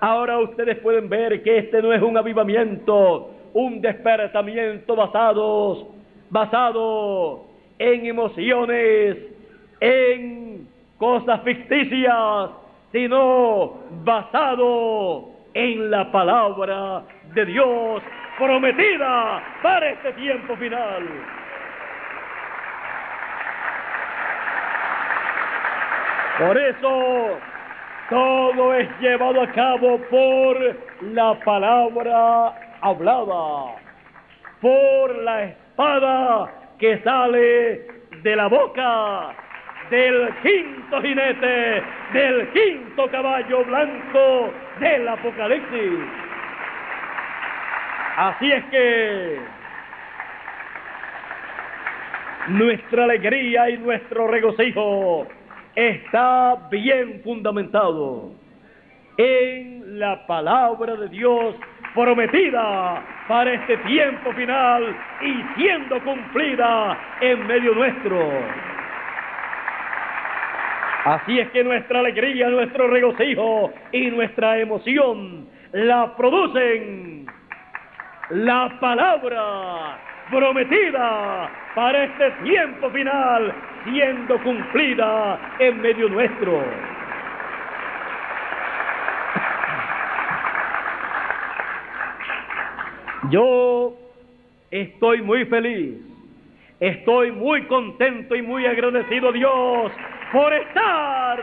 Ahora 0.00 0.38
ustedes 0.38 0.78
pueden 0.80 1.08
ver 1.08 1.42
que 1.42 1.58
este 1.58 1.80
no 1.80 1.92
es 1.92 2.02
un 2.02 2.16
avivamiento, 2.16 3.33
un 3.54 3.80
despertamiento 3.80 4.94
basados, 4.94 5.86
basado 6.28 7.46
en 7.78 8.06
emociones, 8.06 9.16
en 9.80 10.68
cosas 10.98 11.40
ficticias, 11.42 12.50
sino 12.92 13.74
basado 14.04 15.30
en 15.54 15.90
la 15.90 16.10
palabra 16.10 17.02
de 17.32 17.44
Dios 17.46 18.02
prometida 18.38 19.42
para 19.62 19.90
este 19.90 20.12
tiempo 20.14 20.56
final. 20.56 21.08
Por 26.38 26.58
eso 26.58 27.38
todo 28.10 28.74
es 28.74 28.88
llevado 29.00 29.42
a 29.42 29.46
cabo 29.52 29.98
por 30.10 30.76
la 31.02 31.34
palabra 31.44 32.63
hablada, 32.84 33.76
por 34.60 35.16
la 35.22 35.44
espada 35.44 36.52
que 36.78 36.98
sale 37.02 37.86
de 38.22 38.36
la 38.36 38.46
boca 38.46 39.34
del 39.90 40.28
quinto 40.42 41.00
jinete, 41.00 41.82
del 42.12 42.48
quinto 42.52 43.10
caballo 43.10 43.64
blanco 43.64 44.50
del 44.80 45.08
Apocalipsis. 45.08 45.98
Así 48.16 48.52
es 48.52 48.64
que 48.66 49.38
nuestra 52.48 53.04
alegría 53.04 53.70
y 53.70 53.78
nuestro 53.78 54.28
regocijo 54.28 55.26
está 55.74 56.68
bien 56.70 57.22
fundamentado 57.24 58.32
en 59.16 59.98
la 59.98 60.26
palabra 60.26 60.96
de 60.96 61.08
Dios 61.08 61.54
prometida 61.94 63.02
para 63.28 63.52
este 63.54 63.76
tiempo 63.78 64.32
final 64.32 64.96
y 65.22 65.42
siendo 65.56 66.00
cumplida 66.02 66.98
en 67.20 67.46
medio 67.46 67.74
nuestro. 67.74 68.30
Así 71.04 71.38
es 71.38 71.50
que 71.50 71.62
nuestra 71.62 72.00
alegría, 72.00 72.48
nuestro 72.48 72.88
regocijo 72.88 73.72
y 73.92 74.10
nuestra 74.10 74.58
emoción 74.58 75.46
la 75.72 76.16
producen 76.16 77.26
la 78.30 78.76
palabra 78.80 79.98
prometida 80.30 81.50
para 81.74 82.04
este 82.04 82.30
tiempo 82.42 82.88
final 82.90 83.52
siendo 83.84 84.42
cumplida 84.42 85.38
en 85.58 85.80
medio 85.82 86.08
nuestro. 86.08 86.64
Yo 93.30 93.94
estoy 94.70 95.22
muy 95.22 95.44
feliz, 95.46 95.94
estoy 96.80 97.32
muy 97.32 97.62
contento 97.66 98.34
y 98.34 98.42
muy 98.42 98.66
agradecido 98.66 99.30
a 99.30 99.32
Dios 99.32 99.92
por 100.32 100.52
estar 100.52 101.40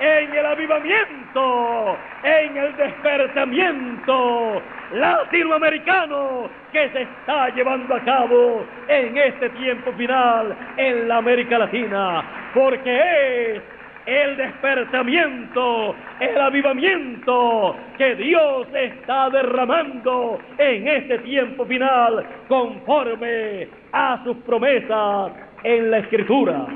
en 0.00 0.34
el 0.34 0.46
avivamiento, 0.46 1.96
en 2.24 2.56
el 2.56 2.76
despertamiento 2.76 4.62
latinoamericano 4.92 6.48
que 6.72 6.88
se 6.90 7.02
está 7.02 7.50
llevando 7.50 7.94
a 7.94 8.00
cabo 8.00 8.64
en 8.88 9.16
este 9.16 9.50
tiempo 9.50 9.92
final 9.92 10.56
en 10.76 11.08
la 11.08 11.18
América 11.18 11.58
Latina, 11.58 12.50
porque 12.52 13.54
es 13.54 13.62
el 14.06 14.36
despertamiento, 14.36 15.94
el 16.20 16.40
avivamiento 16.40 17.76
que 17.98 18.14
Dios 18.14 18.68
está 18.72 19.30
derramando 19.30 20.38
en 20.58 20.86
este 20.86 21.18
tiempo 21.18 21.66
final 21.66 22.24
conforme 22.48 23.68
a 23.92 24.22
sus 24.22 24.36
promesas 24.38 25.32
en 25.64 25.90
la 25.90 25.98
Escritura. 25.98 26.66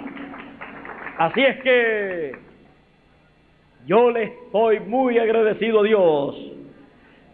Así 1.19 1.43
es 1.43 1.63
que 1.63 2.37
yo 3.87 4.11
le 4.11 4.25
estoy 4.25 4.81
muy 4.81 5.19
agradecido 5.19 5.81
a 5.81 5.85
Dios 5.85 6.37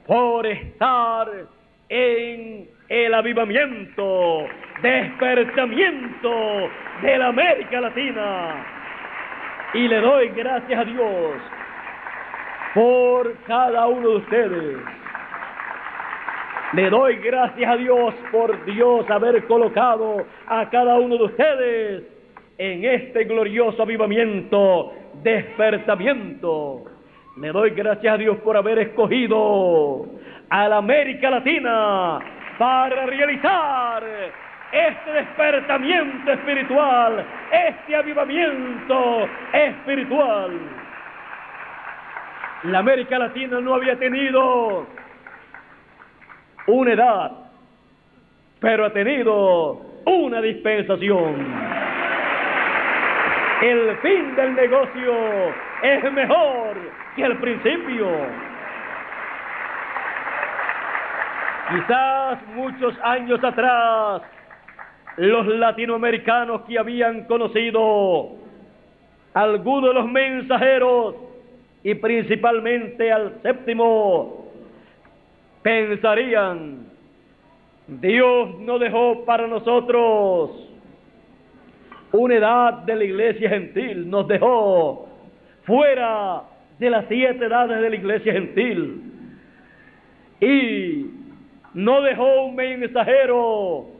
por 0.06 0.46
estar 0.46 1.28
en 1.88 2.68
el 2.88 3.14
avivamiento, 3.14 4.46
despertamiento 4.82 6.68
de 7.02 7.18
la 7.18 7.28
América 7.28 7.80
Latina. 7.80 8.75
Y 9.74 9.88
le 9.88 10.00
doy 10.00 10.28
gracias 10.28 10.80
a 10.80 10.84
Dios 10.84 11.34
por 12.74 13.34
cada 13.46 13.86
uno 13.86 14.08
de 14.10 14.16
ustedes. 14.16 14.76
Le 16.72 16.90
doy 16.90 17.16
gracias 17.16 17.70
a 17.70 17.76
Dios 17.76 18.14
por 18.30 18.64
Dios 18.64 19.08
haber 19.10 19.44
colocado 19.46 20.26
a 20.46 20.68
cada 20.70 20.98
uno 20.98 21.16
de 21.16 21.24
ustedes 21.24 22.02
en 22.58 22.84
este 22.84 23.24
glorioso 23.24 23.82
avivamiento 23.82 24.92
despertamiento. 25.22 26.84
Le 27.36 27.48
doy 27.52 27.70
gracias 27.70 28.14
a 28.14 28.16
Dios 28.18 28.38
por 28.38 28.56
haber 28.56 28.78
escogido 28.78 30.06
a 30.48 30.68
la 30.68 30.78
América 30.78 31.30
Latina 31.30 32.18
para 32.58 33.06
realizar 33.06 34.02
este 34.72 35.12
despertamiento 35.12 36.32
espiritual, 36.32 37.24
este 37.52 37.96
avivamiento 37.96 39.28
espiritual. 39.52 40.50
La 42.64 42.78
América 42.78 43.18
Latina 43.18 43.60
no 43.60 43.74
había 43.74 43.96
tenido 43.96 44.86
una 46.66 46.92
edad, 46.92 47.32
pero 48.60 48.86
ha 48.86 48.92
tenido 48.92 49.80
una 50.04 50.40
dispensación. 50.40 51.46
El 53.62 53.96
fin 53.98 54.36
del 54.36 54.54
negocio 54.54 55.14
es 55.82 56.12
mejor 56.12 56.76
que 57.14 57.22
el 57.22 57.36
principio. 57.38 58.06
Quizás 61.68 62.46
muchos 62.54 62.94
años 63.02 63.42
atrás, 63.42 64.22
los 65.16 65.46
latinoamericanos 65.46 66.62
que 66.62 66.78
habían 66.78 67.24
conocido 67.24 68.32
algunos 69.32 69.90
de 69.90 69.94
los 69.94 70.10
mensajeros 70.10 71.14
y 71.82 71.94
principalmente 71.94 73.12
al 73.12 73.40
séptimo, 73.42 74.46
pensarían, 75.62 76.86
Dios 77.86 78.58
no 78.60 78.78
dejó 78.78 79.24
para 79.24 79.46
nosotros. 79.46 80.62
Una 82.12 82.34
edad 82.34 82.72
de 82.84 82.96
la 82.96 83.04
iglesia 83.04 83.50
gentil, 83.50 84.08
nos 84.08 84.26
dejó 84.26 85.08
fuera 85.64 86.42
de 86.78 86.90
las 86.90 87.04
siete 87.08 87.44
edades 87.44 87.80
de 87.80 87.90
la 87.90 87.96
iglesia 87.96 88.32
gentil. 88.32 89.12
Y 90.40 91.10
no 91.74 92.00
dejó 92.02 92.46
un 92.46 92.56
mensajero 92.56 93.95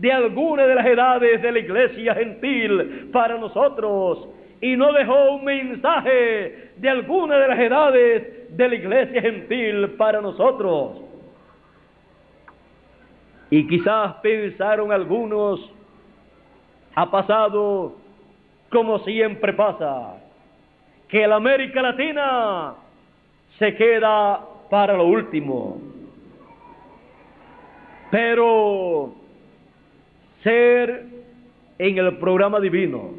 de 0.00 0.10
alguna 0.10 0.66
de 0.66 0.74
las 0.74 0.86
edades 0.86 1.42
de 1.42 1.52
la 1.52 1.58
iglesia 1.58 2.14
gentil 2.14 3.10
para 3.12 3.36
nosotros 3.36 4.28
y 4.60 4.74
no 4.76 4.92
dejó 4.92 5.32
un 5.32 5.44
mensaje 5.44 6.72
de 6.76 6.88
alguna 6.88 7.36
de 7.38 7.48
las 7.48 7.58
edades 7.58 8.56
de 8.56 8.68
la 8.68 8.74
iglesia 8.74 9.20
gentil 9.20 9.90
para 9.98 10.22
nosotros. 10.22 11.02
Y 13.50 13.66
quizás 13.66 14.14
pensaron 14.22 14.90
algunos, 14.90 15.70
ha 16.94 17.10
pasado 17.10 17.96
como 18.70 19.00
siempre 19.00 19.52
pasa, 19.52 20.14
que 21.08 21.26
la 21.26 21.36
América 21.36 21.82
Latina 21.82 22.74
se 23.58 23.74
queda 23.74 24.40
para 24.70 24.94
lo 24.94 25.06
último. 25.06 25.78
Pero 28.10 29.19
ser 30.42 31.06
en 31.78 31.98
el 31.98 32.18
programa 32.18 32.60
divino, 32.60 33.10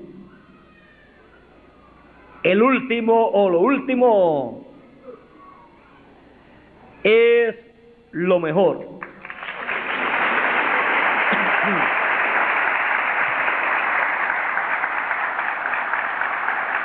el 2.43 2.61
último 2.61 3.27
o 3.27 3.49
lo 3.49 3.60
último 3.60 4.68
es 7.03 7.56
lo 8.11 8.39
mejor. 8.39 8.88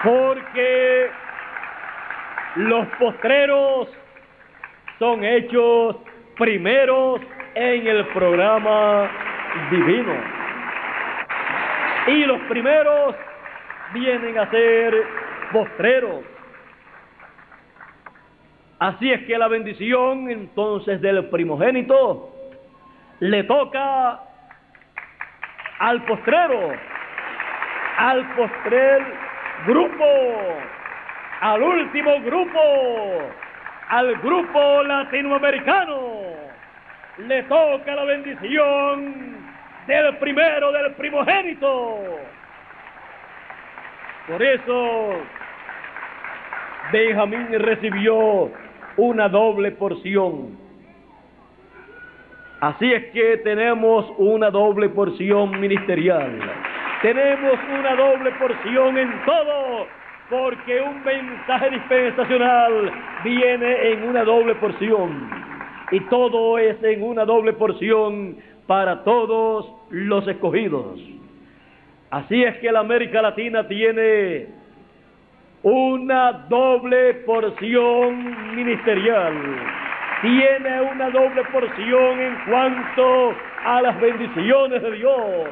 Porque 0.03 1.11
los 2.57 2.87
postreros 2.99 3.89
son 4.99 5.25
hechos 5.25 5.97
primeros 6.39 7.21
en 7.55 7.87
el 7.87 8.07
programa 8.09 9.11
divino. 9.71 10.13
Y 12.09 12.25
los 12.25 12.41
primeros 12.43 13.15
vienen 13.93 14.39
a 14.39 14.51
ser 14.51 14.95
postreros. 15.53 16.25
Así 18.79 19.11
es 19.11 19.25
que 19.27 19.39
la 19.39 19.49
bendición 19.49 20.31
entonces 20.31 21.01
del 21.01 21.25
primogénito 21.27 22.31
le 23.21 23.45
toca 23.45 24.21
al 25.79 26.03
postrero, 26.05 26.73
al 27.97 28.35
postrer 28.35 29.03
grupo, 29.67 30.05
al 31.41 31.63
último 31.63 32.21
grupo, 32.21 32.61
al 33.89 34.17
grupo 34.17 34.83
latinoamericano. 34.83 36.17
Le 37.19 37.43
toca 37.45 37.95
la 37.95 38.05
bendición 38.05 39.46
del 39.87 40.17
primero, 40.17 40.73
del 40.73 40.93
primogénito. 40.95 41.99
Por 44.29 44.43
eso 44.43 45.11
Benjamín 46.93 47.47
recibió 47.61 48.51
una 48.97 49.29
doble 49.29 49.73
porción. 49.73 50.59
Así 52.61 52.93
es 52.93 53.13
que 53.13 53.37
tenemos 53.45 54.07
una 54.19 54.51
doble 54.51 54.89
porción 54.89 55.61
ministerial. 55.61 56.41
Tenemos 57.03 57.59
una 57.79 57.95
doble 57.95 58.31
porción 58.33 58.97
en 58.97 59.25
todo, 59.25 59.87
porque 60.31 60.81
un 60.81 61.05
mensaje 61.05 61.71
dispensacional 61.71 62.91
viene 63.23 63.93
en 63.93 64.09
una 64.09 64.25
doble 64.25 64.55
porción. 64.57 65.31
Y 65.93 66.01
todo 66.09 66.59
es 66.59 66.83
en 66.83 67.03
una 67.03 67.25
doble 67.25 67.53
porción 67.53 68.37
para 68.67 69.05
todos 69.05 69.67
los 69.91 70.27
escogidos. 70.27 70.99
Así 72.11 72.43
es 72.43 72.57
que 72.59 72.71
la 72.71 72.81
América 72.81 73.23
Latina 73.23 73.67
tiene 73.67 74.49
una 75.63 76.33
doble 76.49 77.15
porción 77.27 78.55
ministerial. 78.55 79.35
Tiene 80.23 80.81
una 80.81 81.11
doble 81.11 81.43
porción 81.53 82.21
en 82.21 82.37
cuanto 82.49 83.35
a 83.65 83.83
las 83.83 84.01
bendiciones 84.01 84.83
de 84.83 84.91
Dios. 84.93 85.49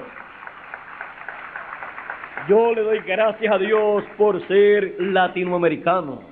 Yo 2.49 2.75
le 2.75 2.83
doy 2.83 2.99
gracias 3.01 3.53
a 3.53 3.59
Dios 3.59 4.05
por 4.17 4.41
ser 4.47 4.95
latinoamericano. 4.99 6.23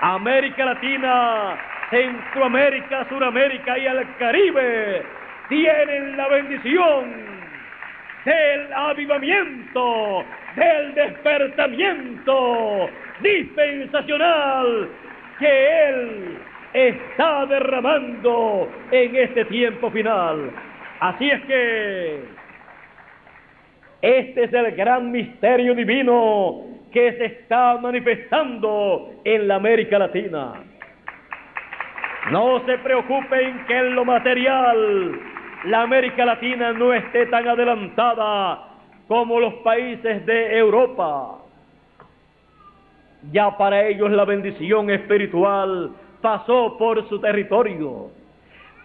América 0.00 0.64
Latina, 0.64 1.56
Centroamérica, 1.90 3.08
Suramérica 3.08 3.78
y 3.78 3.86
el 3.86 4.16
Caribe 4.16 5.17
tienen 5.48 6.16
la 6.16 6.28
bendición 6.28 7.12
del 8.24 8.72
avivamiento, 8.72 10.24
del 10.56 10.94
despertamiento 10.94 12.90
dispensacional 13.20 14.88
que 15.38 15.88
Él 15.88 16.38
está 16.72 17.46
derramando 17.46 18.68
en 18.90 19.16
este 19.16 19.44
tiempo 19.46 19.90
final. 19.90 20.50
Así 21.00 21.30
es 21.30 21.40
que 21.42 22.20
este 24.02 24.44
es 24.44 24.52
el 24.52 24.76
gran 24.76 25.10
misterio 25.10 25.74
divino 25.74 26.64
que 26.92 27.12
se 27.14 27.24
está 27.26 27.78
manifestando 27.78 29.20
en 29.24 29.48
la 29.48 29.56
América 29.56 29.98
Latina. 29.98 30.52
No 32.30 32.64
se 32.66 32.78
preocupen 32.78 33.64
que 33.66 33.76
en 33.76 33.94
lo 33.94 34.04
material 34.04 35.20
la 35.64 35.82
América 35.82 36.24
Latina 36.24 36.72
no 36.72 36.92
esté 36.92 37.26
tan 37.26 37.46
adelantada 37.48 38.64
como 39.06 39.40
los 39.40 39.54
países 39.54 40.24
de 40.26 40.58
Europa. 40.58 41.38
Ya 43.32 43.56
para 43.56 43.86
ellos 43.86 44.10
la 44.10 44.24
bendición 44.24 44.90
espiritual 44.90 45.90
pasó 46.20 46.76
por 46.78 47.08
su 47.08 47.20
territorio, 47.20 48.10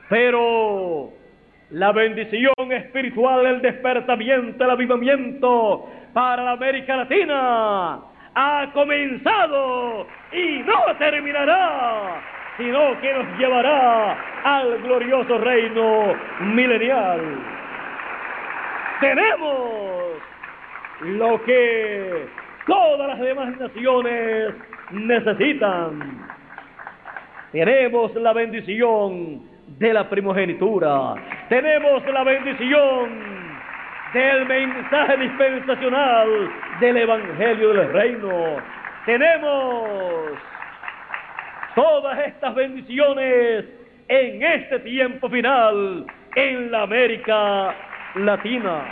pero 0.10 1.10
la 1.70 1.92
bendición 1.92 2.54
espiritual, 2.72 3.46
el 3.46 3.62
despertamiento, 3.62 4.64
el 4.64 4.70
avivamiento 4.70 5.86
para 6.14 6.44
la 6.44 6.52
América 6.52 6.98
Latina 6.98 8.00
ha 8.36 8.72
comenzado 8.74 10.08
y 10.32 10.64
no 10.66 10.96
terminará 10.98 12.22
sino 12.58 13.00
que 13.02 13.14
nos 13.14 13.38
llevará 13.38 14.18
al 14.44 14.78
glorioso 14.84 15.38
reino 15.40 16.14
milenial. 16.42 17.22
Tenemos 19.00 20.20
lo 21.02 21.44
que 21.44 22.28
todas 22.66 23.08
las 23.08 23.20
demás 23.20 23.58
naciones 23.58 24.54
necesitan. 24.92 26.28
Tenemos 27.52 28.16
la 28.16 28.34
bendición 28.34 29.42
de 29.80 29.94
la 29.94 30.10
primogenitura. 30.10 31.16
Tenemos 31.50 32.06
la 32.08 32.24
bendición 32.24 33.10
del 34.14 34.46
mensaje 34.46 35.18
dispensacional 35.18 36.28
del 36.80 36.98
Evangelio 36.98 37.74
del 37.74 37.92
Reino. 37.92 38.58
Tenemos 39.06 40.38
todas 41.76 42.28
estas 42.28 42.56
bendiciones 42.56 43.66
en 44.08 44.44
este 44.44 44.80
tiempo 44.80 45.30
final 45.30 46.06
en 46.36 46.72
la 46.72 46.84
América 46.84 47.76
Latina. 48.16 48.86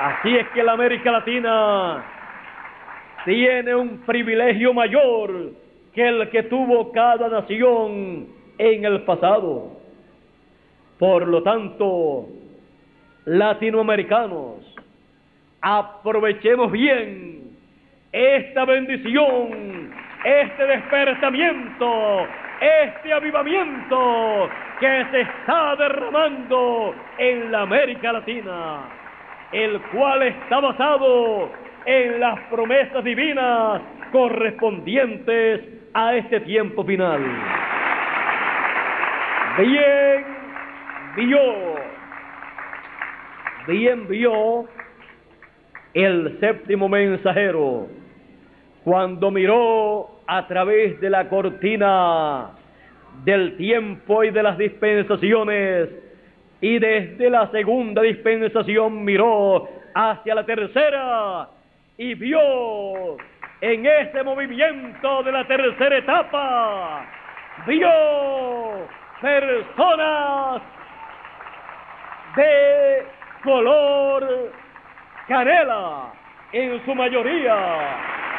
Así 0.00 0.36
es 0.36 0.46
que 0.48 0.62
la 0.62 0.72
América 0.72 1.10
Latina 1.10 2.04
tiene 3.24 3.74
un 3.74 3.98
privilegio 4.06 4.72
mayor 4.74 5.52
que 5.94 6.06
el 6.06 6.28
que 6.30 6.44
tuvo 6.44 6.92
cada 6.92 7.28
nación 7.28 8.28
en 8.58 8.84
el 8.84 9.02
pasado. 9.02 9.72
Por 10.98 11.26
lo 11.26 11.42
tanto, 11.42 12.28
latinoamericanos, 13.24 14.60
aprovechemos 15.60 16.70
bien 16.70 17.56
esta 18.12 18.64
bendición, 18.64 19.90
este 20.26 20.66
despertamiento, 20.66 22.26
este 22.60 23.12
avivamiento 23.12 24.50
que 24.80 25.06
se 25.12 25.20
está 25.20 25.76
derramando 25.76 26.96
en 27.16 27.52
la 27.52 27.60
América 27.60 28.12
Latina, 28.12 28.80
el 29.52 29.80
cual 29.82 30.24
está 30.24 30.58
basado 30.58 31.52
en 31.84 32.18
las 32.18 32.40
promesas 32.50 33.04
divinas 33.04 33.80
correspondientes 34.10 35.60
a 35.94 36.16
este 36.16 36.40
tiempo 36.40 36.82
final. 36.84 37.22
Bien 39.58 40.24
vio, 41.14 41.74
bien 43.68 44.08
vio 44.08 44.64
el 45.94 46.36
séptimo 46.40 46.88
mensajero 46.88 47.86
cuando 48.86 49.32
miró 49.32 50.08
a 50.28 50.46
través 50.46 51.00
de 51.00 51.10
la 51.10 51.28
cortina 51.28 52.52
del 53.24 53.56
tiempo 53.56 54.22
y 54.22 54.30
de 54.30 54.40
las 54.44 54.56
dispensaciones 54.56 55.88
y 56.60 56.78
desde 56.78 57.28
la 57.28 57.50
segunda 57.50 58.02
dispensación 58.02 59.04
miró 59.04 59.68
hacia 59.92 60.36
la 60.36 60.46
tercera 60.46 61.48
y 61.98 62.14
vio 62.14 63.16
en 63.60 63.86
ese 63.86 64.22
movimiento 64.22 65.24
de 65.24 65.32
la 65.32 65.44
tercera 65.48 65.98
etapa, 65.98 67.06
vio 67.66 67.88
personas 69.20 70.62
de 72.36 73.04
color 73.42 74.52
canela 75.26 76.12
en 76.52 76.84
su 76.84 76.94
mayoría. 76.94 78.35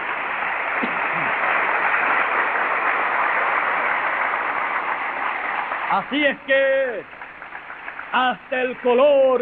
Así 5.90 6.26
es 6.26 6.38
que 6.46 7.02
hasta 8.12 8.62
el 8.62 8.78
color 8.80 9.42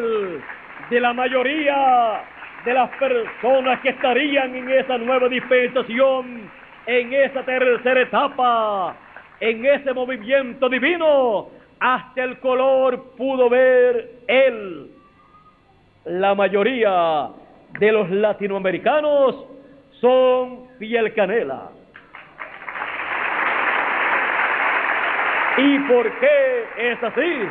de 0.92 1.00
la 1.00 1.12
mayoría 1.12 2.24
de 2.64 2.74
las 2.74 2.90
personas 2.98 3.80
que 3.82 3.90
estarían 3.90 4.56
en 4.56 4.70
esa 4.70 4.98
nueva 5.00 5.28
dispensación, 5.28 6.50
en 6.86 7.14
esa 7.14 7.44
tercera 7.44 8.02
etapa, 8.02 8.96
en 9.40 9.66
ese 9.66 9.92
movimiento 9.92 10.70
divino, 10.70 11.50
hasta 11.80 12.24
el 12.24 12.40
color 12.40 13.16
pudo 13.18 13.50
ver 13.50 14.12
él. 14.28 14.92
La 16.06 16.36
mayoría 16.36 17.30
de 17.80 17.92
los 17.92 18.10
latinoamericanos 18.12 19.48
son 20.00 20.68
piel 20.78 21.12
canela. 21.16 21.75
¿Y 25.58 25.80
por 25.80 26.12
qué 26.20 26.66
es 26.78 27.04
así? 27.04 27.50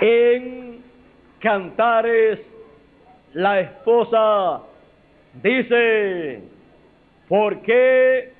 En 0.00 0.84
Cantares, 1.40 2.40
la 3.34 3.60
esposa 3.60 4.62
dice, 5.34 6.42
¿por 7.28 7.62
qué 7.62 8.32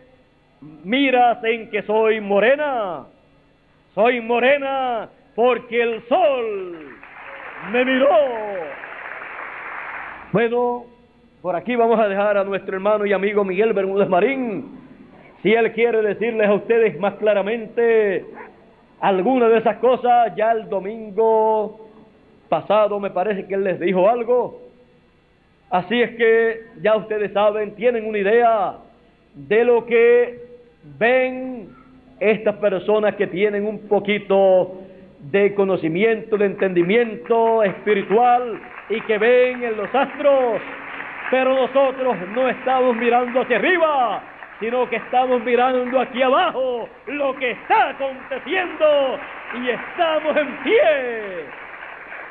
miras 0.82 1.42
en 1.44 1.70
que 1.70 1.82
soy 1.82 2.20
morena? 2.20 3.06
Soy 3.94 4.20
morena 4.20 5.08
porque 5.36 5.82
el 5.82 6.08
sol 6.08 6.96
me 7.70 7.84
miró. 7.84 8.08
Bueno, 10.32 10.93
por 11.44 11.54
aquí 11.56 11.76
vamos 11.76 12.00
a 12.00 12.08
dejar 12.08 12.38
a 12.38 12.44
nuestro 12.44 12.74
hermano 12.74 13.04
y 13.04 13.12
amigo 13.12 13.44
Miguel 13.44 13.74
Bermúdez 13.74 14.08
Marín, 14.08 14.64
si 15.42 15.52
él 15.52 15.72
quiere 15.72 16.00
decirles 16.00 16.48
a 16.48 16.54
ustedes 16.54 16.98
más 16.98 17.16
claramente 17.16 18.24
alguna 18.98 19.50
de 19.50 19.58
esas 19.58 19.76
cosas, 19.76 20.34
ya 20.36 20.52
el 20.52 20.70
domingo 20.70 21.90
pasado 22.48 22.98
me 22.98 23.10
parece 23.10 23.46
que 23.46 23.56
él 23.56 23.64
les 23.64 23.78
dijo 23.78 24.08
algo. 24.08 24.58
Así 25.68 26.00
es 26.00 26.16
que 26.16 26.62
ya 26.80 26.96
ustedes 26.96 27.30
saben, 27.34 27.74
tienen 27.74 28.06
una 28.06 28.20
idea 28.20 28.78
de 29.34 29.64
lo 29.66 29.84
que 29.84 30.46
ven 30.98 31.68
estas 32.20 32.56
personas 32.56 33.16
que 33.16 33.26
tienen 33.26 33.66
un 33.66 33.80
poquito 33.80 34.80
de 35.30 35.54
conocimiento, 35.54 36.38
de 36.38 36.46
entendimiento 36.46 37.62
espiritual 37.62 38.58
y 38.88 38.98
que 39.02 39.18
ven 39.18 39.62
en 39.62 39.76
los 39.76 39.94
astros. 39.94 40.62
Pero 41.30 41.54
nosotros 41.54 42.16
no 42.34 42.48
estamos 42.48 42.96
mirando 42.96 43.40
hacia 43.40 43.56
arriba, 43.56 44.22
sino 44.60 44.88
que 44.88 44.96
estamos 44.96 45.42
mirando 45.42 46.00
aquí 46.00 46.22
abajo 46.22 46.88
lo 47.06 47.34
que 47.36 47.52
está 47.52 47.90
aconteciendo 47.90 49.18
y 49.54 49.70
estamos 49.70 50.36
en 50.36 50.56
pie 50.58 51.44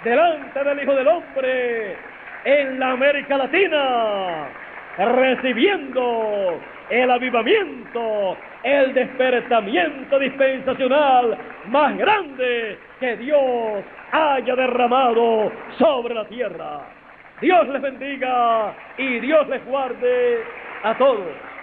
delante 0.03 0.63
del 0.63 0.83
Hijo 0.83 0.95
del 0.95 1.07
Hombre 1.07 1.97
en 2.45 2.79
la 2.79 2.91
América 2.91 3.37
Latina, 3.37 4.47
recibiendo 4.97 6.59
el 6.89 7.09
avivamiento, 7.09 8.37
el 8.63 8.93
despertamiento 8.93 10.19
dispensacional 10.19 11.37
más 11.67 11.97
grande 11.97 12.77
que 12.99 13.17
Dios 13.17 13.83
haya 14.11 14.55
derramado 14.55 15.51
sobre 15.77 16.13
la 16.13 16.25
tierra. 16.25 17.02
Dios 17.41 17.67
les 17.67 17.81
bendiga 17.81 18.75
y 18.97 19.19
Dios 19.19 19.47
les 19.49 19.65
guarde 19.65 20.43
a 20.83 20.97
todos. 20.97 21.53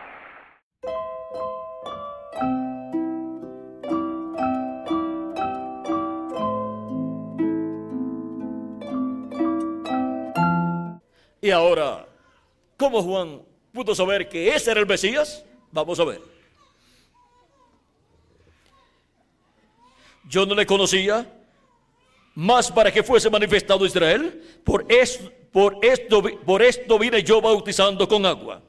Y 11.43 11.51
ahora, 11.51 12.07
¿cómo 12.77 13.03
Juan 13.03 13.41
pudo 13.73 13.95
saber 13.95 14.29
que 14.29 14.55
ese 14.55 14.71
era 14.71 14.81
el 14.81 14.87
Mesías? 14.87 15.45
Vamos 15.73 15.99
a 15.99 16.05
ver. 16.05 16.21
Yo 20.29 20.45
no 20.45 20.55
le 20.55 20.67
conocía, 20.67 21.27
más 22.35 22.71
para 22.71 22.93
que 22.93 23.03
fuese 23.03 23.31
manifestado 23.31 23.87
Israel, 23.87 24.61
por 24.65 24.85
esto, 24.89 25.33
por 25.53 25.79
esto, 25.83 26.23
por 26.23 26.63
esto 26.63 26.99
vine 26.99 27.23
yo 27.23 27.41
bautizando 27.41 28.07
con 28.09 28.25
agua. 28.27 28.63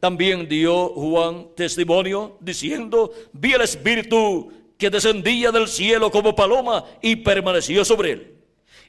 También 0.00 0.48
dio 0.48 0.90
Juan 0.90 1.48
testimonio 1.56 2.36
diciendo, 2.40 3.12
vi 3.32 3.52
el 3.52 3.62
Espíritu 3.62 4.52
que 4.76 4.90
descendía 4.90 5.50
del 5.50 5.66
cielo 5.66 6.10
como 6.10 6.36
paloma 6.36 6.84
y 7.02 7.16
permaneció 7.16 7.84
sobre 7.84 8.12
él. 8.12 8.34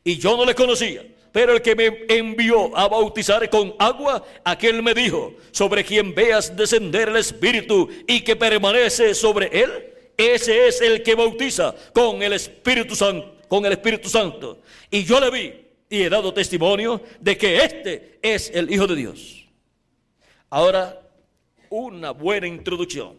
Y 0.04 0.18
yo 0.18 0.38
no 0.38 0.46
le 0.46 0.54
conocía, 0.54 1.04
pero 1.32 1.54
el 1.54 1.62
que 1.64 1.76
me 1.76 2.06
envió 2.08 2.76
a 2.78 2.88
bautizar 2.88 3.50
con 3.50 3.74
agua, 3.80 4.24
aquel 4.44 4.84
me 4.84 4.94
dijo, 4.94 5.34
sobre 5.52 5.84
quien 5.84 6.14
veas 6.14 6.56
descender 6.56 7.10
el 7.10 7.18
Espíritu 7.18 7.90
y 8.08 8.22
que 8.22 8.36
permanece 8.36 9.16
sobre 9.16 9.48
él, 9.48 9.72
ese 10.16 10.68
es 10.68 10.80
el 10.82 11.02
que 11.02 11.16
bautiza 11.16 11.74
con 11.94 12.22
el 12.22 12.34
Espíritu 12.34 12.96
Santo, 12.96 13.36
con 13.48 13.66
el 13.66 13.72
Espíritu 13.72 14.10
Santo. 14.10 14.60
Y 14.92 15.04
yo 15.04 15.20
le 15.20 15.32
vi 15.32 15.69
y 15.90 16.04
he 16.04 16.10
dado 16.10 16.34
testimonio 16.34 17.02
de 17.20 17.38
que 17.38 17.58
este 17.58 18.20
es 18.22 18.52
el 18.54 18.72
Hijo 18.72 18.86
de 18.86 18.96
Dios. 18.96 19.46
Ahora, 20.50 21.02
una 21.70 22.12
buena 22.12 22.48
introducción 22.48 23.18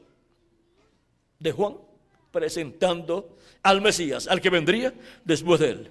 de 1.39 1.53
Juan 1.53 1.77
presentando 2.31 3.37
al 3.63 3.81
Mesías, 3.81 4.29
al 4.29 4.41
que 4.41 4.51
vendría 4.51 4.95
después 5.25 5.61
de 5.61 5.71
él. 5.71 5.91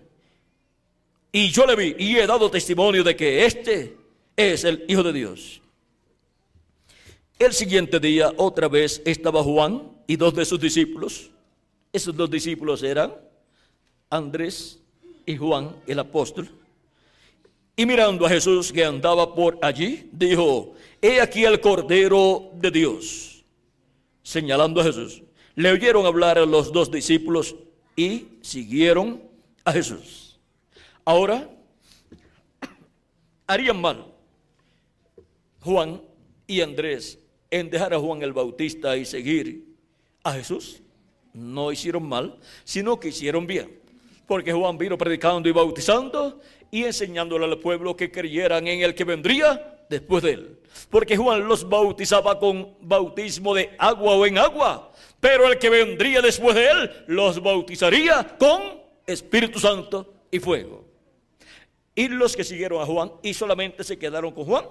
Y 1.32 1.50
yo 1.50 1.66
le 1.66 1.76
vi 1.76 1.96
y 2.00 2.18
he 2.18 2.26
dado 2.26 2.50
testimonio 2.50 3.04
de 3.04 3.16
que 3.16 3.46
este 3.46 3.98
es 4.36 4.64
el 4.64 4.86
Hijo 4.88 5.04
de 5.04 5.14
Dios. 5.14 5.62
El 7.38 7.54
siguiente 7.54 8.00
día, 8.00 8.34
otra 8.38 8.68
vez, 8.68 9.02
estaba 9.06 9.44
Juan 9.44 9.92
y 10.08 10.16
dos 10.16 10.34
de 10.34 10.46
sus 10.46 10.60
discípulos. 10.60 11.30
Esos 11.92 12.16
dos 12.16 12.30
discípulos 12.30 12.84
eran 12.84 13.14
Andrés 14.10 14.80
y 15.26 15.38
Juan, 15.38 15.76
el 15.88 16.00
apóstol. 16.00 16.50
Y 17.80 17.86
mirando 17.86 18.26
a 18.26 18.30
Jesús 18.30 18.74
que 18.74 18.84
andaba 18.84 19.34
por 19.34 19.58
allí, 19.62 20.10
dijo, 20.12 20.74
he 21.02 21.22
aquí 21.22 21.46
el 21.46 21.62
Cordero 21.62 22.52
de 22.56 22.72
Dios. 22.72 23.46
Señalando 24.22 24.82
a 24.82 24.84
Jesús. 24.84 25.24
Le 25.56 25.72
oyeron 25.72 26.06
hablar 26.06 26.38
a 26.38 26.46
los 26.46 26.74
dos 26.74 26.92
discípulos 26.92 27.56
y 27.96 28.28
siguieron 28.42 29.24
a 29.64 29.72
Jesús. 29.72 30.38
Ahora, 31.06 31.50
harían 33.48 33.80
mal 33.80 34.08
Juan 35.62 36.02
y 36.48 36.60
Andrés 36.60 37.18
en 37.50 37.70
dejar 37.70 37.94
a 37.94 38.00
Juan 38.00 38.22
el 38.24 38.34
Bautista 38.34 38.98
y 38.98 39.06
seguir 39.06 39.74
a 40.26 40.34
Jesús. 40.34 40.82
No 41.34 41.72
hicieron 41.72 42.04
mal, 42.04 42.40
sino 42.66 43.00
que 43.00 43.08
hicieron 43.08 43.48
bien. 43.48 43.80
Porque 44.28 44.52
Juan 44.52 44.78
vino 44.78 44.98
predicando 44.98 45.48
y 45.48 45.54
bautizando 45.54 46.42
y 46.72 46.84
enseñándole 46.84 47.46
al 47.46 47.60
pueblo 47.60 47.96
que 47.96 48.12
creyeran 48.12 48.68
en 48.68 48.82
el 48.82 48.96
que 48.96 49.04
vendría 49.04 49.86
después 49.90 50.24
de 50.24 50.32
él. 50.32 50.60
Porque 50.90 51.18
Juan 51.18 51.48
los 51.48 51.68
bautizaba 51.68 52.40
con 52.40 52.76
bautismo 52.82 53.54
de 53.54 53.72
agua 53.78 54.16
o 54.16 54.26
en 54.26 54.38
agua. 54.38 54.92
Pero 55.20 55.48
el 55.48 55.58
que 55.58 55.70
vendría 55.70 56.22
después 56.22 56.56
de 56.56 56.70
él 56.70 56.92
los 57.08 57.42
bautizaría 57.42 58.36
con 58.38 58.82
Espíritu 59.06 59.60
Santo 59.60 60.14
y 60.32 60.40
fuego. 60.40 60.86
Y 61.96 62.08
los 62.08 62.36
que 62.36 62.44
siguieron 62.44 62.82
a 62.82 62.86
Juan 62.86 63.12
y 63.22 63.34
solamente 63.34 63.84
se 63.84 63.98
quedaron 63.98 64.32
con 64.32 64.46
Juan, 64.46 64.66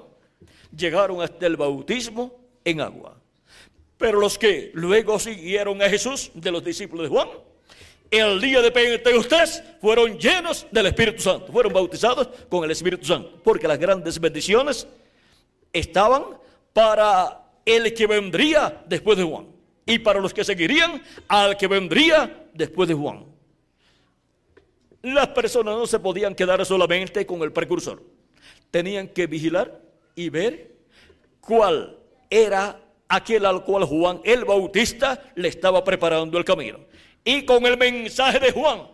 llegaron 0.75 1.21
hasta 1.21 1.47
el 1.47 1.57
bautismo 1.57 2.35
en 2.65 2.81
agua. 2.81 3.21
Pero 3.99 4.21
los 4.21 4.39
que 4.39 4.71
luego 4.75 5.19
siguieron 5.19 5.83
a 5.83 5.91
Jesús, 5.91 6.31
de 6.35 6.53
los 6.53 6.65
discípulos 6.65 7.05
de 7.05 7.09
Juan, 7.11 7.29
el 8.11 8.41
día 8.41 8.63
de 8.63 8.71
Pentecostés 8.71 9.63
fueron 9.81 10.19
llenos 10.19 10.67
del 10.71 10.87
Espíritu 10.87 11.23
Santo, 11.23 11.53
fueron 11.53 11.73
bautizados 11.73 12.29
con 12.49 12.65
el 12.65 12.71
Espíritu 12.71 13.07
Santo, 13.07 13.41
porque 13.43 13.69
las 13.69 13.79
grandes 13.79 14.19
bendiciones 14.19 14.87
estaban 15.73 16.25
para 16.73 17.43
el 17.65 17.93
que 17.93 18.07
vendría 18.07 18.83
después 18.87 19.19
de 19.19 19.25
Juan 19.25 19.47
y 19.85 19.99
para 19.99 20.21
los 20.21 20.33
que 20.33 20.45
seguirían 20.45 21.03
al 21.29 21.57
que 21.57 21.67
vendría 21.67 22.47
después 22.55 22.89
de 22.89 22.95
Juan. 22.95 23.27
Las 25.03 25.29
personas 25.29 25.77
no 25.77 25.87
se 25.87 25.99
podían 25.99 26.35
quedar 26.35 26.65
solamente 26.65 27.25
con 27.27 27.43
el 27.43 27.53
precursor, 27.53 28.03
tenían 28.71 29.09
que 29.09 29.27
vigilar 29.27 29.81
y 30.15 30.31
ver 30.31 30.77
cuál 31.41 31.97
era 32.31 32.81
aquel 33.09 33.47
al 33.47 33.65
cual 33.65 33.85
Juan 33.85 34.21
el 34.25 34.45
Bautista 34.45 35.31
le 35.35 35.49
estaba 35.49 35.85
preparando 35.85 36.39
el 36.39 36.45
camino. 36.45 36.81
Y 37.29 37.45
con 37.45 37.67
el 37.67 37.77
mensaje 37.77 38.41
de 38.41 38.53
Juan, 38.53 38.89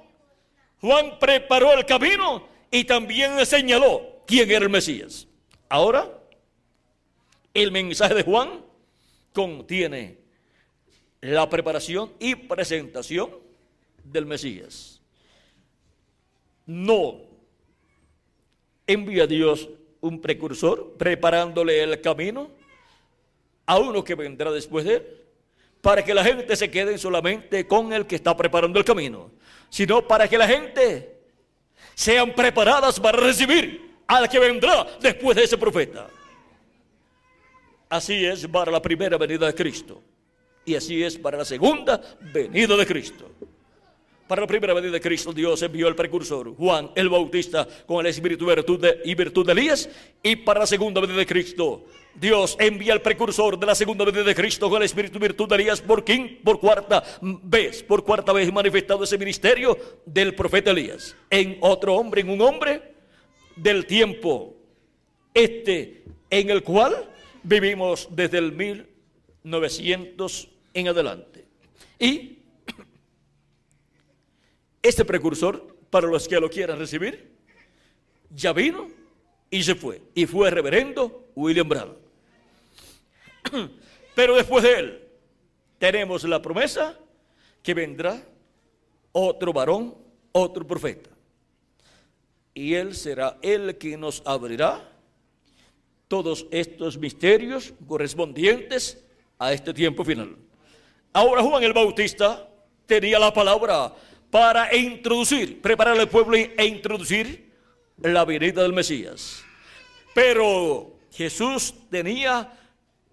Juan 0.81 1.21
preparó 1.21 1.73
el 1.73 1.87
camino 1.87 2.49
y 2.69 2.83
también 2.83 3.47
señaló 3.47 4.25
quién 4.27 4.51
era 4.51 4.65
el 4.65 4.71
Mesías. 4.71 5.29
Ahora, 5.69 6.11
el 7.55 7.71
mensaje 7.71 8.13
de 8.13 8.25
Juan 8.25 8.61
contiene 9.33 10.19
la 11.21 11.49
preparación 11.49 12.13
y 12.19 12.35
presentación 12.35 13.31
del 14.03 14.27
Mesías. 14.27 15.01
No 16.67 17.21
envía 18.85 19.23
a 19.23 19.29
Dios 19.29 19.69
un 20.01 20.21
precursor 20.21 20.95
preparándole 20.99 21.81
el 21.85 22.01
camino 22.01 22.51
a 23.65 23.79
uno 23.79 24.03
que 24.03 24.17
vendrá 24.17 24.51
después 24.51 24.85
de 24.85 24.95
él, 24.97 25.24
para 25.85 26.03
que 26.03 26.15
la 26.15 26.25
gente 26.25 26.57
se 26.57 26.71
quede 26.71 26.97
solamente 26.97 27.67
con 27.67 27.93
el 27.93 28.07
que 28.07 28.17
está 28.17 28.35
preparando 28.35 28.79
el 28.79 28.87
camino, 28.87 29.31
sino 29.69 30.09
para 30.09 30.27
que 30.27 30.39
la 30.39 30.49
gente 30.49 31.19
sean 31.95 32.35
preparadas 32.35 32.99
para 32.99 33.19
recibir 33.19 33.93
al 34.07 34.27
que 34.27 34.39
vendrá 34.39 34.87
después 34.99 35.37
de 35.37 35.45
ese 35.45 35.59
profeta. 35.59 36.09
Así 37.91 38.25
es 38.25 38.49
para 38.49 38.73
la 38.73 38.81
primera 38.81 39.19
venida 39.19 39.45
de 39.45 39.55
Cristo 39.55 40.01
y 40.65 40.75
así 40.75 41.03
es 41.05 41.19
para 41.19 41.37
la 41.37 41.45
segunda 41.45 42.01
venida 42.33 42.79
de 42.79 42.87
Cristo. 42.87 43.31
Para 44.27 44.41
la 44.41 44.47
primera 44.47 44.73
venida 44.73 44.93
de 44.93 45.03
Cristo, 45.03 45.35
Dios 45.35 45.61
envió 45.61 45.87
el 45.87 45.95
precursor, 45.95 46.57
Juan 46.57 46.93
el 46.95 47.11
Bautista, 47.11 47.69
con 47.85 48.01
el 48.01 48.07
espíritu 48.11 48.47
y 49.05 49.15
virtud 49.15 49.45
de 49.45 49.53
Elías. 49.53 49.87
Y 50.23 50.37
para 50.37 50.61
la 50.61 50.67
segunda 50.67 51.03
venida 51.03 51.19
de 51.19 51.27
Cristo, 51.27 51.85
Dios 52.15 52.57
envía 52.61 52.93
el 52.93 53.01
precursor 53.01 53.59
de 53.59 53.67
la 53.67 53.75
segunda 53.75 54.05
venida 54.05 54.23
de 54.23 54.35
Cristo 54.35 54.71
con 54.71 54.79
el 54.79 54.87
espíritu 54.87 55.19
y 55.19 55.23
virtud 55.23 55.49
de 55.49 55.57
Elías 55.57 55.81
por, 55.81 56.05
quinta, 56.05 56.41
por 56.45 56.61
cuarta 56.61 57.03
vez, 57.21 57.83
por 57.83 58.05
cuarta 58.05 58.33
vez 58.33 58.53
manifestado 58.53 59.05
ese 59.05 59.19
ministerio 59.19 59.77
del 60.07 60.35
profeta 60.35 60.71
Elías. 60.71 61.17
En 61.31 61.59
otro 61.61 61.95
hombre, 61.95 62.21
en 62.21 62.31
un 62.31 62.41
hombre 62.41 62.95
del 63.57 63.87
tiempo 63.87 64.55
este 65.35 66.05
en 66.31 66.51
el 66.51 66.63
cual 66.63 67.11
vivimos 67.43 68.09
desde 68.13 68.39
el 68.39 68.53
1900 68.53 70.49
en 70.73 70.89
adelante. 70.89 71.45
Y 71.99 72.39
este 74.83 75.05
precursor, 75.05 75.77
para 75.91 76.07
los 76.07 76.29
que 76.29 76.41
lo 76.41 76.49
quieran 76.49 76.79
recibir, 76.79 77.35
ya 78.31 78.53
vino 78.53 78.89
y 79.51 79.63
se 79.63 79.75
fue. 79.75 80.01
Y 80.15 80.27
fue 80.27 80.49
el 80.49 80.55
reverendo 80.55 81.29
William 81.35 81.69
Brown. 81.69 82.04
Pero 84.15 84.37
después 84.37 84.63
de 84.63 84.79
él, 84.79 85.09
tenemos 85.79 86.25
la 86.25 86.41
promesa 86.41 86.99
que 87.63 87.75
vendrá 87.75 88.23
otro 89.13 89.53
varón, 89.53 89.95
otro 90.33 90.67
profeta. 90.67 91.11
Y 92.53 92.75
él 92.75 92.95
será 92.95 93.39
el 93.43 93.77
que 93.79 93.97
nos 93.97 94.23
abrirá 94.25 94.89
todos 96.09 96.47
estos 96.51 96.97
misterios 96.99 97.75
correspondientes 97.89 99.03
a 99.39 99.53
este 99.53 99.75
tiempo 99.75 100.05
final. 100.05 100.37
Ahora 101.13 101.43
Juan 101.43 101.63
el 101.65 101.73
Bautista 101.73 102.49
tenía 102.87 103.19
la 103.19 103.33
palabra 103.33 103.93
para 104.31 104.75
introducir, 104.77 105.61
preparar 105.61 105.99
al 105.99 106.09
pueblo 106.09 106.37
e 106.37 106.67
introducir 106.67 107.53
la 107.99 108.25
venida 108.25 108.63
del 108.63 108.73
Mesías. 108.73 109.45
Pero 110.15 110.99
Jesús 111.13 111.75
tenía 111.91 112.53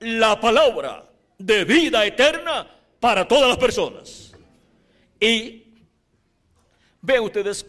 la 0.02 0.40
palabra 0.40 1.08
de 1.38 1.64
vida 1.64 2.06
eterna 2.06 2.68
para 3.00 3.28
todas 3.28 3.50
las 3.50 3.58
personas. 3.58 4.34
Y 5.20 5.64
vean 7.02 7.24
ustedes, 7.24 7.66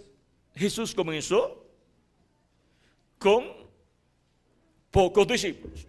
Jesús 0.54 0.94
comenzó 0.94 1.66
con 3.18 3.44
pocos 4.90 5.26
discípulos. 5.26 5.86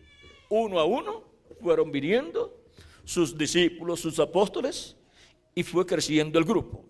Uno 0.50 0.80
a 0.80 0.86
uno 0.86 1.24
fueron 1.62 1.92
viniendo 1.92 2.62
sus 3.06 3.38
discípulos, 3.38 4.02
sus 4.02 4.20
apóstoles, 4.20 4.96
y 5.56 5.64
fue 5.64 5.86
creciendo 5.86 6.40
el 6.40 6.46
grupo. 6.46 6.84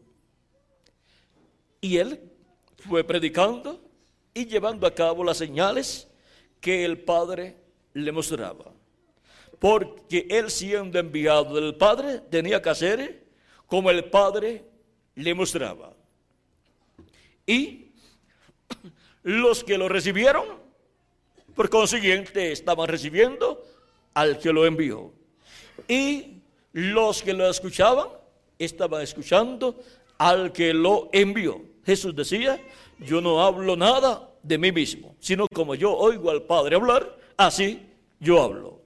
Y 1.79 1.97
él 1.97 2.19
fue 2.77 3.03
predicando 3.03 3.81
y 4.33 4.45
llevando 4.45 4.87
a 4.87 4.93
cabo 4.93 5.23
las 5.23 5.37
señales 5.37 6.07
que 6.59 6.85
el 6.85 6.99
Padre 6.99 7.57
le 7.93 8.11
mostraba. 8.11 8.73
Porque 9.63 10.27
él 10.29 10.51
siendo 10.51 10.99
enviado 10.99 11.55
del 11.55 11.75
Padre 11.75 12.19
tenía 12.29 12.61
que 12.61 12.69
hacer 12.69 13.23
como 13.65 13.89
el 13.89 14.03
Padre 14.03 14.65
le 15.15 15.33
mostraba. 15.33 15.93
Y 17.47 17.93
los 19.23 19.63
que 19.63 19.77
lo 19.77 19.87
recibieron, 19.87 20.43
por 21.55 21.69
consiguiente, 21.69 22.51
estaban 22.51 22.89
recibiendo 22.89 23.63
al 24.13 24.37
que 24.37 24.51
lo 24.51 24.65
envió. 24.65 25.13
Y 25.87 26.41
los 26.73 27.23
que 27.23 27.31
lo 27.31 27.49
escuchaban, 27.49 28.09
estaban 28.59 29.01
escuchando 29.01 29.79
al 30.17 30.51
que 30.51 30.73
lo 30.73 31.07
envió. 31.13 31.61
Jesús 31.85 32.13
decía, 32.13 32.59
yo 32.99 33.21
no 33.21 33.41
hablo 33.41 33.77
nada 33.77 34.29
de 34.43 34.57
mí 34.57 34.73
mismo, 34.73 35.15
sino 35.21 35.47
como 35.47 35.73
yo 35.73 35.93
oigo 35.93 36.31
al 36.31 36.41
Padre 36.41 36.75
hablar, 36.75 37.17
así 37.37 37.89
yo 38.19 38.43
hablo. 38.43 38.82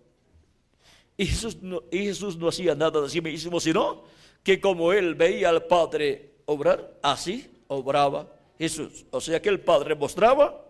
Y 1.18 1.26
Jesús 1.26 1.58
no, 1.62 1.84
y 1.92 2.06
Jesús 2.06 2.38
no 2.38 2.48
hacía 2.48 2.76
nada 2.76 3.02
de 3.02 3.10
sí 3.10 3.20
mismo, 3.20 3.60
sino 3.60 4.04
que 4.44 4.62
como 4.62 4.94
él 4.94 5.16
veía 5.16 5.50
al 5.50 5.66
Padre 5.66 6.36
obrar, 6.46 7.00
así 7.02 7.50
obraba 7.68 8.32
Jesús. 8.58 9.06
O 9.12 9.20
sea 9.20 9.42
que 9.42 9.50
el 9.50 9.60
Padre 9.60 9.96
mostraba 9.96 10.64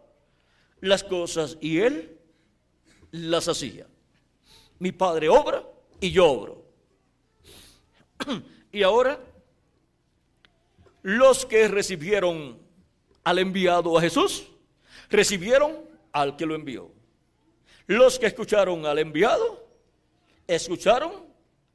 las 0.79 1.03
cosas 1.03 1.57
y 1.59 1.79
él 1.79 2.17
las 3.11 3.47
hacía. 3.47 3.87
Mi 4.79 4.91
Padre 4.91 5.29
obra 5.29 5.63
y 5.99 6.11
yo 6.11 6.25
obro. 6.25 6.65
y 8.71 8.83
ahora 8.83 9.19
los 11.01 11.45
que 11.45 11.67
recibieron 11.67 12.59
al 13.23 13.39
enviado 13.39 13.97
a 13.97 14.01
Jesús, 14.01 14.47
recibieron 15.09 15.77
al 16.11 16.35
que 16.35 16.45
lo 16.45 16.55
envió. 16.55 16.91
Los 17.85 18.19
que 18.19 18.25
escucharon 18.25 18.85
al 18.85 18.99
enviado, 18.99 19.66
escucharon 20.47 21.11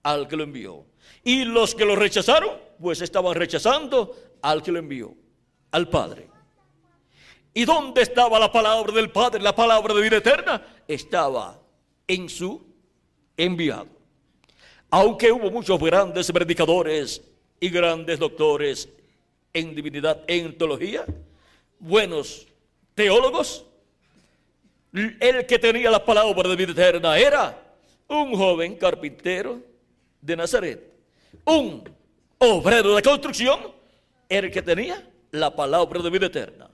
al 0.02 0.26
que 0.26 0.36
lo 0.36 0.44
envió. 0.44 0.86
Y 1.22 1.44
los 1.44 1.74
que 1.74 1.84
lo 1.84 1.94
rechazaron, 1.94 2.50
pues 2.80 3.00
estaban 3.00 3.34
rechazando 3.34 4.16
al 4.40 4.62
que 4.62 4.72
lo 4.72 4.78
envió, 4.78 5.14
al 5.70 5.88
Padre. 5.88 6.28
¿Y 7.54 7.64
dónde 7.64 8.02
estaba 8.02 8.38
la 8.38 8.50
palabra 8.50 8.92
del 8.92 9.10
Padre, 9.10 9.40
la 9.40 9.54
palabra 9.54 9.94
de 9.94 10.00
vida 10.00 10.16
eterna? 10.16 10.66
Estaba 10.88 11.60
en 12.08 12.28
su 12.28 12.64
enviado. 13.36 13.88
Aunque 14.90 15.30
hubo 15.30 15.50
muchos 15.50 15.78
grandes 15.78 16.30
predicadores 16.32 17.22
y 17.60 17.68
grandes 17.68 18.18
doctores 18.18 18.88
en 19.52 19.74
divinidad, 19.74 20.22
en 20.26 20.56
teología, 20.56 21.04
buenos 21.78 22.46
teólogos, 22.94 23.66
el 24.92 25.46
que 25.46 25.58
tenía 25.58 25.90
la 25.90 26.04
palabra 26.04 26.48
de 26.48 26.56
vida 26.56 26.72
eterna 26.72 27.18
era 27.18 27.61
un 28.08 28.34
joven 28.36 28.76
carpintero 28.76 29.60
de 30.20 30.36
Nazaret, 30.36 30.92
un 31.44 31.82
obrero 32.38 32.94
de 32.94 33.02
construcción, 33.02 33.60
el 34.28 34.50
que 34.50 34.62
tenía 34.62 35.08
la 35.30 35.54
palabra 35.54 36.00
de 36.00 36.10
vida 36.10 36.26
eterna. 36.26 36.70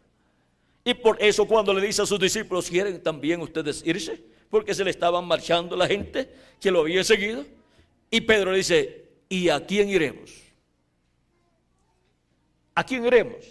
Y 0.84 0.94
por 0.94 1.22
eso 1.22 1.46
cuando 1.46 1.74
le 1.74 1.86
dice 1.86 2.02
a 2.02 2.06
sus 2.06 2.18
discípulos, 2.18 2.70
¿quieren 2.70 3.02
también 3.02 3.40
ustedes 3.40 3.82
irse? 3.84 4.22
Porque 4.48 4.74
se 4.74 4.84
le 4.84 4.90
estaban 4.90 5.24
marchando 5.26 5.76
la 5.76 5.86
gente 5.86 6.32
que 6.60 6.70
lo 6.70 6.80
había 6.80 7.04
seguido. 7.04 7.44
Y 8.10 8.20
Pedro 8.22 8.52
le 8.52 8.58
dice, 8.58 9.04
¿y 9.28 9.50
a 9.50 9.64
quién 9.64 9.90
iremos? 9.90 10.30
¿A 12.74 12.84
quién 12.84 13.04
iremos? 13.04 13.44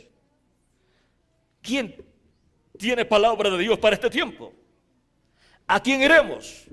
¿Quién 1.61 1.95
tiene 2.77 3.05
palabra 3.05 3.49
de 3.49 3.57
Dios 3.57 3.77
para 3.77 3.95
este 3.95 4.09
tiempo? 4.09 4.53
¿A 5.67 5.79
quién 5.81 6.01
iremos? 6.01 6.63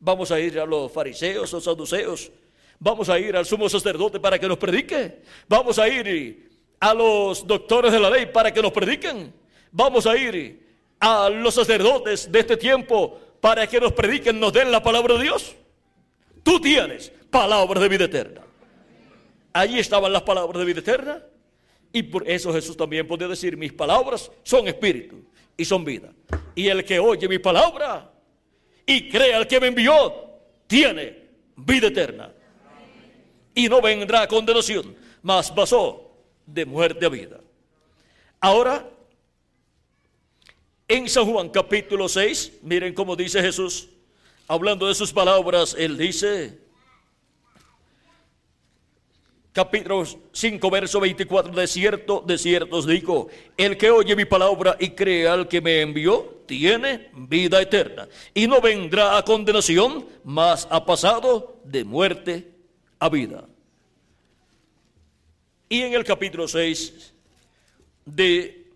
Vamos 0.00 0.30
a 0.30 0.40
ir 0.40 0.58
a 0.58 0.66
los 0.66 0.90
fariseos 0.90 1.52
o 1.52 1.60
saduceos. 1.60 2.32
Vamos 2.78 3.10
a 3.10 3.18
ir 3.18 3.36
al 3.36 3.44
sumo 3.44 3.68
sacerdote 3.68 4.18
para 4.18 4.38
que 4.38 4.48
nos 4.48 4.56
predique. 4.56 5.20
Vamos 5.46 5.78
a 5.78 5.86
ir 5.86 6.50
a 6.80 6.94
los 6.94 7.46
doctores 7.46 7.92
de 7.92 8.00
la 8.00 8.08
ley 8.08 8.26
para 8.26 8.52
que 8.52 8.62
nos 8.62 8.72
prediquen. 8.72 9.32
Vamos 9.70 10.06
a 10.06 10.16
ir 10.16 10.66
a 10.98 11.28
los 11.28 11.54
sacerdotes 11.54 12.32
de 12.32 12.40
este 12.40 12.56
tiempo 12.56 13.20
para 13.40 13.66
que 13.66 13.78
nos 13.80 13.92
prediquen, 13.92 14.40
nos 14.40 14.52
den 14.52 14.72
la 14.72 14.82
palabra 14.82 15.14
de 15.14 15.24
Dios. 15.24 15.54
Tú 16.42 16.58
tienes 16.60 17.12
palabra 17.30 17.80
de 17.80 17.88
vida 17.88 18.04
eterna. 18.06 18.40
Allí 19.52 19.78
estaban 19.78 20.12
las 20.12 20.22
palabras 20.22 20.58
de 20.58 20.64
vida 20.64 20.80
eterna. 20.80 21.22
Y 21.92 22.02
por 22.04 22.28
eso 22.28 22.52
Jesús 22.52 22.76
también 22.76 23.06
podía 23.06 23.28
decir, 23.28 23.56
mis 23.56 23.72
palabras 23.72 24.30
son 24.42 24.68
espíritu 24.68 25.24
y 25.56 25.64
son 25.64 25.84
vida. 25.84 26.12
Y 26.54 26.68
el 26.68 26.84
que 26.84 26.98
oye 26.98 27.28
mi 27.28 27.38
palabra 27.38 28.10
y 28.90 29.08
crea 29.08 29.36
al 29.36 29.46
que 29.46 29.60
me 29.60 29.68
envió, 29.68 29.92
tiene 30.66 31.16
vida 31.54 31.86
eterna. 31.86 32.32
Y 33.54 33.68
no 33.68 33.80
vendrá 33.80 34.26
condenación, 34.26 34.96
mas 35.22 35.48
pasó 35.48 36.10
de 36.44 36.66
muerte 36.66 37.06
a 37.06 37.08
vida. 37.08 37.40
Ahora, 38.40 38.90
en 40.88 41.08
San 41.08 41.24
Juan 41.24 41.50
capítulo 41.50 42.08
6, 42.08 42.58
miren 42.62 42.92
cómo 42.92 43.14
dice 43.14 43.40
Jesús, 43.40 43.88
hablando 44.48 44.88
de 44.88 44.96
sus 44.96 45.12
palabras, 45.12 45.76
él 45.78 45.96
dice, 45.96 46.58
capítulo 49.52 50.04
5, 50.32 50.70
verso 50.70 51.00
24, 51.00 51.52
de 51.52 51.66
cierto, 51.66 52.22
de 52.26 52.38
cierto 52.38 52.76
os 52.76 52.86
digo, 52.86 53.28
el 53.56 53.76
que 53.76 53.90
oye 53.90 54.14
mi 54.14 54.24
palabra 54.24 54.76
y 54.78 54.90
cree 54.90 55.26
al 55.26 55.48
que 55.48 55.60
me 55.60 55.80
envió, 55.80 56.42
tiene 56.46 57.10
vida 57.14 57.60
eterna, 57.60 58.08
y 58.34 58.46
no 58.46 58.60
vendrá 58.60 59.16
a 59.16 59.24
condenación, 59.24 60.06
mas 60.24 60.66
ha 60.70 60.84
pasado 60.84 61.60
de 61.64 61.84
muerte 61.84 62.52
a 62.98 63.08
vida. 63.08 63.46
Y 65.68 65.82
en 65.82 65.94
el 65.94 66.04
capítulo 66.04 66.48
6 66.48 67.14
de 68.04 68.66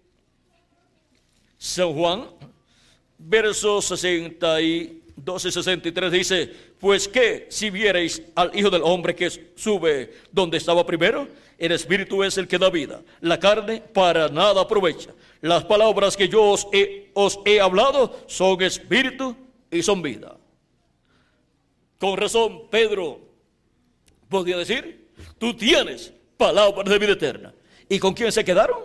San 1.59 1.93
Juan, 1.93 2.29
verso 3.19 3.81
62 3.81 4.63
y 4.63 5.04
63 5.17 6.13
dice, 6.13 6.53
pues 6.79 7.07
que 7.09 7.47
si 7.51 7.71
vierais 7.71 8.23
al 8.35 8.51
Hijo 8.57 8.71
del 8.71 8.83
Hombre 8.83 9.15
que 9.15 9.31
sube 9.55 10.13
donde 10.33 10.59
estaba 10.59 10.85
primero, 10.85 11.29
el 11.59 11.73
Espíritu 11.73 12.25
es 12.25 12.37
el 12.37 12.49
que 12.49 12.59
da 12.59 12.69
vida, 12.71 13.03
la 13.21 13.39
carne 13.39 13.83
para 13.93 14.29
nada 14.29 14.63
aprovecha. 14.63 15.11
Las 15.41 15.65
palabras 15.65 16.17
que 16.17 16.29
yo 16.29 16.43
os 16.43 16.67
he, 16.73 17.11
os 17.15 17.39
he 17.45 17.61
hablado 17.61 18.19
son 18.27 18.63
espíritu 18.63 19.37
y 19.71 19.83
son 19.83 20.03
vida. 20.03 20.37
Con 21.99 22.17
razón, 22.17 22.69
Pedro 22.71 23.21
podía 24.29 24.57
decir, 24.57 25.11
tú 25.39 25.55
tienes 25.55 26.13
palabras 26.37 26.89
de 26.89 26.99
vida 26.99 27.13
eterna. 27.13 27.55
¿Y 27.89 27.99
con 27.99 28.15
quién 28.15 28.33
se 28.33 28.45
quedaron? 28.45 28.79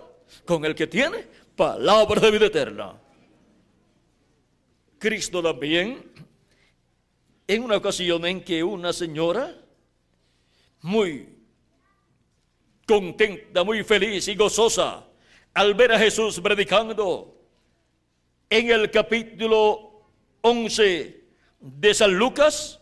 Con 0.45 0.64
el 0.65 0.76
que 0.76 0.88
tiene 0.88 1.26
palabras 1.56 2.22
de 2.22 2.31
vida 2.31 2.45
eterna. 2.45 2.93
Cristo 4.99 5.41
también 5.41 6.11
en 7.47 7.63
una 7.63 7.77
ocasión 7.77 8.26
en 8.26 8.43
que 8.43 8.63
una 8.63 8.93
señora 8.93 9.55
muy 10.81 11.30
contenta, 12.85 13.63
muy 13.63 13.84
feliz 13.84 14.27
y 14.27 14.35
gozosa 14.35 15.07
al 15.53 15.73
ver 15.73 15.93
a 15.93 15.99
Jesús 15.99 16.39
predicando 16.41 17.35
en 18.49 18.71
el 18.71 18.91
capítulo 18.91 20.03
11 20.41 21.23
de 21.59 21.93
San 21.93 22.13
Lucas, 22.13 22.80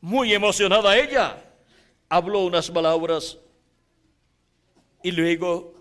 muy 0.00 0.34
emocionada 0.34 0.98
ella, 0.98 1.42
habló 2.08 2.40
unas 2.40 2.70
palabras 2.70 3.38
y 5.02 5.12
luego 5.12 5.74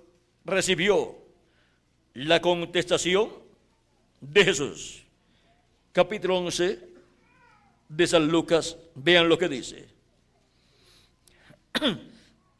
recibió 0.45 1.15
la 2.13 2.41
contestación 2.41 3.29
de 4.19 4.45
Jesús. 4.45 5.00
Capítulo 5.93 6.37
11 6.37 6.79
de 7.89 8.07
San 8.07 8.27
Lucas, 8.29 8.77
vean 8.95 9.27
lo 9.27 9.37
que 9.37 9.49
dice. 9.49 9.89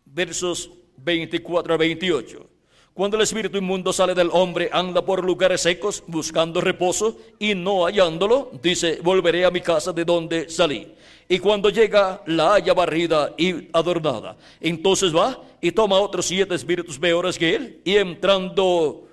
Versos 0.06 0.70
24 0.98 1.74
a 1.74 1.78
28. 1.78 2.48
Cuando 2.94 3.16
el 3.16 3.24
espíritu 3.24 3.58
inmundo 3.58 3.94
sale 3.94 4.14
del 4.14 4.30
hombre, 4.34 4.70
anda 4.74 5.06
por 5.06 5.24
lugares 5.24 5.62
secos 5.62 6.04
buscando 6.08 6.60
reposo 6.60 7.18
y 7.40 7.56
no 7.56 7.86
hallándolo, 7.86 8.52
dice, 8.62 9.00
volveré 9.02 9.46
a 9.46 9.52
mi 9.52 9.62
casa 9.62 9.94
de 9.94 10.04
donde 10.04 10.50
salí. 10.50 10.94
Y 11.30 11.40
cuando 11.40 11.70
llega, 11.70 12.22
la 12.26 12.56
haya 12.56 12.74
barrida 12.74 13.34
y 13.38 13.70
adornada. 13.72 14.36
Entonces 14.60 15.16
va 15.16 15.42
y 15.62 15.72
toma 15.72 16.02
otros 16.02 16.26
siete 16.26 16.54
espíritus 16.54 17.00
peores 17.00 17.40
que 17.40 17.56
él 17.56 17.82
y 17.86 17.96
entrando 17.96 19.08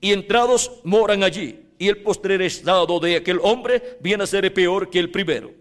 y 0.00 0.12
entrados 0.12 0.72
moran 0.84 1.22
allí 1.22 1.62
y 1.78 1.88
el 1.88 1.98
postrer 1.98 2.42
estado 2.42 3.00
de 3.00 3.16
aquel 3.16 3.38
hombre 3.42 3.98
viene 4.00 4.24
a 4.24 4.26
ser 4.26 4.52
peor 4.52 4.90
que 4.90 4.98
el 4.98 5.10
primero. 5.10 5.52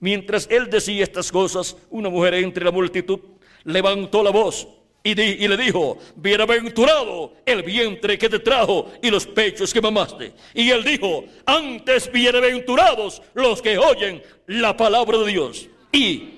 Mientras 0.00 0.48
él 0.50 0.70
decía 0.70 1.04
estas 1.04 1.30
cosas, 1.30 1.76
una 1.90 2.08
mujer 2.08 2.34
entre 2.34 2.64
la 2.64 2.70
multitud 2.70 3.20
levantó 3.64 4.22
la 4.22 4.30
voz 4.30 4.66
y, 5.02 5.18
y, 5.20 5.48
le 5.48 5.56
dijo, 5.56 5.98
bienaventurado 6.16 7.32
el 7.46 7.62
vientre 7.62 8.18
que 8.18 8.28
te 8.28 8.38
trajo 8.38 8.90
y 9.02 9.10
los 9.10 9.26
pechos 9.26 9.72
que 9.72 9.80
mamaste. 9.80 10.32
Y 10.54 10.70
él 10.70 10.84
dijo, 10.84 11.24
antes 11.46 12.10
bienaventurados 12.12 13.22
los 13.34 13.62
que 13.62 13.78
oyen 13.78 14.22
la 14.46 14.76
palabra 14.76 15.18
de 15.18 15.26
Dios 15.26 15.68
y 15.90 16.30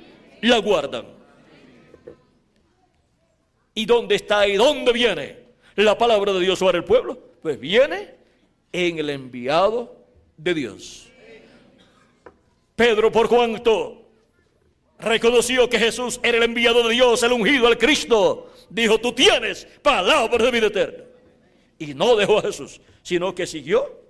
la 0.42 0.58
guardan. 0.58 1.06
¿Y 3.74 3.86
dónde 3.86 4.16
está 4.16 4.46
y 4.46 4.56
dónde 4.56 4.92
viene 4.92 5.38
la 5.76 5.96
palabra 5.96 6.32
de 6.32 6.40
Dios 6.40 6.58
sobre 6.58 6.78
el 6.78 6.84
pueblo? 6.84 7.18
Pues 7.42 7.58
viene 7.58 8.21
en 8.72 8.98
el 8.98 9.10
enviado 9.10 9.94
de 10.36 10.54
Dios. 10.54 11.08
Pedro, 12.74 13.12
por 13.12 13.28
cuanto 13.28 14.02
reconoció 14.98 15.68
que 15.68 15.78
Jesús 15.78 16.18
era 16.22 16.38
el 16.38 16.44
enviado 16.44 16.86
de 16.86 16.94
Dios, 16.94 17.22
el 17.22 17.32
ungido, 17.32 17.68
el 17.68 17.78
Cristo, 17.78 18.50
dijo, 18.70 18.98
tú 18.98 19.12
tienes 19.12 19.66
palabra 19.82 20.44
de 20.44 20.50
vida 20.50 20.66
eterna. 20.68 21.04
Y 21.78 21.94
no 21.94 22.16
dejó 22.16 22.38
a 22.38 22.42
Jesús, 22.42 22.80
sino 23.02 23.34
que 23.34 23.46
siguió 23.46 24.00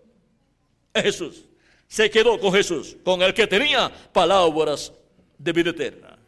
a 0.94 1.01
Jesús. 1.01 1.44
Se 1.89 2.10
quedó 2.10 2.39
con 2.39 2.52
Jesús, 2.52 2.97
con 3.02 3.22
el 3.22 3.34
que 3.34 3.47
tenía 3.47 3.90
palabras 4.12 4.93
de 5.39 5.52
vida 5.52 5.70
eterna. 5.70 6.18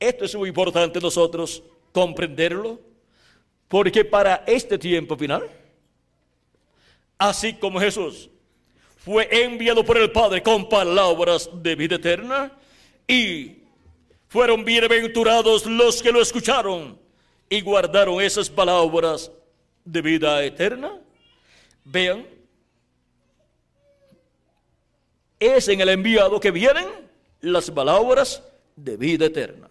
Esto 0.00 0.24
es 0.24 0.34
muy 0.34 0.48
importante 0.48 1.00
nosotros 1.00 1.62
comprenderlo, 1.92 2.80
porque 3.66 4.04
para 4.04 4.44
este 4.46 4.78
tiempo 4.78 5.16
final, 5.16 5.48
así 7.18 7.54
como 7.54 7.80
Jesús 7.80 8.30
fue 8.96 9.28
enviado 9.44 9.84
por 9.84 9.96
el 9.98 10.10
Padre 10.12 10.42
con 10.42 10.68
palabras 10.68 11.50
de 11.52 11.74
vida 11.74 11.96
eterna 11.96 12.52
y 13.06 13.58
fueron 14.28 14.64
bienaventurados 14.64 15.66
los 15.66 16.02
que 16.02 16.12
lo 16.12 16.20
escucharon 16.20 16.98
y 17.48 17.60
guardaron 17.62 18.20
esas 18.20 18.50
palabras 18.50 19.32
de 19.84 20.02
vida 20.02 20.44
eterna. 20.44 20.92
Vean, 21.84 22.26
es 25.40 25.68
en 25.68 25.80
el 25.80 25.88
enviado 25.88 26.38
que 26.38 26.50
vienen 26.50 26.86
las 27.40 27.70
palabras 27.70 28.42
de 28.76 28.96
vida 28.98 29.26
eterna. 29.26 29.70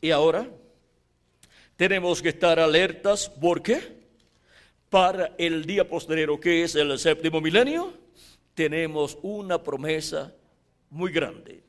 Y 0.00 0.10
ahora 0.10 0.48
tenemos 1.76 2.20
que 2.20 2.30
estar 2.30 2.58
alertas 2.58 3.30
porque 3.40 3.95
para 4.90 5.34
el 5.38 5.64
día 5.64 5.88
postrero, 5.88 6.38
que 6.38 6.62
es 6.62 6.74
el 6.74 6.98
séptimo 6.98 7.40
milenio, 7.40 7.92
tenemos 8.54 9.18
una 9.22 9.62
promesa 9.62 10.34
muy 10.90 11.12
grande. 11.12 11.62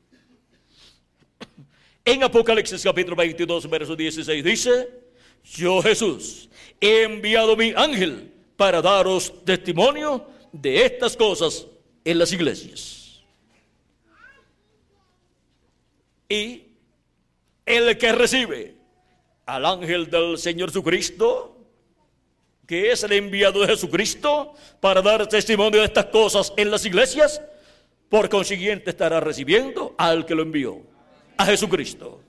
En 2.04 2.22
Apocalipsis 2.22 2.82
capítulo 2.82 3.16
22, 3.16 3.68
verso 3.68 3.94
16 3.94 4.42
dice, 4.42 4.88
yo 5.44 5.82
Jesús 5.82 6.48
he 6.80 7.02
enviado 7.02 7.56
mi 7.56 7.72
ángel 7.76 8.32
para 8.56 8.80
daros 8.80 9.44
testimonio 9.44 10.26
de 10.52 10.86
estas 10.86 11.16
cosas 11.16 11.66
en 12.04 12.18
las 12.18 12.32
iglesias. 12.32 13.22
Y 16.28 16.64
el 17.66 17.96
que 17.98 18.12
recibe 18.12 18.76
al 19.44 19.64
ángel 19.64 20.08
del 20.10 20.38
Señor 20.38 20.70
Jesucristo, 20.70 21.57
que 22.68 22.92
es 22.92 23.02
el 23.02 23.12
enviado 23.12 23.62
de 23.62 23.66
Jesucristo 23.66 24.52
para 24.78 25.00
dar 25.00 25.26
testimonio 25.26 25.80
de 25.80 25.86
estas 25.86 26.04
cosas 26.04 26.52
en 26.54 26.70
las 26.70 26.84
iglesias, 26.84 27.40
por 28.10 28.28
consiguiente 28.28 28.90
estará 28.90 29.20
recibiendo 29.20 29.94
al 29.96 30.26
que 30.26 30.34
lo 30.34 30.42
envió, 30.42 30.82
a 31.38 31.46
Jesucristo. 31.46 32.20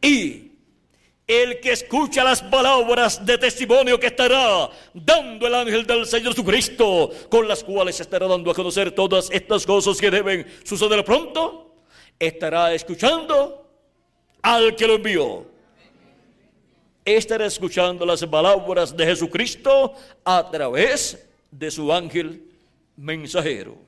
Y 0.00 0.52
el 1.26 1.60
que 1.60 1.72
escucha 1.72 2.24
las 2.24 2.40
palabras 2.40 3.26
de 3.26 3.36
testimonio 3.36 4.00
que 4.00 4.06
estará 4.06 4.70
dando 4.94 5.46
el 5.46 5.54
ángel 5.54 5.86
del 5.86 6.06
Señor 6.06 6.32
Jesucristo, 6.32 7.10
con 7.28 7.46
las 7.46 7.62
cuales 7.62 8.00
estará 8.00 8.26
dando 8.26 8.50
a 8.50 8.54
conocer 8.54 8.92
todas 8.92 9.30
estas 9.30 9.66
cosas 9.66 9.98
que 9.98 10.10
deben 10.10 10.46
suceder 10.64 11.04
pronto, 11.04 11.74
estará 12.18 12.72
escuchando 12.72 13.68
al 14.40 14.74
que 14.74 14.86
lo 14.86 14.94
envió. 14.94 15.57
Estará 17.08 17.46
escuchando 17.46 18.04
las 18.04 18.22
palabras 18.26 18.94
de 18.94 19.06
Jesucristo 19.06 19.94
a 20.22 20.50
través 20.50 21.26
de 21.50 21.70
su 21.70 21.90
ángel 21.90 22.44
mensajero. 22.98 23.78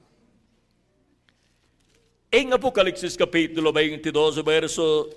En 2.30 2.50
Apocalipsis 2.50 3.18
capítulo 3.18 3.74
22, 3.74 4.42
verso 4.42 5.10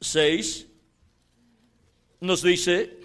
6, 0.00 0.68
nos 2.20 2.42
dice, 2.42 2.96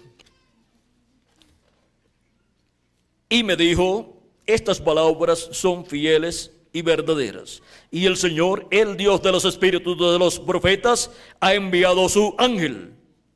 y 3.28 3.42
me 3.42 3.56
dijo, 3.56 4.16
estas 4.46 4.80
palabras 4.80 5.50
son 5.52 5.84
fieles 5.84 6.50
y 6.72 6.80
verdaderas. 6.80 7.62
Y 7.90 8.06
el 8.06 8.16
Señor, 8.16 8.66
el 8.70 8.96
Dios 8.96 9.22
de 9.22 9.32
los 9.32 9.44
espíritus 9.44 9.98
de 9.98 10.18
los 10.18 10.40
profetas, 10.40 11.10
ha 11.40 11.52
enviado 11.52 12.08
su 12.08 12.34
ángel. 12.38 12.94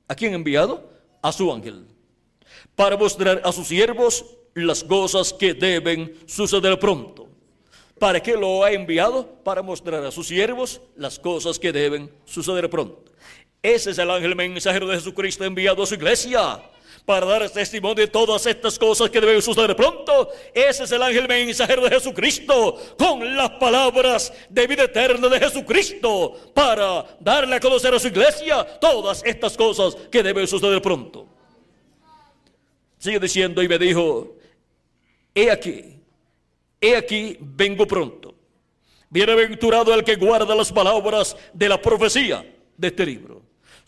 ¿A 0.08 0.14
quién 0.14 0.32
ha 0.32 0.36
enviado? 0.36 0.89
A 1.22 1.32
su 1.32 1.52
ángel. 1.52 1.86
Para 2.74 2.96
mostrar 2.96 3.40
a 3.44 3.52
sus 3.52 3.68
siervos 3.68 4.24
las 4.54 4.82
cosas 4.82 5.32
que 5.32 5.54
deben 5.54 6.16
suceder 6.26 6.78
pronto. 6.78 7.28
¿Para 7.98 8.20
qué 8.20 8.34
lo 8.36 8.64
ha 8.64 8.72
enviado? 8.72 9.26
Para 9.44 9.62
mostrar 9.62 10.04
a 10.04 10.10
sus 10.10 10.26
siervos 10.26 10.80
las 10.96 11.18
cosas 11.18 11.58
que 11.58 11.72
deben 11.72 12.10
suceder 12.24 12.70
pronto. 12.70 13.04
Ese 13.62 13.90
es 13.90 13.98
el 13.98 14.10
ángel 14.10 14.34
mensajero 14.34 14.88
de 14.88 14.96
Jesucristo 14.96 15.44
enviado 15.44 15.82
a 15.82 15.86
su 15.86 15.94
iglesia 15.94 16.62
para 17.10 17.26
dar 17.26 17.50
testimonio 17.50 17.96
de 17.96 18.06
todas 18.06 18.46
estas 18.46 18.78
cosas 18.78 19.10
que 19.10 19.20
deben 19.20 19.42
suceder 19.42 19.74
pronto. 19.74 20.30
Ese 20.54 20.84
es 20.84 20.92
el 20.92 21.02
ángel 21.02 21.26
mensajero 21.26 21.82
de 21.82 21.90
Jesucristo 21.90 22.78
con 22.96 23.36
las 23.36 23.50
palabras 23.58 24.32
de 24.48 24.64
vida 24.68 24.84
eterna 24.84 25.26
de 25.26 25.40
Jesucristo 25.40 26.52
para 26.54 27.04
darle 27.18 27.56
a 27.56 27.58
conocer 27.58 27.92
a 27.92 27.98
su 27.98 28.06
iglesia 28.06 28.64
todas 28.78 29.24
estas 29.24 29.56
cosas 29.56 29.96
que 30.08 30.22
deben 30.22 30.46
suceder 30.46 30.80
pronto. 30.80 31.26
Sigue 32.96 33.18
diciendo 33.18 33.60
y 33.60 33.66
me 33.66 33.76
dijo, 33.76 34.36
he 35.34 35.50
aquí, 35.50 36.00
he 36.80 36.94
aquí, 36.94 37.36
vengo 37.40 37.88
pronto. 37.88 38.36
Bienaventurado 39.08 39.92
el 39.92 40.04
que 40.04 40.14
guarda 40.14 40.54
las 40.54 40.70
palabras 40.70 41.36
de 41.52 41.68
la 41.68 41.82
profecía 41.82 42.54
de 42.76 42.86
este 42.86 43.04
libro. 43.04 43.39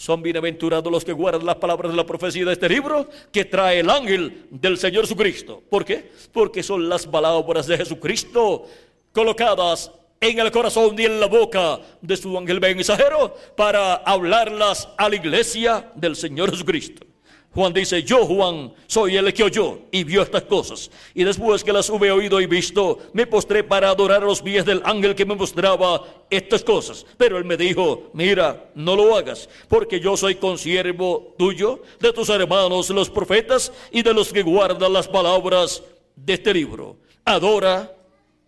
Son 0.03 0.21
bienaventurados 0.21 0.91
los 0.91 1.05
que 1.05 1.13
guardan 1.13 1.47
las 1.47 1.55
palabras 1.55 1.93
de 1.93 1.97
la 1.97 2.05
profecía 2.05 2.45
de 2.45 2.55
este 2.55 2.69
libro 2.69 3.09
que 3.31 3.45
trae 3.45 3.79
el 3.79 3.89
ángel 3.89 4.49
del 4.51 4.77
Señor 4.77 5.05
Jesucristo. 5.05 5.63
¿Por 5.71 5.85
qué? 5.85 6.11
Porque 6.33 6.61
son 6.65 6.89
las 6.89 7.07
palabras 7.07 7.69
de 7.69 7.77
Jesucristo 7.77 8.67
colocadas 9.13 9.93
en 10.21 10.41
el 10.41 10.51
corazón 10.51 10.99
y 10.99 11.05
en 11.05 11.21
la 11.21 11.29
boca 11.29 11.79
de 12.01 12.17
su 12.17 12.37
ángel 12.37 12.61
mensajero 12.61 13.37
para 13.57 13.95
hablarlas 13.95 14.89
a 14.99 15.09
la 15.09 15.15
iglesia 15.15 15.93
del 15.95 16.17
Señor 16.17 16.51
Jesucristo. 16.51 17.07
Juan 17.55 17.73
dice, 17.73 18.03
yo 18.03 18.25
Juan 18.25 18.73
soy 18.87 19.17
el 19.17 19.33
que 19.35 19.43
oyó 19.43 19.81
y 19.91 20.05
vio 20.05 20.23
estas 20.23 20.45
cosas. 20.45 20.91
Y 21.13 21.23
después 21.23 21.63
que 21.63 21.73
las 21.73 21.91
hube 21.91 22.11
oído 22.11 22.41
y 22.41 22.47
visto, 22.47 22.99
me 23.13 23.27
postré 23.27 23.63
para 23.63 23.91
adorar 23.91 24.23
los 24.23 24.41
pies 24.41 24.65
del 24.65 24.81
ángel 24.85 25.15
que 25.15 25.27
me 25.27 25.35
mostraba 25.35 26.03
estas 26.31 26.65
cosas. 26.65 27.05
Pero 27.19 27.37
él 27.37 27.45
me 27.45 27.59
dijo, 27.59 28.11
mira, 28.15 28.71
no 28.75 28.97
lo 28.97 29.15
hagas, 29.15 29.51
porque 29.69 30.01
yo 30.01 30.17
soy 30.17 30.37
consiervo 30.37 31.35
tuyo, 31.37 31.83
de 32.01 32.13
tus 32.13 32.31
hermanos 32.31 32.89
los 32.89 33.11
profetas 33.11 33.71
y 33.91 34.03
de 34.03 34.15
los 34.15 34.33
que 34.33 34.43
guardan 34.43 34.93
las 34.93 35.07
palabras 35.07 35.83
de 36.17 36.33
este 36.33 36.55
libro. 36.55 36.97
Adora 37.23 37.95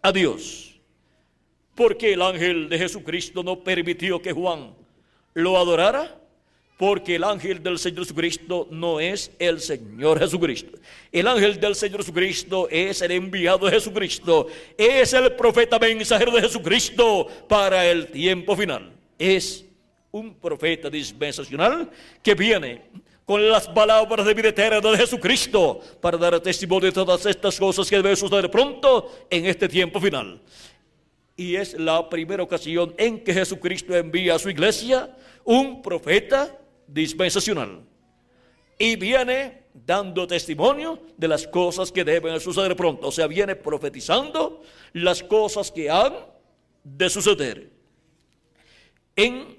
a 0.00 0.12
Dios. 0.12 0.80
Porque 1.74 2.14
el 2.14 2.22
ángel 2.22 2.70
de 2.70 2.78
Jesucristo 2.78 3.42
no 3.42 3.62
permitió 3.62 4.22
que 4.22 4.32
Juan 4.32 4.74
lo 5.34 5.58
adorara 5.58 6.23
porque 6.76 7.14
el 7.16 7.24
ángel 7.24 7.62
del 7.62 7.78
Señor 7.78 8.00
Jesucristo 8.00 8.66
no 8.70 8.98
es 8.98 9.30
el 9.38 9.60
Señor 9.60 10.18
Jesucristo. 10.18 10.76
El 11.12 11.28
ángel 11.28 11.60
del 11.60 11.76
Señor 11.76 12.00
Jesucristo 12.00 12.68
es 12.70 13.00
el 13.02 13.12
enviado 13.12 13.66
de 13.66 13.72
Jesucristo. 13.72 14.48
Es 14.76 15.12
el 15.12 15.32
profeta 15.34 15.78
mensajero 15.78 16.32
de 16.32 16.42
Jesucristo 16.42 17.28
para 17.48 17.86
el 17.86 18.08
tiempo 18.08 18.56
final. 18.56 18.92
Es 19.18 19.64
un 20.10 20.34
profeta 20.34 20.90
dispensacional 20.90 21.90
que 22.22 22.34
viene 22.34 22.82
con 23.24 23.48
las 23.48 23.68
palabras 23.68 24.26
de 24.26 24.34
vida 24.34 24.48
eterna 24.48 24.80
de 24.80 24.98
Jesucristo 24.98 25.80
para 26.00 26.18
dar 26.18 26.40
testimonio 26.40 26.88
de 26.88 26.92
todas 26.92 27.24
estas 27.24 27.58
cosas 27.58 27.88
que 27.88 27.96
deben 27.96 28.16
suceder 28.16 28.50
pronto 28.50 29.26
en 29.30 29.46
este 29.46 29.68
tiempo 29.68 30.00
final. 30.00 30.40
Y 31.36 31.56
es 31.56 31.74
la 31.78 32.08
primera 32.08 32.42
ocasión 32.42 32.94
en 32.98 33.22
que 33.22 33.32
Jesucristo 33.32 33.94
envía 33.96 34.34
a 34.34 34.38
su 34.38 34.50
iglesia 34.50 35.10
un 35.44 35.82
profeta 35.82 36.58
dispensacional. 36.86 37.82
Y 38.78 38.96
viene 38.96 39.64
dando 39.72 40.26
testimonio 40.26 41.00
de 41.16 41.28
las 41.28 41.46
cosas 41.46 41.90
que 41.90 42.04
deben 42.04 42.38
suceder 42.40 42.76
pronto. 42.76 43.08
O 43.08 43.12
sea, 43.12 43.26
viene 43.26 43.56
profetizando 43.56 44.62
las 44.92 45.22
cosas 45.22 45.70
que 45.70 45.90
han 45.90 46.14
de 46.82 47.10
suceder. 47.10 47.70
En 49.16 49.58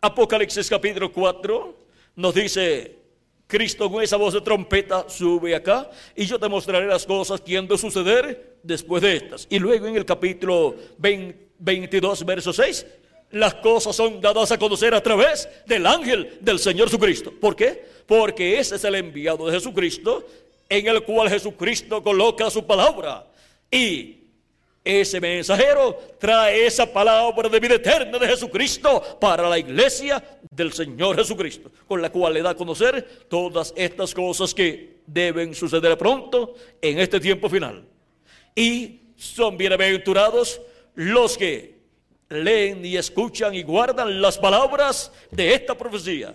Apocalipsis 0.00 0.68
capítulo 0.68 1.12
4 1.12 1.76
nos 2.16 2.34
dice, 2.34 2.96
Cristo 3.46 3.90
con 3.90 4.02
esa 4.02 4.16
voz 4.16 4.34
de 4.34 4.40
trompeta 4.40 5.08
sube 5.08 5.54
acá 5.54 5.90
y 6.14 6.24
yo 6.24 6.38
te 6.38 6.48
mostraré 6.48 6.86
las 6.86 7.04
cosas 7.04 7.40
que 7.40 7.58
han 7.58 7.66
de 7.66 7.76
suceder 7.76 8.58
después 8.62 9.02
de 9.02 9.16
estas. 9.16 9.46
Y 9.50 9.58
luego 9.58 9.86
en 9.86 9.96
el 9.96 10.04
capítulo 10.04 10.76
22, 10.98 12.24
verso 12.24 12.52
6, 12.52 12.86
las 13.30 13.54
cosas 13.54 13.94
son 13.94 14.20
dadas 14.20 14.50
a 14.50 14.58
conocer 14.58 14.94
a 14.94 15.02
través 15.02 15.48
del 15.66 15.86
ángel 15.86 16.38
del 16.40 16.58
Señor 16.58 16.88
Jesucristo. 16.88 17.32
¿Por 17.40 17.54
qué? 17.54 17.84
Porque 18.06 18.58
ese 18.58 18.76
es 18.76 18.84
el 18.84 18.96
enviado 18.96 19.46
de 19.46 19.52
Jesucristo 19.52 20.26
en 20.68 20.86
el 20.86 21.02
cual 21.02 21.28
Jesucristo 21.28 22.02
coloca 22.02 22.50
su 22.50 22.66
palabra. 22.66 23.26
Y 23.70 24.20
ese 24.82 25.20
mensajero 25.20 25.98
trae 26.18 26.66
esa 26.66 26.90
palabra 26.90 27.48
de 27.48 27.60
vida 27.60 27.74
eterna 27.74 28.18
de 28.18 28.26
Jesucristo 28.26 29.18
para 29.20 29.48
la 29.48 29.58
iglesia 29.58 30.22
del 30.50 30.72
Señor 30.72 31.16
Jesucristo, 31.16 31.70
con 31.86 32.00
la 32.00 32.10
cual 32.10 32.34
le 32.34 32.42
da 32.42 32.50
a 32.50 32.56
conocer 32.56 33.26
todas 33.28 33.72
estas 33.76 34.14
cosas 34.14 34.54
que 34.54 35.00
deben 35.06 35.54
suceder 35.54 35.98
pronto 35.98 36.54
en 36.80 36.98
este 36.98 37.20
tiempo 37.20 37.48
final. 37.48 37.84
Y 38.54 39.00
son 39.16 39.56
bienaventurados 39.56 40.60
los 40.94 41.36
que 41.36 41.79
leen 42.30 42.86
y 42.86 42.96
escuchan 42.96 43.54
y 43.54 43.62
guardan 43.62 44.22
las 44.22 44.38
palabras 44.38 45.12
de 45.30 45.52
esta 45.52 45.76
profecía. 45.76 46.34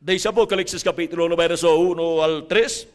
Dice 0.00 0.28
Apocalipsis 0.28 0.82
capítulo 0.82 1.26
1, 1.26 1.36
verso 1.36 1.76
1 1.76 2.22
al 2.22 2.46
3. 2.46 2.88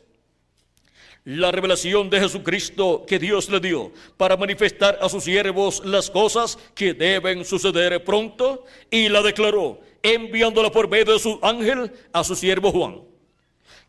La 1.26 1.52
revelación 1.52 2.10
de 2.10 2.22
Jesucristo 2.22 3.04
que 3.06 3.20
Dios 3.20 3.50
le 3.50 3.60
dio 3.60 3.92
para 4.16 4.38
manifestar 4.38 4.98
a 5.02 5.10
sus 5.10 5.26
siervos 5.26 5.84
las 5.86 6.10
cosas 6.10 6.58
que 6.74 6.94
deben 6.94 7.44
suceder 7.44 8.04
pronto 8.06 8.66
y 8.90 9.10
la 9.10 9.22
declaró 9.22 9.82
enviándola 10.02 10.72
por 10.72 10.88
medio 10.88 11.14
de 11.14 11.20
su 11.20 11.38
ángel 11.42 11.92
a 12.14 12.24
su 12.24 12.36
siervo 12.36 12.72
Juan 12.72 13.02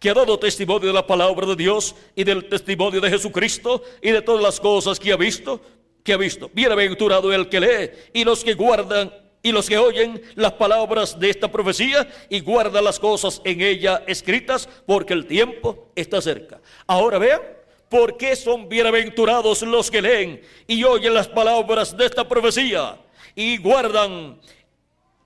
que 0.01 0.09
ha 0.09 0.15
dado 0.15 0.39
testimonio 0.39 0.89
de 0.89 0.95
la 0.95 1.07
palabra 1.07 1.47
de 1.47 1.55
Dios 1.55 1.95
y 2.17 2.25
del 2.25 2.49
testimonio 2.49 3.03
de 3.03 3.11
Jesucristo 3.11 3.83
y 4.01 4.11
de 4.11 4.23
todas 4.23 4.43
las 4.43 4.59
cosas 4.59 4.99
que 4.99 5.13
ha 5.13 5.17
visto, 5.17 5.61
que 6.03 6.13
ha 6.13 6.17
visto. 6.17 6.51
Bienaventurado 6.53 7.33
el 7.33 7.49
que 7.49 7.61
lee 7.61 7.91
y 8.13 8.25
los 8.25 8.45
que 8.45 8.55
guardan 8.55 9.13
y 9.43 9.53
los 9.53 9.69
que 9.69 9.79
oyen 9.79 10.21
las 10.35 10.53
palabras 10.53 11.19
de 11.19 11.31
esta 11.31 11.51
profecía 11.51 12.07
y 12.29 12.41
guardan 12.41 12.85
las 12.85 12.99
cosas 12.99 13.41
en 13.45 13.61
ella 13.61 14.03
escritas, 14.07 14.69
porque 14.87 15.15
el 15.15 15.27
tiempo 15.27 15.91
está 15.95 16.21
cerca. 16.21 16.61
Ahora 16.87 17.19
vean, 17.19 17.41
¿por 17.89 18.17
qué 18.17 18.37
son 18.37 18.69
bienaventurados 18.69 19.63
los 19.63 19.91
que 19.91 20.03
leen 20.03 20.43
y 20.67 20.85
oyen 20.85 21.15
las 21.15 21.29
palabras 21.29 21.97
de 21.97 22.07
esta 22.07 22.29
profecía 22.29 22.99
y 23.35 23.57
guardan 23.59 24.39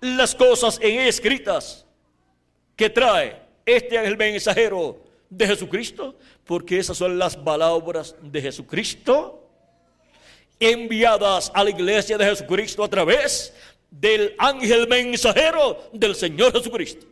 las 0.01 0.35
cosas 0.35 0.79
en 0.81 0.93
ella 0.93 1.09
escritas 1.09 1.87
que 2.77 2.91
trae 2.91 3.43
este 3.67 3.99
ángel 3.99 4.17
mensajero 4.17 5.03
de 5.29 5.47
Jesucristo? 5.47 6.17
Porque 6.45 6.79
esas 6.79 6.97
son 6.97 7.19
las 7.19 7.37
palabras 7.37 8.15
de 8.23 8.41
Jesucristo 8.43 9.44
enviadas 10.67 11.51
a 11.55 11.65
la 11.65 11.71
iglesia 11.71 12.19
de 12.19 12.25
Jesucristo 12.25 12.83
a 12.85 12.89
través 12.89 13.53
del 13.91 14.35
ángel 14.39 14.89
mensajero 14.89 15.91
del 15.93 16.15
Señor 16.15 16.53
Jesucristo. 16.53 17.07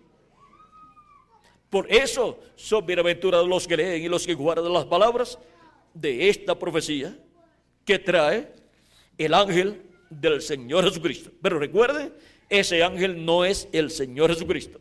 Por 1.71 1.91
eso 1.91 2.39
son 2.55 2.85
bienaventurados 2.85 3.49
los 3.49 3.67
que 3.67 3.77
leen 3.77 4.03
y 4.03 4.09
los 4.09 4.27
que 4.27 4.35
guardan 4.35 4.73
las 4.73 4.85
palabras 4.85 5.39
de 5.95 6.29
esta 6.29 6.59
profecía 6.59 7.17
que 7.85 7.99
trae 7.99 8.53
el 9.17 9.33
ángel 9.33 9.83
del 10.11 10.43
Señor 10.43 10.85
Jesucristo. 10.85 11.31
Pero 11.41 11.59
recuerde, 11.59 12.13
ese 12.49 12.83
ángel 12.83 13.25
no 13.25 13.45
es 13.45 13.69
el 13.73 13.91
Señor 13.91 14.31
Jesucristo. 14.31 14.81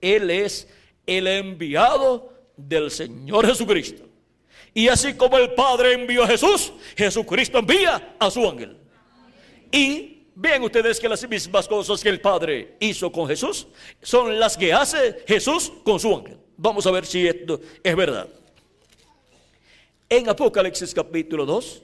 Él 0.00 0.30
es 0.30 0.68
el 1.06 1.26
enviado 1.26 2.32
del 2.56 2.90
Señor 2.90 3.46
Jesucristo. 3.46 4.09
Y 4.72 4.88
así 4.88 5.14
como 5.14 5.36
el 5.38 5.54
Padre 5.54 5.94
envió 5.94 6.22
a 6.22 6.26
Jesús, 6.26 6.72
Jesucristo 6.96 7.58
envía 7.58 8.16
a 8.18 8.30
su 8.30 8.48
ángel. 8.48 8.76
Y 9.72 10.26
ven 10.34 10.62
ustedes 10.62 11.00
que 11.00 11.08
las 11.08 11.28
mismas 11.28 11.66
cosas 11.66 12.02
que 12.02 12.08
el 12.08 12.20
Padre 12.20 12.76
hizo 12.80 13.10
con 13.10 13.26
Jesús 13.26 13.66
son 14.00 14.38
las 14.38 14.56
que 14.56 14.72
hace 14.72 15.24
Jesús 15.26 15.72
con 15.84 15.98
su 15.98 16.16
ángel. 16.16 16.38
Vamos 16.56 16.86
a 16.86 16.90
ver 16.90 17.04
si 17.04 17.26
esto 17.26 17.60
es 17.82 17.96
verdad. 17.96 18.28
En 20.08 20.28
Apocalipsis 20.28 20.92
capítulo 20.92 21.46
2, 21.46 21.82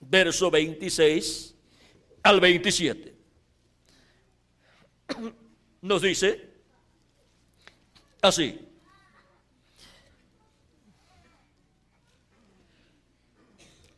verso 0.00 0.50
26 0.50 1.54
al 2.22 2.40
27, 2.40 3.14
nos 5.82 6.02
dice 6.02 6.48
así. 8.22 8.69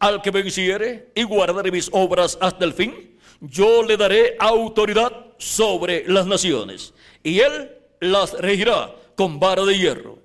Al 0.03 0.21
que 0.21 0.33
venciere 0.33 1.13
y 1.15 1.23
guardare 1.23 1.71
mis 1.71 1.89
obras 1.93 2.37
hasta 2.41 2.65
el 2.65 2.73
fin, 2.73 3.17
yo 3.41 3.85
le 3.85 3.97
daré 3.97 4.35
autoridad 4.37 5.13
sobre 5.39 6.05
las 6.09 6.27
naciones, 6.27 6.93
y 7.23 7.39
él 7.39 7.71
las 8.01 8.33
regirá 8.33 8.93
con 9.15 9.39
vara 9.39 9.65
de 9.65 9.79
hierro. 9.79 10.19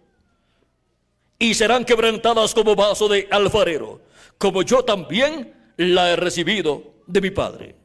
Y 1.37 1.53
serán 1.53 1.85
quebrantadas 1.85 2.55
como 2.55 2.75
vaso 2.75 3.07
de 3.07 3.27
alfarero, 3.29 4.01
como 4.39 4.63
yo 4.63 4.83
también 4.83 5.53
la 5.77 6.09
he 6.09 6.15
recibido 6.15 6.95
de 7.05 7.21
mi 7.21 7.29
Padre. 7.29 7.75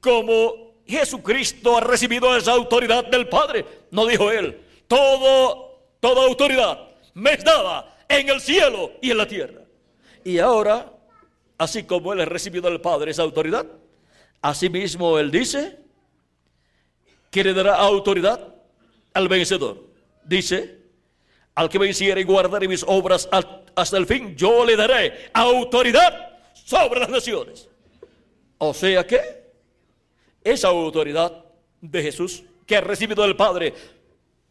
Como 0.00 0.74
Jesucristo 0.86 1.78
ha 1.78 1.80
recibido 1.80 2.36
esa 2.36 2.52
autoridad 2.52 3.06
del 3.06 3.26
Padre, 3.30 3.64
no 3.90 4.04
dijo 4.04 4.30
él, 4.30 4.60
todo, 4.86 5.80
toda 5.98 6.26
autoridad 6.26 6.78
me 7.14 7.32
es 7.32 7.42
dada 7.42 8.04
en 8.06 8.28
el 8.28 8.38
cielo 8.38 8.92
y 9.00 9.12
en 9.12 9.16
la 9.16 9.26
tierra. 9.26 9.63
Y 10.24 10.38
ahora, 10.38 10.92
así 11.58 11.84
como 11.84 12.12
Él 12.12 12.20
ha 12.22 12.24
recibido 12.24 12.68
del 12.68 12.80
Padre 12.80 13.10
esa 13.10 13.22
autoridad, 13.22 13.66
asimismo 14.40 15.18
Él 15.18 15.30
dice 15.30 15.78
que 17.30 17.44
le 17.44 17.52
dará 17.52 17.76
autoridad 17.76 18.54
al 19.12 19.28
vencedor. 19.28 19.84
Dice, 20.24 20.78
al 21.54 21.68
que 21.68 21.78
venciere 21.78 22.22
y 22.22 22.24
guardare 22.24 22.66
mis 22.66 22.84
obras 22.86 23.28
hasta 23.76 23.96
el 23.96 24.06
fin, 24.06 24.34
yo 24.34 24.64
le 24.64 24.76
daré 24.76 25.30
autoridad 25.32 26.38
sobre 26.54 27.00
las 27.00 27.10
naciones. 27.10 27.68
O 28.58 28.72
sea 28.72 29.06
que 29.06 29.20
esa 30.42 30.68
autoridad 30.68 31.44
de 31.80 32.02
Jesús 32.02 32.44
que 32.66 32.76
ha 32.76 32.80
recibido 32.80 33.22
del 33.22 33.36
Padre 33.36 33.74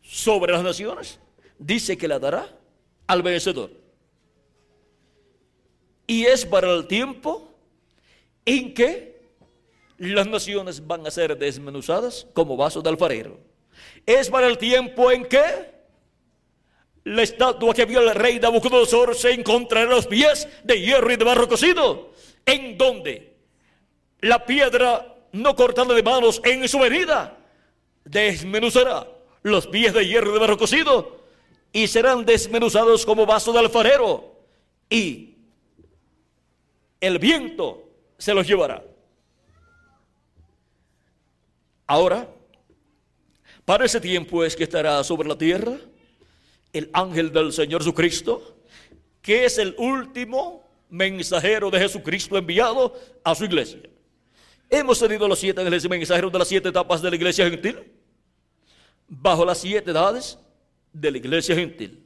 sobre 0.02 0.54
las 0.54 0.64
naciones, 0.64 1.20
dice 1.58 1.98
que 1.98 2.08
la 2.08 2.20
dará 2.20 2.48
al 3.08 3.24
vencedor. 3.24 3.83
Y 6.08 6.26
es 6.26 6.46
para 6.46 6.72
el 6.72 6.88
tiempo 6.88 7.54
en 8.46 8.74
que 8.74 9.22
las 9.98 10.28
naciones 10.28 10.86
van 10.86 11.06
a 11.08 11.12
ser 11.12 11.38
desmenuzadas 11.38 12.28
como 12.34 12.58
vasos 12.58 12.84
de 12.84 12.90
alfarero. 12.90 13.40
Es 14.06 14.30
para 14.30 14.48
el 14.48 14.58
tiempo 14.58 15.12
en 15.12 15.26
que 15.26 15.74
la 17.06 17.22
estatua 17.22 17.74
que 17.74 17.86
vio 17.86 18.00
el 18.00 18.16
rey 18.16 18.40
Nabucodonosor 18.40 19.16
se 19.16 19.32
encontrará 19.32 19.86
en 19.86 19.90
los 19.92 20.08
pies 20.08 20.48
de 20.64 20.80
hierro 20.80 21.12
y 21.12 21.18
de 21.18 21.26
barro 21.26 21.48
cocido, 21.48 22.12
en 22.46 22.78
donde 22.78 23.36
la 24.22 24.46
piedra 24.46 25.16
no 25.34 25.56
cortada 25.56 25.94
de 25.94 26.04
manos 26.04 26.42
en 26.46 26.68
su 26.68 26.80
venida 26.80 27.38
desmenuzará 28.06 29.08
los 29.42 29.68
pies 29.68 29.94
de 29.94 30.06
hierro 30.06 30.32
y 30.32 30.34
de 30.34 30.40
barro 30.40 30.58
cocido 30.58 31.24
y 31.72 31.88
serán 31.88 32.26
desmenuzados 32.26 33.06
como 33.06 33.26
vaso 33.26 33.52
de 33.52 33.60
alfarero 33.60 34.38
y 34.90 35.33
el 37.04 37.20
viento 37.20 37.84
se 38.18 38.34
los 38.34 38.48
llevará. 38.48 38.82
Ahora, 41.86 42.30
para 43.66 43.84
ese 43.84 44.00
tiempo 44.00 44.42
es 44.42 44.56
que 44.56 44.64
estará 44.64 45.04
sobre 45.04 45.28
la 45.28 45.38
tierra 45.38 45.78
el 46.72 46.90
ángel 46.94 47.34
del 47.34 47.52
Señor 47.52 47.82
Jesucristo, 47.82 48.56
que 49.22 49.44
es 49.44 49.58
el 49.58 49.76
último 49.78 50.64
mensajero 50.90 51.70
de 51.70 51.80
Jesucristo 51.80 52.38
enviado 52.38 52.98
a 53.22 53.36
su 53.36 53.44
iglesia. 53.44 53.82
Hemos 54.70 54.98
tenido 54.98 55.28
los 55.28 55.40
siete 55.40 55.62
mensajeros 55.90 56.32
de 56.32 56.40
las 56.40 56.48
siete 56.48 56.70
etapas 56.70 57.02
de 57.02 57.10
la 57.10 57.16
iglesia 57.18 57.50
gentil, 57.50 57.92
bajo 59.10 59.44
las 59.44 59.58
siete 59.58 59.92
edades 59.92 60.40
de 60.94 61.12
la 61.12 61.18
iglesia 61.18 61.54
gentil, 61.54 62.02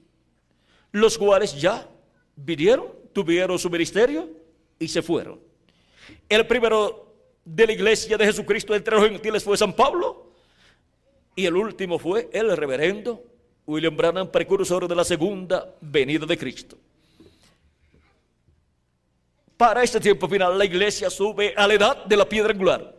los 0.91 1.19
cuales 1.19 1.53
ya 1.61 1.87
vinieron, 2.35 2.87
tuvieron 3.13 3.59
su 3.59 3.69
ministerio 3.69 4.36
y 4.79 4.87
se 4.87 5.01
fueron. 5.01 5.39
El 6.29 6.45
primero 6.47 7.15
de 7.43 7.67
la 7.67 7.73
iglesia 7.73 8.17
de 8.17 8.25
Jesucristo 8.25 8.75
entre 8.75 8.95
los 8.95 9.09
gentiles 9.09 9.43
fue 9.43 9.57
San 9.57 9.73
Pablo 9.73 10.31
y 11.35 11.45
el 11.45 11.55
último 11.55 11.99
fue 11.99 12.29
el 12.33 12.55
reverendo 12.57 13.23
William 13.65 13.95
Branham, 13.95 14.31
precursor 14.31 14.87
de 14.87 14.95
la 14.95 15.03
segunda 15.03 15.75
venida 15.81 16.25
de 16.25 16.37
Cristo. 16.37 16.77
Para 19.55 19.83
este 19.83 19.99
tiempo 19.99 20.27
final 20.27 20.57
la 20.57 20.65
iglesia 20.65 21.09
sube 21.09 21.53
a 21.55 21.67
la 21.67 21.73
edad 21.73 22.05
de 22.05 22.17
la 22.17 22.27
piedra 22.27 22.51
angular. 22.51 22.95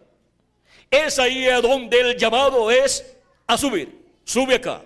Es 0.90 1.18
ahí 1.18 1.46
a 1.46 1.60
donde 1.60 2.00
el 2.00 2.16
llamado 2.16 2.70
es 2.70 3.16
a 3.46 3.56
subir. 3.56 4.06
Sube 4.24 4.54
acá. 4.54 4.82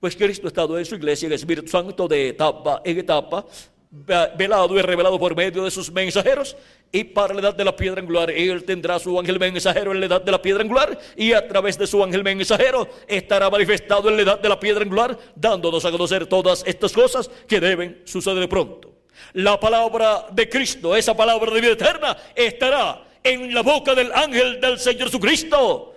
Pues 0.00 0.16
Cristo 0.16 0.46
ha 0.46 0.48
estado 0.48 0.78
en 0.78 0.84
su 0.84 0.96
iglesia, 0.96 1.26
el 1.26 1.32
Espíritu 1.32 1.68
Santo 1.68 2.08
de 2.08 2.30
etapa 2.30 2.82
en 2.84 2.98
etapa, 2.98 3.46
velado 3.92 4.78
y 4.78 4.80
revelado 4.80 5.18
por 5.18 5.36
medio 5.36 5.64
de 5.64 5.70
sus 5.70 5.92
mensajeros 5.92 6.56
y 6.90 7.04
para 7.04 7.34
la 7.34 7.40
edad 7.40 7.54
de 7.54 7.62
la 7.62 7.76
piedra 7.76 8.00
angular 8.00 8.30
él 8.30 8.64
tendrá 8.64 8.98
su 8.98 9.18
ángel 9.20 9.38
mensajero 9.38 9.92
en 9.92 10.00
la 10.00 10.06
edad 10.06 10.22
de 10.22 10.32
la 10.32 10.40
piedra 10.40 10.62
angular 10.62 10.98
y 11.14 11.34
a 11.34 11.46
través 11.46 11.76
de 11.76 11.86
su 11.86 12.02
ángel 12.02 12.24
mensajero 12.24 12.88
estará 13.06 13.50
manifestado 13.50 14.08
en 14.08 14.16
la 14.16 14.22
edad 14.22 14.40
de 14.40 14.48
la 14.48 14.58
piedra 14.58 14.82
angular 14.82 15.18
dándonos 15.36 15.84
a 15.84 15.90
conocer 15.90 16.26
todas 16.26 16.64
estas 16.66 16.90
cosas 16.90 17.30
que 17.46 17.60
deben 17.60 18.00
suceder 18.06 18.48
pronto. 18.48 18.94
La 19.34 19.60
palabra 19.60 20.26
de 20.32 20.48
Cristo, 20.48 20.96
esa 20.96 21.14
palabra 21.14 21.52
de 21.52 21.60
vida 21.60 21.72
eterna, 21.72 22.16
estará 22.34 23.04
en 23.22 23.52
la 23.52 23.60
boca 23.60 23.94
del 23.94 24.10
ángel 24.10 24.58
del 24.58 24.78
Señor 24.78 25.08
Jesucristo 25.08 25.94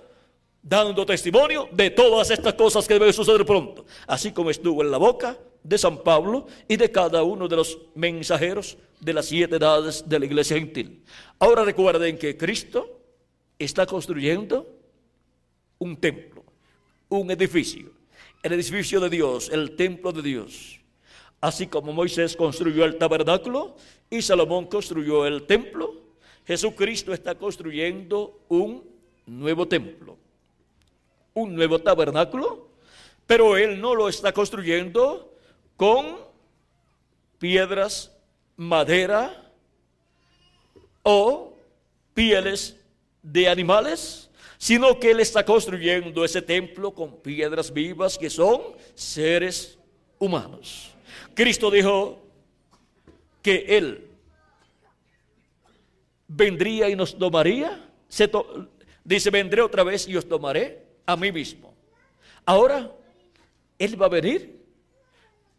dando 0.61 1.05
testimonio 1.05 1.69
de 1.72 1.91
todas 1.91 2.30
estas 2.30 2.55
cosas 2.55 2.85
que 2.85 2.95
deben 2.95 3.13
suceder 3.13 3.45
pronto, 3.45 3.85
así 4.05 4.34
como 4.34 4.49
estuvo 4.49 4.81
en 4.81 4.91
la 4.91 4.97
boca 4.97 5.38
de 5.65 5.77
San 5.79 5.97
Pablo 6.03 6.45
y 6.67 6.77
de 6.77 6.91
cada 6.91 7.23
uno 7.23 7.47
de 7.47 7.55
los 7.55 7.79
mensajeros 7.95 8.77
de 8.99 9.13
las 9.13 9.25
siete 9.25 9.55
edades 9.55 10.07
de 10.07 10.19
la 10.19 10.25
iglesia 10.25 10.57
gentil. 10.57 11.03
Ahora 11.39 11.65
recuerden 11.65 12.17
que 12.17 12.37
Cristo 12.37 13.01
está 13.57 13.85
construyendo 13.85 14.67
un 15.79 15.97
templo, 15.97 16.43
un 17.09 17.31
edificio, 17.31 17.91
el 18.43 18.53
edificio 18.53 18.99
de 18.99 19.09
Dios, 19.09 19.49
el 19.49 19.75
templo 19.75 20.11
de 20.11 20.21
Dios. 20.21 20.79
Así 21.41 21.65
como 21.65 21.93
Moisés 21.93 22.35
construyó 22.35 22.85
el 22.85 22.97
tabernáculo 22.97 23.75
y 24.09 24.21
Salomón 24.21 24.67
construyó 24.67 25.25
el 25.25 25.47
templo, 25.47 25.95
Jesucristo 26.45 27.11
está 27.11 27.33
construyendo 27.35 28.39
un 28.49 28.83
nuevo 29.25 29.67
templo, 29.67 30.15
un 31.33 31.55
nuevo 31.55 31.79
tabernáculo, 31.79 32.69
pero 33.25 33.57
Él 33.57 33.81
no 33.81 33.95
lo 33.95 34.07
está 34.07 34.31
construyendo 34.31 35.34
con 35.77 36.18
piedras, 37.38 38.11
madera 38.56 39.52
o 41.03 41.53
pieles 42.14 42.77
de 43.22 43.47
animales, 43.49 44.30
sino 44.57 44.99
que 44.99 45.11
Él 45.11 45.19
está 45.19 45.43
construyendo 45.45 46.23
ese 46.23 46.41
templo 46.41 46.93
con 46.93 47.18
piedras 47.18 47.72
vivas 47.72 48.18
que 48.18 48.30
son 48.30 48.61
seres 48.93 49.77
humanos. 50.18 50.91
Cristo 51.34 51.69
dijo 51.69 52.23
que 53.41 53.65
Él 53.68 54.07
vendría 56.27 56.89
y 56.89 56.95
nos 56.95 57.18
tomaría. 57.18 57.88
dice, 59.03 59.30
vendré 59.30 59.61
otra 59.61 59.84
vez 59.84 60.07
y 60.07 60.15
os 60.15 60.27
tomaré 60.27 60.84
a 61.06 61.15
mí 61.15 61.31
mismo. 61.31 61.73
Ahora, 62.45 62.91
Él 63.77 64.02
va 64.02 64.06
a 64.06 64.10
venir 64.10 64.55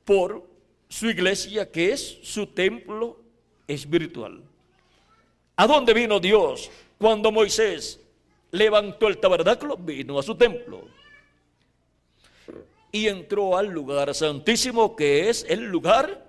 por 0.06 0.42
su 0.88 1.10
iglesia, 1.10 1.70
que 1.70 1.92
es 1.92 2.18
su 2.22 2.46
templo 2.46 3.18
espiritual. 3.66 4.40
¿A 5.56 5.66
dónde 5.66 5.92
vino 5.92 6.20
Dios 6.20 6.70
cuando 6.96 7.30
Moisés 7.30 8.00
levantó 8.52 9.08
el 9.08 9.18
tabernáculo, 9.18 9.76
vino 9.76 10.18
a 10.18 10.22
su 10.22 10.34
templo 10.34 10.82
y 12.92 13.08
entró 13.08 13.58
al 13.58 13.66
lugar 13.66 14.14
santísimo, 14.14 14.96
que 14.96 15.28
es 15.28 15.44
el 15.48 15.64
lugar 15.64 16.24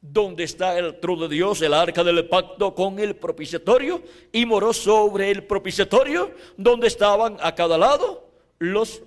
donde 0.00 0.44
está 0.44 0.78
el 0.78 0.98
trono 0.98 1.28
de 1.28 1.34
Dios, 1.34 1.60
el 1.60 1.74
arca 1.74 2.02
del 2.02 2.26
pacto 2.26 2.74
con 2.74 2.98
el 2.98 3.16
propiciatorio, 3.16 4.02
y 4.32 4.46
moró 4.46 4.72
sobre 4.72 5.30
el 5.30 5.44
propiciatorio, 5.44 6.30
donde 6.56 6.86
estaban 6.86 7.36
a 7.42 7.54
cada 7.54 7.76
lado 7.76 8.30
los 8.58 9.02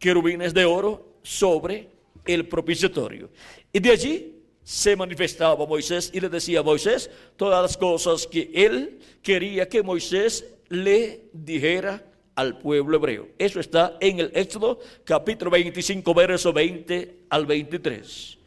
querubines 0.00 0.54
de 0.54 0.64
oro 0.64 1.06
sobre 1.22 1.93
el 2.26 2.48
propiciatorio. 2.48 3.30
Y 3.72 3.80
de 3.80 3.90
allí 3.90 4.34
se 4.62 4.96
manifestaba 4.96 5.66
Moisés 5.66 6.10
y 6.12 6.20
le 6.20 6.28
decía 6.28 6.60
a 6.60 6.62
Moisés 6.62 7.10
todas 7.36 7.62
las 7.62 7.76
cosas 7.76 8.26
que 8.26 8.50
él 8.54 8.98
quería 9.22 9.68
que 9.68 9.82
Moisés 9.82 10.44
le 10.68 11.28
dijera 11.32 12.02
al 12.34 12.58
pueblo 12.58 12.96
hebreo. 12.96 13.28
Eso 13.38 13.60
está 13.60 13.96
en 14.00 14.20
el 14.20 14.30
Éxodo 14.34 14.80
capítulo 15.04 15.50
25, 15.50 16.14
verso 16.14 16.52
20 16.52 17.26
al 17.28 17.46
23. 17.46 18.38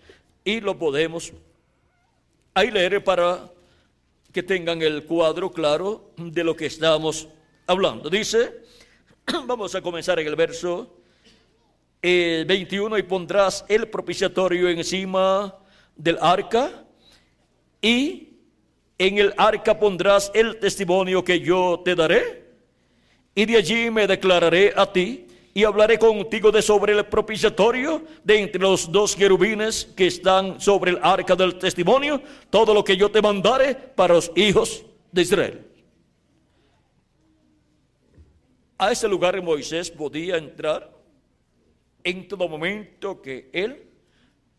Y 0.44 0.60
lo 0.60 0.78
podemos 0.78 1.32
ahí 2.54 2.72
leer 2.72 3.04
para 3.04 3.52
que 4.34 4.44
tengan 4.44 4.82
el 4.82 5.06
cuadro 5.06 5.52
claro 5.52 6.12
de 6.18 6.44
lo 6.44 6.56
que 6.56 6.66
estamos 6.66 7.28
hablando. 7.66 8.10
Dice, 8.10 8.64
vamos 9.46 9.76
a 9.76 9.82
comenzar 9.82 10.20
en 10.20 10.28
el 10.28 10.36
verso 10.36 10.97
21, 12.02 12.96
eh, 12.96 13.00
y 13.00 13.04
pondrás 13.04 13.66
el 13.68 13.88
propiciatorio 13.88 14.70
encima 14.70 15.56
del 15.96 16.18
arca 16.22 16.86
y 17.82 18.30
en 18.98 19.18
el 19.18 19.34
arca 19.38 19.80
pondrás 19.80 20.32
el 20.34 20.60
testimonio 20.60 21.24
que 21.24 21.40
yo 21.40 21.82
te 21.84 21.96
daré 21.96 22.46
y 23.36 23.46
de 23.46 23.58
allí 23.58 23.92
me 23.92 24.08
declararé 24.08 24.74
a 24.76 24.92
ti 24.92 25.28
y 25.54 25.64
hablaré 25.64 25.98
contigo 25.98 26.52
de 26.52 26.62
sobre 26.62 26.94
el 26.94 27.06
propiciatorio 27.06 28.04
de 28.24 28.42
entre 28.42 28.62
los 28.62 28.92
dos 28.92 29.16
querubines 29.16 29.86
que 29.96 30.08
están 30.08 30.62
sobre 30.62 30.92
el 30.92 31.00
arca 31.02 31.36
del 31.36 31.58
testimonio, 31.58 32.22
todo 32.50 32.74
lo 32.74 32.84
que 32.84 32.96
yo 32.96 33.10
te 33.10 33.22
mandare 33.22 33.74
para 33.74 34.14
los 34.14 34.32
hijos 34.36 34.86
de 35.12 35.22
Israel. 35.24 35.68
A 38.78 38.92
ese 38.92 39.08
lugar 39.08 39.42
Moisés 39.42 39.90
podía 39.90 40.38
entrar 40.38 40.97
en 42.08 42.26
todo 42.26 42.48
momento 42.48 43.22
que 43.22 43.50
él 43.52 43.86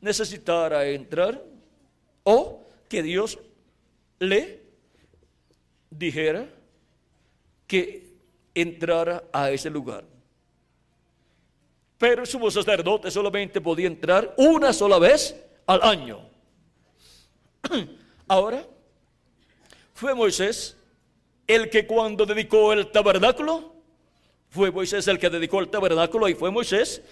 necesitara 0.03 0.87
entrar 0.87 1.43
o 2.23 2.67
que 2.91 3.03
Dios 3.03 3.39
le 4.19 4.63
dijera 5.89 6.47
que 7.67 8.13
entrara 8.55 9.25
a 9.33 9.51
ese 9.51 9.71
lugar. 9.71 10.05
Pero 11.97 12.21
el 12.21 12.27
sumo 12.27 12.51
sacerdote 12.51 13.11
solamente 13.11 13.63
podía 13.63 13.87
entrar 13.87 14.35
una 14.37 14.75
sola 14.75 14.99
vez 14.99 15.35
al 15.65 15.83
año. 15.83 16.29
Ahora, 18.29 18.63
fue 19.95 20.15
Moisés 20.15 20.77
el 21.47 21.71
que 21.71 21.87
cuando 21.87 22.27
dedicó 22.27 22.75
el 22.75 22.91
tabernáculo, 22.93 23.75
fue 24.51 24.71
Moisés 24.71 25.07
el 25.09 25.19
que 25.19 25.31
dedicó 25.31 25.61
el 25.61 25.69
tabernáculo 25.69 26.29
y 26.29 26.35
fue 26.35 26.51
Moisés 26.51 27.03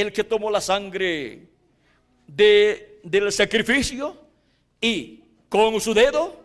el 0.00 0.12
que 0.12 0.24
tomó 0.24 0.50
la 0.50 0.60
sangre 0.60 1.48
de, 2.26 3.00
del 3.02 3.32
sacrificio 3.32 4.16
y 4.80 5.24
con 5.48 5.80
su 5.80 5.94
dedo 5.94 6.40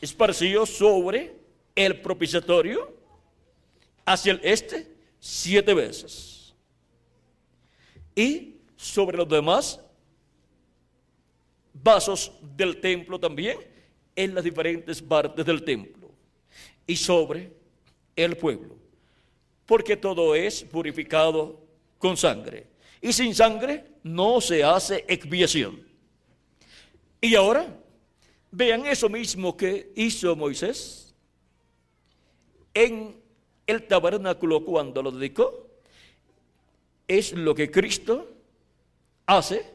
esparció 0.00 0.66
sobre 0.66 1.36
el 1.74 2.00
propiciatorio 2.00 2.92
hacia 4.04 4.32
el 4.32 4.40
este 4.42 4.90
siete 5.20 5.74
veces. 5.74 6.54
Y 8.14 8.56
sobre 8.76 9.16
los 9.16 9.28
demás 9.28 9.80
vasos 11.72 12.32
del 12.56 12.80
templo 12.80 13.18
también, 13.18 13.58
en 14.16 14.34
las 14.34 14.42
diferentes 14.42 15.00
partes 15.00 15.44
del 15.46 15.62
templo. 15.62 16.10
Y 16.86 16.96
sobre 16.96 17.52
el 18.16 18.36
pueblo. 18.36 18.76
Porque 19.66 19.96
todo 19.96 20.34
es 20.34 20.64
purificado 20.64 21.67
con 21.98 22.16
sangre. 22.16 22.66
Y 23.00 23.12
sin 23.12 23.34
sangre 23.34 23.84
no 24.02 24.40
se 24.40 24.64
hace 24.64 25.04
expiación. 25.08 25.86
Y 27.20 27.34
ahora, 27.34 27.66
vean 28.50 28.86
eso 28.86 29.08
mismo 29.08 29.56
que 29.56 29.92
hizo 29.96 30.34
Moisés 30.36 31.14
en 32.74 33.20
el 33.66 33.86
tabernáculo 33.86 34.64
cuando 34.64 35.02
lo 35.02 35.10
dedicó 35.10 35.68
es 37.06 37.32
lo 37.32 37.54
que 37.54 37.70
Cristo 37.70 38.28
hace 39.26 39.74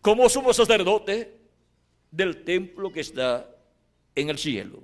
como 0.00 0.28
sumo 0.28 0.52
sacerdote 0.52 1.38
del 2.10 2.44
templo 2.44 2.92
que 2.92 3.00
está 3.00 3.48
en 4.14 4.30
el 4.30 4.38
cielo. 4.38 4.82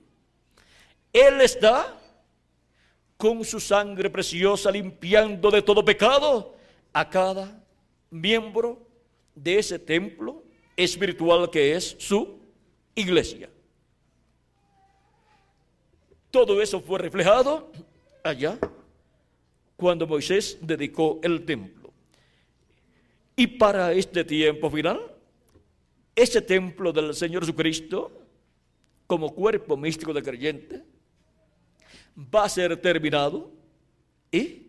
Él 1.12 1.40
está 1.40 1.98
con 3.16 3.44
su 3.44 3.60
sangre 3.60 4.10
preciosa 4.10 4.70
limpiando 4.70 5.50
de 5.50 5.62
todo 5.62 5.84
pecado 5.84 6.54
a 6.92 7.08
cada 7.08 7.62
miembro 8.10 8.86
de 9.34 9.58
ese 9.58 9.78
templo 9.78 10.42
espiritual 10.76 11.50
que 11.50 11.74
es 11.74 11.96
su 11.98 12.38
iglesia. 12.94 13.48
Todo 16.30 16.60
eso 16.60 16.80
fue 16.80 16.98
reflejado 16.98 17.70
allá 18.22 18.58
cuando 19.76 20.06
Moisés 20.06 20.58
dedicó 20.60 21.20
el 21.22 21.44
templo. 21.44 21.92
Y 23.36 23.46
para 23.46 23.92
este 23.92 24.24
tiempo 24.24 24.70
final, 24.70 25.00
ese 26.14 26.40
templo 26.40 26.92
del 26.92 27.14
Señor 27.14 27.42
Jesucristo, 27.42 28.12
como 29.06 29.34
cuerpo 29.34 29.76
místico 29.76 30.12
de 30.12 30.22
creyente, 30.22 30.82
va 32.16 32.44
a 32.44 32.48
ser 32.48 32.76
terminado 32.76 33.50
y 34.30 34.68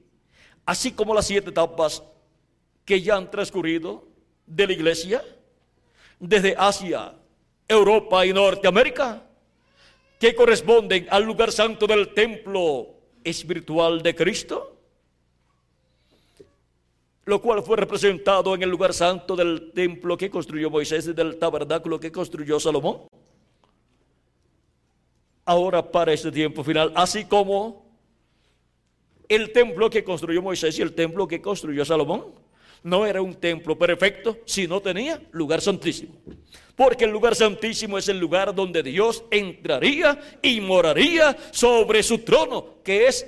así 0.66 0.92
como 0.92 1.14
las 1.14 1.28
siete 1.28 1.50
etapas 1.50 2.04
que 2.84 3.02
ya 3.02 3.16
han 3.16 3.30
transcurrido 3.30 4.08
de 4.46 4.68
la 4.68 4.74
iglesia, 4.74 5.24
desde 6.20 6.56
Asia, 6.58 7.14
Europa 7.68 8.26
y 8.26 8.34
Norteamérica, 8.34 9.24
que 10.20 10.36
corresponden 10.36 11.08
al 11.10 11.24
lugar 11.24 11.52
santo 11.52 11.88
del 11.88 12.14
templo 12.14 12.88
espiritual 13.24 14.02
de 14.02 14.16
Cristo, 14.16 14.78
lo 17.26 17.42
cual 17.42 17.64
fue 17.64 17.78
representado 17.78 18.54
en 18.54 18.62
el 18.62 18.70
lugar 18.70 18.94
santo 18.94 19.36
del 19.36 19.72
templo 19.74 20.16
que 20.16 20.30
construyó 20.30 20.70
Moisés 20.70 21.08
y 21.08 21.14
del 21.14 21.38
tabernáculo 21.38 22.00
que 22.00 22.12
construyó 22.12 22.60
Salomón. 22.60 23.08
Ahora 25.46 25.92
para 25.92 26.12
este 26.12 26.32
tiempo 26.32 26.64
final, 26.64 26.92
así 26.96 27.26
como 27.26 27.86
el 29.30 29.52
templo 29.52 29.90
que 29.90 30.04
construyó 30.04 30.42
Moisés 30.42 30.78
y 30.80 30.82
el 30.82 30.94
templo 30.94 31.28
que 31.28 31.42
construyó 31.42 31.86
Salomón, 31.86 32.34
no 32.84 33.06
era 33.06 33.22
un 33.22 33.36
templo 33.36 33.78
perfecto 33.78 34.38
si 34.46 34.68
no 34.68 34.82
tenía 34.82 35.22
lugar 35.32 35.62
santísimo. 35.62 36.16
Porque 36.76 37.06
el 37.06 37.12
lugar 37.12 37.36
santísimo 37.36 37.98
es 37.98 38.10
el 38.10 38.20
lugar 38.20 38.54
donde 38.54 38.84
Dios 38.84 39.24
entraría 39.32 40.20
y 40.42 40.62
moraría 40.62 41.36
sobre 41.52 42.04
su 42.04 42.20
trono, 42.20 42.84
que 42.84 43.08
es 43.08 43.26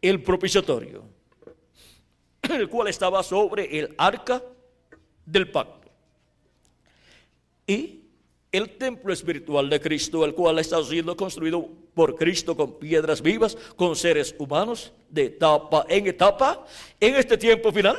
el 0.00 0.22
propiciatorio, 0.22 1.04
el 2.42 2.68
cual 2.68 2.88
estaba 2.88 3.22
sobre 3.22 3.78
el 3.78 3.94
arca 3.98 4.42
del 5.24 5.50
pacto. 5.50 5.90
Y 7.66 8.05
el 8.56 8.76
templo 8.76 9.12
espiritual 9.12 9.68
de 9.68 9.80
Cristo, 9.80 10.24
el 10.24 10.34
cual 10.34 10.58
está 10.58 10.82
siendo 10.82 11.16
construido 11.16 11.68
por 11.94 12.14
Cristo 12.14 12.56
con 12.56 12.78
piedras 12.78 13.22
vivas, 13.22 13.56
con 13.76 13.94
seres 13.96 14.34
humanos 14.38 14.92
de 15.08 15.26
etapa 15.26 15.86
en 15.88 16.06
etapa, 16.06 16.64
en 17.00 17.14
este 17.14 17.38
tiempo 17.38 17.72
final 17.72 17.96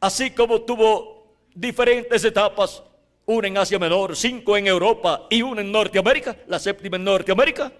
así 0.00 0.30
como 0.30 0.62
tuvo 0.62 1.36
diferentes 1.54 2.24
etapas, 2.24 2.82
una 3.26 3.46
en 3.46 3.58
Asia 3.58 3.78
Menor, 3.78 4.16
cinco 4.16 4.56
en 4.56 4.66
Europa 4.66 5.26
y 5.30 5.42
una 5.42 5.60
en 5.60 5.70
Norteamérica, 5.70 6.36
la 6.48 6.58
séptima 6.58 6.96
en 6.96 7.04
Norteamérica. 7.04 7.72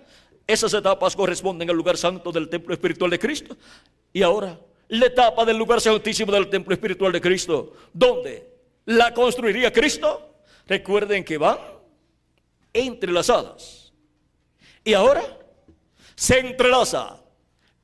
Esas 0.47 0.74
etapas 0.74 1.16
corresponden 1.16 1.70
al 1.70 1.77
lugar 1.77 1.97
santo 1.97 2.31
del 2.31 2.48
templo 2.48 2.74
espiritual 2.74 3.11
de 3.11 3.19
Cristo. 3.19 3.57
Y 4.12 4.23
ahora, 4.23 4.59
la 4.89 5.07
etapa 5.07 5.44
del 5.44 5.57
lugar 5.57 5.81
santísimo 5.81 6.32
del 6.32 6.48
templo 6.48 6.74
espiritual 6.74 7.12
de 7.12 7.20
Cristo, 7.20 7.73
¿dónde 7.93 8.48
la 8.86 9.15
construiría 9.15 9.73
Cristo? 9.73 10.30
Recuerden 10.71 11.23
que 11.23 11.37
van 11.37 11.59
entrelazadas. 12.73 13.93
Y 14.83 14.95
ahora 14.95 15.23
se 16.15 16.39
entrelaza 16.39 17.23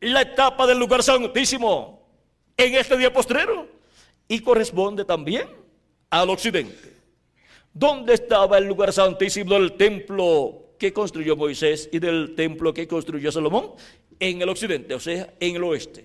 la 0.01 0.23
etapa 0.23 0.67
del 0.67 0.79
lugar 0.79 1.03
santísimo 1.03 2.09
en 2.57 2.75
este 2.77 2.97
día 2.97 3.13
postrero 3.13 3.69
y 4.27 4.41
corresponde 4.41 5.05
también 5.05 5.49
al 6.09 6.31
occidente. 6.31 6.97
¿Dónde 7.75 8.15
estaba 8.15 8.57
el 8.57 8.65
lugar 8.65 8.91
santísimo 8.91 9.53
del 9.53 9.73
templo 9.77 10.71
que 10.79 10.95
construyó 10.95 11.37
Moisés 11.37 11.91
y 11.93 11.99
del 11.99 12.35
templo 12.35 12.73
que 12.73 12.89
construyó 12.89 13.31
Salomón? 13.31 13.73
en 14.21 14.43
el 14.43 14.49
occidente, 14.49 14.95
o 14.95 15.01
sea, 15.01 15.33
en 15.41 15.57
el 15.57 15.65
oeste. 15.65 16.05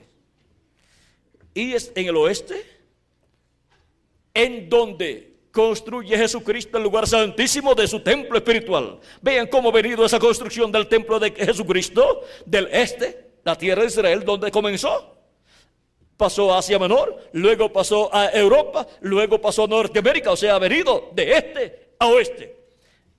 Y 1.53 1.74
es 1.74 1.91
en 1.95 2.08
el 2.08 2.16
oeste 2.16 2.66
en 4.34 4.70
donde 4.70 5.31
construye 5.52 6.18
Jesucristo 6.18 6.78
el 6.78 6.84
lugar 6.84 7.07
santísimo 7.07 7.76
de 7.76 7.88
su 7.88 7.99
templo 7.99 8.38
espiritual. 8.38 8.99
Vean 9.22 9.48
cómo 9.48 9.69
ha 9.69 9.73
venido 9.73 10.06
esa 10.06 10.19
construcción 10.19 10.72
del 10.72 10.88
templo 10.88 11.19
de 11.19 11.32
Jesucristo 11.32 12.22
del 12.45 12.68
este, 12.72 13.32
la 13.44 13.57
tierra 13.57 13.82
de 13.82 13.88
Israel, 13.88 14.23
donde 14.23 14.52
comenzó. 14.52 15.18
Pasó 16.15 16.53
a 16.53 16.60
Asia 16.60 16.78
Menor, 16.78 17.18
luego 17.34 17.73
pasó 17.73 18.14
a 18.14 18.30
Europa, 18.30 18.88
luego 19.02 19.41
pasó 19.41 19.64
a 19.64 19.68
Norteamérica, 19.68 20.32
o 20.32 20.38
sea, 20.38 20.56
ha 20.56 20.60
venido 20.60 21.10
de 21.14 21.34
este 21.34 21.94
a 21.98 22.07
oeste. 22.07 22.57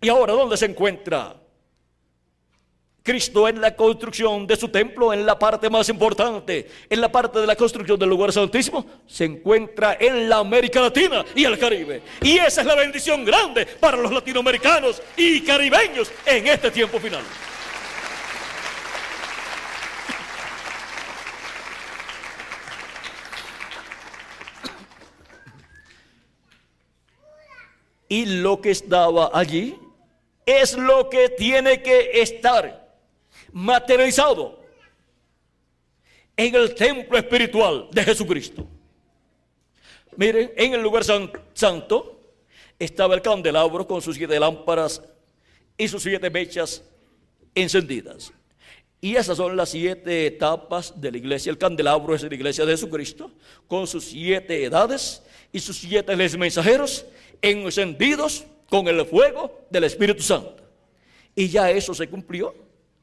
¿Y 0.00 0.08
ahora 0.08 0.32
dónde 0.32 0.56
se 0.56 0.66
encuentra? 0.66 1.41
Cristo 3.02 3.48
en 3.48 3.60
la 3.60 3.74
construcción 3.74 4.46
de 4.46 4.56
su 4.56 4.68
templo, 4.68 5.12
en 5.12 5.26
la 5.26 5.36
parte 5.36 5.68
más 5.68 5.88
importante, 5.88 6.68
en 6.88 7.00
la 7.00 7.10
parte 7.10 7.40
de 7.40 7.46
la 7.46 7.56
construcción 7.56 7.98
del 7.98 8.08
lugar 8.08 8.32
santísimo, 8.32 8.86
se 9.06 9.24
encuentra 9.24 9.96
en 9.98 10.28
la 10.28 10.36
América 10.36 10.80
Latina 10.80 11.24
y 11.34 11.44
el 11.44 11.58
Caribe. 11.58 12.02
Y 12.20 12.38
esa 12.38 12.60
es 12.60 12.66
la 12.66 12.76
bendición 12.76 13.24
grande 13.24 13.66
para 13.66 13.96
los 13.96 14.12
latinoamericanos 14.12 15.02
y 15.16 15.40
caribeños 15.40 16.12
en 16.24 16.46
este 16.46 16.70
tiempo 16.70 17.00
final. 17.00 17.22
Y 28.08 28.26
lo 28.26 28.60
que 28.60 28.70
estaba 28.70 29.30
allí 29.32 29.74
es 30.44 30.76
lo 30.76 31.08
que 31.08 31.30
tiene 31.30 31.82
que 31.82 32.20
estar 32.20 32.81
materializado 33.52 34.60
en 36.36 36.54
el 36.54 36.74
templo 36.74 37.18
espiritual 37.18 37.88
de 37.90 38.04
Jesucristo. 38.04 38.66
Miren, 40.16 40.52
en 40.56 40.74
el 40.74 40.82
lugar 40.82 41.04
santo 41.04 42.20
estaba 42.78 43.14
el 43.14 43.22
candelabro 43.22 43.86
con 43.86 44.02
sus 44.02 44.16
siete 44.16 44.38
lámparas 44.38 45.02
y 45.76 45.88
sus 45.88 46.02
siete 46.02 46.28
mechas 46.30 46.82
encendidas. 47.54 48.32
Y 49.00 49.16
esas 49.16 49.36
son 49.36 49.56
las 49.56 49.70
siete 49.70 50.26
etapas 50.26 51.00
de 51.00 51.10
la 51.10 51.18
iglesia. 51.18 51.50
El 51.50 51.58
candelabro 51.58 52.14
es 52.14 52.22
la 52.22 52.34
iglesia 52.34 52.64
de 52.64 52.72
Jesucristo, 52.72 53.32
con 53.66 53.86
sus 53.86 54.04
siete 54.04 54.64
edades 54.64 55.22
y 55.52 55.58
sus 55.58 55.76
siete 55.78 56.14
mensajeros 56.16 57.04
encendidos 57.40 58.44
con 58.68 58.86
el 58.86 59.04
fuego 59.04 59.60
del 59.70 59.84
Espíritu 59.84 60.22
Santo. 60.22 60.56
Y 61.34 61.48
ya 61.48 61.70
eso 61.70 61.94
se 61.94 62.08
cumplió 62.08 62.54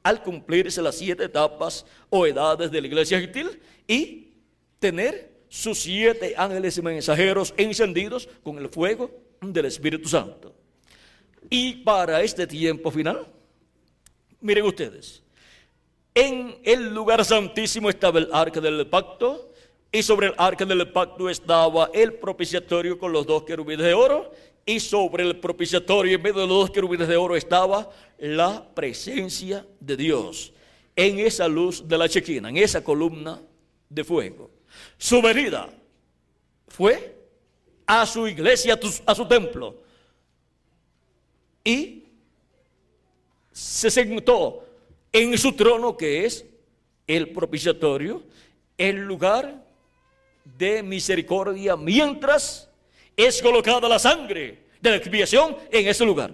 al 0.04 0.24
cumplirse 0.24 0.82
las 0.82 0.98
siete 0.98 1.26
etapas 1.26 1.86
o 2.10 2.26
edades 2.26 2.72
de 2.72 2.82
la 2.82 2.88
iglesia 2.88 3.20
gentil 3.20 3.60
y 3.88 4.34
tener 4.80 5.32
sus 5.50 5.80
siete 5.80 6.36
ángeles 6.38 6.78
y 6.78 6.82
mensajeros 6.82 7.54
encendidos 7.58 8.30
con 8.44 8.58
el 8.58 8.70
fuego 8.70 9.12
del 9.42 9.66
Espíritu 9.66 10.08
Santo. 10.08 10.54
Y 11.50 11.78
para 11.78 12.22
este 12.22 12.46
tiempo 12.46 12.92
final, 12.92 13.28
miren 14.42 14.66
ustedes, 14.66 15.24
en 16.14 16.58
el 16.64 16.94
lugar 16.94 17.24
santísimo 17.24 17.90
estaba 17.90 18.20
el 18.20 18.30
arca 18.32 18.60
del 18.60 18.86
pacto 18.88 19.52
y 19.92 20.04
sobre 20.04 20.28
el 20.28 20.34
arca 20.38 20.66
del 20.66 20.92
pacto 20.92 21.30
estaba 21.30 21.90
el 21.94 22.14
propiciatorio 22.14 23.00
con 23.00 23.12
los 23.12 23.26
dos 23.26 23.44
querubines 23.44 23.86
de 23.86 23.94
oro 23.94 24.32
y 24.66 24.80
sobre 24.80 25.24
el 25.24 25.40
propiciatorio 25.40 26.16
en 26.16 26.22
medio 26.22 26.42
de 26.42 26.48
los 26.48 26.58
dos 26.58 26.72
querubines 26.72 27.08
de 27.08 27.18
oro 27.18 27.36
estaba 27.36 27.90
la 28.18 28.68
presencia 28.74 29.66
de 29.80 29.98
Dios 29.98 30.54
en 30.96 31.20
esa 31.20 31.48
luz 31.48 31.88
de 31.88 31.98
la 31.98 32.10
chequina, 32.10 32.50
en 32.50 32.58
esa 32.58 32.84
columna 32.84 33.42
de 33.90 34.04
fuego. 34.04 34.52
Su 34.98 35.22
venida 35.22 35.70
fue 36.68 37.16
a 37.86 38.06
su 38.06 38.28
iglesia, 38.28 38.80
a 39.06 39.16
su 39.16 39.26
templo, 39.28 39.82
y 41.64 42.04
se 43.52 43.90
sentó 43.90 44.66
en 45.12 45.38
su 45.38 45.54
trono 45.54 45.98
que 45.98 46.26
es 46.26 46.46
el 47.08 47.32
propiciatorio, 47.32 48.24
el 48.78 48.98
lugar 48.98 49.66
de 50.58 50.84
misericordia, 50.84 51.76
mientras 51.76 52.69
es 53.28 53.42
colocada 53.42 53.90
la 53.90 54.00
sangre 54.00 54.60
de 54.80 54.90
la 54.90 54.96
expiación 54.96 55.58
en 55.72 55.88
ese 55.88 56.06
lugar. 56.06 56.34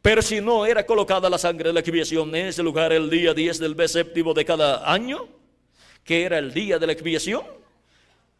Pero 0.00 0.22
si 0.22 0.40
no 0.40 0.64
era 0.64 0.86
colocada 0.86 1.28
la 1.28 1.38
sangre 1.38 1.68
de 1.68 1.72
la 1.72 1.80
expiación 1.80 2.34
en 2.34 2.46
ese 2.46 2.62
lugar 2.62 2.92
el 2.92 3.10
día 3.10 3.34
10 3.34 3.58
del 3.58 3.74
mes 3.74 3.92
de 3.92 4.44
cada 4.44 4.90
año, 4.90 5.28
que 6.04 6.22
era 6.22 6.38
el 6.38 6.52
día 6.54 6.78
de 6.78 6.86
la 6.86 6.92
expiación, 6.92 7.42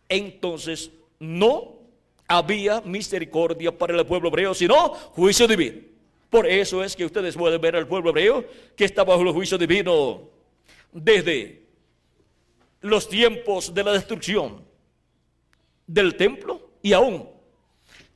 entonces 0.09 0.91
no 1.19 1.79
había 2.29 2.81
misericordia 2.83 3.77
para 3.77 3.97
el 3.97 4.07
pueblo 4.07 4.29
hebreo, 4.29 4.55
sino 4.55 4.91
juicio 5.15 5.47
divino. 5.49 5.81
Por 6.31 6.47
eso 6.47 6.83
es 6.83 6.97
que 6.97 7.05
ustedes 7.05 7.37
pueden 7.37 7.61
ver 7.61 7.77
al 7.77 7.87
pueblo 7.87 8.11
hebreo 8.11 8.45
que 8.77 8.85
está 8.85 9.05
bajo 9.05 9.23
el 9.23 9.33
juicio 9.33 9.59
divino 9.59 10.31
desde 10.93 11.63
los 12.81 13.09
tiempos 13.09 13.75
de 13.75 13.85
la 13.85 13.93
destrucción 13.93 14.65
del 15.87 16.17
templo 16.17 16.71
y 16.83 16.93
aún 16.93 17.32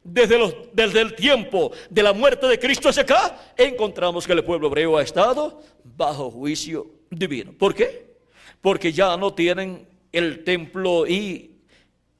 desde, 0.06 1.00
el 1.00 1.14
tiempo 1.14 1.72
de 1.90 2.02
la 2.02 2.12
muerte 2.12 2.46
de 2.46 2.58
Cristo 2.58 2.88
hacia 2.88 3.02
acá, 3.02 3.52
encontramos 3.56 4.26
que 4.26 4.32
el 4.32 4.44
pueblo 4.44 4.68
hebreo 4.68 4.96
ha 4.96 5.02
estado 5.02 5.60
bajo 5.82 6.30
juicio 6.30 6.86
divino. 7.10 7.52
¿Por 7.52 7.74
qué? 7.74 8.16
Porque 8.60 8.92
ya 8.92 9.16
no 9.16 9.34
tienen 9.34 9.86
el 10.12 10.44
templo 10.44 11.06
y 11.06 11.56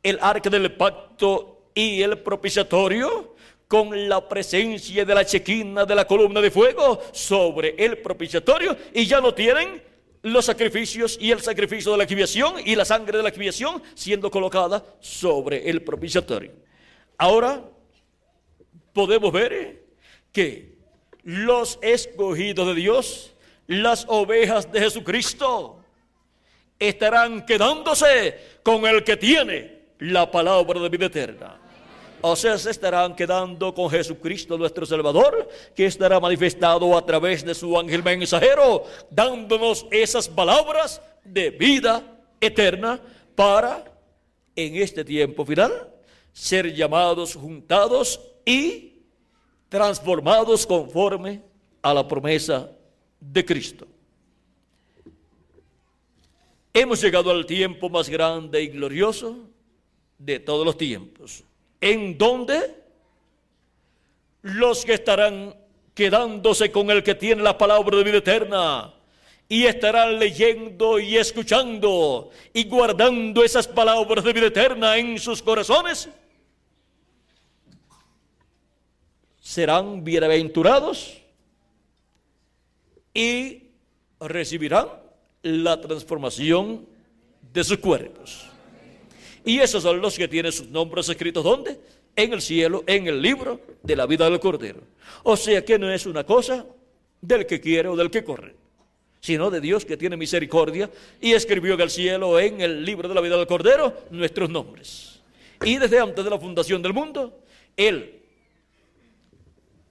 el 0.03 0.19
arca 0.21 0.51
del 0.51 0.73
pacto 0.73 1.71
y 1.75 2.03
el 2.03 2.19
propiciatorio 2.19 3.37
con 3.69 4.09
la 4.09 4.29
presencia 4.29 5.05
de 5.05 5.15
la 5.15 5.25
chequina 5.25 5.85
de 5.85 5.95
la 5.95 6.07
columna 6.07 6.41
de 6.41 6.51
fuego 6.51 7.01
sobre 7.13 7.75
el 7.79 7.99
propiciatorio 7.99 8.77
y 8.93 9.07
ya 9.07 9.21
no 9.21 9.35
tienen 9.35 9.83
los 10.23 10.45
sacrificios 10.45 11.19
y 11.21 11.31
el 11.31 11.41
sacrificio 11.41 11.93
de 11.93 11.99
la 11.99 12.05
expiación 12.05 12.55
y 12.65 12.75
la 12.75 12.85
sangre 12.85 13.17
de 13.17 13.23
la 13.23 13.29
expiación 13.29 13.83
siendo 13.95 14.31
colocada 14.31 14.85
sobre 15.01 15.69
el 15.69 15.83
propiciatorio. 15.83 16.53
Ahora 17.19 17.63
podemos 18.97 19.31
ver 19.31 19.85
que 20.33 20.79
los 21.23 21.79
escogidos 21.83 22.67
de 22.69 22.75
Dios, 22.75 23.35
las 23.67 24.07
ovejas 24.09 24.73
de 24.73 24.81
Jesucristo, 24.81 25.85
estarán 26.79 27.45
quedándose 27.45 28.39
con 28.63 28.87
el 28.87 29.05
que 29.05 29.19
tiene 29.19 29.83
la 29.99 30.31
palabra 30.31 30.81
de 30.81 30.89
vida 30.89 31.07
eterna. 31.07 31.61
O 32.23 32.35
sea, 32.35 32.57
se 32.57 32.71
estarán 32.71 33.15
quedando 33.15 33.75
con 33.75 33.91
Jesucristo 33.91 34.57
nuestro 34.57 34.87
Salvador, 34.87 35.47
que 35.75 35.85
estará 35.85 36.19
manifestado 36.19 36.97
a 36.97 37.05
través 37.05 37.45
de 37.45 37.55
su 37.55 37.79
ángel 37.79 38.03
mensajero, 38.03 38.85
dándonos 39.11 39.87
esas 39.91 40.27
palabras 40.27 41.03
de 41.23 41.51
vida 41.51 42.03
eterna 42.41 42.99
para, 43.35 43.85
en 44.57 44.77
este 44.77 45.05
tiempo 45.05 45.45
final, 45.45 45.93
ser 46.33 46.75
llamados, 46.75 47.35
juntados 47.35 48.21
y 48.47 48.95
transformados 49.69 50.67
conforme 50.67 51.43
a 51.83 51.93
la 51.93 52.09
promesa 52.09 52.71
de 53.21 53.45
Cristo. 53.45 53.87
Hemos 56.73 57.01
llegado 57.03 57.31
al 57.31 57.45
tiempo 57.45 57.91
más 57.91 58.09
grande 58.09 58.63
y 58.63 58.69
glorioso 58.69 59.37
de 60.19 60.39
todos 60.39 60.65
los 60.65 60.79
tiempos, 60.79 61.43
en 61.81 62.17
donde 62.17 62.75
los 64.43 64.85
que 64.85 64.95
estarán 64.95 65.55
quedándose 65.95 66.71
con 66.71 66.91
el 66.91 67.03
que 67.03 67.15
tiene 67.15 67.43
la 67.43 67.59
palabra 67.59 67.97
de 67.97 68.05
vida 68.05 68.19
eterna 68.19 68.95
y 69.49 69.65
estarán 69.65 70.19
leyendo 70.19 70.99
y 70.99 71.17
escuchando 71.17 72.31
y 72.53 72.65
guardando 72.65 73.43
esas 73.43 73.67
palabras 73.67 74.23
de 74.23 74.33
vida 74.33 74.47
eterna 74.47 74.97
en 74.99 75.19
sus 75.19 75.43
corazones, 75.43 76.09
serán 79.57 80.05
bienaventurados 80.05 81.17
y 83.15 83.63
recibirán 84.21 84.89
la 85.41 85.81
transformación 85.81 86.85
de 87.55 87.65
sus 87.65 87.79
cuerpos. 87.79 88.45
Y 89.47 89.59
esos 89.61 89.83
son 89.83 90.03
los 90.03 90.19
que 90.19 90.29
tienen 90.29 90.53
sus 90.53 90.69
nombres 90.69 91.09
escritos 91.09 91.43
¿dónde? 91.43 91.81
En 92.15 92.35
el 92.35 92.43
cielo, 92.43 92.85
en 92.87 93.07
el 93.07 93.23
libro 93.23 93.59
de 93.83 93.97
la 93.97 94.05
vida 94.05 94.29
del 94.29 94.41
Cordero. 94.41 94.83
O 95.23 95.39
sea 95.39 95.65
que 95.65 95.79
no 95.79 95.91
es 95.91 96.05
una 96.05 96.25
cosa 96.25 96.67
del 97.23 97.47
que 97.47 97.59
quiere 97.59 97.89
o 97.89 97.97
del 97.97 98.11
que 98.11 98.25
corre, 98.25 98.55
sino 99.21 99.51
de 99.51 99.63
Dios 99.63 99.87
que 99.87 99.97
tiene 99.97 100.19
misericordia 100.19 100.91
y 101.19 101.33
escribió 101.33 101.73
en 101.73 101.81
el 101.81 101.91
cielo, 101.91 102.39
en 102.39 102.61
el 102.61 102.85
libro 102.85 103.09
de 103.09 103.15
la 103.15 103.23
vida 103.23 103.39
del 103.39 103.47
Cordero, 103.47 104.03
nuestros 104.11 104.51
nombres. 104.51 105.23
Y 105.65 105.79
desde 105.79 105.99
antes 105.99 106.23
de 106.23 106.31
la 106.31 106.39
fundación 106.39 106.83
del 106.83 106.93
mundo, 106.93 107.41
Él 107.75 108.17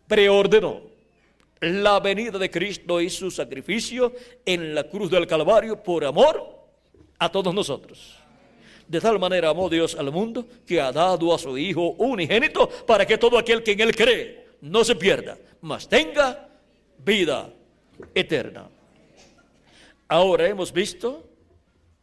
preordenó 0.08 0.82
la 1.62 2.00
venida 2.00 2.38
de 2.38 2.52
Cristo 2.52 3.02
y 3.02 3.10
su 3.10 3.32
sacrificio 3.32 4.14
en 4.46 4.76
la 4.76 4.84
cruz 4.84 5.10
del 5.10 5.26
Calvario 5.26 5.82
por 5.82 6.06
amor 6.06 6.56
a 7.18 7.32
todos 7.32 7.54
nosotros. 7.54 8.18
De 8.88 9.02
tal 9.02 9.18
manera 9.18 9.50
amó 9.50 9.68
Dios 9.70 9.96
al 9.96 10.12
mundo 10.12 10.46
que 10.66 10.80
ha 10.80 10.92
dado 10.92 11.34
a 11.34 11.40
su 11.40 11.58
Hijo 11.58 11.92
unigénito 11.98 12.70
para 12.86 13.06
que 13.06 13.18
todo 13.18 13.38
aquel 13.38 13.64
que 13.64 13.72
en 13.72 13.82
Él 13.82 13.96
cree 13.96 14.46
no 14.62 14.84
se 14.84 14.96
pierda, 14.96 15.38
mas 15.62 15.88
tenga 15.88 16.48
vida 17.04 17.50
eterna. 18.14 18.70
Ahora 20.08 20.48
hemos 20.48 20.72
visto 20.72 21.28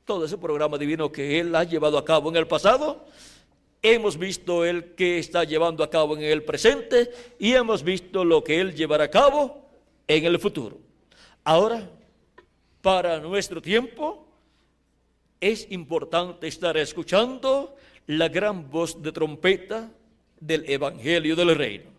todo 0.05 0.25
ese 0.25 0.39
programa 0.39 0.77
divino 0.77 1.13
que 1.13 1.39
Él 1.39 1.55
ha 1.55 1.63
llevado 1.63 1.97
a 1.99 2.05
cabo 2.05 2.31
en 2.31 2.37
el 2.37 2.49
pasado, 2.49 3.05
hemos 3.83 4.17
visto 4.17 4.65
el 4.65 4.95
que 4.95 5.19
está 5.19 5.43
llevando 5.43 5.83
a 5.83 5.91
cabo 5.91 6.17
en 6.17 6.23
el 6.23 6.45
presente 6.45 7.11
y 7.39 7.53
hemos 7.53 7.83
visto 7.83 8.25
lo 8.25 8.45
que 8.45 8.61
Él 8.61 8.75
llevará 8.75 9.05
a 9.05 9.11
cabo 9.11 9.69
en 10.07 10.25
el 10.25 10.39
futuro. 10.39 10.79
Ahora, 11.43 11.91
para 12.81 13.19
nuestro 13.19 13.61
tiempo, 13.61 14.27
es 15.41 15.67
importante 15.71 16.47
estar 16.47 16.77
escuchando 16.77 17.75
la 18.07 18.29
gran 18.29 18.71
voz 18.71 19.03
de 19.03 19.11
trompeta 19.11 19.91
del 20.39 20.69
Evangelio 20.71 21.35
del 21.35 21.57
Reino, 21.57 21.91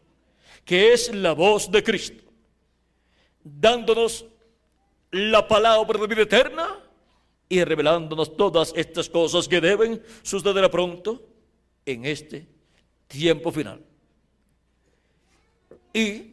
que 0.63 0.93
es 0.93 1.13
la 1.13 1.33
voz 1.33 1.69
de 1.69 1.83
Cristo, 1.83 2.23
dándonos 3.43 4.25
la 5.11 5.45
palabra 5.47 5.99
de 5.99 6.07
vida 6.07 6.21
eterna 6.21 6.79
y 7.49 7.63
revelándonos 7.63 8.35
todas 8.37 8.73
estas 8.75 9.09
cosas 9.09 9.47
que 9.47 9.59
deben 9.59 10.01
suceder 10.23 10.71
pronto 10.71 11.32
en 11.85 12.05
este 12.05 12.47
tiempo 13.07 13.51
final. 13.51 13.83
Y 15.93 16.31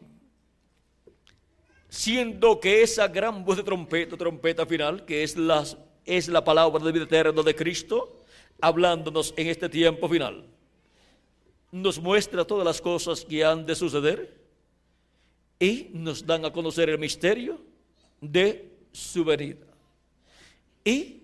siendo 1.87 2.59
que 2.59 2.81
esa 2.81 3.07
gran 3.07 3.43
voz 3.43 3.57
de 3.57 3.63
trompeta, 3.63 4.17
trompeta 4.17 4.65
final, 4.65 5.05
que 5.05 5.23
es 5.23 5.37
la 5.37 6.43
palabra 6.43 6.83
de 6.83 6.91
vida 6.91 7.03
eterna 7.03 7.43
de 7.43 7.55
Cristo, 7.55 8.21
hablándonos 8.59 9.33
en 9.37 9.47
este 9.47 9.69
tiempo 9.69 10.07
final. 10.07 10.45
Nos 11.71 11.99
muestra 11.99 12.45
todas 12.45 12.65
las 12.65 12.81
cosas 12.81 13.23
que 13.23 13.43
han 13.43 13.65
de 13.65 13.75
suceder 13.75 14.41
y 15.59 15.89
nos 15.93 16.25
dan 16.25 16.43
a 16.45 16.51
conocer 16.51 16.89
el 16.89 16.97
misterio 16.97 17.61
de 18.19 18.71
su 18.91 19.23
venida. 19.23 19.67
Y 20.83 21.20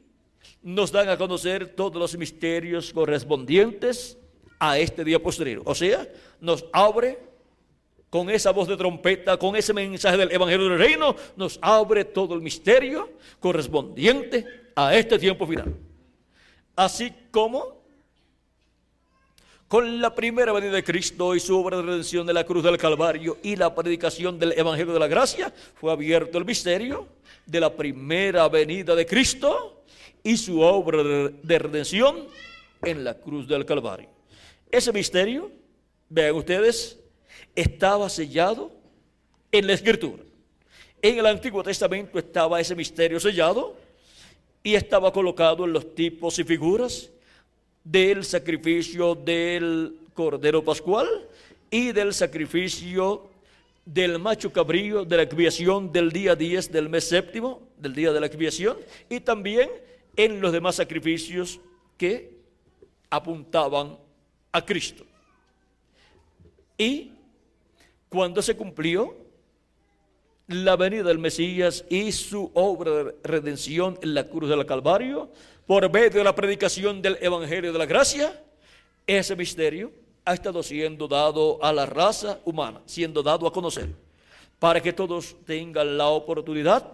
nos 0.68 0.91
dan 0.91 1.07
a 1.07 1.18
conocer 1.18 1.69
todos 1.69 1.95
los 1.95 2.18
misterios 2.18 2.91
correspondientes 2.91 4.18
a 4.60 4.77
este 4.77 5.06
día 5.06 5.18
posterior. 5.18 5.61
O 5.64 5.73
sea, 5.73 6.06
nos 6.41 6.65
abre 6.73 7.18
con 8.10 8.30
esa 8.30 8.52
voz 8.52 8.68
de 8.68 8.76
trompeta, 8.76 9.38
con 9.38 9.56
ese 9.56 9.73
mensaje 9.73 10.18
del 10.18 10.30
Evangelio 10.30 10.68
del 10.68 10.77
Reino, 10.77 11.15
nos 11.38 11.57
abre 11.61 12.03
todo 12.03 12.35
el 12.35 12.41
misterio 12.41 13.11
correspondiente 13.39 14.45
a 14.76 14.94
este 14.94 15.18
tiempo 15.18 15.48
final. 15.48 15.73
Así 16.76 17.14
como 17.31 17.77
con 19.69 20.02
la 20.02 20.14
primera 20.14 20.52
venida 20.52 20.73
de 20.73 20.84
Cristo 20.84 21.34
y 21.34 21.39
su 21.39 21.57
obra 21.57 21.77
de 21.77 21.84
redención 21.84 22.27
de 22.27 22.34
la 22.34 22.44
cruz 22.44 22.65
del 22.65 22.77
Calvario 22.77 23.38
y 23.41 23.56
la 23.56 23.73
predicación 23.73 24.38
del 24.38 24.52
Evangelio 24.52 24.91
de 24.91 24.99
la 24.99 25.07
Gracia, 25.07 25.53
fue 25.76 25.94
abierto 25.94 26.38
el 26.38 26.44
misterio 26.44 27.07
de 27.45 27.61
la 27.61 27.73
primera 27.73 28.49
venida 28.49 28.95
de 28.95 29.06
Cristo 29.06 29.76
y 30.27 30.35
su 30.35 30.59
obra 30.59 31.31
de 31.41 31.57
redención 31.57 32.27
en 32.83 33.05
la 33.05 33.13
cruz 33.13 33.47
del 33.47 33.65
Calvario. 33.65 34.09
Ese 34.69 34.91
misterio, 34.91 35.49
vean 36.09 36.35
ustedes, 36.35 36.99
estaba 37.55 38.09
sellado 38.09 38.69
en 39.53 39.67
la 39.67 39.71
Escritura. 39.71 40.21
En 41.01 41.17
el 41.17 41.25
Antiguo 41.27 41.63
Testamento 41.63 42.19
estaba 42.19 42.59
ese 42.59 42.75
misterio 42.75 43.21
sellado 43.21 43.77
y 44.61 44.75
estaba 44.75 45.13
colocado 45.13 45.63
en 45.63 45.71
los 45.71 45.95
tipos 45.95 46.37
y 46.39 46.43
figuras 46.43 47.09
del 47.81 48.25
sacrificio 48.25 49.15
del 49.15 49.95
Cordero 50.13 50.61
Pascual 50.61 51.07
y 51.71 51.93
del 51.93 52.13
sacrificio 52.13 53.29
del 53.85 54.19
macho 54.19 54.51
cabrío 54.51 55.05
de 55.05 55.15
la 55.15 55.23
expiación 55.23 55.89
del 55.89 56.11
día 56.11 56.35
10 56.35 56.69
del 56.69 56.89
mes 56.89 57.07
séptimo, 57.07 57.61
del 57.77 57.93
día 57.95 58.11
de 58.11 58.19
la 58.19 58.25
expiación, 58.25 58.75
y 59.09 59.21
también 59.21 59.69
en 60.18 60.41
los 60.41 60.52
demás 60.52 60.76
sacrificios 60.76 61.61
que 61.98 62.35
apuntaban 63.10 63.98
a 64.52 64.65
Cristo. 64.65 65.06
Y 66.77 67.11
cuando 68.10 68.41
se 68.41 68.57
cumplió 68.57 69.15
la 70.48 70.76
venida 70.76 71.03
del 71.03 71.19
Mesías 71.19 71.85
y 71.89 72.11
su 72.11 72.52
obra 72.53 72.91
de 72.91 73.15
redención 73.23 73.98
en 74.02 74.14
la 74.14 74.27
cruz 74.27 74.49
del 74.49 74.65
Calvario, 74.65 75.30
por 75.65 75.91
medio 75.91 76.19
de 76.19 76.23
la 76.23 76.35
predicación 76.35 77.02
del 77.02 77.18
Evangelio 77.22 77.73
de 77.73 77.80
la 77.80 77.85
Gracia, 77.85 78.41
ese 79.06 79.35
misterio 79.35 79.91
ha 80.23 80.34
estado 80.34 80.64
siendo 80.64 81.07
dado 81.07 81.64
a 81.64 81.72
la 81.72 81.85
raza 81.85 82.39
humana, 82.45 82.81
siendo 82.85 83.23
dado 83.23 83.48
a 83.48 83.53
conocer, 83.53 83.89
para 84.60 84.81
que 84.81 84.94
todos 84.94 85.35
tengan 85.45 85.98
la 85.98 86.07
oportunidad 86.07 86.94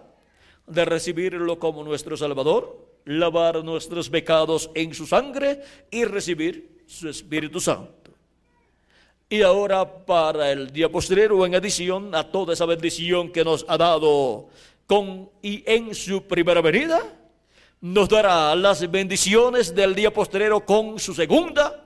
de 0.66 0.84
recibirlo 0.84 1.58
como 1.58 1.84
nuestro 1.84 2.16
Salvador, 2.16 2.83
lavar 3.04 3.62
nuestros 3.64 4.08
pecados 4.08 4.70
en 4.74 4.94
su 4.94 5.06
sangre 5.06 5.62
y 5.90 6.04
recibir 6.04 6.82
su 6.86 7.08
Espíritu 7.08 7.60
Santo. 7.60 8.12
Y 9.28 9.42
ahora 9.42 10.04
para 10.04 10.52
el 10.52 10.70
día 10.70 10.88
posterior, 10.88 11.46
en 11.46 11.54
adición 11.54 12.14
a 12.14 12.30
toda 12.30 12.52
esa 12.52 12.66
bendición 12.66 13.30
que 13.30 13.44
nos 13.44 13.64
ha 13.68 13.76
dado 13.76 14.48
con 14.86 15.30
y 15.42 15.62
en 15.66 15.94
su 15.94 16.22
primera 16.22 16.60
venida, 16.60 17.00
nos 17.80 18.08
dará 18.08 18.54
las 18.54 18.88
bendiciones 18.90 19.74
del 19.74 19.94
día 19.94 20.12
posterior 20.12 20.64
con 20.64 20.98
su 20.98 21.14
segunda 21.14 21.84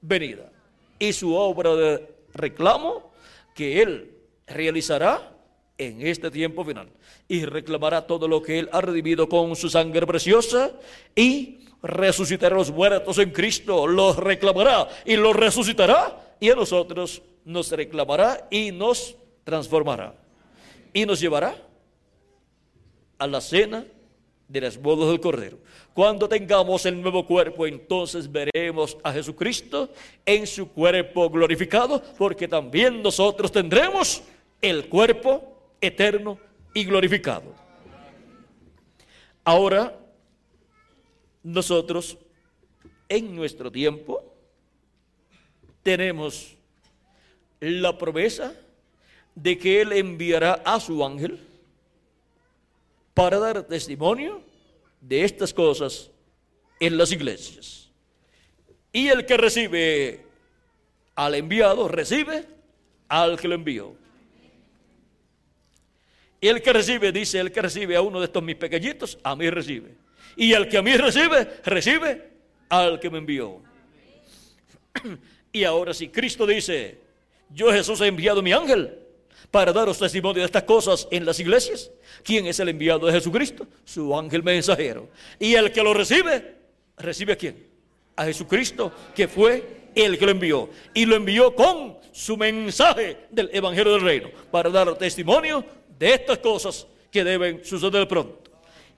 venida 0.00 0.50
y 0.98 1.12
su 1.12 1.34
obra 1.34 1.74
de 1.74 2.08
reclamo 2.32 3.12
que 3.54 3.82
Él 3.82 4.10
realizará 4.46 5.33
en 5.78 6.06
este 6.06 6.30
tiempo 6.30 6.64
final 6.64 6.88
y 7.28 7.44
reclamará 7.44 8.06
todo 8.06 8.28
lo 8.28 8.42
que 8.42 8.60
Él 8.60 8.68
ha 8.72 8.80
redimido 8.80 9.28
con 9.28 9.56
su 9.56 9.68
sangre 9.68 10.06
preciosa 10.06 10.72
y 11.14 11.60
resucitará 11.82 12.54
a 12.54 12.58
los 12.58 12.70
muertos 12.70 13.18
en 13.18 13.30
Cristo, 13.30 13.86
los 13.86 14.16
reclamará 14.16 14.88
y 15.04 15.16
los 15.16 15.34
resucitará 15.36 16.36
y 16.40 16.50
a 16.50 16.54
nosotros 16.54 17.22
nos 17.44 17.70
reclamará 17.70 18.46
y 18.50 18.72
nos 18.72 19.16
transformará. 19.44 20.14
Y 20.92 21.04
nos 21.04 21.20
llevará 21.20 21.56
a 23.18 23.26
la 23.26 23.40
cena 23.40 23.84
de 24.48 24.60
las 24.60 24.80
bodas 24.80 25.08
del 25.08 25.20
Cordero. 25.20 25.58
Cuando 25.92 26.28
tengamos 26.28 26.86
el 26.86 27.00
nuevo 27.00 27.26
cuerpo, 27.26 27.66
entonces 27.66 28.30
veremos 28.30 28.96
a 29.02 29.12
Jesucristo 29.12 29.90
en 30.24 30.46
su 30.46 30.68
cuerpo 30.70 31.28
glorificado, 31.30 32.02
porque 32.16 32.46
también 32.46 33.02
nosotros 33.02 33.50
tendremos 33.50 34.22
el 34.60 34.88
cuerpo 34.88 35.53
eterno 35.80 36.38
y 36.72 36.84
glorificado. 36.84 37.54
Ahora, 39.44 39.98
nosotros, 41.42 42.16
en 43.08 43.36
nuestro 43.36 43.70
tiempo, 43.70 44.24
tenemos 45.82 46.56
la 47.60 47.96
promesa 47.96 48.54
de 49.34 49.58
que 49.58 49.82
Él 49.82 49.92
enviará 49.92 50.62
a 50.64 50.80
su 50.80 51.04
ángel 51.04 51.40
para 53.12 53.38
dar 53.38 53.62
testimonio 53.64 54.42
de 55.00 55.24
estas 55.24 55.52
cosas 55.52 56.10
en 56.80 56.96
las 56.96 57.12
iglesias. 57.12 57.90
Y 58.92 59.08
el 59.08 59.26
que 59.26 59.36
recibe 59.36 60.24
al 61.14 61.34
enviado, 61.34 61.88
recibe 61.88 62.46
al 63.08 63.38
que 63.38 63.48
lo 63.48 63.54
envió. 63.54 64.03
Y 66.44 66.48
el 66.48 66.60
que 66.60 66.74
recibe, 66.74 67.10
dice, 67.10 67.40
el 67.40 67.50
que 67.50 67.62
recibe 67.62 67.96
a 67.96 68.02
uno 68.02 68.20
de 68.20 68.26
estos 68.26 68.42
mis 68.42 68.56
pequeñitos, 68.56 69.18
a 69.22 69.34
mí 69.34 69.48
recibe. 69.48 69.94
Y 70.36 70.52
el 70.52 70.68
que 70.68 70.76
a 70.76 70.82
mí 70.82 70.94
recibe, 70.94 71.48
recibe 71.64 72.32
al 72.68 73.00
que 73.00 73.08
me 73.08 73.16
envió. 73.16 73.62
Y 75.52 75.64
ahora 75.64 75.94
si 75.94 76.08
Cristo 76.08 76.46
dice, 76.46 76.98
yo 77.48 77.72
Jesús 77.72 77.98
he 78.02 78.08
enviado 78.08 78.42
mi 78.42 78.52
ángel 78.52 78.92
para 79.50 79.72
daros 79.72 79.98
testimonio 79.98 80.42
de 80.42 80.44
estas 80.44 80.64
cosas 80.64 81.08
en 81.10 81.24
las 81.24 81.40
iglesias, 81.40 81.90
¿quién 82.22 82.44
es 82.44 82.60
el 82.60 82.68
enviado 82.68 83.06
de 83.06 83.12
Jesucristo? 83.14 83.66
Su 83.82 84.14
ángel 84.14 84.42
mensajero. 84.42 85.08
Y 85.38 85.54
el 85.54 85.72
que 85.72 85.82
lo 85.82 85.94
recibe, 85.94 86.56
¿recibe 86.98 87.32
a 87.32 87.36
quién? 87.36 87.66
A 88.16 88.26
Jesucristo, 88.26 88.92
que 89.14 89.28
fue 89.28 89.84
el 89.94 90.18
que 90.18 90.26
lo 90.26 90.32
envió. 90.32 90.68
Y 90.92 91.06
lo 91.06 91.16
envió 91.16 91.54
con 91.54 91.96
su 92.12 92.36
mensaje 92.36 93.16
del 93.30 93.48
Evangelio 93.52 93.94
del 93.94 94.02
Reino, 94.02 94.30
para 94.50 94.68
dar 94.68 94.94
testimonio 94.98 95.64
de 95.98 96.14
estas 96.14 96.38
cosas 96.38 96.86
que 97.10 97.24
deben 97.24 97.64
suceder 97.64 98.06
pronto. 98.08 98.50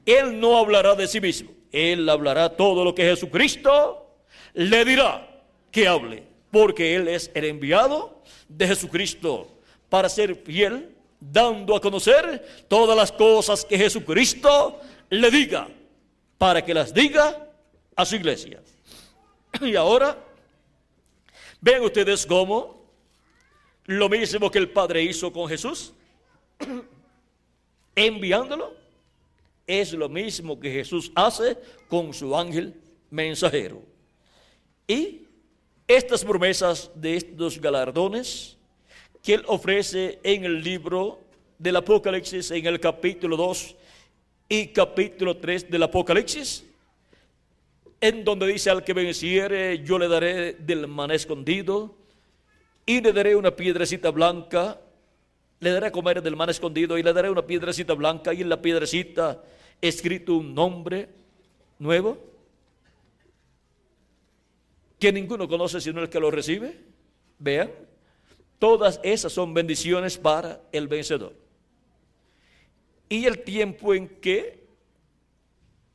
Él 0.05 0.39
no 0.39 0.56
hablará 0.56 0.94
de 0.94 1.06
sí 1.06 1.20
mismo, 1.20 1.51
Él 1.73 2.09
hablará 2.09 2.48
todo 2.48 2.85
lo 2.85 2.94
que 2.94 3.02
Jesucristo 3.02 4.06
le 4.55 4.85
dirá 4.85 5.28
que 5.70 5.86
hable 5.86 6.23
porque 6.51 6.94
Él 6.94 7.09
es 7.09 7.31
el 7.35 7.44
enviado 7.44 8.23
de 8.48 8.66
Jesucristo 8.68 9.59
para 9.89 10.09
ser 10.09 10.35
fiel 10.36 10.94
dando 11.20 11.74
a 11.74 11.81
conocer 11.81 12.64
todas 12.68 12.97
las 12.97 13.12
cosas 13.12 13.64
que 13.64 13.77
Jesucristo 13.77 14.81
le 15.10 15.31
diga, 15.31 15.68
para 16.39 16.64
que 16.64 16.74
las 16.74 16.93
diga 16.93 17.48
a 17.94 18.05
su 18.05 18.16
iglesia. 18.16 18.62
Y 19.60 19.77
ahora, 19.77 20.18
vean 21.60 21.82
ustedes 21.82 22.27
cómo 22.27 22.90
lo 23.85 24.09
mismo 24.09 24.51
que 24.51 24.59
el 24.59 24.70
Padre 24.70 25.02
hizo 25.02 25.32
con 25.32 25.48
Jesús, 25.48 25.93
enviándolo, 27.95 28.74
es 29.66 29.93
lo 29.93 30.09
mismo 30.09 30.59
que 30.61 30.70
Jesús 30.70 31.11
hace 31.15 31.57
con 31.89 32.15
su 32.15 32.37
ángel 32.37 32.74
mensajero. 33.11 33.83
Y 34.87 35.23
estas 35.89 36.24
promesas 36.24 36.91
de 36.95 37.16
estos 37.16 37.61
galardones 37.61 38.57
que 39.23 39.35
él 39.35 39.45
ofrece 39.47 40.20
en 40.23 40.45
el 40.45 40.62
libro 40.62 41.20
del 41.59 41.77
Apocalipsis, 41.77 42.51
en 42.53 42.66
el 42.66 42.78
capítulo 42.78 43.37
2 43.37 43.77
y 44.49 44.69
capítulo 44.69 45.37
3 45.37 45.70
del 45.70 45.83
Apocalipsis, 45.83 46.65
en 48.01 48.24
donde 48.24 48.47
dice 48.47 48.70
al 48.70 48.85
que 48.85 48.93
venciere, 48.93 49.83
yo 49.83 49.99
le 49.99 50.07
daré 50.07 50.53
del 50.53 50.87
maná 50.87 51.15
escondido 51.15 51.97
y 52.85 53.01
le 53.01 53.12
daré 53.12 53.35
una 53.35 53.51
piedrecita 53.51 54.11
blanca, 54.11 54.81
le 55.61 55.70
daré 55.70 55.87
a 55.87 55.93
comer 55.93 56.23
del 56.23 56.37
maná 56.37 56.53
escondido 56.53 56.99
y 56.99 57.03
le 57.03 57.12
daré 57.12 57.31
una 57.31 57.47
piedrecita 57.47 57.95
blanca 57.95 58.35
y 58.35 58.43
en 58.43 58.49
la 58.49 58.61
piedrecita 58.61 59.43
escrito 59.81 60.37
un 60.37 60.55
nombre 60.55 61.09
nuevo 61.78 62.19
que 64.99 65.12
ninguno 65.12 65.49
conoce 65.49 65.81
sino 65.81 66.01
el 66.01 66.09
que 66.09 66.20
lo 66.20 66.31
recibe. 66.31 66.78
Vean, 67.39 67.70
todas 68.59 69.01
esas 69.03 69.33
son 69.33 69.53
bendiciones 69.53 70.16
para 70.19 70.61
el 70.73 70.89
vencedor. 70.89 71.35
Y 73.09 73.27
el 73.27 73.45
tiempo 73.45 73.95
en 73.95 74.09
que 74.09 74.66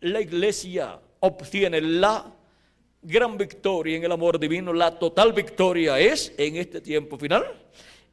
la 0.02 0.22
iglesia 0.22 1.00
obtiene 1.20 1.82
la 1.82 2.34
gran 3.02 3.38
victoria 3.38 3.98
en 3.98 4.04
el 4.04 4.12
amor 4.12 4.40
divino, 4.40 4.72
la 4.74 4.98
total 4.98 5.34
victoria 5.34 6.00
es 6.00 6.34
en 6.38 6.56
este 6.56 6.82
tiempo 6.82 7.18
final, 7.18 7.44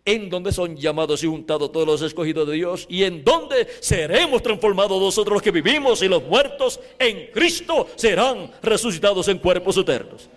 en 0.09 0.31
donde 0.31 0.53
son 0.53 0.75
llamados 0.75 1.23
y 1.23 1.27
juntados 1.27 1.71
todos 1.71 1.87
los 1.87 2.01
escogidos 2.01 2.49
de 2.49 2.55
Dios 2.55 2.87
y 2.89 3.05
en 3.05 3.23
donde 3.23 3.69
seremos 3.81 4.43
transformados 4.43 4.99
nosotros 4.99 5.35
los 5.35 5.43
que 5.43 5.51
vivimos 5.51 6.01
y 6.01 6.09
los 6.09 6.23
muertos 6.23 6.81
en 6.99 7.31
Cristo 7.31 7.87
serán 7.95 8.51
resucitados 8.63 9.29
en 9.29 9.37
cuerpos 9.37 9.77
eternos. 9.77 10.31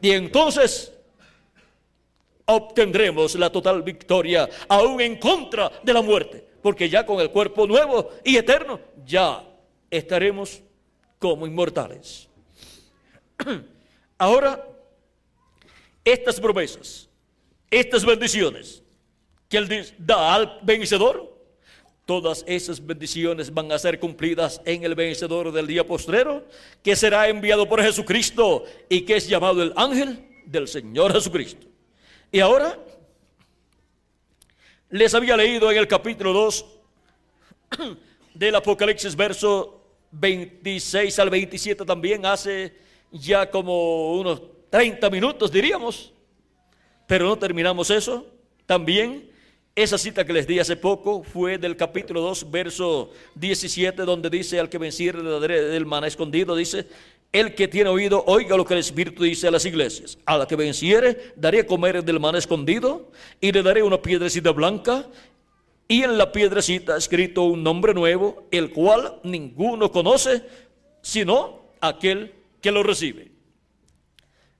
Y 0.00 0.12
entonces 0.12 0.92
obtendremos 2.44 3.34
la 3.34 3.50
total 3.50 3.82
victoria 3.82 4.48
aún 4.68 5.00
en 5.00 5.16
contra 5.16 5.72
de 5.82 5.92
la 5.92 6.02
muerte, 6.02 6.46
porque 6.62 6.88
ya 6.88 7.04
con 7.04 7.18
el 7.18 7.32
cuerpo 7.32 7.66
nuevo 7.66 8.10
y 8.22 8.36
eterno 8.36 8.78
ya 9.04 9.44
estaremos 9.90 10.62
como 11.18 11.48
inmortales. 11.48 12.28
Ahora, 14.18 14.64
estas 16.04 16.38
promesas, 16.38 17.08
estas 17.68 18.04
bendiciones 18.04 18.85
que 19.48 19.56
Él 19.58 19.94
da 19.98 20.34
al 20.34 20.58
vencedor, 20.62 21.36
todas 22.04 22.44
esas 22.46 22.84
bendiciones 22.84 23.52
van 23.52 23.70
a 23.72 23.78
ser 23.78 23.98
cumplidas 23.98 24.60
en 24.64 24.84
el 24.84 24.94
vencedor 24.94 25.52
del 25.52 25.66
día 25.66 25.86
postrero, 25.86 26.44
que 26.82 26.94
será 26.94 27.28
enviado 27.28 27.68
por 27.68 27.82
Jesucristo 27.82 28.64
y 28.88 29.02
que 29.02 29.16
es 29.16 29.28
llamado 29.28 29.62
el 29.62 29.72
ángel 29.76 30.24
del 30.46 30.68
Señor 30.68 31.12
Jesucristo. 31.12 31.66
Y 32.30 32.40
ahora, 32.40 32.78
les 34.90 35.14
había 35.14 35.36
leído 35.36 35.70
en 35.70 35.78
el 35.78 35.88
capítulo 35.88 36.32
2 36.32 36.66
del 38.34 38.54
Apocalipsis, 38.54 39.16
verso 39.16 39.82
26 40.12 41.18
al 41.18 41.30
27 41.30 41.84
también, 41.84 42.24
hace 42.24 42.76
ya 43.10 43.50
como 43.50 44.14
unos 44.14 44.42
30 44.70 45.10
minutos 45.10 45.50
diríamos, 45.50 46.12
pero 47.06 47.26
no 47.26 47.38
terminamos 47.38 47.90
eso. 47.90 48.26
También 48.66 49.30
esa 49.76 49.98
cita 49.98 50.24
que 50.24 50.32
les 50.32 50.46
di 50.46 50.58
hace 50.58 50.74
poco 50.74 51.22
fue 51.22 51.58
del 51.58 51.76
capítulo 51.76 52.22
2, 52.22 52.50
verso 52.50 53.10
17, 53.34 54.02
donde 54.06 54.30
dice 54.30 54.58
al 54.58 54.70
que 54.70 54.78
venciere 54.78 55.22
del 55.22 55.84
maná 55.84 56.06
escondido, 56.06 56.56
dice, 56.56 56.88
el 57.30 57.54
que 57.54 57.68
tiene 57.68 57.90
oído, 57.90 58.24
oiga 58.26 58.56
lo 58.56 58.64
que 58.64 58.72
el 58.72 58.80
Espíritu 58.80 59.24
dice 59.24 59.48
a 59.48 59.50
las 59.50 59.66
iglesias. 59.66 60.16
A 60.24 60.38
la 60.38 60.48
que 60.48 60.56
venciere, 60.56 61.34
daré 61.36 61.66
comer 61.66 62.02
del 62.02 62.18
maná 62.18 62.38
escondido 62.38 63.12
y 63.38 63.52
le 63.52 63.62
daré 63.62 63.82
una 63.82 64.00
piedrecita 64.00 64.50
blanca 64.52 65.04
y 65.86 66.02
en 66.04 66.16
la 66.16 66.32
piedrecita 66.32 66.96
escrito 66.96 67.42
un 67.42 67.62
nombre 67.62 67.92
nuevo, 67.92 68.46
el 68.50 68.72
cual 68.72 69.20
ninguno 69.24 69.92
conoce, 69.92 70.42
sino 71.02 71.66
aquel 71.82 72.32
que 72.62 72.72
lo 72.72 72.82
recibe. 72.82 73.30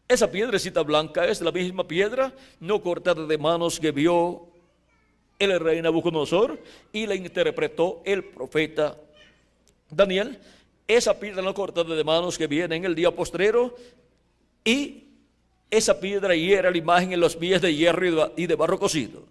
Esa 0.09 0.31
piedrecita 0.31 0.83
blanca 0.83 1.25
es 1.25 1.41
la 1.41 1.53
misma 1.53 1.89
piedra 1.89 2.35
no 2.61 2.83
cortada 2.83 3.27
de 3.27 3.39
manos 3.39 3.81
que 3.81 3.93
vio 3.93 4.56
el 5.39 5.61
rey 5.61 5.83
Nabucodonosor 5.83 6.59
y 6.93 7.07
la 7.07 7.15
interpretó 7.15 8.03
el 8.05 8.25
profeta 8.25 8.97
Daniel. 9.91 10.39
Esa 10.89 11.19
piedra 11.19 11.43
no 11.43 11.53
cortada 11.55 11.95
de 11.95 12.05
manos 12.05 12.39
que 12.39 12.47
viene 12.47 12.77
en 12.77 12.85
el 12.85 12.95
día 12.95 13.11
postrero 13.11 13.75
y 14.65 15.05
esa 15.71 15.99
piedra 16.01 16.35
hiera 16.35 16.71
la 16.71 16.79
imagen 16.79 17.13
en 17.13 17.21
los 17.21 17.37
pies 17.37 17.61
de 17.61 17.75
hierro 17.75 18.33
y 18.37 18.47
de 18.47 18.55
barro 18.55 18.79
cocido. 18.79 19.25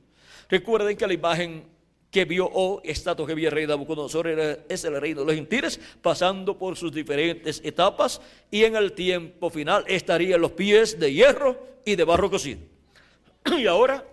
Recuerden 0.49 0.98
que 0.98 1.07
la 1.07 1.14
imagen 1.14 1.64
que 2.11 2.23
vio, 2.23 2.49
oh, 2.53 2.80
estatua 2.84 3.27
que 3.27 3.36
vio 3.36 3.49
el 3.49 3.56
rey 3.56 3.68
Nabucodonosor, 3.68 4.27
era, 4.27 4.60
es 4.69 4.86
el 4.86 4.99
reino 5.02 5.22
de 5.22 5.26
los 5.26 5.36
gentiles, 5.36 5.80
pasando 6.02 6.57
por 6.57 6.77
sus 6.77 6.94
diferentes 6.94 7.61
etapas, 7.64 8.22
y 8.49 8.64
en 8.64 8.77
el 8.77 8.94
tiempo 8.94 9.49
final 9.49 9.84
estarían 9.88 10.40
los 10.40 10.52
pies 10.52 10.98
de 10.98 11.11
hierro 11.11 11.57
y 11.84 11.95
de 11.95 12.03
barro 12.06 12.30
cocido. 12.30 12.61
Y 13.57 13.68
ahora, 13.68 14.06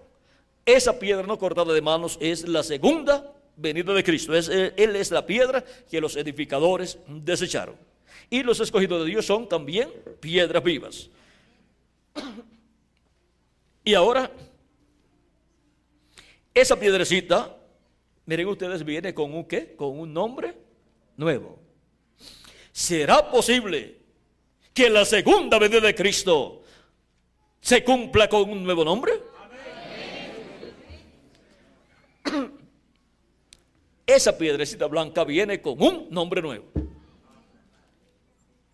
esa 0.65 0.99
piedra 0.99 1.27
no 1.27 1.39
cortada 1.39 1.73
de 1.73 1.83
manos 1.83 2.19
es 2.21 2.47
la 2.47 2.63
segunda 2.63 3.33
venida 3.57 3.93
de 3.93 4.05
Cristo. 4.05 4.35
Es, 4.35 4.49
eh, 4.49 4.73
él 4.77 4.97
es 4.97 5.11
la 5.11 5.27
piedra 5.27 5.65
que 5.91 6.01
los 6.01 6.17
edificadores 6.17 6.99
desecharon. 7.09 7.77
Y 8.31 8.43
los 8.43 8.61
escogidos 8.61 9.05
de 9.05 9.11
Dios 9.11 9.27
son 9.27 9.49
también 9.49 9.91
piedras 10.21 10.63
vivas. 10.63 11.11
Y 13.85 13.95
ahora, 13.95 14.31
esa 16.55 16.79
piedrecita 16.79 17.57
Miren 18.25 18.47
ustedes, 18.47 18.85
viene 18.85 19.13
con 19.15 19.35
un 19.35 19.45
qué? 19.45 19.75
Con 19.75 19.99
un 19.99 20.13
nombre 20.13 20.55
nuevo. 21.17 21.59
¿Será 22.71 23.31
posible 23.31 23.97
que 24.73 24.89
la 24.89 25.05
segunda 25.05 25.59
venida 25.59 25.81
de 25.81 25.95
Cristo 25.95 26.63
se 27.61 27.83
cumpla 27.83 28.29
con 28.29 28.49
un 28.49 28.63
nuevo 28.63 28.85
nombre? 28.85 29.13
Esa 34.15 34.37
piedrecita 34.37 34.87
blanca 34.89 35.25
viene 35.25 35.63
con 35.63 35.81
un 35.81 36.09
nombre 36.11 36.43
nuevo. 36.43 36.67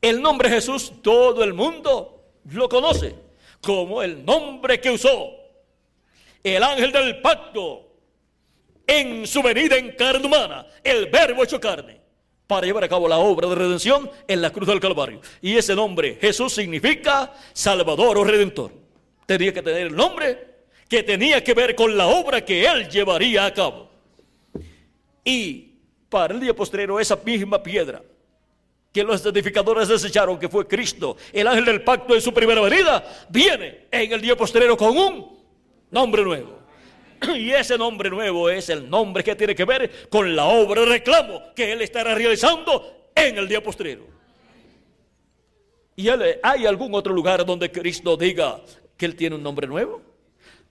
El 0.00 0.20
nombre 0.20 0.50
Jesús 0.50 0.92
todo 1.00 1.44
el 1.44 1.54
mundo 1.54 2.24
lo 2.50 2.68
conoce 2.68 3.14
como 3.62 4.02
el 4.02 4.24
nombre 4.24 4.80
que 4.80 4.90
usó 4.90 5.30
el 6.42 6.60
ángel 6.60 6.90
del 6.90 7.20
pacto 7.20 7.86
en 8.84 9.28
su 9.28 9.40
venida 9.40 9.76
en 9.76 9.92
carne 9.92 10.26
humana, 10.26 10.66
el 10.82 11.06
verbo 11.06 11.44
hecho 11.44 11.60
carne, 11.60 12.00
para 12.48 12.66
llevar 12.66 12.82
a 12.82 12.88
cabo 12.88 13.06
la 13.06 13.18
obra 13.18 13.48
de 13.48 13.54
redención 13.54 14.10
en 14.26 14.42
la 14.42 14.50
cruz 14.50 14.66
del 14.66 14.80
Calvario. 14.80 15.20
Y 15.40 15.56
ese 15.56 15.76
nombre, 15.76 16.18
Jesús, 16.20 16.52
significa 16.52 17.32
Salvador 17.52 18.18
o 18.18 18.24
Redentor. 18.24 18.72
Tenía 19.24 19.52
que 19.52 19.62
tener 19.62 19.88
el 19.88 19.94
nombre 19.94 20.46
que 20.88 21.04
tenía 21.04 21.44
que 21.44 21.54
ver 21.54 21.76
con 21.76 21.96
la 21.96 22.08
obra 22.08 22.44
que 22.44 22.66
él 22.66 22.88
llevaría 22.88 23.44
a 23.44 23.54
cabo. 23.54 23.87
Y 25.28 25.74
para 26.08 26.32
el 26.32 26.40
día 26.40 26.56
postrero, 26.56 26.98
esa 26.98 27.14
misma 27.16 27.62
piedra 27.62 28.00
que 28.90 29.04
los 29.04 29.26
edificadores 29.26 29.86
desecharon, 29.86 30.38
que 30.38 30.48
fue 30.48 30.66
Cristo, 30.66 31.18
el 31.34 31.46
ángel 31.46 31.66
del 31.66 31.82
pacto 31.82 32.14
en 32.14 32.22
su 32.22 32.32
primera 32.32 32.62
venida, 32.62 33.26
viene 33.28 33.88
en 33.90 34.10
el 34.10 34.22
día 34.22 34.34
postrero 34.34 34.74
con 34.74 34.96
un 34.96 35.38
nombre 35.90 36.22
nuevo. 36.24 36.58
Y 37.36 37.50
ese 37.50 37.76
nombre 37.76 38.08
nuevo 38.08 38.48
es 38.48 38.70
el 38.70 38.88
nombre 38.88 39.22
que 39.22 39.36
tiene 39.36 39.54
que 39.54 39.66
ver 39.66 40.08
con 40.08 40.34
la 40.34 40.46
obra 40.46 40.80
de 40.80 40.86
reclamo 40.86 41.42
que 41.54 41.72
Él 41.72 41.82
estará 41.82 42.14
realizando 42.14 43.10
en 43.14 43.36
el 43.36 43.46
día 43.46 43.62
postrero. 43.62 44.06
¿Y 45.94 46.08
hay 46.08 46.64
algún 46.64 46.94
otro 46.94 47.12
lugar 47.12 47.44
donde 47.44 47.70
Cristo 47.70 48.16
diga 48.16 48.62
que 48.96 49.04
Él 49.04 49.14
tiene 49.14 49.36
un 49.36 49.42
nombre 49.42 49.66
nuevo? 49.66 50.00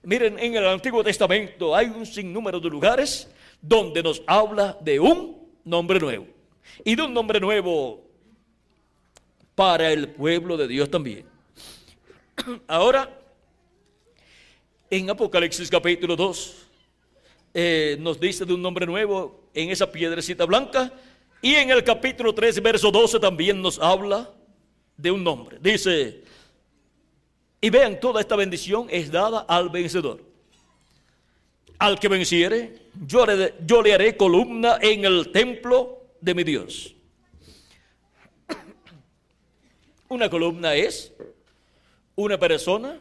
Miren, 0.02 0.36
en 0.36 0.56
el 0.56 0.66
Antiguo 0.66 1.04
Testamento 1.04 1.76
hay 1.76 1.86
un 1.86 2.04
sinnúmero 2.04 2.58
de 2.58 2.68
lugares 2.68 3.28
donde 3.60 4.02
nos 4.02 4.22
habla 4.26 4.76
de 4.80 5.00
un 5.00 5.36
nombre 5.64 5.98
nuevo. 5.98 6.26
Y 6.84 6.94
de 6.94 7.02
un 7.02 7.12
nombre 7.12 7.40
nuevo 7.40 8.04
para 9.54 9.90
el 9.92 10.08
pueblo 10.08 10.56
de 10.56 10.68
Dios 10.68 10.90
también. 10.90 11.24
Ahora, 12.68 13.18
en 14.90 15.10
Apocalipsis 15.10 15.68
capítulo 15.68 16.16
2, 16.16 16.66
eh, 17.54 17.96
nos 18.00 18.20
dice 18.20 18.44
de 18.44 18.54
un 18.54 18.62
nombre 18.62 18.86
nuevo 18.86 19.48
en 19.52 19.70
esa 19.70 19.90
piedrecita 19.90 20.44
blanca. 20.44 20.92
Y 21.42 21.54
en 21.54 21.70
el 21.70 21.84
capítulo 21.84 22.34
3, 22.34 22.62
verso 22.62 22.90
12 22.90 23.20
también 23.20 23.60
nos 23.60 23.78
habla 23.78 24.32
de 24.96 25.10
un 25.10 25.22
nombre. 25.22 25.58
Dice, 25.60 26.22
y 27.60 27.70
vean, 27.70 27.98
toda 28.00 28.20
esta 28.20 28.36
bendición 28.36 28.86
es 28.90 29.10
dada 29.10 29.40
al 29.40 29.68
vencedor. 29.68 30.22
Al 31.78 31.98
que 31.98 32.08
venciere, 32.08 32.87
yo 33.06 33.26
le, 33.82 33.94
haré 33.94 34.16
columna 34.16 34.78
en 34.80 35.04
el 35.04 35.30
templo 35.30 36.06
de 36.20 36.34
mi 36.34 36.44
Dios. 36.44 36.94
Una 40.08 40.30
columna 40.30 40.74
es 40.74 41.12
una 42.16 42.38
persona 42.38 42.98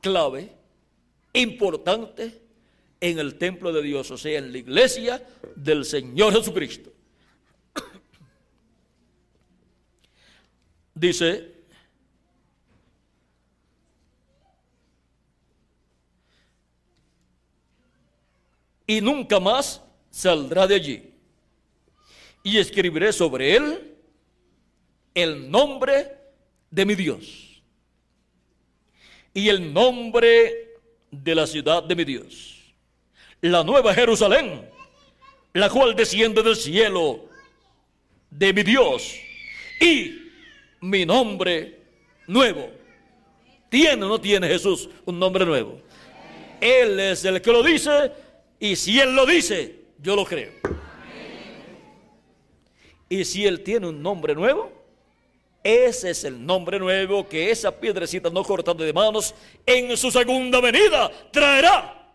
clave, 0.00 0.52
importante 1.32 2.40
en 3.00 3.18
el 3.18 3.36
templo 3.36 3.72
de 3.72 3.82
Dios, 3.82 4.10
o 4.10 4.16
sea, 4.16 4.38
en 4.38 4.52
la 4.52 4.58
iglesia 4.58 5.26
del 5.56 5.84
Señor 5.84 6.32
Jesucristo. 6.32 6.92
Dice, 10.94 11.53
y 18.86 19.00
nunca 19.00 19.40
más 19.40 19.82
saldrá 20.10 20.66
de 20.66 20.74
allí. 20.74 21.10
Y 22.42 22.58
escribiré 22.58 23.12
sobre 23.12 23.56
él 23.56 23.96
el 25.14 25.50
nombre 25.50 26.18
de 26.70 26.84
mi 26.84 26.94
Dios 26.94 27.62
y 29.32 29.48
el 29.48 29.72
nombre 29.72 30.74
de 31.10 31.34
la 31.34 31.46
ciudad 31.46 31.82
de 31.82 31.96
mi 31.96 32.04
Dios, 32.04 32.60
la 33.40 33.64
nueva 33.64 33.94
Jerusalén, 33.94 34.68
la 35.52 35.68
cual 35.70 35.94
desciende 35.94 36.42
del 36.42 36.56
cielo 36.56 37.26
de 38.30 38.52
mi 38.52 38.62
Dios 38.62 39.14
y 39.80 40.18
mi 40.80 41.06
nombre 41.06 41.78
nuevo. 42.26 42.70
¿Tiene 43.68 44.04
o 44.04 44.08
no 44.08 44.20
tiene 44.20 44.46
Jesús 44.48 44.88
un 45.04 45.18
nombre 45.18 45.44
nuevo? 45.44 45.80
Él 46.60 46.98
es 47.00 47.24
el 47.24 47.40
que 47.42 47.52
lo 47.52 47.62
dice 47.62 48.12
y 48.64 48.76
si 48.76 48.98
Él 48.98 49.14
lo 49.14 49.26
dice, 49.26 49.78
yo 49.98 50.16
lo 50.16 50.24
creo. 50.24 50.50
Y 53.10 53.22
si 53.26 53.46
Él 53.46 53.62
tiene 53.62 53.88
un 53.88 54.02
nombre 54.02 54.34
nuevo, 54.34 54.72
ese 55.62 56.08
es 56.08 56.24
el 56.24 56.46
nombre 56.46 56.78
nuevo 56.78 57.28
que 57.28 57.50
esa 57.50 57.78
piedrecita 57.78 58.30
no 58.30 58.42
cortada 58.42 58.82
de 58.82 58.90
manos 58.90 59.34
en 59.66 59.94
su 59.98 60.10
segunda 60.10 60.62
venida 60.62 61.10
traerá. 61.30 62.10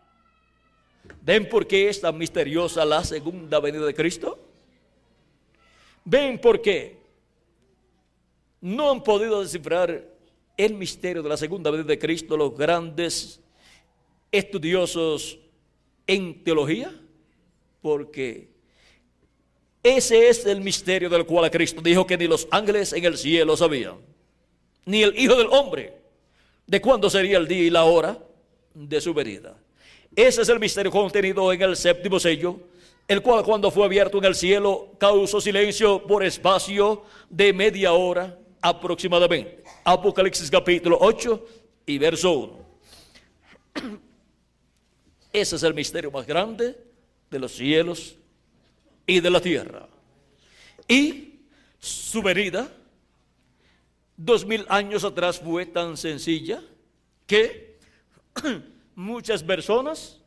¿Ven 1.22 1.48
por 1.48 1.68
qué 1.68 1.88
es 1.88 2.02
tan 2.02 2.18
misteriosa 2.18 2.84
la 2.84 3.04
segunda 3.04 3.60
venida 3.60 3.86
de 3.86 3.94
Cristo? 3.94 4.40
¿Ven 6.04 6.42
por 6.42 6.64
qué 6.64 6.98
no 8.60 8.90
han 8.90 9.04
podido 9.04 9.44
descifrar 9.44 10.04
el 10.58 10.74
misterio 10.74 11.22
de 11.22 11.30
la 11.30 11.38
segunda 11.38 11.70
venida 11.70 11.90
de 11.90 12.00
Cristo 12.00 12.36
los 12.36 12.58
grandes 12.58 13.40
estudiosos 14.32 15.38
en 16.10 16.44
teología? 16.44 16.92
Porque 17.82 18.50
ese 19.84 20.28
es 20.28 20.46
el 20.46 20.60
misterio 20.60 21.08
del 21.08 21.26
cual 21.26 21.50
Cristo 21.52 21.82
dijo 21.82 22.06
que 22.06 22.18
ni 22.18 22.28
los 22.28 22.48
ángeles 22.50 22.92
en 22.94 23.06
el 23.06 23.16
cielo 23.16 23.56
sabían, 23.56 23.98
ni 24.86 25.04
el 25.04 25.18
Hijo 25.18 25.36
del 25.36 25.48
Hombre, 25.52 25.94
de 26.66 26.82
cuándo 26.82 27.10
sería 27.10 27.38
el 27.38 27.48
día 27.48 27.64
y 27.64 27.70
la 27.70 27.84
hora 27.84 28.18
de 28.74 29.00
su 29.00 29.14
venida. 29.14 29.56
Ese 30.16 30.42
es 30.42 30.50
el 30.50 30.60
misterio 30.60 30.92
contenido 30.92 31.54
en 31.54 31.62
el 31.62 31.78
séptimo 31.78 32.20
sello, 32.20 32.60
el 33.08 33.22
cual 33.22 33.44
cuando 33.44 33.70
fue 33.70 33.86
abierto 33.86 34.18
en 34.18 34.26
el 34.26 34.36
cielo 34.36 34.96
causó 34.98 35.40
silencio 35.40 36.06
por 36.08 36.24
espacio 36.24 37.04
de 37.30 37.54
media 37.54 37.94
hora 37.94 38.36
aproximadamente. 38.62 39.64
Apocalipsis 39.84 40.50
capítulo 40.50 40.98
8 41.00 41.46
y 41.86 41.98
verso 42.00 42.32
1. 42.32 44.09
Ese 45.32 45.56
es 45.56 45.64
el 45.64 45.74
misterio 45.74 46.12
más 46.12 46.26
grande 46.26 46.78
de 47.30 47.40
los 47.40 47.54
cielos 47.54 48.16
y 49.06 49.20
de 49.20 49.30
la 49.30 49.40
tierra. 49.40 49.88
Y 50.88 51.42
su 51.80 52.22
venida, 52.22 52.68
dos 54.18 54.46
mil 54.46 54.66
años 54.70 55.04
atrás, 55.04 55.40
fue 55.40 55.66
tan 55.66 55.96
sencilla 55.98 56.62
que 57.28 57.78
muchas 58.96 59.44
personas 59.44 60.20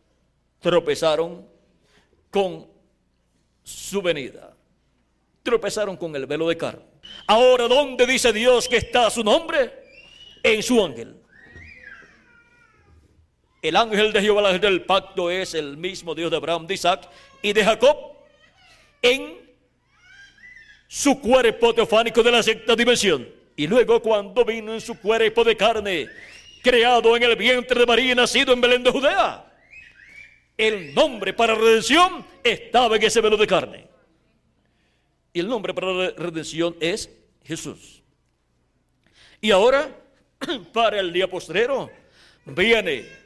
tropezaron 0.60 1.46
con 2.30 2.66
su 3.62 4.00
venida. 4.00 4.56
Tropezaron 5.42 5.96
con 5.96 6.14
el 6.14 6.26
velo 6.26 6.48
de 6.48 6.56
carne. 6.56 6.84
Ahora, 7.26 7.66
¿dónde 7.66 8.06
dice 8.06 8.32
Dios 8.32 8.68
que 8.68 8.76
está 8.76 9.10
su 9.10 9.24
nombre? 9.24 9.82
En 10.42 10.62
su 10.62 10.82
ángel. 10.82 11.21
El 13.62 13.76
ángel 13.76 14.12
de 14.12 14.20
Jehová, 14.20 14.58
del 14.58 14.82
pacto, 14.82 15.30
es 15.30 15.54
el 15.54 15.76
mismo 15.76 16.16
Dios 16.16 16.32
de 16.32 16.36
Abraham, 16.36 16.66
de 16.66 16.74
Isaac 16.74 17.08
y 17.40 17.52
de 17.52 17.64
Jacob 17.64 17.96
en 19.00 19.40
su 20.88 21.20
cuerpo 21.20 21.72
teofánico 21.72 22.24
de 22.24 22.32
la 22.32 22.42
sexta 22.42 22.74
dimensión. 22.74 23.28
Y 23.54 23.68
luego 23.68 24.02
cuando 24.02 24.44
vino 24.44 24.74
en 24.74 24.80
su 24.80 24.98
cuerpo 24.98 25.44
de 25.44 25.56
carne, 25.56 26.08
creado 26.60 27.16
en 27.16 27.22
el 27.22 27.36
vientre 27.36 27.78
de 27.78 27.86
María, 27.86 28.16
nacido 28.16 28.52
en 28.52 28.60
Belén 28.60 28.82
de 28.82 28.90
Judea, 28.90 29.44
el 30.58 30.92
nombre 30.92 31.32
para 31.32 31.54
redención 31.54 32.26
estaba 32.42 32.96
en 32.96 33.04
ese 33.04 33.20
velo 33.20 33.36
de 33.36 33.46
carne. 33.46 33.86
Y 35.32 35.38
el 35.38 35.48
nombre 35.48 35.72
para 35.72 36.10
redención 36.10 36.76
es 36.80 37.08
Jesús. 37.44 38.02
Y 39.40 39.52
ahora, 39.52 39.88
para 40.72 40.98
el 40.98 41.12
día 41.12 41.28
postrero, 41.28 41.90
viene 42.44 43.21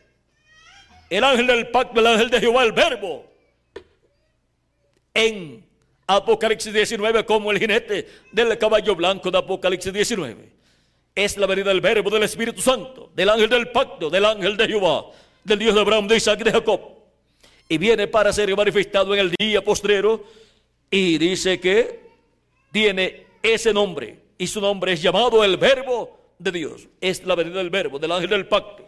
el 1.11 1.25
ángel 1.25 1.47
del 1.47 1.69
pacto, 1.69 2.01
el 2.01 2.07
ángel 2.07 2.31
de 2.31 2.41
Jehová, 2.41 2.65
el 2.65 2.73
verbo, 2.73 3.25
en 5.15 5.65
Apocalipsis 6.07 6.73
19 6.73 7.25
como 7.25 7.51
el 7.51 7.59
jinete 7.59 8.09
del 8.31 8.57
caballo 8.59 8.95
blanco 8.95 9.31
de 9.31 9.39
Apocalipsis 9.39 9.93
19. 9.93 10.57
Es 11.15 11.37
la 11.37 11.47
venida 11.47 11.71
del 11.71 11.81
verbo 11.81 12.11
del 12.11 12.23
Espíritu 12.25 12.61
Santo, 12.61 13.11
del 13.15 13.31
ángel 13.31 13.49
del 13.49 13.69
pacto, 13.71 14.11
del 14.11 14.25
ángel 14.25 14.57
de 14.57 14.69
Jehová, 14.69 15.07
del 15.43 15.59
Dios 15.59 15.75
de 15.75 15.81
Abraham, 15.81 16.07
de 16.07 16.17
Isaac 16.17 16.41
y 16.41 16.45
de 16.45 16.53
Jacob. 16.53 16.81
Y 17.69 17.79
viene 17.79 18.07
para 18.07 18.33
ser 18.33 18.55
manifestado 18.55 19.15
en 19.15 19.21
el 19.21 19.35
día 19.37 19.65
postrero 19.65 20.25
y 20.91 21.19
dice 21.19 21.59
que 21.59 22.01
tiene 22.71 23.27
ese 23.43 23.73
nombre 23.73 24.21
y 24.39 24.47
su 24.47 24.61
nombre 24.61 24.93
es 24.93 25.03
llamado 25.03 25.43
el 25.43 25.57
verbo 25.57 26.19
de 26.39 26.53
Dios. 26.53 26.89
Es 27.01 27.25
la 27.25 27.35
venida 27.35 27.59
del 27.59 27.71
verbo, 27.71 27.99
del 27.99 28.13
ángel 28.13 28.31
del 28.31 28.47
pacto. 28.47 28.86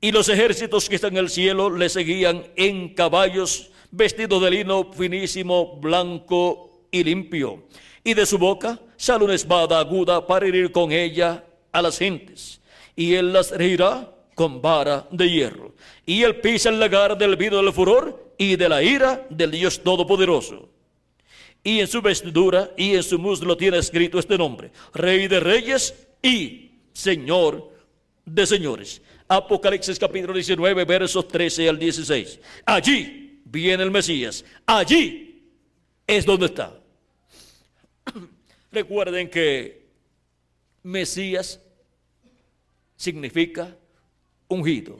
Y 0.00 0.12
los 0.12 0.28
ejércitos 0.28 0.88
que 0.88 0.96
están 0.96 1.12
en 1.12 1.24
el 1.24 1.30
cielo 1.30 1.70
le 1.70 1.88
seguían 1.88 2.44
en 2.56 2.94
caballos 2.94 3.70
vestidos 3.90 4.42
de 4.42 4.50
lino 4.50 4.92
finísimo, 4.92 5.76
blanco 5.76 6.82
y 6.90 7.02
limpio. 7.02 7.64
Y 8.04 8.14
de 8.14 8.26
su 8.26 8.38
boca 8.38 8.78
sale 8.96 9.24
una 9.24 9.34
espada 9.34 9.80
aguda 9.80 10.26
para 10.26 10.46
herir 10.46 10.70
con 10.70 10.92
ella 10.92 11.44
a 11.72 11.82
las 11.82 11.98
gentes. 11.98 12.60
Y 12.94 13.14
él 13.14 13.32
las 13.32 13.52
herirá 13.52 14.12
con 14.34 14.60
vara 14.60 15.08
de 15.10 15.30
hierro. 15.30 15.74
Y 16.04 16.22
él 16.22 16.40
pisa 16.40 16.68
el 16.68 16.78
lagar 16.78 17.16
del 17.16 17.36
vino 17.36 17.56
del 17.56 17.72
furor 17.72 18.32
y 18.38 18.56
de 18.56 18.68
la 18.68 18.82
ira 18.82 19.26
del 19.30 19.50
Dios 19.50 19.82
Todopoderoso. 19.82 20.68
Y 21.64 21.80
en 21.80 21.88
su 21.88 22.00
vestidura 22.00 22.70
y 22.76 22.94
en 22.94 23.02
su 23.02 23.18
muslo 23.18 23.56
tiene 23.56 23.78
escrito 23.78 24.18
este 24.18 24.38
nombre, 24.38 24.70
Rey 24.94 25.26
de 25.26 25.40
Reyes 25.40 26.06
y 26.22 26.70
Señor 26.92 27.72
de 28.24 28.46
Señores. 28.46 29.02
Apocalipsis 29.28 29.98
capítulo 29.98 30.34
19, 30.34 30.84
versos 30.84 31.26
13 31.26 31.68
al 31.68 31.78
16. 31.78 32.38
Allí 32.64 33.40
viene 33.44 33.82
el 33.82 33.90
Mesías. 33.90 34.44
Allí 34.64 35.42
es 36.06 36.24
donde 36.24 36.46
está. 36.46 36.78
Recuerden 38.70 39.28
que 39.28 39.84
Mesías 40.84 41.60
significa 42.96 43.76
ungido. 44.46 44.98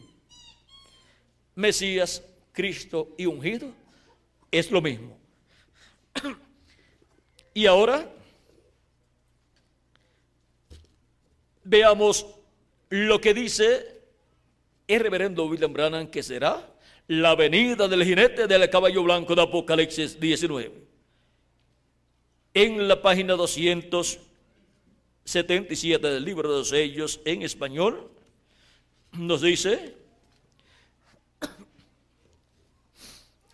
Mesías, 1.54 2.22
Cristo 2.52 3.14
y 3.16 3.26
ungido 3.26 3.72
es 4.50 4.70
lo 4.70 4.82
mismo. 4.82 5.16
Y 7.54 7.64
ahora 7.64 8.06
veamos 11.64 12.26
lo 12.90 13.18
que 13.18 13.32
dice 13.32 13.95
el 14.86 15.00
reverendo 15.00 15.46
William 15.46 15.72
Branham 15.72 16.06
que 16.08 16.22
será 16.22 16.64
la 17.08 17.34
venida 17.34 17.88
del 17.88 18.04
jinete 18.04 18.46
del 18.46 18.70
caballo 18.70 19.02
blanco 19.02 19.34
de 19.34 19.42
Apocalipsis 19.42 20.20
19. 20.20 20.86
En 22.54 22.88
la 22.88 23.02
página 23.02 23.34
277 23.34 26.06
del 26.06 26.24
libro 26.24 26.48
de 26.50 26.58
los 26.58 26.68
sellos 26.68 27.20
en 27.24 27.42
español 27.42 28.08
nos 29.12 29.42
dice 29.42 29.96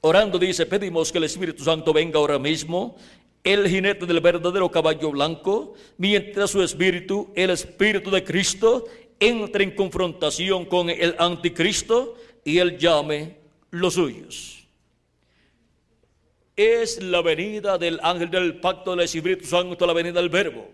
Orando 0.05 0.37
dice, 0.37 0.67
pedimos 0.67 1.13
que 1.13 1.19
el 1.19 1.25
Espíritu 1.25 1.63
Santo 1.63 1.93
venga 1.93 2.19
ahora 2.19 2.37
mismo, 2.37 2.97
el 3.45 3.69
jinete 3.69 4.05
del 4.05 4.21
verdadero 4.21 4.69
caballo 4.69 5.13
blanco, 5.13 5.75
mientras 5.97 6.51
su 6.51 6.61
espíritu, 6.61 7.31
el 7.37 7.51
Espíritu 7.51 8.11
de 8.11 8.25
Cristo, 8.25 8.85
entre 9.23 9.63
en 9.63 9.71
confrontación 9.71 10.65
con 10.65 10.91
el 10.91 11.15
anticristo 11.17 12.17
y 12.45 12.59
él 12.59 12.77
llame 12.77 13.37
los 13.71 13.95
suyos. 13.95 14.67
Es 16.57 17.01
la 17.01 17.23
venida 17.23 17.79
del 17.79 18.01
ángel 18.03 18.31
del 18.31 18.59
pacto 18.59 18.91
del 18.91 19.05
Espíritu 19.05 19.47
Santo, 19.47 19.87
la 19.87 19.93
venida 19.93 20.21
del 20.21 20.29
Verbo, 20.29 20.69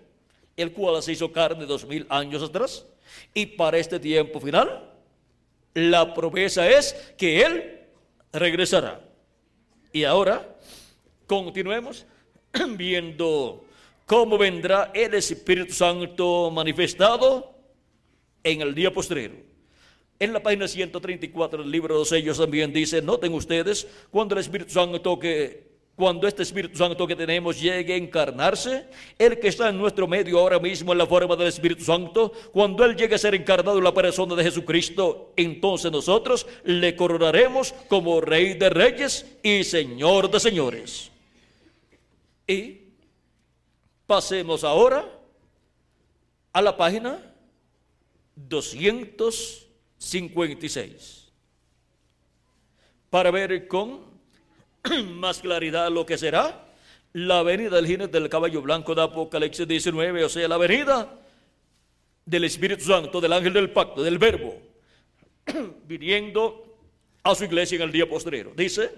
el 0.57 0.73
cual 0.73 1.03
se 1.03 1.13
hizo 1.13 1.31
carne 1.31 1.67
dos 1.67 1.87
mil 1.87 2.07
años 2.09 2.43
atrás. 2.43 2.87
Y 3.35 3.45
para 3.45 3.77
este 3.77 4.01
tiempo 4.01 4.41
final, 4.41 4.93
la 5.75 6.15
promesa 6.15 6.69
es 6.71 6.95
que 7.19 7.43
Él 7.43 7.81
regresará. 8.33 9.03
Y 9.93 10.05
ahora 10.05 10.57
continuemos 11.27 12.07
viendo 12.77 13.67
cómo 14.07 14.39
vendrá 14.39 14.91
el 14.95 15.13
Espíritu 15.13 15.75
Santo 15.75 16.51
manifestado 16.51 17.58
en 18.53 18.63
el 18.63 18.75
día 18.75 18.93
postrero. 18.93 19.35
En 20.19 20.33
la 20.33 20.43
página 20.43 20.67
134 20.67 21.63
del 21.63 21.71
libro 21.71 21.95
de 21.95 22.01
los 22.01 22.09
sellos 22.09 22.39
también 22.39 22.73
dice, 22.73 23.01
noten 23.01 23.33
ustedes, 23.35 23.87
cuando 24.11 24.35
el 24.35 24.41
Espíritu 24.41 24.73
Santo 24.73 25.19
que 25.19 25.69
cuando 25.99 26.29
este 26.29 26.45
Espíritu 26.45 26.79
Santo 26.79 27.09
que 27.09 27.17
tenemos 27.17 27.61
llegue 27.61 27.95
a 27.95 27.97
encarnarse, 27.97 28.87
el 29.19 29.41
que 29.41 29.49
está 29.49 29.69
en 29.69 29.79
nuestro 29.79 30.07
medio 30.07 30.39
ahora 30.39 30.61
mismo 30.61 30.93
en 30.93 30.99
la 30.99 31.07
forma 31.09 31.35
del 31.35 31.49
Espíritu 31.49 31.83
Santo, 31.83 32.33
cuando 32.53 32.85
Él 32.85 32.95
llegue 32.95 33.17
a 33.17 33.19
ser 33.19 33.35
encarnado 33.35 33.79
en 33.79 33.83
la 33.83 33.93
persona 33.93 34.37
de 34.37 34.45
Jesucristo, 34.45 35.33
entonces 35.35 35.91
nosotros 35.91 36.47
le 36.63 36.95
coronaremos 36.95 37.73
como 37.89 38.21
Rey 38.21 38.55
de 38.55 38.71
Reyes 38.71 39.27
y 39.43 39.65
Señor 39.65 40.31
de 40.31 40.39
Señores. 40.39 41.11
Y 42.47 42.83
pasemos 44.07 44.63
ahora 44.63 45.05
a 46.53 46.63
la 46.63 46.77
página 46.77 47.35
256 48.47 51.29
para 53.11 53.31
ver 53.31 53.67
con 53.67 54.01
más 55.15 55.41
claridad 55.41 55.91
lo 55.91 56.07
que 56.07 56.19
será 56.19 56.67
la 57.13 57.43
venida 57.43 57.77
del 57.77 57.87
jinete 57.87 58.21
del 58.21 58.29
caballo 58.29 58.63
blanco 58.63 58.95
de 58.95 59.03
Apocalipsis 59.03 59.67
19, 59.67 60.25
o 60.25 60.29
sea, 60.29 60.47
la 60.47 60.59
venida 60.59 61.19
del 62.25 62.45
Espíritu 62.45 62.85
Santo, 62.85 63.21
del 63.21 63.33
ángel 63.33 63.55
del 63.55 63.71
pacto, 63.71 64.03
del 64.03 64.19
verbo, 64.19 64.61
viniendo 65.87 66.77
a 67.23 67.35
su 67.35 67.45
iglesia 67.45 67.77
en 67.77 67.83
el 67.83 67.93
día 67.93 68.09
postrero. 68.09 68.53
Dice, 68.55 68.91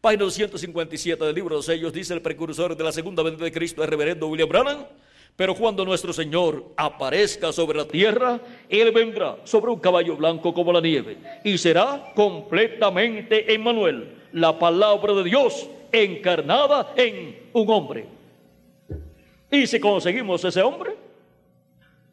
página 0.00 0.24
257 0.24 1.22
del 1.22 1.34
libro 1.34 1.54
de 1.54 1.58
los 1.58 1.66
sellos, 1.66 1.92
dice 1.92 2.14
el 2.14 2.22
precursor 2.22 2.76
de 2.76 2.82
la 2.82 2.92
segunda 2.92 3.22
venida 3.22 3.44
de 3.44 3.52
Cristo, 3.52 3.84
el 3.84 3.90
reverendo 3.90 4.28
William 4.28 4.48
Branham, 4.48 4.86
pero 5.36 5.54
cuando 5.54 5.84
nuestro 5.84 6.12
Señor 6.12 6.64
aparezca 6.76 7.52
sobre 7.52 7.78
la 7.78 7.86
tierra, 7.86 8.40
Él 8.68 8.92
vendrá 8.92 9.38
sobre 9.44 9.70
un 9.70 9.80
caballo 9.80 10.16
blanco 10.16 10.52
como 10.52 10.72
la 10.72 10.80
nieve 10.80 11.16
y 11.44 11.56
será 11.56 12.12
completamente 12.14 13.52
Emmanuel 13.52 14.16
la 14.32 14.58
palabra 14.58 15.14
de 15.14 15.24
Dios 15.24 15.68
encarnada 15.92 16.92
en 16.96 17.48
un 17.52 17.70
hombre. 17.70 18.06
Y 19.50 19.66
si 19.66 19.80
conseguimos 19.80 20.44
ese 20.44 20.62
hombre, 20.62 20.94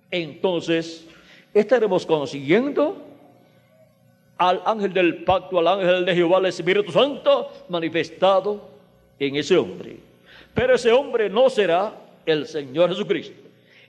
entonces 0.09 1.07
estaremos 1.53 2.05
consiguiendo 2.05 3.03
al 4.37 4.61
ángel 4.65 4.93
del 4.93 5.23
pacto, 5.23 5.59
al 5.59 5.67
ángel 5.67 6.05
de 6.05 6.15
Jehová, 6.15 6.39
el 6.39 6.45
Espíritu 6.45 6.91
Santo, 6.91 7.51
manifestado 7.69 8.69
en 9.19 9.35
ese 9.35 9.57
hombre. 9.57 9.97
Pero 10.53 10.75
ese 10.75 10.91
hombre 10.91 11.29
no 11.29 11.49
será 11.49 11.93
el 12.27 12.45
Señor 12.45 12.89
Jesucristo. 12.89 13.41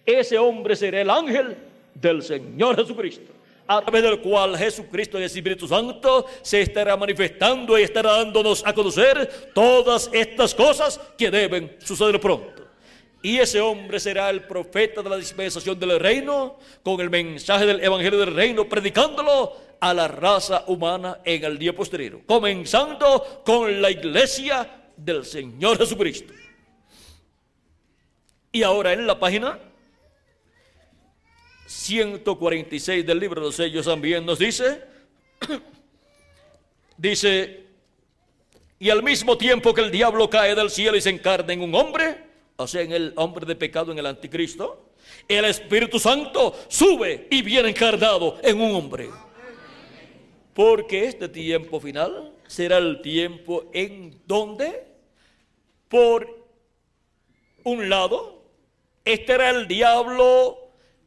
Ese 0.06 0.38
hombre 0.38 0.74
será 0.74 1.02
el 1.02 1.10
ángel 1.10 1.56
del 1.94 2.22
Señor 2.22 2.76
Jesucristo 2.76 3.32
a 3.66 3.82
través 3.82 4.02
del 4.02 4.20
cual 4.20 4.56
Jesucristo 4.56 5.18
y 5.18 5.20
el 5.20 5.26
Espíritu 5.26 5.68
Santo 5.68 6.24
se 6.40 6.62
estará 6.62 6.96
manifestando 6.96 7.78
y 7.78 7.82
estará 7.82 8.12
dándonos 8.12 8.66
a 8.66 8.72
conocer 8.72 9.50
todas 9.54 10.08
estas 10.10 10.54
cosas 10.54 10.98
que 11.18 11.30
deben 11.30 11.76
suceder 11.78 12.18
pronto. 12.18 12.64
Y 13.20 13.38
ese 13.38 13.60
hombre 13.60 14.00
será 14.00 14.30
el 14.30 14.44
profeta 14.44 15.02
de 15.02 15.10
la 15.10 15.16
dispensación 15.16 15.78
del 15.78 16.00
reino, 16.00 16.58
con 16.82 16.98
el 17.00 17.10
mensaje 17.10 17.66
del 17.66 17.84
Evangelio 17.84 18.18
del 18.18 18.34
reino, 18.34 18.66
predicándolo 18.66 19.54
a 19.80 19.92
la 19.92 20.08
raza 20.08 20.64
humana 20.68 21.18
en 21.24 21.44
el 21.44 21.58
día 21.58 21.76
posterior, 21.76 22.20
comenzando 22.24 23.42
con 23.44 23.82
la 23.82 23.90
iglesia 23.90 24.86
del 24.96 25.26
Señor 25.26 25.76
Jesucristo. 25.76 26.32
Y 28.50 28.62
ahora 28.62 28.92
en 28.92 29.06
la 29.06 29.18
página 29.18 29.58
146 31.66 33.04
del 33.04 33.20
libro 33.20 33.42
de 33.42 33.46
los 33.48 33.56
sellos 33.56 33.84
también 33.84 34.24
nos 34.24 34.38
dice, 34.38 34.82
dice, 36.96 37.66
y 38.78 38.88
al 38.88 39.02
mismo 39.02 39.36
tiempo 39.36 39.74
que 39.74 39.82
el 39.82 39.90
diablo 39.90 40.30
cae 40.30 40.54
del 40.54 40.70
cielo 40.70 40.96
y 40.96 41.02
se 41.02 41.10
encarna 41.10 41.52
en 41.52 41.60
un 41.60 41.74
hombre, 41.74 42.24
o 42.56 42.66
sea, 42.66 42.80
en 42.80 42.92
el 42.92 43.12
hombre 43.16 43.44
de 43.44 43.54
pecado, 43.54 43.92
en 43.92 43.98
el 43.98 44.06
anticristo, 44.06 44.92
el 45.28 45.44
Espíritu 45.44 45.98
Santo 45.98 46.54
sube 46.68 47.26
y 47.30 47.42
viene 47.42 47.68
encarnado 47.68 48.38
en 48.42 48.60
un 48.60 48.74
hombre. 48.74 49.10
Porque 50.54 51.04
este 51.04 51.28
tiempo 51.28 51.78
final 51.80 52.32
será 52.46 52.78
el 52.78 53.02
tiempo 53.02 53.66
en 53.74 54.22
donde, 54.26 54.86
por 55.88 56.46
un 57.62 57.88
lado, 57.88 58.37
estará 59.12 59.50
el 59.50 59.66
diablo 59.66 60.58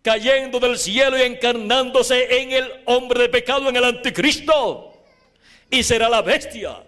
cayendo 0.02 0.60
del 0.60 0.78
cielo 0.78 1.18
y 1.18 1.22
encarnándose 1.22 2.42
en 2.42 2.52
el 2.52 2.72
hombre 2.86 3.24
de 3.24 3.30
pecado, 3.30 3.70
en 3.70 3.76
el 3.76 3.84
anticristo. 3.84 4.94
Y 5.70 5.84
será 5.84 6.10
la 6.10 6.22
bestia. 6.22 6.84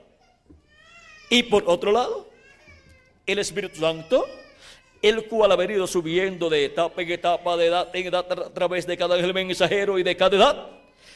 Y 1.30 1.44
por 1.44 1.64
otro 1.68 1.92
lado, 1.92 2.30
el 3.26 3.40
Espíritu 3.40 3.80
Santo, 3.80 4.26
el 5.02 5.26
cual 5.26 5.52
ha 5.52 5.56
venido 5.56 5.88
subiendo 5.88 6.50
de 6.50 6.66
etapa 6.66 7.02
en 7.02 7.12
etapa, 7.12 7.58
de 7.58 7.68
edad 7.68 7.96
en 7.96 8.08
edad, 8.08 8.32
a 8.32 8.54
través 8.54 8.86
de 8.86 8.98
cada 8.98 9.16
ángel 9.16 9.34
mensajero 9.34 9.98
y 9.98 10.04
de 10.04 10.16
cada 10.16 10.36
edad, 10.36 10.68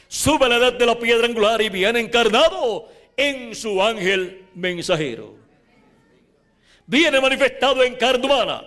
sube 0.08 0.46
a 0.46 0.48
la 0.48 0.56
edad 0.56 0.72
de 0.72 0.86
la 0.86 0.98
piedra 0.98 1.26
angular 1.26 1.60
y 1.60 1.68
viene 1.68 2.00
encarnado 2.00 2.88
en 3.16 3.54
su 3.54 3.82
ángel 3.82 4.46
mensajero. 4.54 5.34
Viene 6.86 7.20
manifestado 7.20 7.82
en 7.82 7.96
carne 7.96 8.24
humana, 8.24 8.62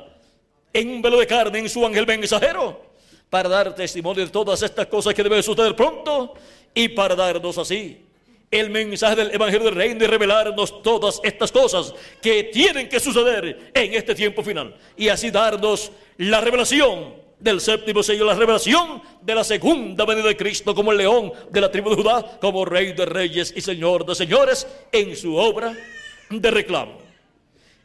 en 0.74 0.90
un 0.90 1.02
velo 1.02 1.20
de 1.20 1.28
carne, 1.28 1.60
en 1.60 1.70
su 1.70 1.86
ángel 1.86 2.06
mensajero 2.06 2.92
para 3.32 3.48
dar 3.48 3.74
testimonio 3.74 4.26
de 4.26 4.30
todas 4.30 4.62
estas 4.62 4.88
cosas 4.88 5.14
que 5.14 5.24
deben 5.24 5.42
suceder 5.42 5.74
pronto 5.74 6.34
y 6.76 6.90
para 6.90 7.16
darnos 7.16 7.58
así 7.58 8.06
el 8.52 8.70
mensaje 8.70 9.16
del 9.16 9.34
Evangelio 9.34 9.68
del 9.68 9.76
Reino 9.76 10.04
y 10.04 10.08
revelarnos 10.08 10.84
todas 10.84 11.22
estas 11.24 11.50
cosas 11.50 11.94
que 12.22 12.44
tienen 12.44 12.90
que 12.90 13.00
suceder 13.00 13.72
en 13.74 13.94
este 13.94 14.14
tiempo 14.14 14.44
final 14.44 14.76
y 14.98 15.08
así 15.08 15.32
darnos 15.32 15.94
la 16.18 16.42
revelación 16.42 17.16
del 17.40 17.62
séptimo 17.62 18.04
sello, 18.04 18.26
la 18.26 18.36
revelación 18.36 19.02
de 19.22 19.34
la 19.34 19.46
segunda 19.46 20.04
venida 20.04 20.28
de 20.28 20.36
Cristo 20.36 20.76
como 20.76 20.92
el 20.92 20.98
león 20.98 21.32
de 21.50 21.62
la 21.62 21.72
tribu 21.72 21.90
de 21.90 21.96
Judá, 21.96 22.38
como 22.42 22.66
rey 22.66 22.92
de 22.92 23.06
reyes 23.06 23.54
y 23.56 23.62
señor 23.62 24.06
de 24.06 24.14
señores 24.14 24.68
en 24.92 25.16
su 25.16 25.38
obra 25.38 25.74
de 26.30 26.52
reclamo. 26.52 27.01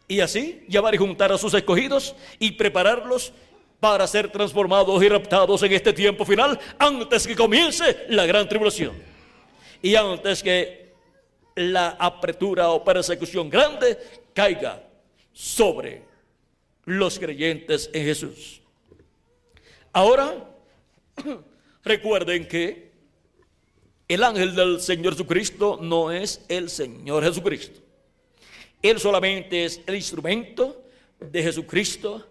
Y 0.09 0.21
así 0.21 0.65
llevar 0.69 0.95
y 0.95 0.99
juntar 0.99 1.33
a 1.33 1.39
sus 1.39 1.53
escogidos 1.55 2.15
y 2.39 2.53
prepararlos 2.53 3.33
para 3.81 4.07
ser 4.07 4.31
transformados 4.31 5.03
y 5.03 5.09
raptados 5.09 5.63
en 5.63 5.73
este 5.73 5.93
tiempo 5.93 6.25
final 6.25 6.59
antes 6.79 7.27
que 7.27 7.37
comience 7.37 8.07
la 8.09 8.25
gran 8.25 8.49
tribulación 8.49 8.95
y 9.83 9.95
antes 9.95 10.43
que 10.43 10.95
la 11.57 11.91
apretura 11.99 12.71
o 12.71 12.85
persecución 12.85 13.51
grande 13.51 13.99
caiga 14.33 14.83
sobre 15.33 16.03
los 16.85 17.19
creyentes 17.19 17.91
en 17.93 18.05
Jesús. 18.05 18.61
Ahora, 19.93 20.35
recuerden 21.85 22.47
que 22.47 22.91
el 24.09 24.23
ángel 24.23 24.55
del 24.55 24.81
Señor 24.81 25.15
Jesucristo 25.15 25.79
no 25.81 26.13
es 26.13 26.45
el 26.49 26.71
Señor 26.71 27.25
Jesucristo. 27.25 27.81
Él 28.83 29.01
solamente 29.01 29.65
es 29.65 29.81
el 29.87 29.97
instrumento 29.97 30.83
de 31.19 31.43
Jesucristo 31.43 32.25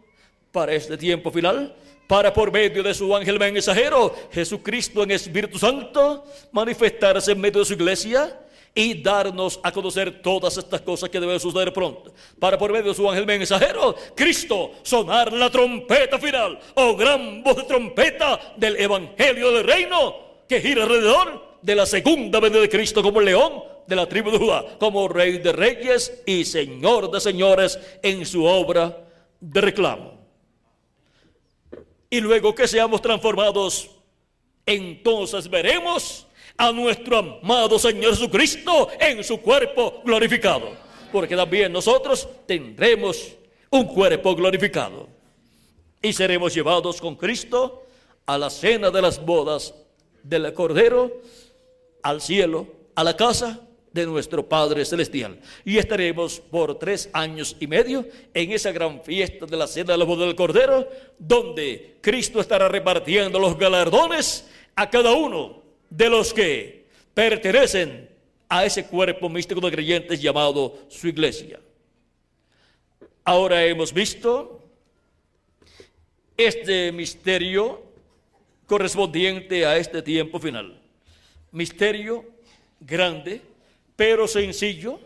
para 0.52 0.74
este 0.74 0.98
tiempo 0.98 1.32
final, 1.32 1.76
para 2.08 2.32
por 2.32 2.52
medio 2.52 2.84
de 2.84 2.94
su 2.94 3.16
ángel 3.16 3.40
mensajero, 3.40 4.16
Jesucristo 4.32 5.04
en 5.04 5.12
Espíritu 5.12 5.58
Santo, 5.58 6.26
manifestarse 6.52 7.32
en 7.32 7.42
medio 7.42 7.60
de 7.60 7.66
su 7.66 7.74
iglesia 7.74 8.40
y 8.74 9.02
darnos 9.02 9.60
a 9.64 9.72
conocer 9.72 10.22
todas 10.22 10.58
estas 10.58 10.82
cosas 10.82 11.10
que 11.10 11.20
deben 11.20 11.40
suceder 11.40 11.74
pronto. 11.74 12.14
Para 12.40 12.58
por 12.58 12.72
medio 12.72 12.90
de 12.90 12.94
su 12.96 13.10
ángel 13.10 13.26
mensajero, 13.26 13.96
Cristo 14.16 14.74
sonar 14.84 15.32
la 15.34 15.50
trompeta 15.50 16.20
final, 16.20 16.60
o 16.76 16.90
oh 16.90 16.96
gran 16.96 17.42
voz 17.42 17.56
de 17.56 17.64
trompeta 17.64 18.54
del 18.58 18.76
Evangelio 18.76 19.52
del 19.52 19.64
Reino, 19.64 20.16
que 20.48 20.62
gira 20.62 20.84
alrededor 20.84 21.58
de 21.62 21.76
la 21.76 21.86
segunda 21.86 22.40
venida 22.40 22.62
de 22.62 22.70
Cristo 22.70 23.02
como 23.02 23.20
el 23.20 23.26
león 23.26 23.75
de 23.88 23.96
la 23.96 24.08
tribu 24.08 24.32
de 24.32 24.38
Judá, 24.38 24.78
como 24.80 25.08
rey 25.08 25.38
de 25.38 25.52
reyes 25.52 26.22
y 26.26 26.46
señor 26.46 27.12
de 27.12 27.20
señores 27.22 27.80
en 28.02 28.26
su 28.26 28.44
obra 28.44 29.06
de 29.40 29.62
reclamo. 29.62 30.16
Y 32.10 32.20
luego 32.20 32.56
que 32.56 32.68
seamos 32.68 33.02
transformados, 33.02 33.90
entonces 34.66 35.50
veremos 35.50 36.26
a 36.58 36.72
nuestro 36.72 37.18
amado 37.18 37.78
Señor 37.78 38.12
Jesucristo 38.12 38.90
en 39.00 39.24
su 39.24 39.42
cuerpo 39.42 40.02
glorificado. 40.04 40.70
Porque 41.12 41.36
también 41.36 41.72
nosotros 41.72 42.28
tendremos 42.46 43.34
un 43.70 43.86
cuerpo 43.86 44.36
glorificado. 44.36 45.08
Y 46.02 46.14
seremos 46.14 46.54
llevados 46.54 47.02
con 47.02 47.16
Cristo 47.16 47.86
a 48.26 48.38
la 48.38 48.50
cena 48.50 48.92
de 48.92 49.02
las 49.02 49.24
bodas 49.24 49.74
del 50.24 50.54
Cordero, 50.54 51.12
al 52.02 52.22
cielo, 52.22 52.68
a 52.96 53.04
la 53.04 53.16
casa 53.16 53.60
de 53.96 54.06
nuestro 54.06 54.48
Padre 54.48 54.84
Celestial. 54.84 55.40
Y 55.64 55.78
estaremos 55.78 56.42
por 56.42 56.78
tres 56.78 57.10
años 57.14 57.56
y 57.62 57.66
medio 57.66 58.06
en 58.34 58.52
esa 58.52 58.74
gran 58.74 59.02
fiesta 59.02 59.46
de 59.46 59.56
la 59.56 59.68
cena 59.68 59.94
de 59.94 59.98
la 59.98 60.04
boda 60.04 60.26
del 60.26 60.36
Cordero, 60.36 60.86
donde 61.18 61.96
Cristo 62.02 62.42
estará 62.42 62.68
repartiendo 62.68 63.40
los 63.40 63.58
galardones 63.58 64.48
a 64.76 64.90
cada 64.90 65.14
uno 65.14 65.64
de 65.90 66.10
los 66.10 66.34
que 66.34 66.88
pertenecen 67.14 68.10
a 68.50 68.66
ese 68.66 68.86
cuerpo 68.86 69.30
místico 69.30 69.62
de 69.62 69.72
creyentes 69.72 70.22
llamado 70.22 70.78
su 70.90 71.08
iglesia. 71.08 71.62
Ahora 73.24 73.66
hemos 73.66 73.94
visto 73.94 74.62
este 76.36 76.92
misterio 76.92 77.82
correspondiente 78.68 79.66
a 79.66 79.78
este 79.78 80.02
tiempo 80.02 80.38
final. 80.38 80.82
Misterio 81.54 82.26
grande, 82.82 83.55
pero 83.96 84.28
sencillo, 84.28 85.00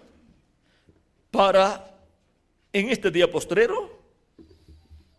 para 1.31 1.95
en 2.73 2.89
este 2.89 3.11
día 3.11 3.29
postrero 3.29 3.99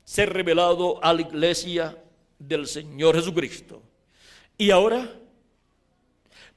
ser 0.04 0.32
revelado 0.32 1.02
a 1.02 1.12
la 1.12 1.20
iglesia 1.20 1.96
del 2.38 2.66
Señor 2.66 3.14
Jesucristo. 3.16 3.82
Y 4.58 4.70
ahora, 4.70 5.08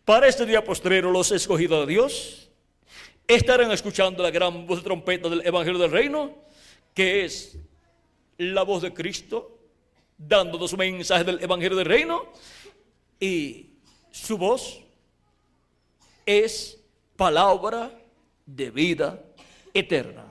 para 0.06 0.27
este 0.27 0.45
día 0.45 0.64
postrero, 0.64 1.11
los 1.11 1.31
escogidos 1.31 1.85
de 1.85 1.94
Dios 1.94 2.49
estarán 3.27 3.72
escuchando 3.72 4.23
la 4.23 4.31
gran 4.31 4.65
voz 4.65 4.80
de 4.80 4.84
trompeta 4.84 5.30
del 5.30 5.45
Evangelio 5.45 5.80
del 5.80 5.91
Reino, 5.91 6.35
que 6.94 7.26
es 7.26 7.57
la 8.38 8.64
voz 8.64 8.81
de 8.81 8.94
Cristo 8.94 9.53
dándonos 10.18 10.72
su 10.72 10.77
mensaje 10.77 11.23
del 11.23 11.44
Evangelio 11.44 11.77
del 11.77 11.85
Reino 11.85 12.26
y 13.19 13.68
su 14.11 14.38
voz 14.38 14.80
es 16.26 16.80
palabra 17.15 17.91
de 18.45 18.72
vida 18.72 19.19
eterna. 19.73 20.26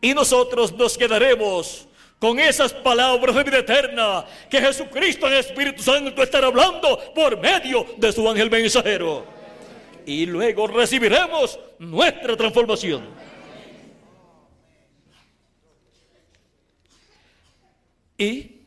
Y 0.00 0.14
nosotros 0.14 0.72
nos 0.72 0.96
quedaremos 0.96 1.86
con 2.18 2.38
esas 2.38 2.72
palabras 2.72 3.34
de 3.34 3.44
vida 3.44 3.58
eterna 3.58 4.24
que 4.48 4.60
Jesucristo 4.60 5.26
en 5.26 5.34
Espíritu 5.34 5.82
Santo 5.82 6.22
estará 6.22 6.48
hablando 6.48 6.98
por 7.14 7.38
medio 7.38 7.86
de 7.96 8.12
su 8.12 8.28
ángel 8.28 8.50
mensajero. 8.50 9.24
Y 10.06 10.26
luego 10.26 10.66
recibiremos 10.66 11.58
nuestra 11.78 12.36
transformación. 12.36 13.08
Y 18.18 18.60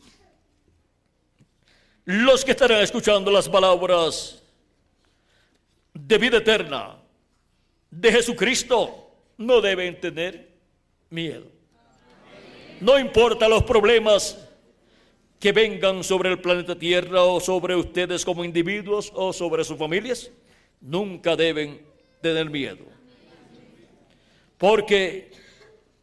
los 2.06 2.44
que 2.44 2.52
estarán 2.52 2.82
escuchando 2.82 3.30
las 3.30 3.48
palabras 3.48 4.42
de 5.94 6.18
vida 6.18 6.38
eterna 6.38 7.03
de 8.00 8.12
Jesucristo 8.12 9.12
no 9.38 9.62
deben 9.62 10.00
tener 10.00 10.50
miedo. 11.10 11.46
No 12.80 13.00
importa 13.00 13.48
los 13.48 13.64
problemas 13.64 14.38
que 15.40 15.52
vengan 15.52 16.04
sobre 16.04 16.30
el 16.30 16.40
planeta 16.40 16.78
Tierra 16.78 17.24
o 17.24 17.40
sobre 17.40 17.76
ustedes 17.76 18.26
como 18.26 18.44
individuos 18.44 19.12
o 19.14 19.32
sobre 19.32 19.64
sus 19.64 19.78
familias, 19.78 20.32
nunca 20.82 21.36
deben 21.36 21.82
tener 22.22 22.50
miedo. 22.50 22.86
Porque 24.58 25.32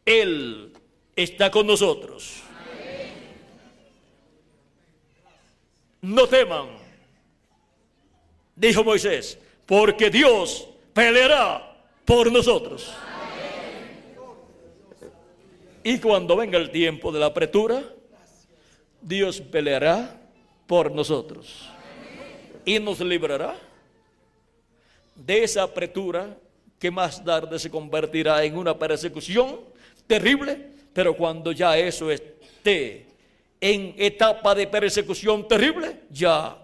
Él 0.05 0.71
está 1.15 1.51
con 1.51 1.67
nosotros. 1.67 2.41
No 6.01 6.27
teman, 6.27 6.67
dijo 8.55 8.83
Moisés, 8.83 9.37
porque 9.65 10.09
Dios 10.09 10.67
peleará 10.93 11.70
por 12.11 12.29
nosotros. 12.29 12.91
Y 15.81 15.97
cuando 15.99 16.35
venga 16.35 16.57
el 16.57 16.69
tiempo 16.69 17.09
de 17.09 17.21
la 17.21 17.27
apretura, 17.27 17.81
Dios 19.01 19.39
peleará 19.39 20.19
por 20.67 20.91
nosotros 20.91 21.69
y 22.65 22.79
nos 22.79 22.99
librará 22.99 23.55
de 25.15 25.45
esa 25.45 25.63
apretura 25.63 26.35
que 26.77 26.91
más 26.91 27.23
tarde 27.23 27.57
se 27.57 27.71
convertirá 27.71 28.43
en 28.43 28.57
una 28.57 28.77
persecución 28.77 29.61
terrible, 30.05 30.67
pero 30.91 31.15
cuando 31.15 31.53
ya 31.53 31.77
eso 31.77 32.11
esté 32.11 33.05
en 33.61 33.95
etapa 33.97 34.53
de 34.53 34.67
persecución 34.67 35.47
terrible, 35.47 36.01
ya 36.09 36.61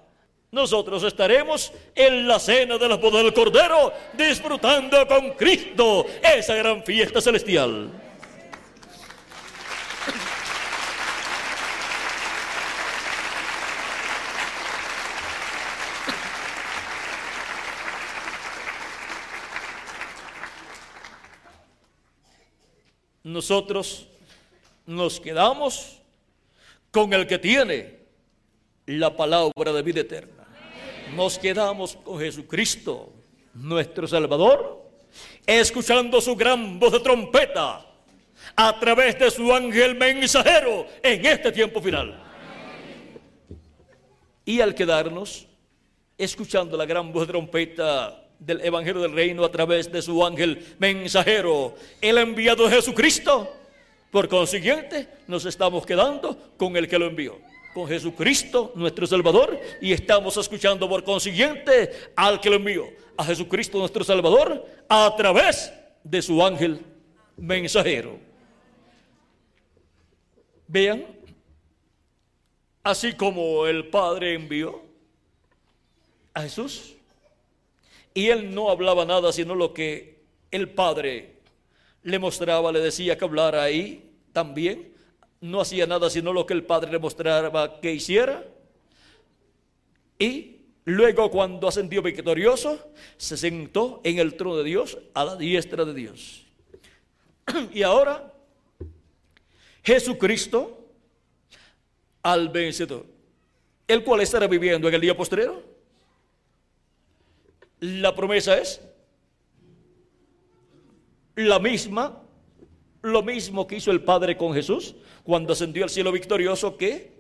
nosotros 0.52 1.04
estaremos 1.04 1.74
en 1.94 2.28
la 2.28 2.40
cena 2.40 2.78
de 2.78 2.88
la 2.88 2.96
boda 2.96 3.22
del 3.22 3.34
Cordero, 3.34 3.92
disfrutando 4.14 5.08
con 5.08 5.32
Cristo 5.32 6.06
esa 6.24 6.56
gran 6.56 6.84
fiesta 6.84 7.20
celestial. 7.20 7.92
Nosotros 23.24 24.08
nos 24.86 25.20
quedamos 25.20 25.98
con 26.92 27.12
el 27.12 27.28
que 27.28 27.38
tiene 27.38 27.98
la 28.86 29.16
palabra 29.16 29.74
de 29.74 29.82
vida 29.82 30.00
eterna. 30.00 30.37
Nos 31.16 31.40
quedamos 31.40 31.96
con 31.96 32.20
Jesucristo, 32.20 33.12
nuestro 33.54 34.08
Salvador, 34.08 34.84
escuchando 35.46 36.22
su 36.22 36.36
gran 36.36 36.80
voz 36.80 36.94
de 36.94 37.00
trompeta 37.00 37.86
a 38.56 38.80
través 38.80 39.18
de 39.18 39.32
su 39.32 39.54
ángel 39.54 39.96
mensajero 39.96 40.86
en 41.02 41.26
este 41.26 41.52
tiempo 41.52 41.82
final. 41.82 42.24
Y 44.46 44.62
al 44.62 44.76
quedarnos 44.76 45.48
escuchando 46.18 46.78
la 46.78 46.86
gran 46.86 47.12
voz 47.12 47.28
de 47.28 47.34
trompeta 47.34 48.24
del 48.40 48.62
Evangelio 48.62 49.02
del 49.02 49.14
Reino 49.14 49.44
a 49.44 49.52
través 49.52 49.92
de 49.92 50.02
su 50.02 50.26
ángel 50.26 50.76
mensajero, 50.80 51.76
el 52.02 52.18
enviado 52.18 52.70
Jesucristo, 52.70 53.54
por 54.12 54.28
consiguiente, 54.28 55.08
nos 55.28 55.46
estamos 55.46 55.86
quedando 55.86 56.54
con 56.58 56.76
el 56.78 56.88
que 56.88 57.00
lo 57.00 57.08
envió, 57.08 57.40
con 57.78 57.88
Jesucristo, 57.88 58.72
nuestro 58.74 59.06
Salvador, 59.06 59.62
y 59.80 59.94
estamos 59.94 60.36
escuchando 60.36 60.90
por 60.90 61.04
consiguiente 61.04 61.92
al 62.16 62.42
que 62.42 62.50
lo 62.50 62.56
envió, 62.56 62.90
a 63.16 63.24
Jesucristo, 63.24 63.78
nuestro 63.78 64.04
Salvador, 64.04 64.66
a 64.90 65.14
través 65.16 65.72
de 66.04 66.20
su 66.24 66.44
ángel 66.44 66.80
mensajero. 67.36 68.18
Vean, 70.68 71.06
así 72.82 73.14
como 73.14 73.68
el 73.68 73.90
Padre 73.90 74.34
envió 74.34 74.82
a 76.34 76.42
Jesús, 76.42 76.96
y 78.12 78.30
él 78.30 78.56
no 78.56 78.72
hablaba 78.72 79.06
nada 79.06 79.32
sino 79.32 79.54
lo 79.54 79.72
que 79.72 80.24
el 80.50 80.68
Padre 80.68 81.36
le 82.02 82.18
mostraba, 82.18 82.72
le 82.72 82.80
decía 82.80 83.20
que 83.20 83.26
hablara 83.26 83.62
ahí 83.62 84.10
también. 84.34 84.97
No 85.40 85.62
hacía 85.62 85.86
nada 85.86 86.10
sino 86.10 86.34
lo 86.34 86.46
que 86.46 86.54
el 86.54 86.64
Padre 86.64 86.92
le 86.92 87.00
mostraba 87.00 87.80
que 87.80 87.94
hiciera. 87.94 88.44
Y 90.18 90.62
luego 90.86 91.30
cuando 91.30 91.68
ascendió 91.68 92.02
victorioso, 92.02 92.92
se 93.18 93.38
sentó 93.38 94.02
en 94.04 94.20
el 94.20 94.36
trono 94.36 94.58
de 94.58 94.64
Dios, 94.64 94.98
a 95.14 95.26
la 95.26 95.36
diestra 95.36 95.86
de 95.86 95.94
Dios. 95.94 96.46
Y 97.74 97.84
ahora, 97.84 98.34
Jesucristo 99.84 100.78
al 102.24 102.50
vencedor, 102.50 103.06
el 103.88 104.04
cual 104.04 104.20
estará 104.20 104.48
viviendo 104.48 104.90
en 104.90 104.94
el 104.94 105.00
día 105.00 105.16
postrero. 105.16 105.64
La 107.80 108.14
promesa 108.14 108.58
es 108.58 108.82
la 111.36 111.58
misma, 111.60 112.22
lo 113.02 113.24
mismo 113.24 113.66
que 113.66 113.78
hizo 113.78 113.92
el 113.92 114.04
Padre 114.04 114.36
con 114.36 114.54
Jesús 114.54 114.96
cuando 115.28 115.52
ascendió 115.52 115.84
al 115.84 115.90
cielo 115.90 116.14
victorioso, 116.14 116.78
que 116.78 117.12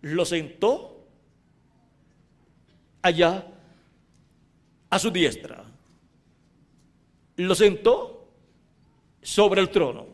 lo 0.00 0.24
sentó 0.24 1.06
allá 3.00 3.46
a 4.90 4.98
su 4.98 5.12
diestra. 5.12 5.64
lo 7.36 7.54
sentó 7.54 8.26
sobre 9.22 9.60
el 9.60 9.70
trono. 9.70 10.08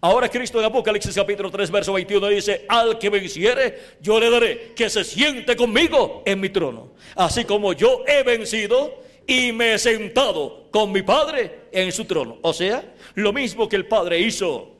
Ahora 0.00 0.28
Cristo 0.28 0.60
en 0.60 0.66
Apocalipsis 0.66 1.16
capítulo 1.16 1.50
3, 1.50 1.68
verso 1.68 1.92
21 1.92 2.28
dice, 2.28 2.64
al 2.68 2.96
que 2.96 3.10
venciere, 3.10 3.96
yo 4.00 4.20
le 4.20 4.30
daré 4.30 4.72
que 4.76 4.88
se 4.88 5.02
siente 5.02 5.56
conmigo 5.56 6.22
en 6.24 6.38
mi 6.38 6.50
trono, 6.50 6.92
así 7.16 7.44
como 7.44 7.72
yo 7.72 8.04
he 8.06 8.22
vencido 8.22 9.02
y 9.26 9.50
me 9.50 9.74
he 9.74 9.78
sentado 9.80 10.68
con 10.70 10.92
mi 10.92 11.02
Padre 11.02 11.62
en 11.72 11.90
su 11.90 12.04
trono. 12.04 12.38
O 12.42 12.52
sea, 12.52 12.94
lo 13.16 13.32
mismo 13.32 13.68
que 13.68 13.74
el 13.74 13.88
Padre 13.88 14.20
hizo 14.20 14.77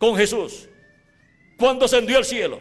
con 0.00 0.16
Jesús 0.16 0.66
cuando 1.60 1.84
ascendió 1.84 2.16
al 2.16 2.24
cielo. 2.24 2.58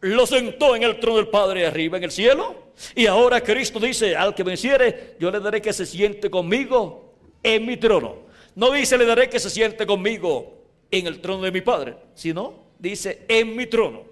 Lo 0.00 0.26
sentó 0.26 0.76
en 0.76 0.82
el 0.82 0.98
trono 0.98 1.16
del 1.16 1.28
Padre 1.28 1.64
arriba 1.64 1.96
en 1.96 2.04
el 2.04 2.10
cielo. 2.10 2.72
Y 2.94 3.06
ahora 3.06 3.40
Cristo 3.40 3.78
dice, 3.78 4.16
al 4.16 4.34
que 4.34 4.42
venciere, 4.42 5.14
yo 5.20 5.30
le 5.30 5.38
daré 5.38 5.62
que 5.62 5.72
se 5.72 5.86
siente 5.86 6.28
conmigo 6.28 7.14
en 7.42 7.64
mi 7.64 7.76
trono. 7.76 8.24
No 8.56 8.72
dice, 8.72 8.98
le 8.98 9.06
daré 9.06 9.30
que 9.30 9.38
se 9.38 9.48
siente 9.48 9.86
conmigo 9.86 10.64
en 10.90 11.06
el 11.06 11.20
trono 11.20 11.42
de 11.44 11.52
mi 11.52 11.60
Padre, 11.60 11.96
sino 12.14 12.64
dice, 12.78 13.24
en 13.28 13.54
mi 13.56 13.66
trono. 13.66 14.04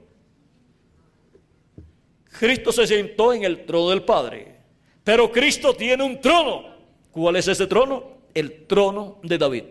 Cristo 2.38 2.70
se 2.72 2.86
sentó 2.86 3.32
en 3.32 3.42
el 3.42 3.66
trono 3.66 3.90
del 3.90 4.04
Padre, 4.04 4.56
pero 5.02 5.30
Cristo 5.30 5.74
tiene 5.74 6.04
un 6.04 6.20
trono. 6.20 6.72
¿Cuál 7.10 7.36
es 7.36 7.48
ese 7.48 7.66
trono? 7.66 8.22
El 8.32 8.64
trono 8.66 9.18
de 9.24 9.36
David. 9.36 9.64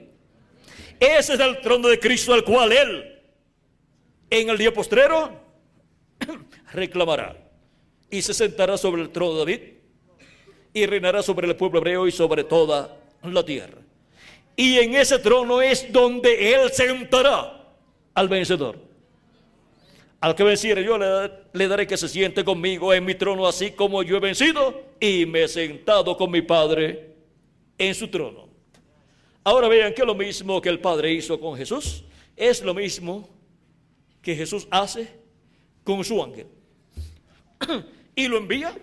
Ese 1.01 1.33
es 1.33 1.39
el 1.39 1.59
trono 1.61 1.87
de 1.87 1.99
Cristo 1.99 2.31
al 2.31 2.43
cual 2.43 2.71
Él, 2.71 3.19
en 4.29 4.51
el 4.51 4.57
día 4.59 4.71
postrero, 4.71 5.31
reclamará 6.73 7.35
y 8.11 8.21
se 8.21 8.35
sentará 8.35 8.77
sobre 8.77 9.01
el 9.01 9.09
trono 9.09 9.33
de 9.33 9.39
David 9.39 9.61
y 10.75 10.85
reinará 10.85 11.23
sobre 11.23 11.47
el 11.47 11.55
pueblo 11.55 11.79
hebreo 11.79 12.05
y 12.05 12.11
sobre 12.11 12.43
toda 12.43 12.95
la 13.23 13.43
tierra. 13.43 13.79
Y 14.55 14.77
en 14.77 14.93
ese 14.93 15.17
trono 15.17 15.59
es 15.59 15.91
donde 15.91 16.53
Él 16.53 16.71
sentará 16.71 17.73
al 18.13 18.29
vencedor. 18.29 18.77
Al 20.19 20.35
que 20.35 20.43
venciere 20.43 20.83
yo 20.83 20.99
le, 20.99 21.67
daré 21.67 21.87
que 21.87 21.97
se 21.97 22.07
siente 22.07 22.43
conmigo 22.43 22.93
en 22.93 23.03
mi 23.03 23.15
trono 23.15 23.47
así 23.47 23.71
como 23.71 24.03
yo 24.03 24.17
he 24.17 24.19
vencido 24.19 24.83
y 24.99 25.25
me 25.25 25.45
he 25.45 25.47
sentado 25.47 26.15
con 26.15 26.29
mi 26.29 26.43
Padre 26.43 27.15
en 27.79 27.95
su 27.95 28.07
trono. 28.07 28.50
Ahora 29.43 29.67
vean 29.67 29.93
que 29.93 30.05
lo 30.05 30.15
mismo 30.15 30.61
que 30.61 30.69
el 30.69 30.79
Padre 30.79 31.13
hizo 31.13 31.39
con 31.39 31.57
Jesús 31.57 32.03
es 32.35 32.61
lo 32.61 32.73
mismo 32.73 33.29
que 34.21 34.35
Jesús 34.35 34.67
hace 34.69 35.19
con 35.83 36.03
su 36.03 36.21
ángel. 36.21 36.47
y 38.15 38.27
lo 38.27 38.37
envía, 38.37 38.75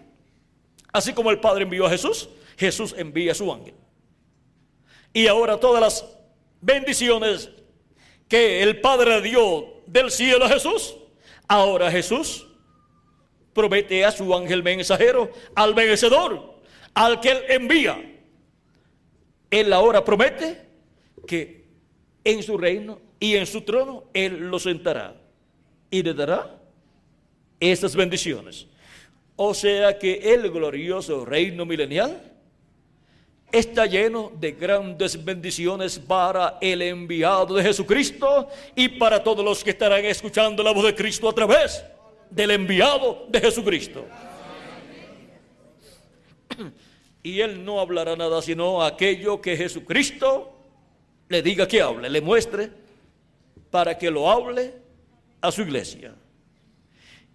así 0.93 1.13
como 1.13 1.31
el 1.31 1.41
Padre 1.41 1.65
envió 1.65 1.87
a 1.87 1.91
Jesús, 1.91 2.29
Jesús 2.57 2.95
envía 2.97 3.33
a 3.33 3.35
su 3.35 3.53
ángel. 3.53 3.75
Y 5.13 5.27
ahora 5.27 5.59
todas 5.59 5.81
las 5.81 6.05
bendiciones 6.61 7.51
que 8.29 8.63
el 8.63 8.81
Padre 8.81 9.23
dio 9.23 9.83
del 9.87 10.11
cielo 10.11 10.45
a 10.45 10.49
Jesús, 10.49 10.97
ahora 11.47 11.91
Jesús 11.91 12.47
promete 13.53 14.05
a 14.05 14.13
su 14.13 14.35
ángel 14.35 14.63
mensajero, 14.63 15.31
al 15.55 15.75
vencedor, 15.75 16.61
al 16.95 17.21
que 17.21 17.31
él 17.31 17.45
envía. 17.49 18.18
Él 19.51 19.73
ahora 19.73 20.05
promete 20.05 20.67
que 21.27 21.65
en 22.25 22.43
su 22.43 22.59
reino 22.59 23.01
y 23.21 23.37
en 23.37 23.47
su 23.47 23.63
trono 23.63 24.05
él 24.13 24.51
lo 24.51 24.59
sentará 24.59 25.17
y 25.91 26.03
le 26.03 26.15
dará 26.15 26.59
estas 27.59 27.97
bendiciones. 27.97 28.67
O 29.37 29.55
sea 29.55 29.99
que 29.99 30.35
el 30.35 30.51
glorioso 30.51 31.25
reino 31.25 31.65
milenial 31.65 32.21
está 33.51 33.87
lleno 33.87 34.31
de 34.39 34.53
grandes 34.53 35.25
bendiciones 35.25 35.99
para 35.99 36.59
el 36.61 36.83
enviado 36.83 37.55
de 37.55 37.63
Jesucristo 37.63 38.49
y 38.75 38.89
para 38.89 39.23
todos 39.23 39.45
los 39.45 39.65
que 39.65 39.71
estarán 39.71 40.05
escuchando 40.05 40.63
la 40.63 40.73
voz 40.73 40.85
de 40.85 40.95
Cristo 40.95 41.29
a 41.29 41.35
través 41.35 41.83
del 42.31 42.51
enviado 42.51 43.27
de 43.29 43.41
Jesucristo. 43.41 44.05
Y 47.29 47.43
él 47.43 47.63
no 47.63 47.79
hablará 47.79 48.17
nada 48.17 48.41
sino 48.41 48.83
aquello 48.83 49.39
que 49.43 49.55
Jesucristo 49.55 50.51
le 51.29 51.43
diga 51.43 51.69
que 51.69 51.83
hable, 51.83 52.09
le 52.09 52.23
muestre 52.23 52.71
para 53.71 53.99
que 53.99 54.11
lo 54.11 54.31
hable 54.31 54.73
a 55.43 55.53
su 55.53 55.61
iglesia. 55.61 56.15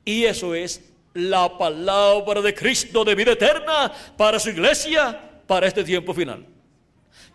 Y 0.03 0.23
eso 0.23 0.55
es 0.55 0.91
la 1.13 1.59
palabra 1.59 2.41
de 2.41 2.55
Cristo 2.55 3.05
de 3.05 3.13
vida 3.13 3.33
eterna 3.33 3.93
para 4.17 4.39
su 4.39 4.49
iglesia 4.49 5.43
para 5.45 5.67
este 5.67 5.83
tiempo 5.83 6.11
final, 6.11 6.43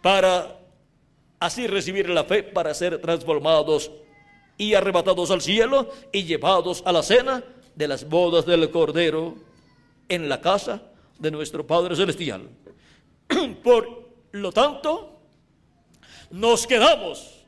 para 0.03 0.59
así 1.39 1.69
recibir 1.69 2.09
la 2.11 2.25
fe, 2.25 2.43
para 2.43 2.75
ser 2.75 3.01
transformados 3.01 3.93
y 4.57 4.75
arrebatados 4.75 5.31
al 5.31 5.43
cielo 5.43 5.93
y 6.11 6.25
llevados 6.25 6.83
a 6.85 6.91
la 6.91 7.05
cena 7.05 7.45
de 7.77 7.87
las 7.87 8.09
bodas 8.09 8.45
del 8.47 8.69
Cordero 8.73 9.37
en 10.09 10.29
la 10.29 10.41
casa 10.41 10.83
de 11.19 11.31
nuestro 11.31 11.67
Padre 11.67 11.97
Celestial. 11.97 12.49
Por 13.63 14.09
lo 14.33 14.53
tanto, 14.53 15.21
nos 16.31 16.67
quedamos 16.67 17.45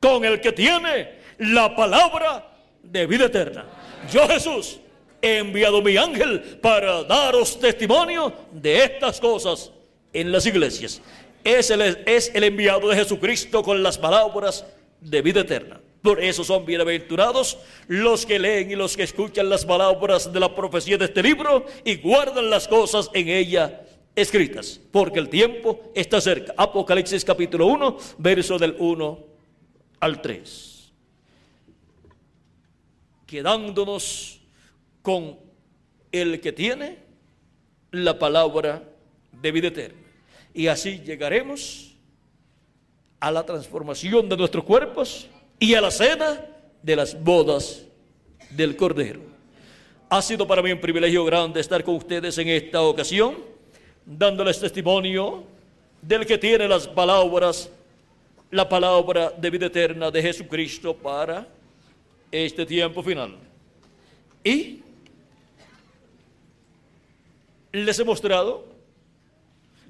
con 0.00 0.24
el 0.24 0.40
que 0.40 0.52
tiene 0.52 1.20
la 1.38 1.74
palabra 1.74 2.48
de 2.82 3.06
vida 3.06 3.26
eterna. 3.26 3.64
Yo 4.12 4.26
Jesús 4.26 4.80
he 5.20 5.38
enviado 5.38 5.80
mi 5.82 5.96
ángel 5.96 6.58
para 6.60 7.04
daros 7.04 7.58
testimonio 7.58 8.32
de 8.50 8.84
estas 8.84 9.20
cosas 9.20 9.70
en 10.12 10.32
las 10.32 10.44
iglesias. 10.46 11.00
Es 11.44 11.70
el, 11.70 12.02
es 12.06 12.32
el 12.34 12.44
enviado 12.44 12.88
de 12.88 12.96
Jesucristo 12.96 13.62
con 13.62 13.82
las 13.82 13.98
palabras 13.98 14.66
de 15.00 15.22
vida 15.22 15.40
eterna. 15.40 15.80
Por 16.02 16.20
eso 16.20 16.42
son 16.42 16.66
bienaventurados 16.66 17.58
los 17.86 18.26
que 18.26 18.40
leen 18.40 18.72
y 18.72 18.74
los 18.74 18.96
que 18.96 19.04
escuchan 19.04 19.48
las 19.48 19.64
palabras 19.64 20.32
de 20.32 20.40
la 20.40 20.52
profecía 20.52 20.98
de 20.98 21.04
este 21.04 21.22
libro 21.22 21.64
y 21.84 21.96
guardan 21.96 22.50
las 22.50 22.66
cosas 22.66 23.08
en 23.14 23.28
ella 23.28 23.86
escritas, 24.16 24.80
porque 24.90 25.20
el 25.20 25.28
tiempo 25.28 25.92
está 25.94 26.20
cerca. 26.20 26.54
Apocalipsis 26.56 27.24
capítulo 27.24 27.66
1, 27.66 27.96
verso 28.18 28.58
del 28.58 28.74
1 28.78 29.18
al 30.00 30.20
3. 30.20 30.92
Quedándonos 33.24 34.40
con 35.02 35.38
el 36.10 36.40
que 36.40 36.52
tiene 36.52 36.98
la 37.92 38.18
palabra 38.18 38.82
de 39.40 39.52
vida 39.52 39.68
eterna. 39.68 40.00
Y 40.52 40.66
así 40.66 40.98
llegaremos 40.98 41.94
a 43.20 43.30
la 43.30 43.46
transformación 43.46 44.28
de 44.28 44.36
nuestros 44.36 44.64
cuerpos 44.64 45.28
y 45.62 45.76
a 45.76 45.80
la 45.80 45.92
cena 45.92 46.44
de 46.82 46.96
las 46.96 47.22
bodas 47.22 47.84
del 48.50 48.74
Cordero. 48.74 49.20
Ha 50.08 50.20
sido 50.20 50.44
para 50.44 50.60
mí 50.60 50.72
un 50.72 50.80
privilegio 50.80 51.24
grande 51.24 51.60
estar 51.60 51.84
con 51.84 51.94
ustedes 51.94 52.36
en 52.38 52.48
esta 52.48 52.82
ocasión, 52.82 53.36
dándoles 54.04 54.58
testimonio 54.58 55.44
del 56.02 56.26
que 56.26 56.36
tiene 56.36 56.66
las 56.66 56.88
palabras, 56.88 57.70
la 58.50 58.68
palabra 58.68 59.30
de 59.30 59.50
vida 59.50 59.66
eterna 59.66 60.10
de 60.10 60.20
Jesucristo 60.20 60.96
para 60.96 61.46
este 62.32 62.66
tiempo 62.66 63.00
final. 63.00 63.36
Y 64.42 64.80
les 67.70 68.00
he 68.00 68.04
mostrado 68.04 68.66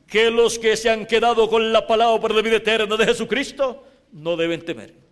que 0.07 0.31
los 0.31 0.59
que 0.59 0.77
se 0.77 0.91
han 0.91 1.07
quedado 1.07 1.49
con 1.49 1.73
la 1.73 1.87
palabra 1.87 2.35
de 2.35 2.43
vida 2.43 2.57
eterna 2.57 2.95
de 2.95 3.07
Jesucristo 3.07 3.87
no 4.13 4.37
deben 4.37 4.63
temer. 4.63 5.03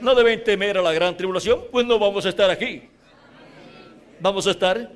No 0.00 0.14
deben 0.14 0.42
temer 0.44 0.78
a 0.78 0.82
la 0.82 0.92
gran 0.92 1.16
tribulación, 1.16 1.64
pues 1.70 1.86
no 1.86 1.98
vamos 1.98 2.26
a 2.26 2.28
estar 2.28 2.50
aquí. 2.50 2.82
Vamos 4.20 4.46
a 4.46 4.50
estar 4.50 4.90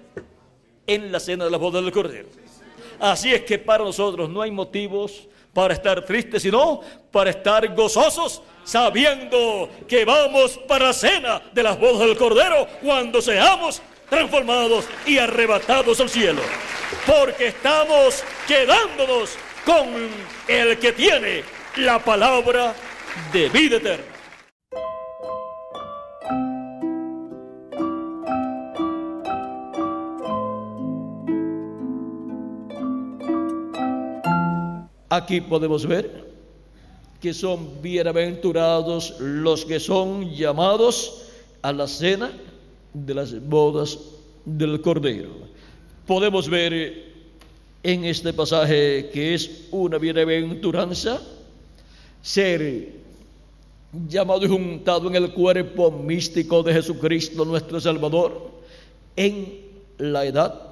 en 0.86 1.12
la 1.12 1.20
cena 1.20 1.44
de 1.44 1.50
la 1.50 1.58
boda 1.58 1.80
del 1.80 1.92
Cordero. 1.92 2.28
Así 2.98 3.32
es 3.32 3.42
que 3.42 3.58
para 3.58 3.84
nosotros 3.84 4.28
no 4.28 4.42
hay 4.42 4.50
motivos 4.50 5.28
para 5.52 5.74
estar 5.74 6.04
tristes, 6.04 6.42
sino 6.42 6.80
para 7.10 7.30
estar 7.30 7.74
gozosos, 7.74 8.42
sabiendo 8.64 9.68
que 9.88 10.04
vamos 10.04 10.58
para 10.68 10.86
la 10.86 10.92
cena 10.92 11.42
de 11.52 11.62
las 11.62 11.78
bodas 11.78 12.00
del 12.00 12.16
Cordero 12.16 12.66
cuando 12.82 13.20
seamos 13.20 13.82
transformados 14.08 14.86
y 15.06 15.18
arrebatados 15.18 16.00
al 16.00 16.08
cielo. 16.08 16.42
Porque 17.06 17.48
estamos 17.48 18.22
quedándonos 18.46 19.36
con 19.64 19.88
el 20.48 20.78
que 20.78 20.92
tiene 20.92 21.42
la 21.76 21.98
palabra 21.98 22.74
de 23.32 23.48
vida 23.48 23.76
eterna. 23.76 24.19
Aquí 35.12 35.40
podemos 35.40 35.84
ver 35.86 36.24
que 37.20 37.34
son 37.34 37.82
bienaventurados 37.82 39.16
los 39.18 39.64
que 39.64 39.80
son 39.80 40.30
llamados 40.30 41.26
a 41.62 41.72
la 41.72 41.88
cena 41.88 42.30
de 42.94 43.14
las 43.14 43.34
bodas 43.48 43.98
del 44.44 44.80
Cordero. 44.80 45.30
Podemos 46.06 46.48
ver 46.48 47.10
en 47.82 48.04
este 48.04 48.32
pasaje 48.32 49.10
que 49.12 49.34
es 49.34 49.66
una 49.72 49.98
bienaventuranza, 49.98 51.20
ser 52.22 52.92
llamado 54.08 54.44
y 54.44 54.48
juntado 54.48 55.08
en 55.08 55.16
el 55.16 55.32
cuerpo 55.32 55.90
místico 55.90 56.62
de 56.62 56.74
Jesucristo 56.74 57.44
nuestro 57.44 57.80
Salvador, 57.80 58.52
en 59.16 59.58
la 59.98 60.24
edad 60.24 60.69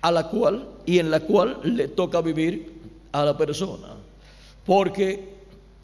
a 0.00 0.10
la 0.10 0.28
cual 0.28 0.66
y 0.86 0.98
en 0.98 1.10
la 1.10 1.20
cual 1.20 1.58
le 1.62 1.88
toca 1.88 2.20
vivir 2.20 2.72
a 3.12 3.24
la 3.24 3.36
persona, 3.36 3.88
porque 4.66 5.28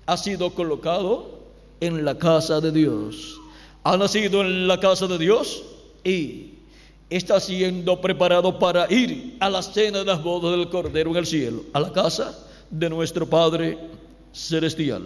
ha 0.07 0.17
sido 0.17 0.51
colocado 0.51 1.41
en 1.81 2.05
la 2.05 2.17
casa 2.19 2.61
de 2.61 2.71
Dios, 2.71 3.41
ha 3.83 3.97
nacido 3.97 4.43
en 4.43 4.69
la 4.69 4.79
casa 4.79 5.07
de 5.07 5.19
Dios 5.19 5.65
y 6.05 6.51
está 7.11 7.41
siendo 7.41 8.01
preparado 8.01 8.59
para 8.59 8.91
ir 8.93 9.37
a 9.41 9.51
la 9.51 9.63
cena 9.63 9.99
de 9.99 10.05
las 10.05 10.23
bodas 10.23 10.57
del 10.57 10.69
Cordero 10.69 11.11
en 11.11 11.17
el 11.17 11.27
cielo, 11.27 11.63
a 11.73 11.81
la 11.81 11.93
casa 11.93 12.39
de 12.71 12.89
nuestro 12.91 13.29
Padre 13.29 13.79
Celestial. 14.33 15.03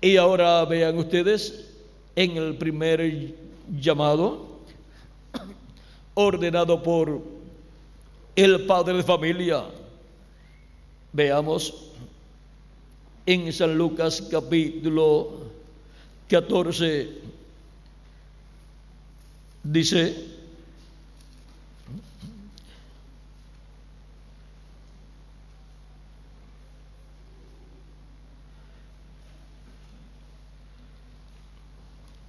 Y 0.00 0.16
ahora 0.16 0.64
vean 0.64 0.98
ustedes 0.98 1.66
en 2.14 2.36
el 2.36 2.56
primer 2.56 3.34
llamado, 3.80 4.46
ordenado 6.14 6.82
por 6.82 7.37
el 8.44 8.66
padre 8.66 8.94
de 8.94 9.02
familia, 9.02 9.64
veamos 11.12 11.90
en 13.26 13.52
San 13.52 13.76
Lucas 13.76 14.22
capítulo 14.30 15.40
14, 16.28 17.08
dice, 19.64 20.24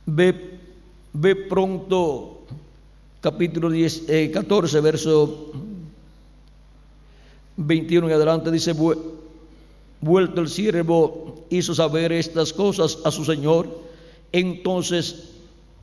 Ve, 0.07 1.35
pronto, 1.47 2.47
capítulo 3.21 3.69
10, 3.69 4.31
14, 4.33 4.77
eh, 4.77 4.81
verso 4.81 5.68
21 7.59 8.07
en 8.07 8.13
adelante, 8.13 8.51
dice, 8.51 8.73
vuelto 10.01 10.41
el 10.41 10.49
siervo, 10.49 11.45
hizo 11.49 11.75
saber 11.75 12.11
estas 12.13 12.53
cosas 12.53 12.99
a 13.03 13.11
su 13.11 13.25
señor. 13.25 13.67
Entonces, 14.31 15.29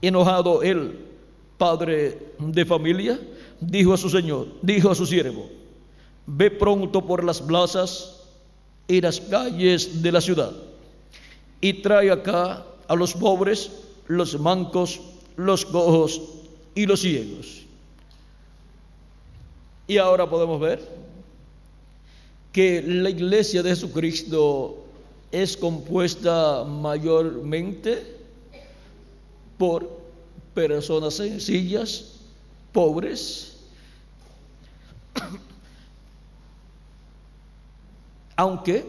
enojado 0.00 0.62
el 0.62 0.98
padre 1.58 2.18
de 2.38 2.64
familia, 2.64 3.20
dijo 3.60 3.92
a 3.92 3.98
su 3.98 4.08
señor, 4.08 4.48
dijo 4.62 4.90
a 4.90 4.94
su 4.94 5.04
siervo, 5.04 5.48
ve 6.26 6.50
pronto 6.50 7.04
por 7.04 7.22
las 7.22 7.42
plazas 7.42 8.22
y 8.88 9.00
las 9.00 9.20
calles 9.20 10.02
de 10.02 10.12
la 10.12 10.20
ciudad 10.20 10.52
y 11.60 11.74
trae 11.74 12.10
acá 12.10 12.64
a 12.88 12.94
los 12.94 13.12
pobres 13.14 13.70
los 14.06 14.38
mancos, 14.38 15.00
los 15.36 15.66
cojos 15.66 16.22
y 16.74 16.86
los 16.86 17.00
ciegos. 17.00 17.64
Y 19.88 19.98
ahora 19.98 20.28
podemos 20.28 20.60
ver 20.60 21.05
que 22.56 22.80
la 22.80 23.10
iglesia 23.10 23.62
de 23.62 23.68
Jesucristo 23.68 24.86
es 25.30 25.58
compuesta 25.58 26.64
mayormente 26.64 28.02
por 29.58 29.86
personas 30.54 31.12
sencillas, 31.12 32.14
pobres, 32.72 33.58
aunque 38.36 38.86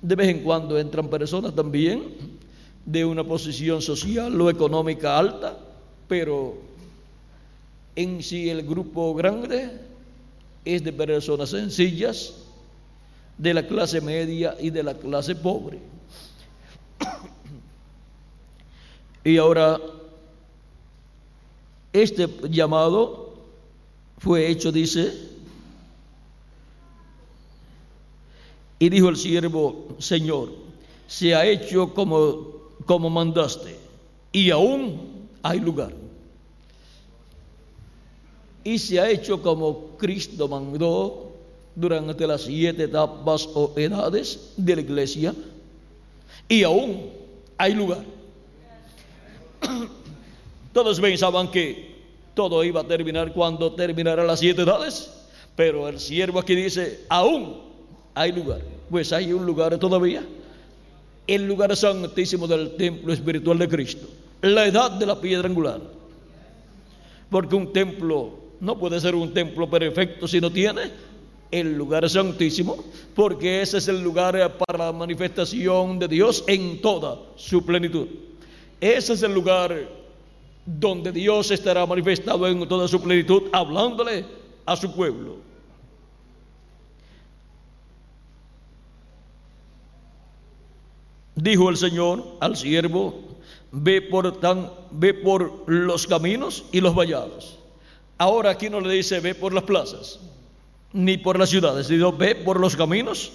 de 0.00 0.14
vez 0.14 0.28
en 0.28 0.44
cuando 0.44 0.78
entran 0.78 1.10
personas 1.10 1.56
también 1.56 2.04
de 2.84 3.04
una 3.04 3.24
posición 3.24 3.82
social 3.82 4.40
o 4.40 4.48
económica 4.48 5.18
alta, 5.18 5.58
pero 6.06 6.54
en 7.96 8.22
sí 8.22 8.48
el 8.48 8.62
grupo 8.62 9.12
grande 9.12 9.72
es 10.64 10.84
de 10.84 10.92
personas 10.92 11.50
sencillas, 11.50 12.45
de 13.38 13.54
la 13.54 13.66
clase 13.66 14.00
media 14.00 14.56
y 14.60 14.70
de 14.70 14.82
la 14.82 14.94
clase 14.94 15.34
pobre. 15.34 15.80
Y 19.24 19.38
ahora, 19.38 19.80
este 21.92 22.28
llamado 22.48 23.34
fue 24.18 24.48
hecho, 24.48 24.70
dice, 24.70 25.12
y 28.78 28.88
dijo 28.88 29.08
el 29.08 29.16
siervo, 29.16 29.96
Señor, 29.98 30.50
se 31.08 31.34
ha 31.34 31.44
hecho 31.46 31.92
como 31.92 32.56
como 32.86 33.10
mandaste, 33.10 33.76
y 34.32 34.50
aún 34.50 35.28
hay 35.42 35.58
lugar. 35.58 35.92
Y 38.62 38.78
se 38.78 39.00
ha 39.00 39.10
hecho 39.10 39.42
como 39.42 39.96
Cristo 39.96 40.48
mandó 40.48 41.25
durante 41.76 42.26
las 42.26 42.42
siete 42.42 42.84
etapas 42.84 43.48
o 43.54 43.72
edades 43.76 44.52
de 44.56 44.74
la 44.74 44.82
iglesia, 44.82 45.32
y 46.48 46.64
aún 46.64 47.10
hay 47.56 47.74
lugar. 47.74 48.02
Todos 50.72 51.00
pensaban 51.00 51.50
que 51.50 51.94
todo 52.34 52.64
iba 52.64 52.80
a 52.80 52.84
terminar 52.84 53.32
cuando 53.32 53.72
terminara 53.72 54.24
las 54.24 54.40
siete 54.40 54.62
edades, 54.62 55.10
pero 55.54 55.88
el 55.88 56.00
siervo 56.00 56.40
aquí 56.40 56.54
dice, 56.54 57.04
aún 57.08 57.56
hay 58.14 58.32
lugar. 58.32 58.60
Pues 58.90 59.12
hay 59.12 59.32
un 59.32 59.46
lugar 59.46 59.78
todavía 59.78 60.22
el 61.26 61.46
lugar 61.46 61.74
santísimo 61.76 62.46
del 62.46 62.76
templo 62.76 63.12
espiritual 63.12 63.58
de 63.58 63.68
Cristo, 63.68 64.06
la 64.42 64.66
edad 64.66 64.92
de 64.92 65.06
la 65.06 65.20
piedra 65.20 65.48
angular. 65.48 65.80
Porque 67.30 67.56
un 67.56 67.72
templo 67.72 68.38
no 68.60 68.78
puede 68.78 69.00
ser 69.00 69.14
un 69.14 69.34
templo 69.34 69.68
perfecto 69.68 70.28
si 70.28 70.40
no 70.40 70.50
tiene 70.52 70.82
el 71.60 71.76
lugar 71.76 72.08
santísimo, 72.08 72.76
porque 73.14 73.62
ese 73.62 73.78
es 73.78 73.88
el 73.88 74.02
lugar 74.02 74.56
para 74.58 74.86
la 74.86 74.92
manifestación 74.92 75.98
de 75.98 76.08
Dios 76.08 76.44
en 76.46 76.80
toda 76.80 77.18
su 77.36 77.64
plenitud. 77.64 78.06
Ese 78.80 79.14
es 79.14 79.22
el 79.22 79.32
lugar 79.32 79.88
donde 80.66 81.12
Dios 81.12 81.50
estará 81.50 81.86
manifestado 81.86 82.46
en 82.46 82.68
toda 82.68 82.88
su 82.88 83.00
plenitud, 83.00 83.44
hablándole 83.52 84.24
a 84.64 84.76
su 84.76 84.92
pueblo. 84.92 85.36
Dijo 91.36 91.68
el 91.68 91.76
Señor 91.76 92.24
al 92.40 92.56
siervo, 92.56 93.14
ve 93.70 94.00
por, 94.02 94.40
tan, 94.40 94.70
ve 94.90 95.14
por 95.14 95.70
los 95.70 96.06
caminos 96.06 96.64
y 96.72 96.80
los 96.80 96.94
vallados. 96.94 97.58
Ahora 98.18 98.50
aquí 98.50 98.70
no 98.70 98.80
le 98.80 98.94
dice 98.94 99.20
ve 99.20 99.34
por 99.34 99.52
las 99.52 99.64
plazas, 99.64 100.18
ni 100.96 101.18
por 101.18 101.38
las 101.38 101.50
ciudades, 101.50 101.88
sino 101.88 102.10
ve 102.10 102.34
por 102.34 102.58
los 102.58 102.74
caminos 102.74 103.30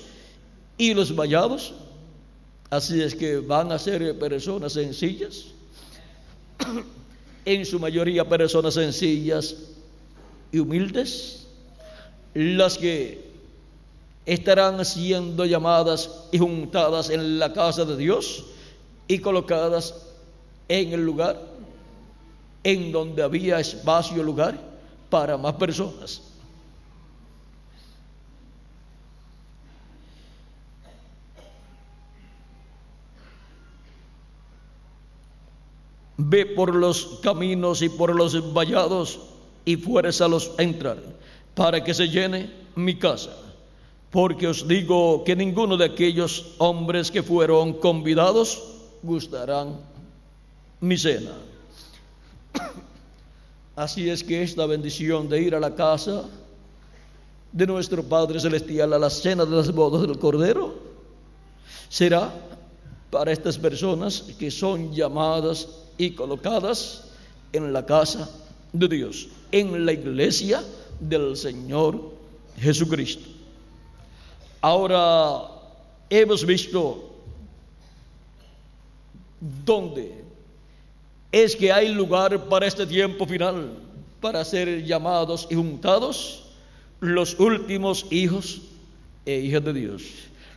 y 0.80 0.96
los 0.96 1.16
vallados. 1.16 1.74
Así 2.72 3.02
es 3.02 3.14
que 3.14 3.38
van 3.38 3.72
a 3.72 3.78
ser 3.78 4.18
personas 4.18 4.74
sencillas, 4.74 5.46
en 7.46 7.66
su 7.66 7.80
mayoría 7.80 8.28
personas 8.28 8.74
sencillas 8.74 9.56
y 10.52 10.58
humildes, 10.58 11.46
las 12.34 12.80
que 12.80 13.30
estarán 14.26 14.84
siendo 14.84 15.46
llamadas 15.46 16.10
y 16.32 16.40
juntadas 16.40 17.12
en 17.12 17.38
la 17.38 17.54
casa 17.54 17.86
de 17.86 17.96
Dios 17.96 18.46
y 19.08 19.20
colocadas 19.20 19.94
en 20.68 20.94
el 20.94 21.06
lugar 21.06 21.40
en 22.64 22.92
donde 22.92 23.22
había 23.22 23.60
espacio, 23.60 24.24
lugar 24.24 24.60
para 25.10 25.38
más 25.38 25.54
personas. 25.56 26.22
Ve 36.32 36.46
por 36.46 36.74
los 36.74 37.20
caminos 37.22 37.82
y 37.82 37.90
por 37.90 38.16
los 38.16 38.54
vallados 38.54 39.20
y 39.66 39.76
fuérzalos 39.76 40.52
a 40.58 40.64
entrar, 40.64 40.98
para 41.54 41.84
que 41.84 41.94
se 41.94 42.08
llene 42.08 42.50
mi 42.76 42.96
casa 42.96 43.32
porque 44.12 44.48
os 44.48 44.68
digo 44.68 45.24
que 45.24 45.36
ninguno 45.36 45.78
de 45.78 45.86
aquellos 45.86 46.54
hombres 46.60 47.10
que 47.10 47.24
fueron 47.24 47.74
convidados 47.80 48.62
gustarán 49.02 49.80
mi 50.82 50.98
cena. 50.98 51.32
Así 53.76 54.10
es 54.10 54.22
que 54.24 54.44
esta 54.44 54.66
bendición 54.66 55.30
de 55.30 55.42
ir 55.42 55.56
a 55.56 55.62
la 55.62 55.74
casa 55.74 56.26
de 57.54 57.66
nuestro 57.66 58.04
Padre 58.04 58.42
Celestial 58.42 58.92
a 58.92 59.00
la 59.00 59.10
cena 59.10 59.46
de 59.46 59.56
las 59.56 59.72
bodas 59.72 60.02
del 60.02 60.20
Cordero 60.20 60.76
será 61.88 62.34
para 63.12 63.32
estas 63.32 63.58
personas 63.58 64.24
que 64.40 64.50
son 64.50 64.96
llamadas 64.96 65.68
y 65.98 66.12
colocadas 66.12 67.04
en 67.54 67.74
la 67.74 67.86
casa 67.86 68.30
de 68.72 68.88
Dios, 68.88 69.28
en 69.52 69.86
la 69.86 69.92
iglesia 69.92 70.64
del 71.00 71.36
Señor 71.36 72.02
Jesucristo. 72.58 73.28
Ahora 74.62 75.42
hemos 76.10 76.46
visto 76.46 77.12
dónde 79.66 80.24
es 81.32 81.56
que 81.56 81.72
hay 81.72 81.90
lugar 81.94 82.48
para 82.48 82.66
este 82.66 82.86
tiempo 82.86 83.26
final, 83.26 83.74
para 84.22 84.46
ser 84.46 84.86
llamados 84.86 85.48
y 85.50 85.56
juntados 85.56 86.44
los 87.02 87.40
últimos 87.40 88.06
hijos 88.10 88.62
e 89.26 89.40
hijas 89.40 89.64
de 89.66 89.74
Dios, 89.74 90.04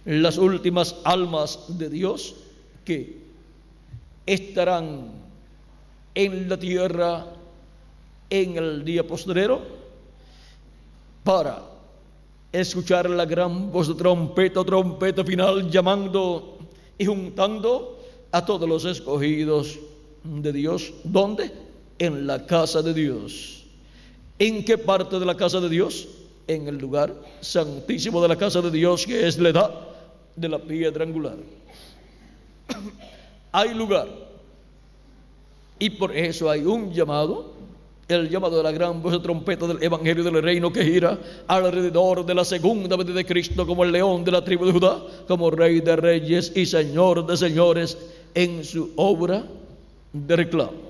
las 0.04 0.36
últimas 0.36 0.96
almas 1.04 1.58
de 1.68 1.88
Dios 1.88 2.34
que 2.84 3.18
estarán 4.26 5.10
en 6.14 6.48
la 6.48 6.58
tierra 6.58 7.26
en 8.30 8.56
el 8.56 8.84
día 8.84 9.06
postrero 9.06 9.60
para 11.22 11.62
escuchar 12.52 13.10
la 13.10 13.24
gran 13.24 13.72
voz 13.72 13.88
de 13.88 13.94
trompeta, 13.94 14.64
trompeta 14.64 15.24
final, 15.24 15.70
llamando 15.70 16.58
y 16.96 17.04
juntando 17.04 17.98
a 18.30 18.44
todos 18.44 18.68
los 18.68 18.84
escogidos 18.84 19.78
de 20.22 20.52
Dios. 20.52 20.92
¿Dónde? 21.02 21.50
En 21.98 22.26
la 22.26 22.46
casa 22.46 22.82
de 22.82 22.94
Dios. 22.94 23.64
¿En 24.38 24.64
qué 24.64 24.78
parte 24.78 25.18
de 25.18 25.26
la 25.26 25.36
casa 25.36 25.60
de 25.60 25.68
Dios? 25.68 26.08
En 26.46 26.68
el 26.68 26.78
lugar 26.78 27.14
santísimo 27.40 28.20
de 28.20 28.28
la 28.28 28.36
casa 28.36 28.60
de 28.60 28.70
Dios, 28.70 29.06
que 29.06 29.26
es 29.26 29.38
la 29.38 29.48
edad 29.48 29.70
de 30.36 30.48
la 30.48 30.58
piedra 30.58 31.04
angular. 31.04 31.36
Hay 33.52 33.74
lugar. 33.74 34.08
Y 35.78 35.90
por 35.90 36.16
eso 36.16 36.50
hay 36.50 36.64
un 36.64 36.92
llamado 36.92 37.54
el 38.08 38.28
llamado 38.28 38.58
de 38.58 38.62
la 38.62 38.72
gran 38.72 39.02
voz 39.02 39.12
de 39.12 39.20
trompeta 39.20 39.66
del 39.66 39.82
Evangelio 39.82 40.22
del 40.22 40.42
Reino 40.42 40.72
que 40.72 40.84
gira 40.84 41.18
alrededor 41.46 42.24
de 42.24 42.34
la 42.34 42.44
segunda 42.44 42.96
venida 42.96 43.14
de 43.14 43.24
Cristo 43.24 43.66
como 43.66 43.84
el 43.84 43.92
león 43.92 44.24
de 44.24 44.32
la 44.32 44.44
tribu 44.44 44.66
de 44.66 44.72
Judá, 44.72 45.02
como 45.26 45.50
rey 45.50 45.80
de 45.80 45.96
reyes 45.96 46.52
y 46.54 46.66
señor 46.66 47.26
de 47.26 47.36
señores 47.36 47.96
en 48.34 48.64
su 48.64 48.92
obra 48.96 49.44
de 50.12 50.36
reclamo. 50.36 50.84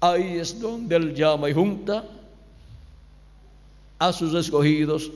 Ahí 0.00 0.38
es 0.38 0.60
donde 0.60 0.96
él 0.96 1.14
llama 1.14 1.48
y 1.48 1.54
junta 1.54 2.04
a 3.98 4.12
sus 4.12 4.34
escogidos 4.34 5.10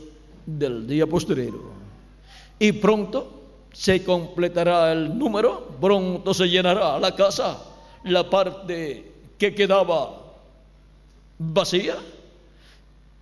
del 0.46 0.86
día 0.86 1.06
posterior. 1.06 1.60
Y 2.58 2.72
pronto 2.72 3.35
se 3.76 4.02
completará 4.02 4.90
el 4.90 5.18
número, 5.18 5.76
pronto 5.78 6.32
se 6.32 6.48
llenará 6.48 6.98
la 6.98 7.14
casa, 7.14 7.58
la 8.04 8.28
parte 8.28 9.12
que 9.36 9.54
quedaba 9.54 10.18
vacía. 11.38 11.96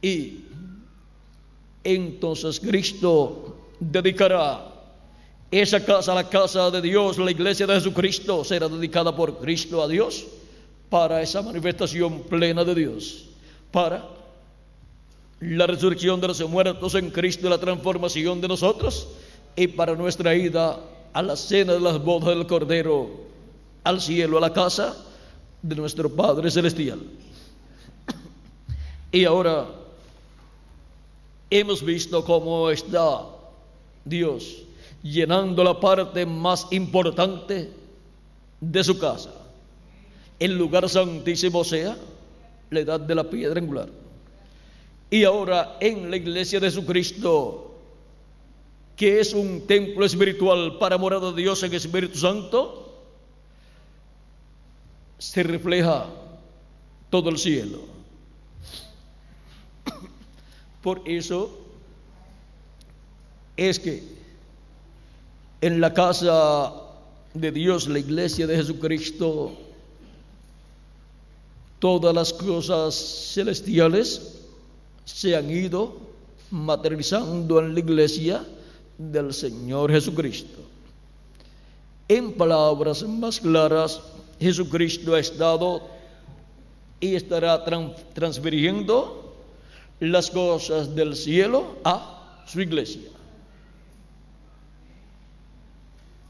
Y 0.00 0.44
entonces 1.82 2.60
Cristo 2.60 3.56
dedicará 3.80 4.64
esa 5.50 5.84
casa, 5.84 6.14
la 6.14 6.28
casa 6.28 6.70
de 6.70 6.80
Dios, 6.80 7.18
la 7.18 7.32
iglesia 7.32 7.66
de 7.66 7.74
Jesucristo, 7.74 8.44
será 8.44 8.68
dedicada 8.68 9.14
por 9.14 9.38
Cristo 9.38 9.82
a 9.82 9.88
Dios 9.88 10.24
para 10.88 11.20
esa 11.20 11.42
manifestación 11.42 12.20
plena 12.22 12.62
de 12.62 12.76
Dios, 12.76 13.24
para 13.72 14.04
la 15.40 15.66
resurrección 15.66 16.20
de 16.20 16.28
los 16.28 16.48
muertos 16.48 16.94
en 16.94 17.10
Cristo 17.10 17.48
y 17.48 17.50
la 17.50 17.58
transformación 17.58 18.40
de 18.40 18.46
nosotros 18.46 19.08
y 19.56 19.68
para 19.68 19.94
nuestra 19.94 20.34
ida 20.34 20.78
a 21.12 21.22
la 21.22 21.36
cena 21.36 21.74
de 21.74 21.80
las 21.80 22.02
bodas 22.02 22.28
del 22.28 22.46
Cordero, 22.46 23.08
al 23.84 24.00
cielo, 24.00 24.38
a 24.38 24.40
la 24.40 24.52
casa 24.52 24.96
de 25.62 25.74
nuestro 25.74 26.10
Padre 26.10 26.50
Celestial. 26.50 27.00
Y 29.12 29.24
ahora 29.24 29.66
hemos 31.50 31.84
visto 31.84 32.24
cómo 32.24 32.68
está 32.70 33.20
Dios 34.04 34.64
llenando 35.04 35.62
la 35.62 35.78
parte 35.78 36.26
más 36.26 36.66
importante 36.70 37.70
de 38.60 38.84
su 38.84 38.98
casa. 38.98 39.30
El 40.38 40.58
lugar 40.58 40.88
santísimo 40.88 41.62
sea 41.62 41.96
la 42.70 42.80
edad 42.80 42.98
de 42.98 43.14
la 43.14 43.24
piedra 43.24 43.60
angular. 43.60 43.88
Y 45.10 45.22
ahora 45.24 45.76
en 45.78 46.10
la 46.10 46.16
iglesia 46.16 46.58
de 46.58 46.66
Jesucristo, 46.66 47.73
que 48.96 49.20
es 49.20 49.34
un 49.34 49.66
templo 49.66 50.04
espiritual 50.04 50.78
para 50.78 50.98
morada 50.98 51.32
de 51.32 51.42
Dios 51.42 51.62
en 51.62 51.74
Espíritu 51.74 52.18
Santo, 52.18 52.80
se 55.18 55.42
refleja 55.42 56.06
todo 57.10 57.30
el 57.30 57.38
cielo. 57.38 57.80
Por 60.82 61.02
eso 61.06 61.58
es 63.56 63.78
que 63.80 64.02
en 65.60 65.80
la 65.80 65.94
casa 65.94 66.72
de 67.32 67.50
Dios, 67.50 67.88
la 67.88 67.98
iglesia 67.98 68.46
de 68.46 68.56
Jesucristo, 68.56 69.52
todas 71.78 72.14
las 72.14 72.32
cosas 72.32 72.94
celestiales 73.32 74.40
se 75.04 75.34
han 75.34 75.50
ido 75.50 75.96
materializando 76.50 77.60
en 77.60 77.74
la 77.74 77.80
iglesia 77.80 78.44
del 78.98 79.32
Señor 79.32 79.90
Jesucristo. 79.90 80.60
En 82.08 82.32
palabras 82.32 83.02
más 83.02 83.40
claras, 83.40 84.00
Jesucristo 84.38 85.14
ha 85.14 85.20
estado 85.20 85.82
y 87.00 87.14
estará 87.14 87.64
transfiriendo 88.14 89.34
las 90.00 90.30
cosas 90.30 90.94
del 90.94 91.16
cielo 91.16 91.76
a 91.84 92.42
su 92.46 92.60
iglesia. 92.60 93.10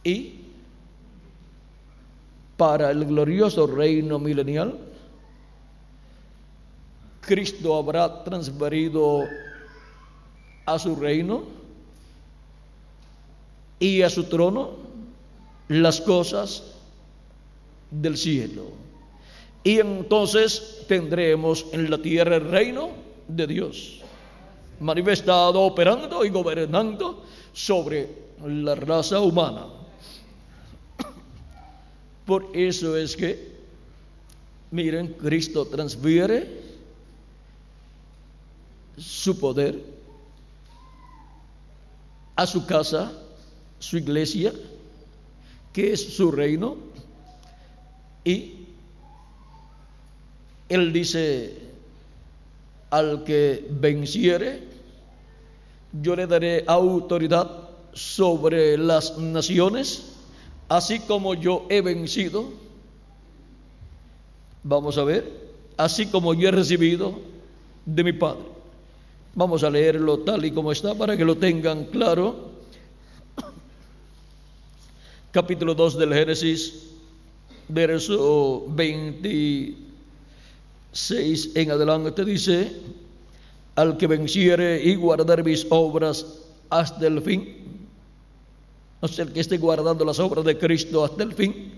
Y 0.05 0.41
para 2.57 2.91
el 2.91 3.05
glorioso 3.07 3.67
reino 3.67 4.19
milenial, 4.19 4.79
Cristo 7.23 7.77
habrá 7.77 8.23
transferido 8.23 9.25
a 10.67 10.79
su 10.79 10.95
reino 10.95 11.64
y 13.79 14.03
a 14.03 14.11
su 14.11 14.25
trono 14.25 14.71
las 15.69 16.01
cosas 16.01 16.63
del 17.91 18.17
cielo. 18.17 18.65
Y 19.63 19.81
entonces 19.81 20.85
tendremos 20.89 21.67
en 21.73 21.91
la 21.91 21.99
tierra 21.99 22.37
el 22.37 22.51
reino 22.51 22.91
de 23.29 23.47
Dios, 23.47 24.01
manifestado, 24.81 25.63
operando 25.63 26.25
y 26.25 26.31
gobernando 26.31 27.25
sobre 27.53 28.09
la 28.45 28.75
raza 28.75 29.21
humana. 29.21 29.67
Por 32.27 32.51
eso 32.55 32.97
es 32.97 33.17
que, 33.17 33.55
miren, 34.71 35.15
Cristo 35.15 35.67
transfiere 35.67 36.63
su 38.97 39.39
poder 39.39 39.81
a 42.37 42.47
su 42.47 42.67
casa, 42.67 43.13
su 43.79 43.99
iglesia, 43.99 44.53
que 45.73 45.93
es 45.93 46.15
su 46.15 46.31
reino, 46.31 46.77
y 48.25 48.67
él 50.69 50.93
dice, 50.93 51.59
al 52.91 53.25
que 53.25 53.67
venciere, 53.71 54.63
yo 56.03 56.17
le 56.17 56.27
daré 56.27 56.65
autoridad 56.67 57.51
sobre 57.93 58.79
las 58.79 59.19
naciones, 59.19 60.13
así 60.69 61.01
como 61.01 61.35
yo 61.35 61.67
he 61.69 61.81
vencido. 61.81 62.53
Vamos 64.63 64.97
a 64.99 65.05
ver, 65.05 65.31
así 65.77 66.07
como 66.07 66.35
yo 66.35 66.49
he 66.49 66.53
recibido 66.53 67.19
de 67.85 68.05
mi 68.05 68.13
Padre. 68.13 68.43
Vamos 69.35 69.65
a 69.65 69.71
leerlo 69.71 70.21
tal 70.21 70.45
y 70.45 70.53
como 70.53 70.73
está 70.73 70.95
para 70.95 71.17
que 71.17 71.25
lo 71.25 71.37
tengan 71.37 71.85
claro. 71.87 72.54
Capítulo 75.35 75.75
2 75.75 75.99
del 75.99 76.15
Génesis, 76.15 76.95
verso 77.67 78.67
26 78.69 81.51
en 81.57 81.71
adelante 81.73 82.25
dice, 82.25 82.71
al 83.75 83.97
que 83.97 84.07
venciere 84.07 84.81
y 84.81 84.95
guardar 84.95 85.43
mis 85.43 85.67
obras 85.71 86.25
hasta 86.71 87.09
el 87.09 87.21
fin, 87.21 87.53
o 89.01 89.09
sea, 89.09 89.25
el 89.25 89.33
que 89.33 89.41
esté 89.41 89.59
guardando 89.59 90.05
las 90.05 90.21
obras 90.21 90.45
de 90.45 90.57
Cristo 90.57 91.05
hasta 91.05 91.25
el 91.25 91.35
fin, 91.35 91.73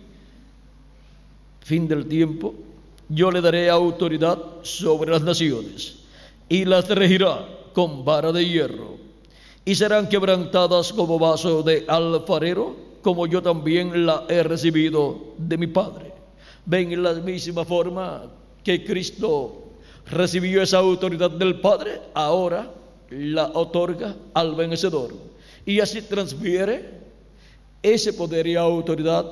fin 1.63 1.89
del 1.89 2.05
tiempo, 2.05 2.53
yo 3.09 3.31
le 3.31 3.41
daré 3.41 3.71
autoridad 3.71 4.39
sobre 4.65 5.13
las 5.13 5.23
naciones 5.23 5.97
y 6.51 6.67
las 6.67 6.91
regirá 6.91 7.49
con 7.73 8.05
vara 8.05 8.33
de 8.33 8.47
hierro 8.47 8.99
y 9.65 9.75
serán 9.75 10.11
quebrantadas 10.11 10.93
como 10.93 11.19
vaso 11.19 11.63
de 11.63 11.87
alfarero 11.89 12.85
como 13.07 13.29
yo 13.29 13.41
también 13.41 14.05
la 14.05 14.25
he 14.29 14.43
recibido 14.43 15.35
de 15.39 15.57
mi 15.57 15.69
Padre. 15.69 16.13
Ven 16.65 16.91
en 16.91 17.05
la 17.05 17.13
misma 17.15 17.65
forma 17.65 18.25
que 18.65 18.85
Cristo 18.85 19.75
recibió 20.11 20.61
esa 20.61 20.79
autoridad 20.79 21.31
del 21.31 21.61
Padre, 21.61 22.01
ahora 22.15 22.69
la 23.11 23.47
otorga 23.55 24.17
al 24.35 24.57
vencedor. 24.57 25.15
Y 25.65 25.79
así 25.79 26.03
transfiere 26.03 26.91
ese 27.81 28.13
poder 28.13 28.45
y 28.49 28.57
autoridad 28.57 29.31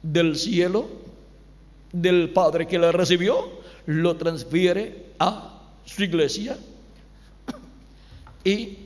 del 0.00 0.36
cielo, 0.36 0.86
del 1.90 2.30
Padre 2.30 2.68
que 2.68 2.78
la 2.78 2.92
recibió, 2.92 3.38
lo 3.86 4.14
transfiere 4.14 5.06
a 5.18 5.52
su 5.84 6.04
iglesia. 6.04 6.56
Y 8.44 8.78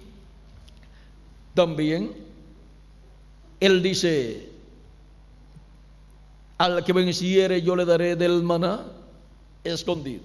también 1.53 2.30
él 3.61 3.83
dice, 3.83 4.49
al 6.57 6.83
que 6.83 6.93
venciere 6.93 7.63
yo 7.63 7.77
le 7.77 7.85
daré 7.85 8.17
del 8.17 8.43
maná 8.43 8.85
escondido. 9.63 10.25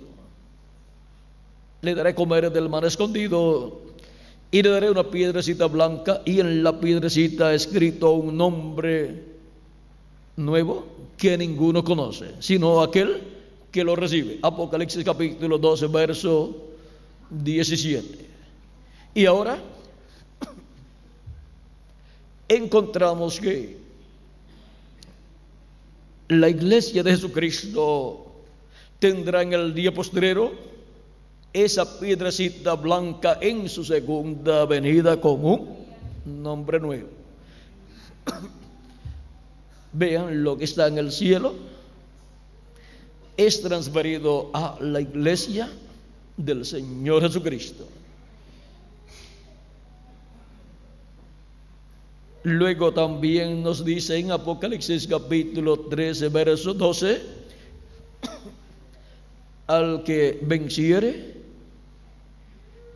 Le 1.81 1.93
daré 1.93 2.15
comer 2.15 2.51
del 2.51 2.69
maná 2.69 2.87
escondido 2.87 3.81
y 4.51 4.61
le 4.61 4.69
daré 4.69 4.89
una 4.89 5.03
piedrecita 5.03 5.67
blanca 5.67 6.21
y 6.25 6.39
en 6.39 6.63
la 6.63 6.79
piedrecita 6.79 7.53
escrito 7.53 8.13
un 8.13 8.37
nombre 8.37 9.23
nuevo 10.37 10.85
que 11.17 11.37
ninguno 11.37 11.83
conoce, 11.83 12.35
sino 12.39 12.81
aquel 12.81 13.21
que 13.71 13.83
lo 13.83 13.95
recibe. 13.95 14.39
Apocalipsis 14.41 15.03
capítulo 15.03 15.57
12, 15.57 15.87
verso 15.87 16.55
17. 17.29 18.25
Y 19.13 19.25
ahora 19.25 19.57
encontramos 22.47 23.39
que 23.39 23.77
la 26.27 26.49
iglesia 26.49 27.03
de 27.03 27.11
Jesucristo 27.11 28.25
tendrá 28.99 29.41
en 29.41 29.53
el 29.53 29.73
día 29.73 29.93
postrero 29.93 30.51
esa 31.53 31.99
piedrecita 31.99 32.75
blanca 32.75 33.37
en 33.39 33.69
su 33.69 33.85
segunda 33.85 34.65
venida 34.65 35.21
con 35.21 35.45
un 35.45 35.85
nombre 36.25 36.79
nuevo. 36.79 37.07
Vean 39.93 40.43
lo 40.43 40.57
que 40.57 40.65
está 40.65 40.87
en 40.87 40.97
el 40.97 41.11
cielo. 41.11 41.53
Es 43.37 43.61
transferido 43.61 44.49
a 44.53 44.77
la 44.81 44.99
iglesia 44.99 45.69
del 46.35 46.65
Señor 46.65 47.21
Jesucristo. 47.21 47.87
Luego 52.45 52.93
también 52.93 53.63
nos 53.63 53.83
dice 53.83 54.17
en 54.17 54.29
Apocalipsis 54.29 55.07
capítulo 55.07 55.79
13, 55.79 56.29
verso 56.29 56.75
12, 56.75 57.19
al 59.65 60.03
que 60.03 60.37
venciere, 60.43 61.37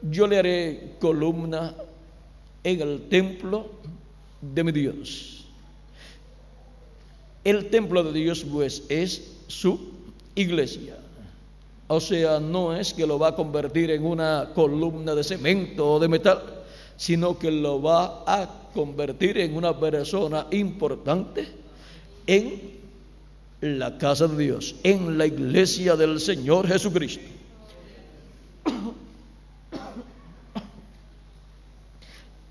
yo 0.03 0.27
le 0.27 0.37
haré 0.37 0.93
columna 0.99 1.73
en 2.63 2.79
el 2.79 3.09
templo 3.09 3.71
de 4.39 4.63
mi 4.63 4.71
Dios. 4.71 5.45
El 7.43 7.71
templo 7.71 8.03
de 8.03 8.13
Dios 8.13 8.45
pues 8.51 8.83
es 8.87 9.31
su 9.47 9.79
iglesia. 10.35 10.95
O 11.87 11.99
sea, 11.99 12.39
no 12.39 12.75
es 12.75 12.93
que 12.93 13.07
lo 13.07 13.17
va 13.17 13.29
a 13.29 13.35
convertir 13.35 13.89
en 13.89 14.05
una 14.05 14.51
columna 14.53 15.15
de 15.15 15.23
cemento 15.23 15.93
o 15.93 15.99
de 15.99 16.07
metal, 16.07 16.39
sino 16.97 17.39
que 17.39 17.49
lo 17.49 17.81
va 17.81 18.23
a 18.27 18.58
convertir 18.73 19.37
en 19.37 19.55
una 19.55 19.77
persona 19.77 20.47
importante 20.51 21.47
en 22.27 22.79
la 23.61 23.97
casa 23.97 24.27
de 24.27 24.43
Dios, 24.43 24.75
en 24.83 25.17
la 25.17 25.25
iglesia 25.25 25.95
del 25.95 26.19
Señor 26.19 26.67
Jesucristo. 26.67 27.23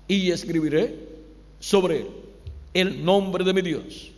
Y 0.07 0.31
escribiré 0.31 1.07
sobre 1.59 2.07
el 2.73 3.03
nombre 3.03 3.43
de 3.43 3.53
mi 3.53 3.61
Dios. 3.61 4.11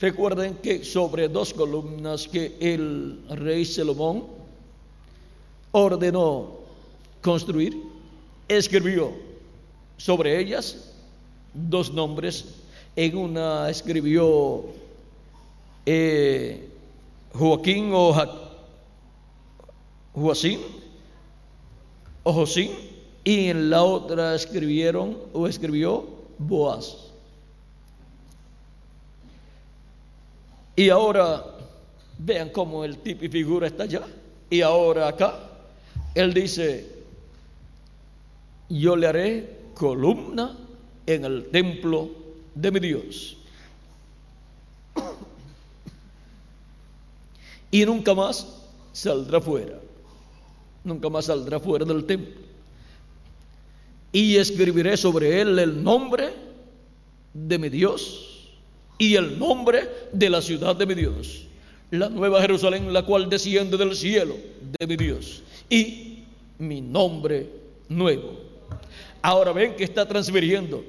Recuerden 0.00 0.56
que 0.56 0.84
sobre 0.84 1.28
dos 1.28 1.52
columnas 1.52 2.26
que 2.28 2.56
el 2.60 3.20
rey 3.28 3.64
Salomón 3.64 4.24
ordenó 5.72 6.58
construir, 7.20 7.76
escribió 8.48 9.12
sobre 9.96 10.40
ellas 10.40 10.91
dos 11.54 11.92
nombres. 11.92 12.44
En 12.94 13.16
una 13.16 13.70
escribió 13.70 14.64
eh, 15.86 16.68
Joaquín 17.34 17.90
o 17.92 18.14
Joacín 20.14 20.60
o 22.22 22.32
Josín 22.32 22.70
y 23.24 23.48
en 23.48 23.70
la 23.70 23.82
otra 23.82 24.34
escribieron 24.34 25.16
o 25.32 25.46
escribió 25.46 26.04
Boaz. 26.38 26.96
Y 30.74 30.88
ahora 30.88 31.44
vean 32.18 32.50
cómo 32.50 32.84
el 32.84 32.98
tipo 32.98 33.24
y 33.24 33.28
figura 33.28 33.66
está 33.66 33.84
allá. 33.84 34.02
Y 34.50 34.60
ahora 34.60 35.08
acá, 35.08 35.38
él 36.14 36.34
dice, 36.34 36.86
yo 38.68 38.96
le 38.96 39.06
haré 39.06 39.58
columna 39.74 40.56
en 41.06 41.24
el 41.24 41.46
templo 41.50 42.10
de 42.54 42.70
mi 42.70 42.80
Dios. 42.80 43.36
Y 47.70 47.84
nunca 47.86 48.14
más 48.14 48.46
saldrá 48.92 49.40
fuera. 49.40 49.80
Nunca 50.84 51.08
más 51.08 51.26
saldrá 51.26 51.58
fuera 51.58 51.84
del 51.84 52.04
templo. 52.04 52.40
Y 54.12 54.36
escribiré 54.36 54.96
sobre 54.96 55.40
él 55.40 55.58
el 55.58 55.82
nombre 55.82 56.34
de 57.32 57.58
mi 57.58 57.70
Dios 57.70 58.50
y 58.98 59.16
el 59.16 59.38
nombre 59.38 59.88
de 60.12 60.28
la 60.28 60.42
ciudad 60.42 60.76
de 60.76 60.86
mi 60.86 60.94
Dios. 60.94 61.46
La 61.90 62.08
nueva 62.08 62.40
Jerusalén, 62.40 62.92
la 62.92 63.04
cual 63.04 63.28
desciende 63.28 63.76
del 63.76 63.96
cielo 63.96 64.36
de 64.78 64.86
mi 64.86 64.96
Dios. 64.96 65.42
Y 65.70 66.24
mi 66.58 66.80
nombre 66.80 67.46
nuevo. 67.88 68.51
Ahora 69.22 69.52
ven 69.52 69.76
que 69.76 69.84
está 69.84 70.06
transfiriendo 70.06 70.84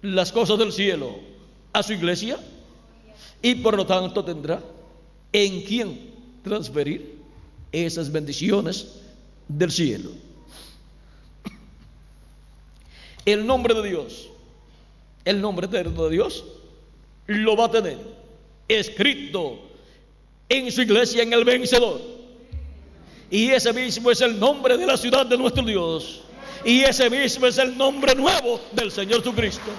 las 0.00 0.32
cosas 0.32 0.58
del 0.58 0.72
cielo 0.72 1.18
a 1.72 1.82
su 1.82 1.92
iglesia 1.92 2.38
y 3.42 3.56
por 3.56 3.76
lo 3.76 3.86
tanto 3.86 4.24
tendrá 4.24 4.62
en 5.32 5.62
quién 5.62 6.10
transferir 6.42 7.18
esas 7.72 8.10
bendiciones 8.10 9.00
del 9.48 9.70
cielo. 9.70 10.10
El 13.26 13.46
nombre 13.46 13.74
de 13.74 13.88
Dios, 13.88 14.28
el 15.24 15.40
nombre 15.40 15.66
eterno 15.66 16.04
de 16.04 16.10
Dios, 16.10 16.44
lo 17.26 17.56
va 17.56 17.66
a 17.66 17.70
tener 17.70 17.98
escrito 18.68 19.60
en 20.48 20.70
su 20.70 20.82
iglesia 20.82 21.22
en 21.22 21.32
el 21.32 21.44
vencedor. 21.44 22.00
Y 23.30 23.50
ese 23.50 23.72
mismo 23.72 24.10
es 24.10 24.20
el 24.20 24.38
nombre 24.38 24.76
de 24.76 24.86
la 24.86 24.96
ciudad 24.96 25.26
de 25.26 25.36
nuestro 25.36 25.64
Dios. 25.64 26.23
Y 26.64 26.82
ese 26.82 27.10
mismo 27.10 27.46
es 27.46 27.58
el 27.58 27.76
nombre 27.76 28.14
nuevo 28.14 28.60
del 28.72 28.90
Señor 28.90 29.18
Jesucristo. 29.18 29.70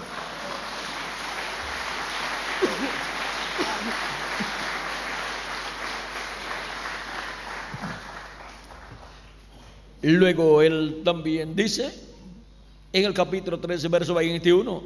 Luego 10.04 10.62
él 10.62 11.02
también 11.04 11.56
dice 11.56 11.92
en 12.94 13.06
el 13.06 13.14
capítulo 13.16 13.60
13, 13.60 13.88
verso 13.88 14.14
21, 14.14 14.84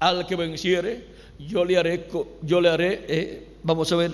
al 0.00 0.26
que 0.26 0.34
venciere, 0.34 1.04
yo 1.38 1.66
le 1.66 1.76
haré, 1.76 2.08
yo 2.40 2.62
le 2.62 2.70
haré, 2.70 3.04
eh, 3.06 3.46
vamos 3.62 3.92
a 3.92 3.96
ver, 3.96 4.12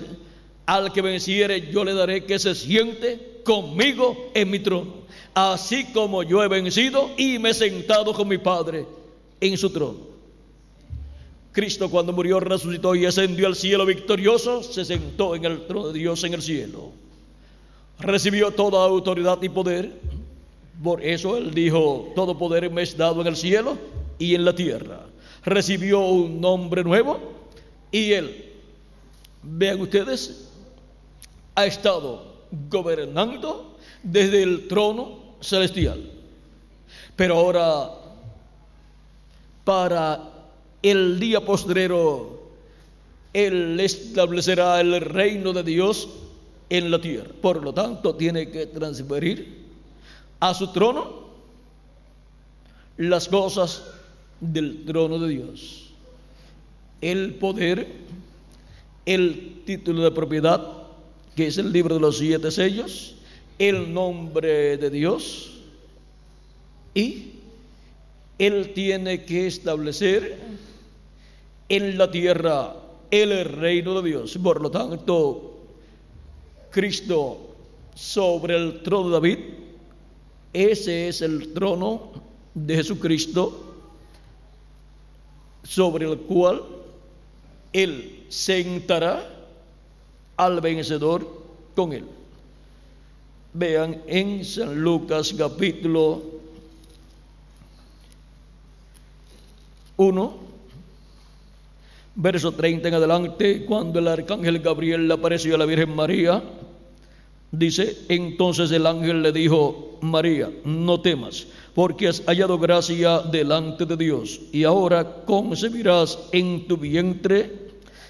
al 0.65 0.91
que 0.91 1.01
venciere, 1.01 1.71
yo 1.71 1.85
le 1.85 1.93
daré 1.93 2.25
que 2.25 2.37
se 2.37 2.53
siente 2.53 3.34
conmigo 3.45 4.31
en 4.33 4.49
mi 4.49 4.59
trono, 4.59 5.05
así 5.33 5.85
como 5.93 6.23
yo 6.23 6.43
he 6.43 6.49
vencido 6.49 7.11
y 7.15 7.39
me 7.39 7.51
he 7.51 7.53
sentado 7.53 8.13
con 8.13 8.27
mi 8.27 8.37
Padre 8.37 8.85
en 9.39 9.57
su 9.57 9.69
trono. 9.69 10.15
Cristo 11.53 11.89
cuando 11.89 12.11
murió, 12.11 12.41
resucitó 12.41 12.93
y 12.95 13.05
ascendió 13.05 13.47
al 13.47 13.55
cielo 13.55 13.85
victorioso, 13.85 14.61
se 14.61 14.83
sentó 14.83 15.35
en 15.35 15.45
el 15.45 15.65
trono 15.65 15.87
de 15.87 15.99
Dios 15.99 16.21
en 16.25 16.33
el 16.33 16.41
cielo 16.41 16.91
recibió 17.99 18.51
toda 18.51 18.85
autoridad 18.85 19.41
y 19.41 19.49
poder. 19.49 19.91
Por 20.83 21.03
eso 21.03 21.37
él 21.37 21.53
dijo, 21.53 22.11
todo 22.15 22.37
poder 22.37 22.69
me 22.69 22.81
es 22.81 22.97
dado 22.97 23.21
en 23.21 23.27
el 23.27 23.35
cielo 23.35 23.77
y 24.19 24.35
en 24.35 24.45
la 24.45 24.53
tierra. 24.53 25.01
Recibió 25.43 26.01
un 26.01 26.41
nombre 26.41 26.83
nuevo 26.83 27.19
y 27.91 28.11
él, 28.13 28.51
vean 29.41 29.79
ustedes, 29.79 30.49
ha 31.53 31.65
estado 31.65 32.34
gobernando 32.69 33.77
desde 34.03 34.43
el 34.43 34.67
trono 34.67 35.19
celestial. 35.41 36.11
Pero 37.15 37.37
ahora, 37.37 37.89
para 39.63 40.21
el 40.81 41.19
día 41.19 41.45
postrero, 41.45 42.51
Él 43.33 43.79
establecerá 43.79 44.79
el 44.81 44.99
reino 45.01 45.53
de 45.53 45.63
Dios 45.63 46.09
en 46.69 46.91
la 46.91 46.99
tierra. 46.99 47.31
Por 47.41 47.63
lo 47.63 47.73
tanto, 47.73 48.15
tiene 48.15 48.49
que 48.49 48.65
transferir 48.67 49.65
a 50.39 50.53
su 50.53 50.71
trono 50.71 51.25
las 52.97 53.27
cosas 53.27 53.83
del 54.39 54.85
trono 54.85 55.19
de 55.19 55.29
Dios. 55.29 55.91
El 57.01 57.35
poder, 57.35 57.87
el 59.05 59.61
título 59.65 60.03
de 60.03 60.11
propiedad, 60.11 60.84
que 61.35 61.47
es 61.47 61.57
el 61.57 61.71
libro 61.71 61.95
de 61.95 62.01
los 62.01 62.17
siete 62.17 62.49
sellos, 62.49 63.15
el 63.59 63.93
nombre 63.93 64.77
de 64.77 64.89
Dios 64.89 65.51
y 66.93 67.33
Él 68.39 68.71
tiene 68.73 69.25
que 69.25 69.47
establecer 69.47 70.39
en 71.67 71.97
la 71.97 72.09
tierra 72.09 72.75
el 73.11 73.45
reino 73.45 74.01
de 74.01 74.09
Dios. 74.09 74.37
Por 74.41 74.61
lo 74.61 74.71
tanto, 74.71 75.59
Cristo 76.71 77.55
sobre 77.95 78.55
el 78.55 78.81
trono 78.81 79.07
de 79.07 79.13
David, 79.13 79.39
ese 80.53 81.09
es 81.09 81.21
el 81.21 81.53
trono 81.53 82.11
de 82.53 82.75
Jesucristo 82.75 83.75
sobre 85.63 86.09
el 86.09 86.17
cual 86.19 86.61
Él 87.73 88.25
sentará 88.29 89.34
al 90.37 90.61
vencedor 90.61 91.27
con 91.75 91.93
Él. 91.93 92.05
Vean 93.53 94.01
en 94.07 94.43
San 94.43 94.81
Lucas 94.81 95.33
capítulo 95.37 96.21
1, 99.97 100.37
verso 102.15 102.51
30 102.51 102.87
en 102.87 102.93
adelante, 102.93 103.65
cuando 103.65 103.99
el 103.99 104.07
arcángel 104.07 104.59
Gabriel 104.59 105.07
le 105.07 105.13
apareció 105.13 105.55
a 105.55 105.57
la 105.57 105.65
Virgen 105.65 105.95
María, 105.95 106.43
dice, 107.51 107.97
entonces 108.09 108.71
el 108.71 108.87
ángel 108.87 109.21
le 109.21 109.31
dijo, 109.31 109.97
María, 110.01 110.51
no 110.65 110.99
temas, 110.99 111.47
porque 111.73 112.09
has 112.09 112.21
hallado 112.25 112.59
gracia 112.59 113.19
delante 113.19 113.85
de 113.85 113.95
Dios, 113.95 114.41
y 114.51 114.65
ahora 114.65 115.23
concebirás 115.25 116.19
en 116.33 116.67
tu 116.67 116.75
vientre 116.75 117.64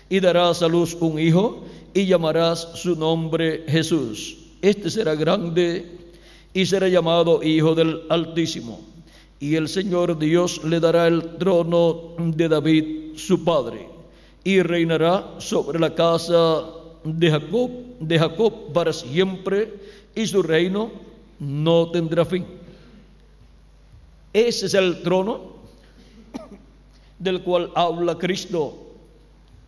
y 0.10 0.20
darás 0.20 0.62
a 0.62 0.68
luz 0.68 0.96
un 1.00 1.20
hijo, 1.20 1.64
y 1.94 2.06
llamarás 2.06 2.70
su 2.76 2.96
nombre 2.96 3.64
Jesús. 3.68 4.38
Este 4.62 4.90
será 4.90 5.16
grande 5.16 5.86
y 6.54 6.66
será 6.66 6.88
llamado 6.88 7.42
Hijo 7.42 7.74
del 7.74 8.02
Altísimo. 8.10 8.82
Y 9.40 9.56
el 9.56 9.68
Señor 9.68 10.18
Dios 10.18 10.64
le 10.64 10.80
dará 10.80 11.08
el 11.08 11.38
trono 11.38 12.16
de 12.18 12.48
David, 12.48 13.18
su 13.18 13.44
padre 13.44 13.96
y 14.46 14.62
reinará 14.62 15.26
sobre 15.40 15.80
la 15.80 15.94
casa 15.94 16.64
de 17.04 17.32
Jacob, 17.32 17.72
de 18.00 18.20
Jacob 18.20 18.72
para 18.72 18.94
siempre, 18.94 19.74
y 20.14 20.28
su 20.28 20.42
reino 20.44 20.92
no 21.40 21.90
tendrá 21.90 22.24
fin. 22.26 22.46
Ese 24.32 24.68
es 24.68 24.74
el 24.76 25.02
trono 25.02 25.56
del 27.18 27.42
cual 27.42 27.72
habla 27.74 28.18
Cristo 28.20 28.85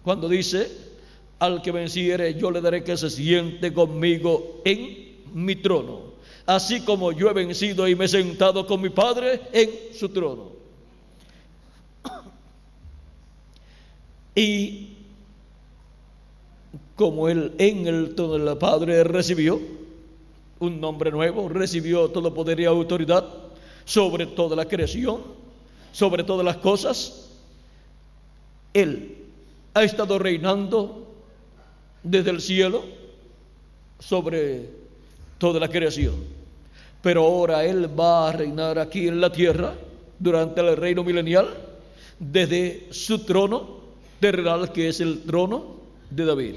cuando 0.07 0.29
dice, 0.29 0.71
al 1.37 1.61
que 1.61 1.69
venciere 1.73 2.35
yo 2.35 2.49
le 2.49 2.61
daré 2.61 2.81
que 2.81 2.95
se 2.95 3.09
siente 3.09 3.73
conmigo 3.73 4.61
en 4.63 5.17
mi 5.33 5.57
trono, 5.57 6.13
así 6.45 6.79
como 6.79 7.11
yo 7.11 7.29
he 7.29 7.33
vencido 7.33 7.85
y 7.89 7.93
me 7.93 8.05
he 8.05 8.07
sentado 8.07 8.65
con 8.65 8.79
mi 8.79 8.87
Padre 8.87 9.41
en 9.51 9.69
su 9.93 10.07
trono. 10.07 10.51
Y 14.33 14.93
como 16.95 17.27
él 17.27 17.51
en 17.57 17.85
el 17.85 18.15
todo 18.15 18.37
el 18.37 18.57
Padre 18.57 19.03
recibió 19.03 19.59
un 20.59 20.79
nombre 20.79 21.11
nuevo, 21.11 21.49
recibió 21.49 22.07
todo 22.11 22.33
poder 22.33 22.61
y 22.61 22.63
autoridad 22.63 23.25
sobre 23.83 24.25
toda 24.25 24.55
la 24.55 24.69
creación, 24.69 25.21
sobre 25.91 26.23
todas 26.23 26.45
las 26.45 26.55
cosas, 26.55 27.29
él 28.73 29.16
ha 29.77 29.83
estado 29.83 30.17
reinando 30.17 31.05
desde 32.01 32.31
el 32.31 32.41
cielo 32.41 32.83
sobre 33.99 34.69
toda 35.37 35.59
la 35.59 35.69
creación. 35.69 36.15
Pero 37.03 37.23
ahora 37.23 37.63
Él 37.63 37.87
va 37.99 38.29
a 38.29 38.31
reinar 38.31 38.79
aquí 38.79 39.07
en 39.07 39.21
la 39.21 39.31
tierra 39.31 39.75
durante 40.17 40.61
el 40.61 40.75
reino 40.75 41.03
milenial 41.03 41.55
desde 42.17 42.87
su 42.89 43.19
trono 43.19 43.77
terrenal 44.19 44.71
que 44.71 44.89
es 44.89 44.99
el 44.99 45.21
trono 45.21 45.75
de 46.09 46.25
David. 46.25 46.55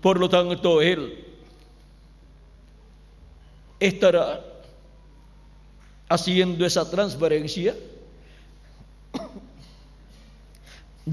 Por 0.00 0.18
lo 0.18 0.30
tanto, 0.30 0.80
él 0.80 1.22
estará 3.78 4.42
haciendo 6.08 6.64
esa 6.64 6.90
transferencia 6.90 7.76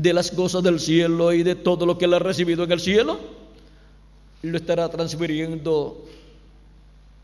de 0.02 0.14
las 0.14 0.32
cosas 0.32 0.62
del 0.62 0.80
cielo 0.80 1.32
y 1.32 1.44
de 1.44 1.56
todo 1.56 1.86
lo 1.86 1.98
que 1.98 2.06
él 2.06 2.14
ha 2.14 2.20
recibido 2.20 2.64
en 2.64 2.72
el 2.72 2.80
cielo, 2.80 3.18
lo 4.42 4.58
estará 4.58 4.90
transfiriendo 4.90 6.06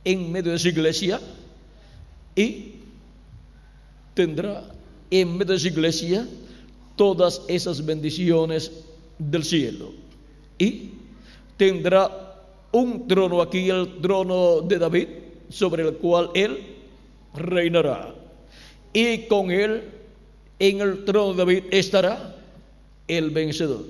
en 0.06 0.32
medio 0.32 0.52
de 0.54 0.60
su 0.60 0.70
iglesia 0.70 1.20
y 2.36 2.76
tendrá 4.14 4.64
en 5.10 5.38
medio 5.38 5.54
de 5.54 5.60
su 5.60 5.68
iglesia 5.68 6.28
todas 6.96 7.42
esas 7.48 7.86
bendiciones 7.86 8.72
del 9.20 9.44
cielo. 9.44 9.92
Y 10.58 10.92
tendrá 11.58 12.10
un 12.72 13.08
trono 13.08 13.42
aquí, 13.42 13.70
el 13.70 14.00
trono 14.02 14.62
de 14.62 14.80
David, 14.80 15.08
sobre 15.50 15.84
el 15.84 15.96
cual 15.96 16.30
él 16.34 16.58
reinará. 17.36 18.16
Y 18.94 19.28
con 19.28 19.52
él, 19.52 19.84
en 20.60 20.80
el 20.80 21.04
trono 21.04 21.34
de 21.34 21.38
David, 21.38 21.64
estará 21.72 22.41
el 23.18 23.30
vencedor. 23.30 23.84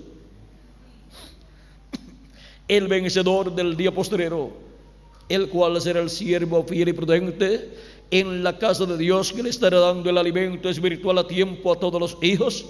El 2.67 2.88
vencedor 2.88 3.53
del 3.53 3.77
día 3.77 3.93
postrero, 3.93 4.51
el 5.30 5.48
cual 5.50 5.80
será 5.80 6.01
el 6.01 6.09
siervo 6.09 6.64
fiel 6.64 6.90
y 6.90 6.93
prudente 6.93 7.69
en 8.09 8.43
la 8.43 8.58
casa 8.58 8.88
de 8.88 8.98
Dios 8.98 9.32
que 9.32 9.43
le 9.43 9.50
estará 9.50 9.80
dando 9.80 10.09
el 10.09 10.17
alimento 10.17 10.69
espiritual 10.69 11.19
a 11.19 11.27
tiempo 11.27 11.72
a 11.72 11.80
todos 11.80 12.01
los 12.01 12.17
hijos 12.24 12.66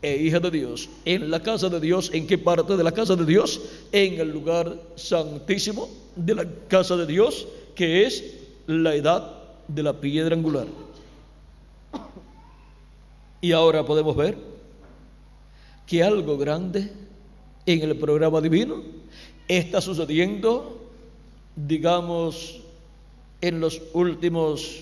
e 0.00 0.16
hija 0.16 0.38
de 0.38 0.52
Dios. 0.52 0.88
En 1.04 1.28
la 1.28 1.42
casa 1.42 1.68
de 1.68 1.80
Dios, 1.80 2.10
¿en 2.14 2.28
qué 2.28 2.38
parte 2.38 2.76
de 2.76 2.84
la 2.84 2.92
casa 2.92 3.16
de 3.16 3.24
Dios? 3.26 3.60
En 3.90 4.20
el 4.20 4.30
lugar 4.30 4.80
santísimo 4.94 5.88
de 6.14 6.36
la 6.36 6.46
casa 6.68 6.96
de 6.96 7.06
Dios, 7.06 7.48
que 7.74 8.06
es 8.06 8.22
la 8.68 8.94
edad 8.94 9.42
de 9.66 9.82
la 9.82 9.94
piedra 9.94 10.36
angular. 10.36 10.66
Y 13.40 13.50
ahora 13.50 13.84
podemos 13.84 14.14
ver 14.14 14.55
que 15.86 16.02
algo 16.02 16.36
grande 16.36 16.90
en 17.64 17.82
el 17.82 17.96
programa 17.96 18.40
divino 18.40 18.82
está 19.48 19.80
sucediendo, 19.80 20.80
digamos, 21.54 22.60
en 23.40 23.60
los 23.60 23.80
últimos 23.92 24.80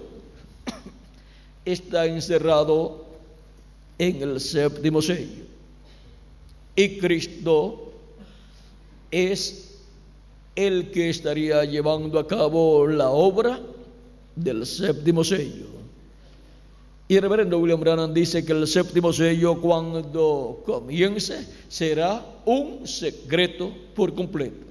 está 1.64 2.06
encerrado 2.06 3.06
en 3.98 4.22
el 4.24 4.42
séptimo 4.42 5.01
sello. 5.01 5.45
Y 6.75 6.98
Cristo 6.98 7.93
es 9.09 9.73
el 10.56 10.92
que 10.92 11.10
estaría 11.10 11.64
llevando 11.66 12.20
a 12.20 12.28
cabo 12.28 12.88
la 12.88 13.10
obra 13.10 13.60
del 14.36 14.66
séptimo 14.66 15.24
sello. 15.24 15.68
Y 17.08 17.16
el 17.16 17.22
reverendo 17.22 17.60
William 17.60 17.80
Branham 17.80 18.14
dice 18.14 18.46
que 18.46 18.54
el 18.54 18.68
séptimo 18.68 19.12
sello 19.12 19.60
cuando 19.60 20.64
comience 20.66 21.48
será 21.68 22.26
un 22.46 22.88
secreto 22.88 23.72
por 23.96 24.14
completo. 24.14 24.66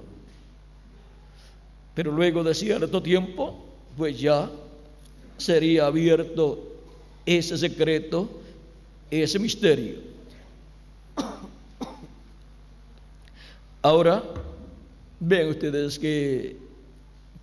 Pero 1.93 2.11
luego 2.11 2.43
de 2.43 2.55
cierto 2.55 3.01
tiempo, 3.03 3.63
pues 3.95 4.19
ya 4.19 4.49
sería 5.37 5.85
abierto 5.85 6.59
ese 7.25 7.57
secreto 7.57 8.41
ese 9.21 9.37
misterio. 9.37 9.95
Ahora, 13.81 14.23
vean 15.25 15.49
ustedes 15.49 15.97
que 15.99 16.57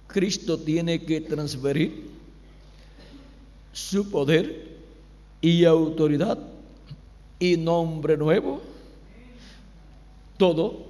Cristo 0.07 0.59
tiene 0.59 1.03
que 1.05 1.21
transferir 1.21 2.09
su 3.73 4.11
poder 4.11 4.69
y 5.41 5.65
autoridad 5.65 6.39
y 7.39 7.57
nombre 7.57 8.17
nuevo, 8.17 8.61
todo 10.37 10.87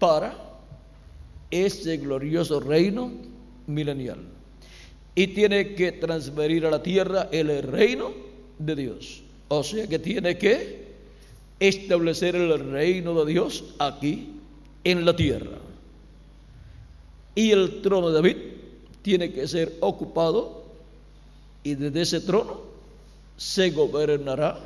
para 0.00 0.36
ese 1.50 1.96
glorioso 1.98 2.58
reino 2.58 3.12
milenial. 3.66 4.18
Y 5.14 5.28
tiene 5.28 5.76
que 5.76 5.92
transferir 5.92 6.66
a 6.66 6.70
la 6.70 6.82
tierra 6.82 7.28
el 7.30 7.62
reino 7.62 8.10
de 8.58 8.74
Dios. 8.74 9.22
O 9.46 9.62
sea 9.62 9.86
que 9.86 10.00
tiene 10.00 10.36
que 10.38 10.84
establecer 11.60 12.34
el 12.34 12.58
reino 12.58 13.24
de 13.24 13.32
Dios 13.32 13.74
aquí 13.78 14.33
en 14.84 15.04
la 15.04 15.16
tierra. 15.16 15.58
Y 17.34 17.50
el 17.50 17.82
trono 17.82 18.08
de 18.08 18.14
David 18.14 18.36
tiene 19.02 19.32
que 19.32 19.48
ser 19.48 19.72
ocupado 19.80 20.62
y 21.62 21.74
desde 21.74 22.02
ese 22.02 22.20
trono 22.20 22.60
se 23.36 23.70
gobernará 23.70 24.58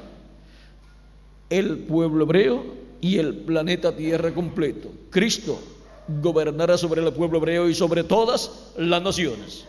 el 1.48 1.78
pueblo 1.78 2.24
hebreo 2.24 2.64
y 3.00 3.18
el 3.18 3.34
planeta 3.34 3.97
Tierra 3.97 4.34
completo. 4.34 4.90
Cristo 5.10 5.58
gobernará 6.20 6.76
sobre 6.76 7.02
el 7.02 7.12
pueblo 7.12 7.38
hebreo 7.38 7.68
y 7.68 7.74
sobre 7.74 8.05
todas 8.05 8.72
las 8.76 9.02
naciones. 9.02 9.64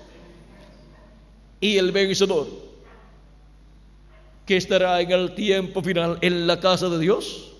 Y 1.61 1.77
el 1.77 1.91
vencedor, 1.91 2.47
que 4.45 4.57
estará 4.57 4.99
en 5.01 5.11
el 5.11 5.35
tiempo 5.35 5.81
final 5.81 6.17
en 6.21 6.47
la 6.47 6.59
casa 6.59 6.89
de 6.89 6.99
Dios, 6.99 7.51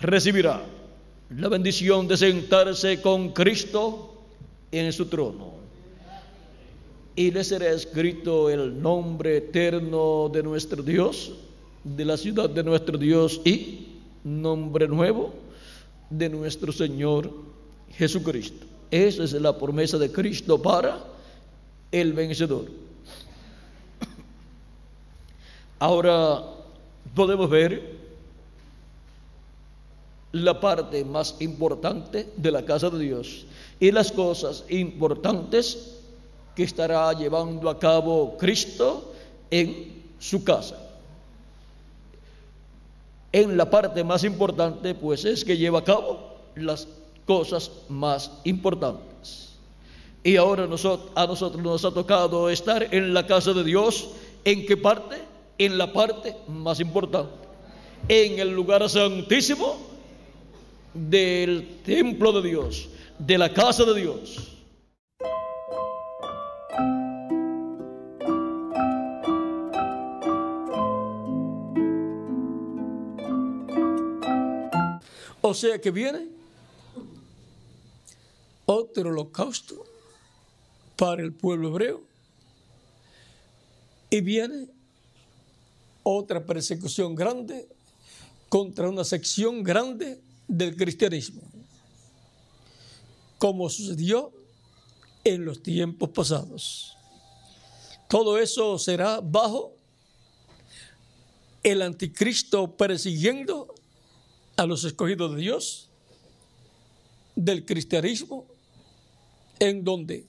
recibirá 0.00 0.62
la 1.36 1.48
bendición 1.48 2.08
de 2.08 2.16
sentarse 2.16 3.00
con 3.00 3.30
Cristo 3.30 4.14
en 4.70 4.92
su 4.92 5.06
trono. 5.06 5.52
Y 7.14 7.30
le 7.30 7.44
será 7.44 7.70
escrito 7.70 8.50
el 8.50 8.80
nombre 8.80 9.38
eterno 9.38 10.30
de 10.32 10.42
nuestro 10.42 10.82
Dios, 10.82 11.32
de 11.84 12.04
la 12.04 12.16
ciudad 12.16 12.50
de 12.50 12.62
nuestro 12.62 12.96
Dios 12.98 13.40
y 13.44 13.88
nombre 14.24 14.88
nuevo 14.88 15.34
de 16.10 16.28
nuestro 16.28 16.72
Señor 16.72 17.30
Jesucristo. 17.96 18.66
Esa 18.90 19.24
es 19.24 19.32
la 19.32 19.56
promesa 19.56 19.98
de 19.98 20.12
Cristo 20.12 20.60
para 20.60 21.02
el 21.90 22.12
vencedor. 22.12 22.66
Ahora 25.78 26.42
podemos 27.14 27.50
ver 27.50 27.91
la 30.32 30.58
parte 30.58 31.04
más 31.04 31.36
importante 31.40 32.28
de 32.36 32.50
la 32.50 32.64
casa 32.64 32.88
de 32.88 32.98
Dios 32.98 33.44
y 33.78 33.92
las 33.92 34.10
cosas 34.10 34.64
importantes 34.70 35.98
que 36.56 36.62
estará 36.62 37.12
llevando 37.12 37.68
a 37.68 37.78
cabo 37.78 38.36
Cristo 38.38 39.12
en 39.50 40.02
su 40.18 40.42
casa. 40.42 40.78
En 43.32 43.56
la 43.56 43.70
parte 43.70 44.04
más 44.04 44.24
importante, 44.24 44.94
pues 44.94 45.24
es 45.24 45.44
que 45.44 45.56
lleva 45.56 45.80
a 45.80 45.84
cabo 45.84 46.18
las 46.54 46.86
cosas 47.26 47.70
más 47.88 48.30
importantes. 48.44 49.50
Y 50.24 50.36
ahora 50.36 50.64
a 50.64 51.26
nosotros 51.26 51.56
nos 51.62 51.84
ha 51.84 51.90
tocado 51.90 52.48
estar 52.48 52.94
en 52.94 53.12
la 53.12 53.26
casa 53.26 53.52
de 53.52 53.64
Dios. 53.64 54.10
¿En 54.44 54.66
qué 54.66 54.76
parte? 54.76 55.16
En 55.58 55.78
la 55.78 55.92
parte 55.92 56.36
más 56.46 56.78
importante. 56.80 57.32
En 58.08 58.38
el 58.38 58.50
lugar 58.50 58.88
santísimo 58.88 59.91
del 60.94 61.80
templo 61.84 62.32
de 62.32 62.48
Dios, 62.48 62.88
de 63.18 63.38
la 63.38 63.52
casa 63.52 63.84
de 63.84 64.00
Dios. 64.00 64.48
O 75.40 75.54
sea 75.54 75.80
que 75.80 75.90
viene 75.90 76.28
otro 78.64 79.10
holocausto 79.10 79.84
para 80.96 81.22
el 81.22 81.32
pueblo 81.32 81.68
hebreo 81.68 82.00
y 84.08 84.20
viene 84.20 84.68
otra 86.02 86.44
persecución 86.44 87.14
grande 87.14 87.68
contra 88.48 88.88
una 88.88 89.04
sección 89.04 89.62
grande 89.62 90.20
del 90.52 90.76
cristianismo, 90.76 91.40
como 93.38 93.70
sucedió 93.70 94.30
en 95.24 95.46
los 95.46 95.62
tiempos 95.62 96.10
pasados. 96.10 96.94
Todo 98.06 98.36
eso 98.36 98.78
será 98.78 99.20
bajo 99.22 99.74
el 101.62 101.80
anticristo 101.80 102.76
persiguiendo 102.76 103.74
a 104.56 104.66
los 104.66 104.84
escogidos 104.84 105.34
de 105.34 105.40
Dios 105.40 105.88
del 107.34 107.64
cristianismo, 107.64 108.46
en 109.58 109.84
donde 109.84 110.26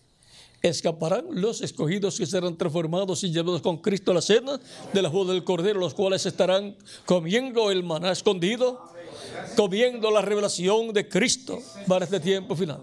escaparán 0.61 1.25
los 1.31 1.61
escogidos 1.61 2.17
que 2.17 2.25
serán 2.25 2.57
transformados 2.57 3.25
y 3.25 3.31
llevados 3.31 3.61
con 3.61 3.79
Cristo 3.79 4.11
a 4.11 4.13
la 4.13 4.21
cena 4.21 4.57
de 4.93 5.01
la 5.01 5.09
boda 5.09 5.33
del 5.33 5.43
Cordero, 5.43 5.81
los 5.81 5.93
cuales 5.93 6.25
estarán 6.25 6.77
comiendo 7.05 7.69
el 7.71 7.83
maná 7.83 8.13
escondido, 8.13 8.92
comiendo 9.55 10.09
la 10.11 10.21
revelación 10.21 10.93
de 10.93 11.07
Cristo 11.07 11.59
para 11.87 12.05
este 12.05 12.19
tiempo 12.19 12.55
final. 12.55 12.81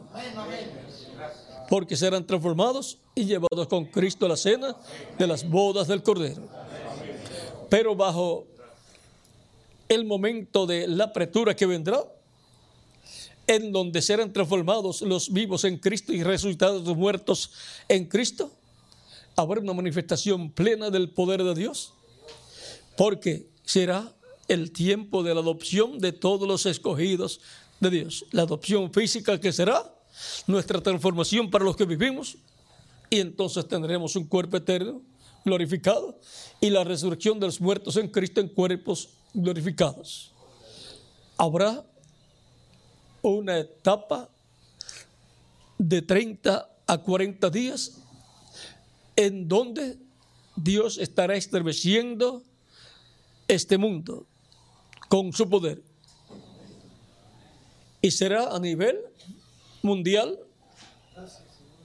Porque 1.68 1.96
serán 1.96 2.26
transformados 2.26 2.98
y 3.14 3.24
llevados 3.24 3.68
con 3.68 3.86
Cristo 3.86 4.26
a 4.26 4.30
la 4.30 4.36
cena 4.36 4.76
de 5.18 5.26
las 5.26 5.48
bodas 5.48 5.86
del 5.86 6.02
Cordero. 6.02 6.42
Pero 7.68 7.94
bajo 7.94 8.46
el 9.88 10.04
momento 10.04 10.66
de 10.66 10.86
la 10.86 11.04
apretura 11.04 11.54
que 11.54 11.66
vendrá, 11.66 12.04
en 13.46 13.72
donde 13.72 14.00
serán 14.02 14.32
transformados 14.32 15.02
los 15.02 15.32
vivos 15.32 15.64
en 15.64 15.78
Cristo 15.78 16.12
y 16.12 16.22
resucitados 16.22 16.84
los 16.86 16.96
muertos 16.96 17.50
en 17.88 18.06
Cristo, 18.06 18.50
habrá 19.34 19.60
una 19.60 19.72
manifestación 19.72 20.50
plena 20.52 20.90
del 20.90 21.10
poder 21.10 21.42
de 21.42 21.54
Dios, 21.54 21.92
porque 22.96 23.48
será 23.64 24.12
el 24.50 24.72
tiempo 24.72 25.22
de 25.22 25.32
la 25.32 25.40
adopción 25.40 26.00
de 26.00 26.10
todos 26.10 26.46
los 26.46 26.66
escogidos 26.66 27.40
de 27.78 27.88
Dios. 27.88 28.26
La 28.32 28.42
adopción 28.42 28.92
física 28.92 29.40
que 29.40 29.52
será 29.52 29.94
nuestra 30.48 30.80
transformación 30.80 31.50
para 31.50 31.64
los 31.64 31.76
que 31.76 31.84
vivimos, 31.84 32.36
y 33.08 33.20
entonces 33.20 33.68
tendremos 33.68 34.16
un 34.16 34.24
cuerpo 34.24 34.56
eterno 34.56 35.02
glorificado 35.44 36.18
y 36.60 36.68
la 36.68 36.82
resurrección 36.82 37.38
de 37.38 37.46
los 37.46 37.60
muertos 37.60 37.96
en 37.96 38.08
Cristo 38.08 38.40
en 38.40 38.48
cuerpos 38.48 39.10
glorificados. 39.32 40.32
Habrá 41.36 41.84
una 43.22 43.56
etapa 43.56 44.28
de 45.78 46.02
30 46.02 46.68
a 46.88 46.98
40 46.98 47.50
días 47.50 47.98
en 49.14 49.46
donde 49.46 49.96
Dios 50.56 50.98
estará 50.98 51.36
estremeciendo 51.36 52.42
este 53.46 53.78
mundo 53.78 54.26
con 55.10 55.32
su 55.32 55.50
poder. 55.50 55.82
Y 58.00 58.12
será 58.12 58.54
a 58.54 58.60
nivel 58.60 58.96
mundial, 59.82 60.38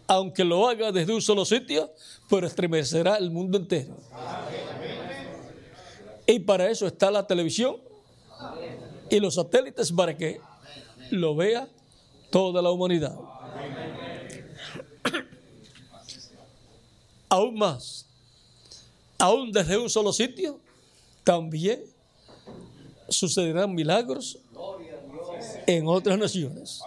aunque 0.06 0.44
lo 0.46 0.70
haga 0.70 0.92
desde 0.92 1.12
un 1.12 1.24
solo 1.24 1.44
sitio, 1.44 1.92
pero 2.30 2.46
estremecerá 2.46 3.18
el 3.18 3.32
mundo 3.32 3.58
entero. 3.58 3.98
Y 6.28 6.40
para 6.40 6.70
eso 6.70 6.86
está 6.86 7.10
la 7.10 7.26
televisión 7.26 7.78
y 9.10 9.20
los 9.20 9.34
satélites 9.34 9.92
para 9.92 10.16
que 10.16 10.40
lo 11.10 11.36
vea 11.36 11.68
toda 12.30 12.62
la 12.62 12.70
humanidad. 12.70 13.18
Aún 17.28 17.58
más, 17.58 18.06
aún 19.18 19.52
desde 19.52 19.78
un 19.80 19.90
solo 19.90 20.14
sitio, 20.14 20.60
también 21.24 21.95
sucederán 23.10 23.74
milagros 23.74 24.40
en 25.68 25.88
otras 25.88 26.18
naciones. 26.18 26.82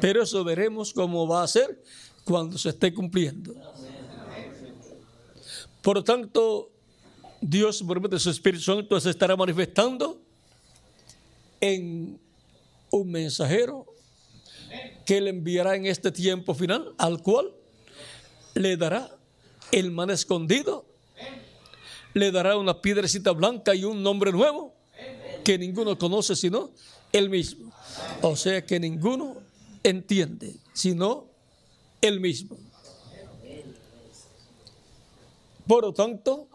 Pero 0.00 0.22
eso 0.22 0.42
veremos 0.44 0.92
cómo 0.92 1.26
va 1.26 1.42
a 1.42 1.48
ser 1.48 1.82
cuando 2.24 2.56
se 2.58 2.70
esté 2.70 2.92
cumpliendo. 2.92 3.54
Por 5.82 5.96
lo 5.96 6.04
tanto, 6.04 6.70
Dios, 7.40 7.82
por 7.82 7.98
medio 7.98 8.10
de 8.10 8.20
su 8.20 8.30
Espíritu 8.30 8.62
Santo, 8.62 9.00
se 9.00 9.10
estará 9.10 9.36
manifestando 9.36 10.20
en 11.60 12.20
un 12.90 13.10
mensajero 13.10 13.86
que 15.06 15.20
le 15.20 15.30
enviará 15.30 15.74
en 15.74 15.86
este 15.86 16.12
tiempo 16.12 16.54
final, 16.54 16.94
al 16.98 17.22
cual 17.22 17.52
le 18.54 18.76
dará 18.76 19.10
el 19.72 19.90
man 19.90 20.10
escondido, 20.10 20.84
le 22.14 22.30
dará 22.30 22.56
una 22.56 22.80
piedrecita 22.80 23.32
blanca 23.32 23.74
y 23.74 23.84
un 23.84 24.02
nombre 24.02 24.32
nuevo 24.32 24.79
que 25.44 25.58
ninguno 25.58 25.98
conoce 25.98 26.36
sino 26.36 26.70
él 27.12 27.30
mismo. 27.30 27.72
O 28.22 28.36
sea 28.36 28.64
que 28.64 28.78
ninguno 28.80 29.36
entiende 29.82 30.56
sino 30.72 31.26
él 32.00 32.20
mismo. 32.20 32.56
Por 35.66 35.84
lo 35.84 35.92
tanto, 35.92 36.48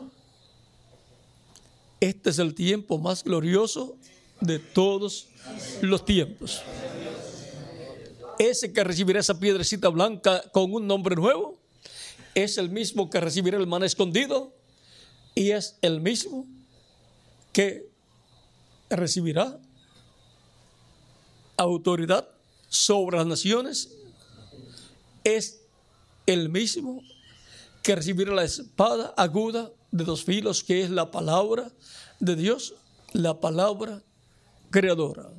este 1.99 2.29
es 2.31 2.39
el 2.39 2.53
tiempo 2.53 2.97
más 2.97 3.23
glorioso 3.23 3.95
de 4.41 4.59
todos 4.59 5.27
los 5.81 6.03
tiempos. 6.03 6.61
Ese 8.37 8.73
que 8.73 8.83
recibirá 8.83 9.21
esa 9.21 9.39
piedrecita 9.39 9.89
blanca 9.89 10.43
con 10.51 10.73
un 10.73 10.87
nombre 10.87 11.15
nuevo 11.15 11.57
es 12.33 12.57
el 12.57 12.69
mismo 12.69 13.09
que 13.09 13.21
recibirá 13.21 13.57
el 13.57 13.67
maná 13.67 13.85
escondido 13.85 14.53
y 15.33 15.51
es 15.51 15.77
el 15.81 16.01
mismo 16.01 16.45
que 17.53 17.94
recibirá 18.89 19.59
autoridad 21.57 22.27
sobre 22.69 23.17
las 23.17 23.27
naciones. 23.27 23.97
Es 25.23 25.61
el 26.25 26.49
mismo 26.49 27.01
que 27.81 27.95
recibirá 27.95 28.33
la 28.33 28.43
espada 28.43 29.13
aguda 29.17 29.71
de 29.91 30.03
dos 30.03 30.23
filos, 30.23 30.63
que 30.63 30.83
es 30.83 30.89
la 30.89 31.11
palabra 31.11 31.71
de 32.19 32.35
Dios, 32.35 32.73
la 33.13 33.39
palabra 33.39 34.01
creadora. 34.71 35.29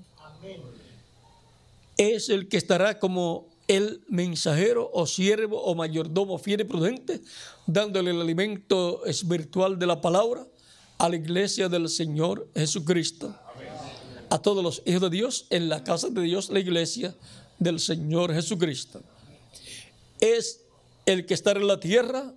Es 1.96 2.28
el 2.28 2.48
que 2.48 2.56
estará 2.56 2.98
como 2.98 3.48
el 3.68 4.04
mensajero 4.08 4.90
o 4.92 5.06
siervo 5.06 5.60
o 5.62 5.74
mayordomo 5.74 6.38
fiel 6.38 6.60
y 6.60 6.64
prudente, 6.64 7.20
dándole 7.66 8.12
el 8.12 8.20
alimento 8.20 9.04
espiritual 9.06 9.78
de 9.78 9.86
la 9.86 10.00
palabra 10.00 10.46
a 10.98 11.08
la 11.08 11.16
iglesia 11.16 11.68
del 11.68 11.88
Señor 11.88 12.48
Jesucristo. 12.54 13.34
A 14.28 14.38
todos 14.38 14.62
los 14.62 14.82
hijos 14.86 15.02
de 15.02 15.10
Dios 15.10 15.46
en 15.50 15.68
la 15.68 15.84
casa 15.84 16.08
de 16.08 16.22
Dios, 16.22 16.50
la 16.50 16.58
iglesia 16.58 17.14
del 17.58 17.78
Señor 17.78 18.34
Jesucristo. 18.34 19.02
Es 20.20 20.62
el 21.04 21.26
que 21.26 21.34
está 21.34 21.52
en 21.52 21.66
la 21.66 21.78
tierra 21.78 22.34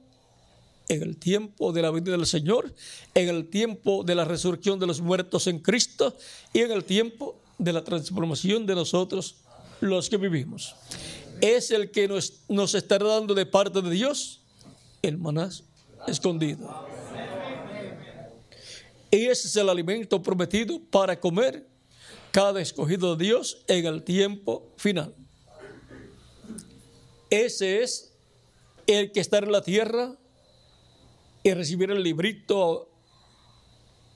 en 0.89 1.03
el 1.03 1.17
tiempo 1.17 1.71
de 1.71 1.83
la 1.83 1.91
venida 1.91 2.11
del 2.11 2.25
Señor, 2.25 2.73
en 3.13 3.29
el 3.29 3.47
tiempo 3.47 4.03
de 4.03 4.15
la 4.15 4.25
resurrección 4.25 4.79
de 4.79 4.87
los 4.87 5.01
muertos 5.01 5.47
en 5.47 5.59
Cristo 5.59 6.17
y 6.51 6.59
en 6.59 6.71
el 6.71 6.83
tiempo 6.83 7.39
de 7.59 7.73
la 7.73 7.83
transformación 7.83 8.65
de 8.65 8.75
nosotros 8.75 9.35
los 9.81 10.09
que 10.09 10.17
vivimos. 10.17 10.75
Es 11.41 11.71
el 11.71 11.91
que 11.91 12.07
nos, 12.07 12.41
nos 12.49 12.73
estará 12.73 13.05
dando 13.05 13.35
de 13.35 13.45
parte 13.45 13.81
de 13.81 13.89
Dios 13.91 14.41
el 15.03 15.17
maná 15.17 15.49
escondido. 16.07 16.88
Y 19.11 19.25
ese 19.25 19.47
es 19.47 19.55
el 19.55 19.69
alimento 19.69 20.21
prometido 20.21 20.79
para 20.91 21.19
comer 21.19 21.67
cada 22.31 22.61
escogido 22.61 23.15
de 23.15 23.25
Dios 23.25 23.63
en 23.67 23.85
el 23.85 24.03
tiempo 24.03 24.71
final. 24.77 25.15
Ese 27.29 27.81
es 27.81 28.13
el 28.87 29.11
que 29.11 29.19
está 29.19 29.39
en 29.39 29.51
la 29.51 29.61
tierra 29.61 30.15
y 31.43 31.53
recibir 31.53 31.91
el 31.91 32.03
librito 32.03 32.89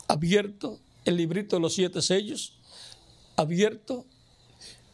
abierto, 0.07 0.79
el 1.05 1.17
librito 1.17 1.55
de 1.55 1.61
los 1.61 1.73
siete 1.73 2.01
sellos 2.01 2.59
abierto 3.35 4.05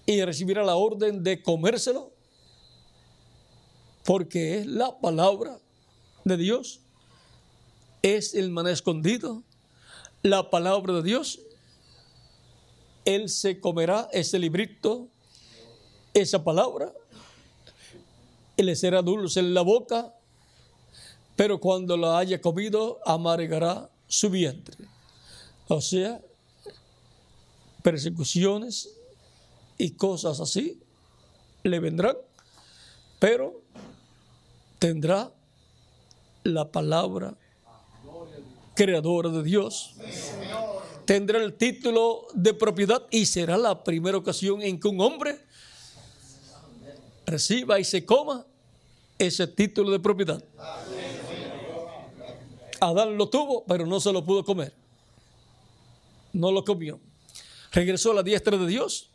y 0.05 0.23
recibirá 0.23 0.63
la 0.63 0.75
orden 0.75 1.23
de 1.23 1.41
comérselo 1.41 2.13
porque 4.05 4.59
es 4.59 4.65
la 4.65 4.99
palabra 4.99 5.59
de 6.23 6.37
Dios, 6.37 6.81
es 8.01 8.33
el 8.33 8.49
maná 8.49 8.71
escondido, 8.71 9.43
la 10.21 10.49
palabra 10.49 10.93
de 10.93 11.03
Dios. 11.03 11.39
Él 13.05 13.29
se 13.29 13.59
comerá 13.59 14.09
ese 14.11 14.39
librito, 14.39 15.07
esa 16.13 16.43
palabra, 16.43 16.93
y 18.57 18.63
le 18.63 18.75
será 18.75 19.01
dulce 19.01 19.39
en 19.39 19.53
la 19.53 19.61
boca 19.61 20.13
pero 21.39 21.57
cuando 21.61 21.95
la 21.95 22.17
haya 22.17 22.41
comido, 22.41 22.99
amargará 23.05 23.89
su 24.09 24.29
vientre. 24.29 24.75
O 25.69 25.79
sea, 25.79 26.19
persecuciones 27.81 28.89
y 29.77 29.91
cosas 29.91 30.41
así 30.41 30.81
le 31.63 31.79
vendrán, 31.79 32.17
pero 33.19 33.61
tendrá 34.79 35.31
la 36.43 36.69
palabra 36.69 37.37
creadora 38.79 39.27
de 39.27 39.43
Dios. 39.43 39.93
Tendrá 41.03 41.43
el 41.43 41.55
título 41.55 42.27
de 42.33 42.53
propiedad 42.53 43.03
y 43.11 43.25
será 43.25 43.57
la 43.57 43.83
primera 43.83 44.17
ocasión 44.17 44.61
en 44.61 44.79
que 44.79 44.87
un 44.87 45.01
hombre 45.01 45.37
reciba 47.25 47.77
y 47.77 47.83
se 47.83 48.05
coma 48.05 48.45
ese 49.17 49.47
título 49.47 49.91
de 49.91 49.99
propiedad. 49.99 50.41
Adán 52.79 53.17
lo 53.17 53.27
tuvo, 53.27 53.65
pero 53.65 53.85
no 53.85 53.99
se 53.99 54.13
lo 54.13 54.23
pudo 54.23 54.45
comer. 54.45 54.71
No 56.31 56.49
lo 56.49 56.63
comió. 56.63 57.01
Regresó 57.73 58.11
a 58.11 58.15
la 58.15 58.23
diestra 58.23 58.55
de 58.55 58.65
Dios 58.65 59.09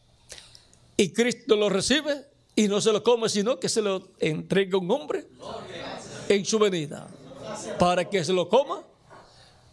y 0.98 1.10
Cristo 1.14 1.56
lo 1.56 1.70
recibe 1.70 2.26
y 2.54 2.68
no 2.68 2.82
se 2.82 2.92
lo 2.92 3.02
come, 3.02 3.30
sino 3.30 3.58
que 3.58 3.70
se 3.70 3.80
lo 3.80 4.10
entrega 4.20 4.76
a 4.76 4.80
un 4.80 4.90
hombre 4.90 5.26
en 6.28 6.44
su 6.44 6.58
venida 6.58 7.08
para 7.78 8.04
que 8.10 8.22
se 8.22 8.34
lo 8.34 8.46
coma 8.50 8.84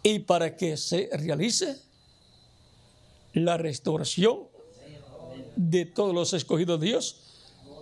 y 0.04 0.20
para 0.20 0.56
que 0.56 0.78
se 0.78 1.10
realice 1.14 1.78
la 3.34 3.58
restauración 3.58 4.48
de 5.56 5.86
todos 5.86 6.14
los 6.14 6.34
escogidos 6.34 6.80
de 6.80 6.88
Dios 6.88 7.22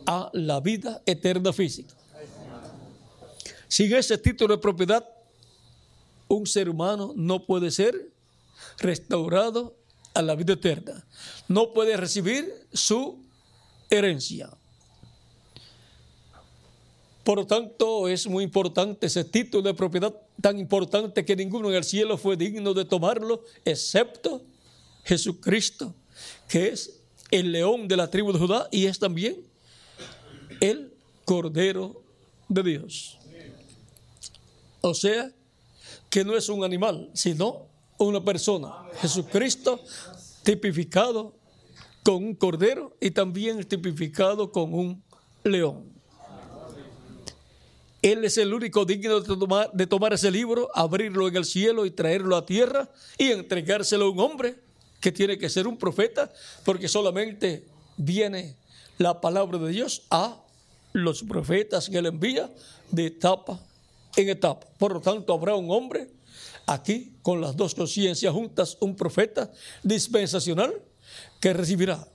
a 0.06 0.30
la 0.34 0.60
vida 0.60 1.02
eterna 1.06 1.54
física. 1.54 1.94
Sin 3.68 3.94
ese 3.94 4.18
título 4.18 4.56
de 4.56 4.62
propiedad, 4.62 5.08
un 6.28 6.46
ser 6.46 6.70
humano 6.70 7.14
no 7.16 7.46
puede 7.46 7.72
ser 7.72 8.12
restaurado 8.80 9.76
a 10.14 10.22
la 10.22 10.36
vida 10.36 10.54
eterna. 10.54 11.06
No 11.48 11.74
puede 11.74 11.96
recibir 11.96 12.68
su 12.74 13.24
herencia. 13.90 14.50
Por 17.24 17.38
lo 17.38 17.46
tanto, 17.46 18.08
es 18.08 18.26
muy 18.28 18.44
importante 18.44 19.08
ese 19.08 19.24
título 19.24 19.62
de 19.64 19.74
propiedad 19.74 20.14
tan 20.42 20.60
importante 20.60 21.26
que 21.26 21.36
ninguno 21.36 21.70
en 21.70 21.76
el 21.76 21.84
cielo 21.84 22.18
fue 22.18 22.38
digno 22.38 22.74
de 22.74 22.86
tomarlo, 22.86 23.44
excepto 23.66 24.42
Jesucristo, 25.04 25.94
que 26.48 26.70
es 26.70 27.00
el 27.32 27.52
león 27.52 27.88
de 27.88 27.98
la 27.98 28.10
tribu 28.10 28.32
de 28.32 28.40
Judá 28.40 28.68
y 28.72 28.86
es 28.86 29.00
también 29.00 29.38
el 30.60 30.94
Cordero 31.26 32.02
de 32.48 32.64
Dios. 32.64 33.18
O 34.82 34.94
sea, 34.94 35.32
que 36.10 36.24
no 36.24 36.36
es 36.36 36.50
un 36.50 36.64
animal, 36.64 37.10
sino 37.14 37.68
una 37.98 38.24
persona. 38.24 38.74
Jesucristo 39.02 39.80
tipificado 40.44 41.36
con 42.04 42.24
un 42.24 42.34
cordero 42.34 42.96
y 43.00 43.12
también 43.12 43.64
tipificado 43.66 44.52
con 44.52 44.74
un 44.74 45.04
león. 45.44 45.99
Él 48.02 48.24
es 48.24 48.38
el 48.38 48.54
único 48.54 48.86
digno 48.86 49.20
de 49.20 49.88
tomar, 49.88 50.14
ese 50.14 50.32
libro, 50.32 50.70
abrirlo 50.74 51.28
en 51.28 51.36
el 51.36 51.46
cielo 51.46 51.86
y 51.86 51.92
traerlo 51.92 52.38
a 52.38 52.46
tierra 52.46 52.90
y 53.18 53.32
entregárselo 53.32 54.06
a 54.06 54.10
un 54.12 54.20
hombre 54.20 54.56
que 55.02 55.12
tiene 55.12 55.38
que 55.38 55.50
ser 55.50 55.68
un 55.68 55.78
profeta, 55.78 56.32
porque 56.64 56.88
solamente 56.88 57.66
viene 57.98 58.56
la 58.98 59.20
palabra 59.20 59.58
de 59.58 59.72
Dios 59.72 60.04
a 60.10 60.42
los 60.94 61.24
profetas 61.24 61.90
que 61.90 61.98
él 61.98 62.06
envía 62.06 62.50
de 62.92 63.08
etapa 63.08 63.60
en 64.16 64.30
etapa. 64.30 64.68
Por 64.78 64.94
lo 64.94 65.02
tanto, 65.02 65.34
habrá 65.34 65.56
un 65.56 65.70
hombre 65.70 66.10
aquí 66.66 67.14
con 67.22 67.42
las 67.42 67.56
dos 67.56 67.76
conciencias 67.76 68.34
juntas, 68.34 68.78
un 68.80 68.96
profeta 68.96 69.52
dispensacional 69.84 70.74
que 71.40 71.54
recibirá 71.54 72.08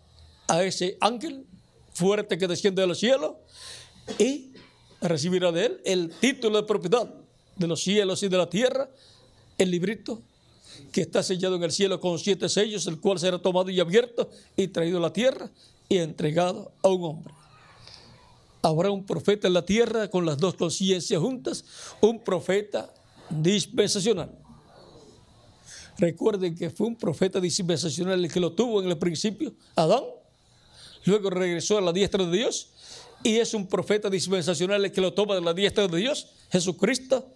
a 0.49 0.63
ese 0.63 0.97
ángel 1.01 1.47
fuerte 1.93 2.39
que 2.39 2.47
desciende 2.47 2.83
de 2.83 2.89
los 2.89 2.99
cielos 2.99 3.33
y 4.19 4.54
recibirá 5.09 5.53
de 5.53 5.67
él 5.67 5.81
el 5.85 6.11
título 6.21 6.61
de 6.61 6.67
propiedad 6.67 7.13
de 7.57 7.67
los 7.67 7.83
cielos 7.83 8.23
y 8.23 8.29
de 8.29 8.37
la 8.37 8.49
tierra, 8.49 8.89
el 9.59 9.71
librito 9.71 10.23
que 10.93 11.03
está 11.03 11.23
sellado 11.23 11.57
en 11.57 11.63
el 11.63 11.73
cielo 11.73 12.01
con 12.01 12.19
siete 12.19 12.49
sellos, 12.49 12.87
el 12.87 12.99
cual 12.99 13.19
será 13.19 13.39
tomado 13.39 13.71
y 13.71 13.81
abierto 13.81 14.29
y 14.57 14.69
traído 14.69 14.99
a 14.99 15.01
la 15.01 15.13
tierra 15.13 15.51
y 15.89 15.99
entregado 15.99 16.73
a 16.83 16.89
un 16.89 17.05
hombre. 17.05 17.35
Habrá 18.63 18.91
un 18.91 19.05
profeta 19.05 19.47
en 19.47 19.55
la 19.55 19.65
tierra 19.65 20.09
con 20.09 20.25
las 20.25 20.39
dos 20.39 20.55
conciencias 20.55 21.21
juntas, 21.21 21.65
un 22.01 22.19
profeta 22.19 22.93
dispensacional. 23.29 24.31
Recuerden 25.99 26.57
que 26.57 26.71
fue 26.71 26.87
un 26.87 26.97
profeta 26.97 27.41
dispensacional 27.41 28.25
el 28.25 28.33
que 28.33 28.41
lo 28.41 28.53
tuvo 28.53 28.83
en 28.83 28.89
el 28.89 28.99
principio, 28.99 29.55
Adán, 29.77 30.03
luego 31.05 31.31
regresó 31.31 31.79
a 31.79 31.81
la 31.81 31.93
diestra 31.93 32.25
de 32.25 32.37
Dios 32.37 32.71
y 33.25 33.39
es 33.39 33.55
un 33.55 33.67
profeta 33.67 34.11
dispensacional 34.11 34.85
el 34.85 34.93
que 34.93 35.01
lo 35.01 35.15
toma 35.15 35.35
de 35.35 35.41
la 35.41 35.55
diestra 35.55 35.89
de 35.89 35.97
Dios, 35.97 36.29
Jesucristo, 36.51 37.27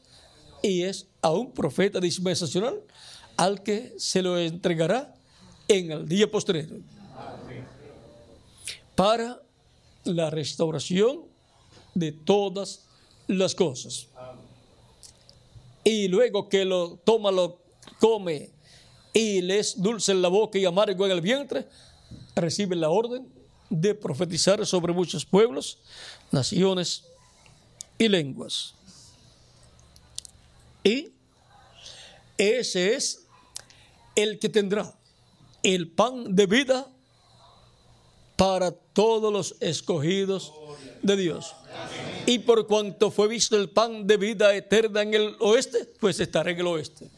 y 0.63 0.83
es 0.83 1.07
a 1.23 1.33
un 1.33 1.51
profeta 1.51 1.99
dispensacional 1.99 2.81
al 3.37 3.63
que 3.63 3.95
se 3.97 4.21
lo 4.21 4.39
entregará 4.39 5.15
en 5.67 5.91
el 5.91 6.07
día 6.07 6.31
posterior 6.31 6.79
para 8.95 9.41
la 10.05 10.29
restauración 10.29 11.23
de 11.95 12.13
todas 12.13 12.85
las 13.27 13.55
cosas. 13.55 14.09
Y 15.85 16.09
luego 16.09 16.49
que 16.51 16.67
lo 16.67 16.97
toma, 16.97 17.31
lo 17.31 17.61
come 17.99 18.51
y 19.15 19.41
le 19.41 19.61
es 19.61 19.81
dulce 19.81 20.13
en 20.13 20.21
la 20.21 20.29
boca 20.29 20.59
y 20.59 20.67
amargo 20.67 21.07
en 21.07 21.13
el 21.13 21.21
vientre, 21.23 21.67
recibe 22.35 22.77
la 22.77 22.91
orden 22.91 23.38
de 23.71 23.95
profetizar 23.95 24.65
sobre 24.67 24.93
muchos 24.93 25.25
pueblos, 25.25 25.79
naciones 26.31 27.05
y 27.99 28.09
lenguas. 28.09 28.75
Y 30.85 31.13
ese 32.37 32.95
es 32.95 33.27
el 34.15 34.39
que 34.39 34.49
tendrá 34.49 34.95
el 35.63 35.91
pan 35.91 36.35
de 36.35 36.47
vida 36.47 36.89
para 38.37 38.71
todos 38.71 39.33
los 39.33 39.57
escogidos 39.61 40.53
de 41.03 41.17
Dios. 41.17 41.55
Y 42.27 42.39
por 42.41 42.67
cuanto 42.67 43.11
fue 43.11 43.27
visto 43.27 43.57
el 43.57 43.71
pan 43.71 44.07
de 44.07 44.17
vida 44.17 44.55
eterna 44.55 45.03
en 45.03 45.15
el 45.15 45.37
oeste, 45.41 45.85
pues 45.99 46.21
estará 46.21 46.51
en 46.51 46.61
el 46.61 46.67
oeste. 46.67 47.09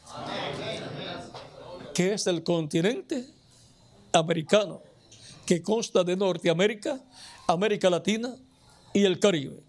Que 1.92 2.14
es 2.14 2.26
el 2.26 2.42
continente 2.42 3.26
americano, 4.12 4.82
que 5.50 5.62
consta 5.62 6.04
de 6.04 6.14
Norteamérica, 6.14 7.02
América 7.48 7.90
Latina 7.90 8.36
y 8.94 9.04
el 9.04 9.18
Caribe. 9.18 9.60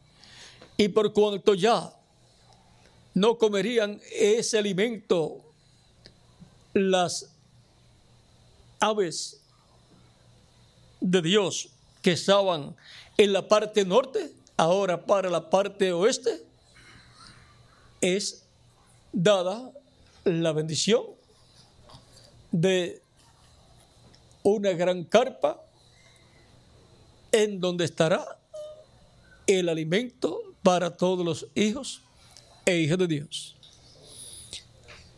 Y 0.77 0.89
por 0.89 1.11
cuanto 1.11 1.55
ya 1.55 1.91
no 3.15 3.35
comerían 3.39 3.99
ese 4.11 4.59
alimento 4.59 5.41
las 6.75 7.33
aves 8.79 9.41
de 10.99 11.19
Dios 11.23 11.69
que 12.03 12.11
estaban 12.11 12.75
en 13.17 13.33
la 13.33 13.47
parte 13.47 13.83
norte, 13.83 14.31
ahora 14.57 15.03
para 15.03 15.31
la 15.31 15.49
parte 15.49 15.91
oeste, 15.93 16.43
es 18.01 18.45
dada 19.11 19.71
la 20.25 20.51
bendición 20.51 21.05
de 22.51 23.01
una 24.43 24.73
gran 24.73 25.03
carpa 25.05 25.65
en 27.31 27.59
donde 27.59 27.85
estará 27.85 28.39
el 29.47 29.69
alimento 29.69 30.55
para 30.63 30.95
todos 30.95 31.25
los 31.25 31.47
hijos 31.55 32.01
e 32.65 32.77
hijas 32.77 32.97
de 32.97 33.07
Dios. 33.07 33.57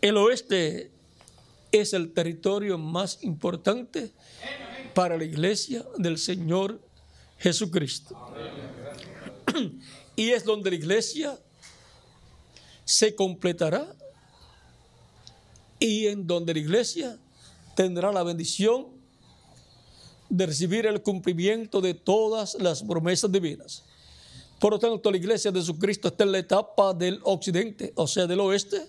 El 0.01 0.17
oeste 0.17 0.92
es 1.72 1.93
el 1.93 2.14
territorio 2.14 2.77
más 2.77 3.24
importante 3.24 4.11
para 4.93 5.17
la 5.17 5.24
iglesia 5.24 5.85
del 5.98 6.17
Señor 6.17 6.80
Jesucristo. 7.40 8.16
Y 10.16 10.30
es 10.30 10.43
donde 10.43 10.69
la 10.69 10.75
iglesia 10.75 11.40
se 12.85 13.16
completará 13.16 13.95
y 15.80 16.08
en 16.08 16.27
donde 16.27 16.53
la 16.53 16.59
iglesia 16.59 17.17
tendrá 17.75 18.11
la 18.11 18.24
bendición 18.24 18.92
de 20.34 20.48
recibir 20.48 20.88
el 20.88 21.03
cumplimiento 21.03 21.80
de 21.80 21.94
todas 21.94 22.56
las 22.56 22.82
promesas 22.82 23.32
divinas. 23.32 23.84
Por 24.58 24.74
lo 24.74 24.80
tanto, 24.80 25.12
la 25.12 25.18
iglesia 25.18 25.52
de 25.52 25.60
Jesucristo 25.60 26.08
está 26.08 26.24
en 26.24 26.32
la 26.32 26.40
etapa 26.40 26.92
del 26.92 27.20
occidente, 27.22 27.94
o 27.95 28.08
sea, 28.08 28.26
del 28.26 28.40
oeste. 28.40 28.82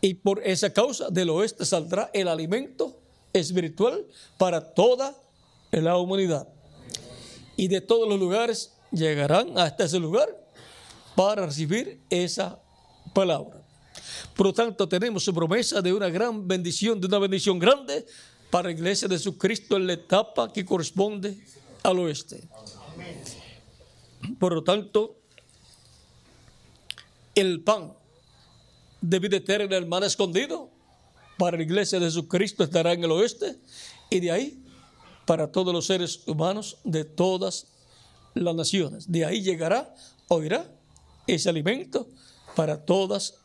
Y 0.00 0.14
por 0.14 0.42
esa 0.42 0.72
causa, 0.72 1.10
del 1.10 1.28
oeste 1.28 1.66
saldrá 1.66 2.10
el 2.14 2.28
alimento 2.28 2.96
espiritual 3.34 4.06
para 4.38 4.72
toda 4.72 5.14
la 5.70 5.98
humanidad. 5.98 6.48
Y 7.54 7.68
de 7.68 7.82
todos 7.82 8.08
los 8.08 8.18
lugares 8.18 8.72
llegarán 8.92 9.58
hasta 9.58 9.84
ese 9.84 9.98
lugar 9.98 10.34
para 11.14 11.44
recibir 11.44 12.00
esa 12.08 12.58
palabra. 13.12 13.62
Por 14.34 14.46
lo 14.46 14.54
tanto, 14.54 14.88
tenemos 14.88 15.24
su 15.24 15.34
promesa 15.34 15.82
de 15.82 15.92
una 15.92 16.08
gran 16.08 16.48
bendición, 16.48 16.98
de 16.98 17.06
una 17.06 17.18
bendición 17.18 17.58
grande 17.58 18.06
para 18.50 18.68
la 18.68 18.72
iglesia 18.72 19.08
de 19.08 19.16
Jesucristo 19.16 19.76
en 19.76 19.86
la 19.86 19.94
etapa 19.94 20.52
que 20.52 20.64
corresponde 20.64 21.38
al 21.82 21.98
oeste. 22.00 22.42
Por 24.38 24.54
lo 24.54 24.62
tanto, 24.62 25.16
el 27.34 27.62
pan 27.62 27.92
de 29.00 29.18
vida 29.18 29.36
eterna, 29.36 29.76
el 29.76 29.86
man 29.86 30.04
escondido, 30.04 30.70
para 31.38 31.56
la 31.56 31.62
iglesia 31.62 31.98
de 31.98 32.06
Jesucristo 32.06 32.64
estará 32.64 32.92
en 32.92 33.02
el 33.02 33.12
oeste 33.12 33.56
y 34.10 34.20
de 34.20 34.30
ahí 34.30 34.62
para 35.24 35.50
todos 35.50 35.72
los 35.72 35.86
seres 35.86 36.20
humanos 36.26 36.76
de 36.84 37.04
todas 37.04 37.68
las 38.34 38.54
naciones. 38.54 39.10
De 39.10 39.24
ahí 39.24 39.42
llegará, 39.42 39.94
oirá 40.28 40.70
ese 41.26 41.48
alimento 41.48 42.08
para 42.56 42.84
todas 42.84 43.36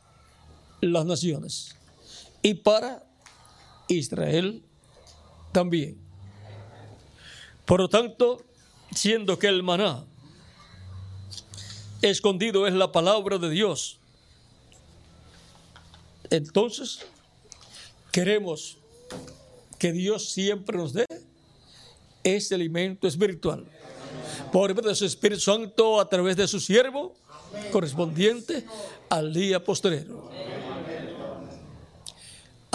las 0.82 1.06
naciones 1.06 1.75
y 2.42 2.56
para 2.56 3.06
Israel 3.88 4.66
también. 5.56 5.98
Por 7.64 7.80
lo 7.80 7.88
tanto, 7.88 8.43
siendo 8.93 9.40
que 9.40 9.48
el 9.48 9.64
maná 9.64 10.03
escondido 12.01 12.67
es 12.67 12.74
la 12.74 12.92
palabra 12.92 13.38
de 13.38 13.50
Dios. 13.50 13.98
Entonces, 16.30 17.00
queremos 18.11 18.77
que 19.80 19.93
Dios 19.93 20.30
siempre 20.30 20.77
nos 20.77 20.92
dé 20.92 21.06
ese 22.22 22.56
alimento 22.56 23.08
espiritual. 23.08 23.64
Por 24.51 24.75
medio 24.75 24.90
de 24.90 24.95
su 24.95 25.06
Espíritu 25.06 25.40
Santo, 25.40 26.01
a 26.01 26.09
través 26.09 26.35
de 26.35 26.50
su 26.50 26.59
siervo, 26.59 27.16
correspondiente 27.72 28.66
al 29.09 29.34
día 29.34 29.64
posterior. 29.64 30.30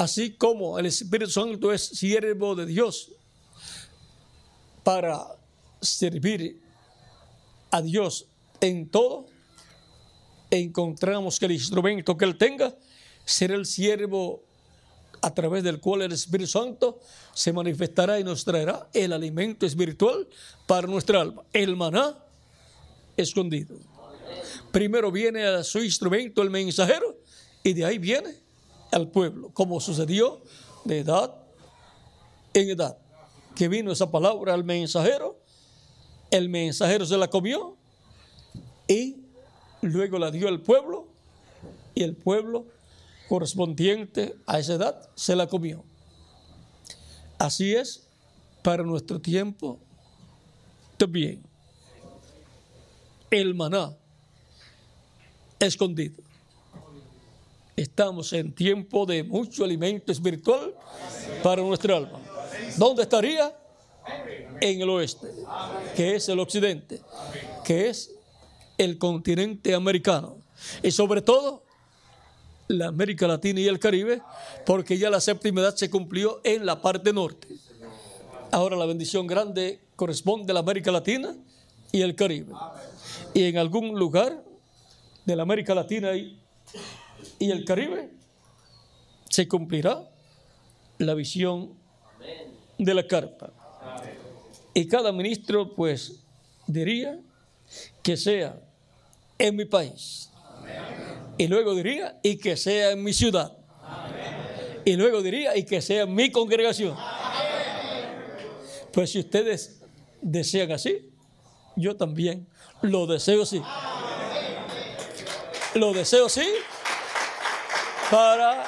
Así 0.01 0.31
como 0.31 0.79
el 0.79 0.87
Espíritu 0.87 1.31
Santo 1.31 1.75
es 1.75 1.83
siervo 1.85 2.55
de 2.55 2.65
Dios 2.65 3.13
para 4.83 5.27
servir 5.79 6.59
a 7.71 7.83
Dios 7.83 8.25
en 8.63 8.89
todo, 8.89 9.27
encontramos 10.51 11.39
que 11.39 11.45
el 11.45 11.53
instrumento 11.53 12.17
que 12.17 12.25
Él 12.25 12.39
tenga 12.39 12.75
será 13.27 13.57
el 13.57 13.67
siervo 13.67 14.43
a 15.21 15.35
través 15.35 15.65
del 15.65 15.81
cual 15.81 16.01
el 16.01 16.13
Espíritu 16.13 16.51
Santo 16.51 16.99
se 17.35 17.53
manifestará 17.53 18.19
y 18.19 18.25
nos 18.25 18.43
traerá 18.43 18.89
el 18.95 19.13
alimento 19.13 19.67
espiritual 19.67 20.27
para 20.67 20.87
nuestra 20.87 21.21
alma, 21.21 21.43
el 21.53 21.77
maná 21.77 22.17
escondido. 23.19 23.77
Primero 24.73 25.13
viene 25.13 25.45
a 25.45 25.63
su 25.63 25.85
instrumento 25.85 26.41
el 26.41 26.49
mensajero 26.49 27.19
y 27.63 27.75
de 27.75 27.85
ahí 27.85 27.99
viene 27.99 28.40
al 28.93 29.09
pueblo, 29.09 29.51
como 29.53 29.81
sucedió 29.81 30.41
de 30.85 31.01
edad 31.01 31.35
en 32.55 32.71
edad, 32.71 32.99
que 33.55 33.69
vino 33.69 33.93
esa 33.93 34.11
palabra 34.11 34.55
al 34.55 34.65
mensajero, 34.65 35.39
el 36.31 36.49
mensajero 36.49 37.07
se 37.07 37.17
la 37.17 37.29
comió 37.29 37.77
y 38.89 39.17
luego 39.83 40.19
la 40.19 40.31
dio 40.31 40.49
al 40.49 40.61
pueblo 40.61 41.09
y 41.95 42.03
el 42.03 42.17
pueblo 42.17 42.67
correspondiente 43.29 44.35
a 44.47 44.59
esa 44.59 44.75
edad 44.75 45.09
se 45.15 45.37
la 45.37 45.47
comió. 45.47 45.85
Así 47.39 47.75
es 47.75 48.07
para 48.63 48.83
nuestro 48.83 49.21
tiempo 49.21 49.79
también. 50.97 51.43
El 53.31 53.55
maná 53.55 53.97
escondido. 55.59 56.30
Estamos 57.81 58.31
en 58.35 58.53
tiempo 58.53 59.07
de 59.07 59.25
mucho 59.25 59.65
alimento 59.65 60.13
espiritual 60.13 60.75
para 61.43 61.63
nuestra 61.63 61.97
alma. 61.97 62.21
¿Dónde 62.77 63.05
estaría? 63.05 63.57
En 64.61 64.83
el 64.83 64.91
oeste, 64.91 65.29
que 65.97 66.15
es 66.15 66.29
el 66.29 66.41
occidente, 66.41 67.01
que 67.65 67.89
es 67.89 68.11
el 68.77 68.99
continente 68.99 69.75
americano 69.75 70.37
y 70.83 70.91
sobre 70.91 71.23
todo 71.23 71.63
la 72.69 72.89
América 72.89 73.27
Latina 73.27 73.61
y 73.61 73.67
el 73.67 73.79
Caribe, 73.79 74.21
porque 74.67 74.99
ya 74.99 75.09
la 75.09 75.19
séptima 75.19 75.63
edad 75.63 75.75
se 75.75 75.89
cumplió 75.89 76.43
en 76.45 76.67
la 76.67 76.83
parte 76.83 77.15
norte. 77.15 77.49
Ahora 78.51 78.77
la 78.77 78.85
bendición 78.85 79.27
grande 79.27 79.81
corresponde 79.97 80.53
a 80.53 80.55
la 80.55 80.61
América 80.61 80.93
Latina 80.93 81.35
y 81.93 82.03
el 82.03 82.15
Caribe. 82.15 82.53
Y 83.33 83.45
en 83.45 83.57
algún 83.57 83.99
lugar 83.99 84.45
de 85.25 85.35
la 85.35 85.45
América 85.45 85.75
Latina 85.75 86.15
y, 86.15 86.39
y 87.39 87.51
el 87.51 87.65
Caribe 87.65 88.11
se 89.29 89.47
cumplirá 89.49 90.09
la 90.99 91.15
visión 91.15 91.75
de 92.79 92.95
la 92.95 93.07
carpa. 93.07 93.53
Y 94.75 94.87
cada 94.87 95.13
ministro 95.13 95.75
pues 95.75 96.23
diría 96.67 97.19
que 98.03 98.17
sea 98.17 98.61
en 99.39 99.57
mi 99.57 99.65
país 99.65 100.31
Y 101.39 101.49
luego 101.49 101.75
diría, 101.75 102.19
y 102.23 102.37
que 102.37 102.57
sea 102.57 102.91
en 102.91 103.03
mi 103.03 103.13
ciudad. 103.13 103.57
Y 104.85 104.97
luego 104.97 105.23
diría, 105.23 105.57
y 105.57 105.65
que 105.65 105.81
sea 105.81 106.03
en 106.03 106.15
mi 106.15 106.31
congregación. 106.31 106.97
Pues 108.93 109.13
si 109.13 109.21
ustedes 109.21 109.81
desean 110.21 110.73
así, 110.73 111.11
yo 111.77 111.97
también 111.97 112.47
lo 112.83 113.07
deseo 113.07 113.43
así. 113.43 113.63
Lo 115.75 115.93
deseo 115.93 116.27
así 116.27 116.47
para 118.11 118.65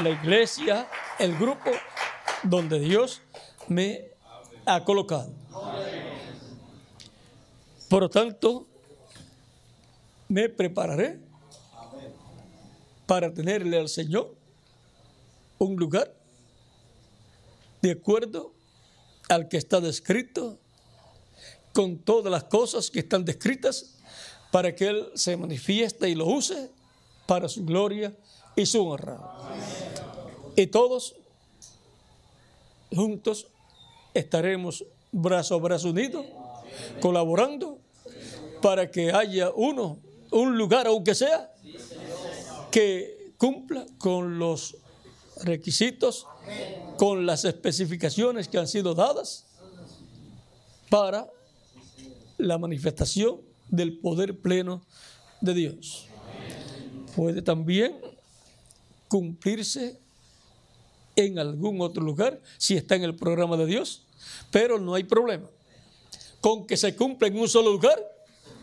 la 0.00 0.10
iglesia, 0.10 0.88
el 1.18 1.36
grupo 1.36 1.70
donde 2.44 2.78
Dios 2.78 3.20
me 3.66 4.04
ha 4.64 4.84
colocado. 4.84 5.32
Por 7.88 8.02
lo 8.02 8.08
tanto, 8.08 8.68
me 10.28 10.48
prepararé 10.48 11.18
para 13.06 13.34
tenerle 13.34 13.80
al 13.80 13.88
Señor 13.88 14.36
un 15.58 15.74
lugar 15.74 16.14
de 17.82 17.90
acuerdo 17.90 18.54
al 19.28 19.48
que 19.48 19.56
está 19.56 19.80
descrito, 19.80 20.60
con 21.72 21.98
todas 21.98 22.30
las 22.30 22.44
cosas 22.44 22.90
que 22.90 23.00
están 23.00 23.24
descritas, 23.24 23.98
para 24.52 24.74
que 24.74 24.88
Él 24.88 25.10
se 25.14 25.36
manifieste 25.36 26.08
y 26.08 26.14
lo 26.14 26.26
use 26.26 26.70
para 27.30 27.48
su 27.48 27.64
gloria 27.64 28.12
y 28.56 28.66
su 28.66 28.84
honra. 28.84 29.20
Y 30.56 30.66
todos 30.66 31.14
juntos 32.92 33.46
estaremos 34.12 34.84
brazo 35.12 35.54
a 35.54 35.58
brazo 35.58 35.90
unidos, 35.90 36.26
colaborando 37.00 37.78
para 38.60 38.90
que 38.90 39.12
haya 39.12 39.52
uno, 39.54 40.00
un 40.32 40.58
lugar, 40.58 40.88
aunque 40.88 41.14
sea, 41.14 41.54
que 42.72 43.32
cumpla 43.38 43.86
con 43.98 44.40
los 44.40 44.76
requisitos, 45.44 46.26
con 46.96 47.26
las 47.26 47.44
especificaciones 47.44 48.48
que 48.48 48.58
han 48.58 48.66
sido 48.66 48.92
dadas 48.96 49.46
para 50.88 51.30
la 52.38 52.58
manifestación 52.58 53.40
del 53.68 54.00
poder 54.00 54.36
pleno 54.40 54.82
de 55.40 55.54
Dios. 55.54 56.10
Puede 57.14 57.42
también 57.42 57.96
cumplirse 59.08 59.98
en 61.16 61.38
algún 61.38 61.80
otro 61.80 62.02
lugar 62.02 62.40
si 62.58 62.76
está 62.76 62.94
en 62.94 63.04
el 63.04 63.16
programa 63.16 63.56
de 63.56 63.66
Dios, 63.66 64.04
pero 64.50 64.78
no 64.78 64.94
hay 64.94 65.04
problema. 65.04 65.48
Con 66.40 66.66
que 66.66 66.76
se 66.76 66.94
cumpla 66.96 67.28
en 67.28 67.38
un 67.38 67.48
solo 67.48 67.72
lugar, 67.72 68.00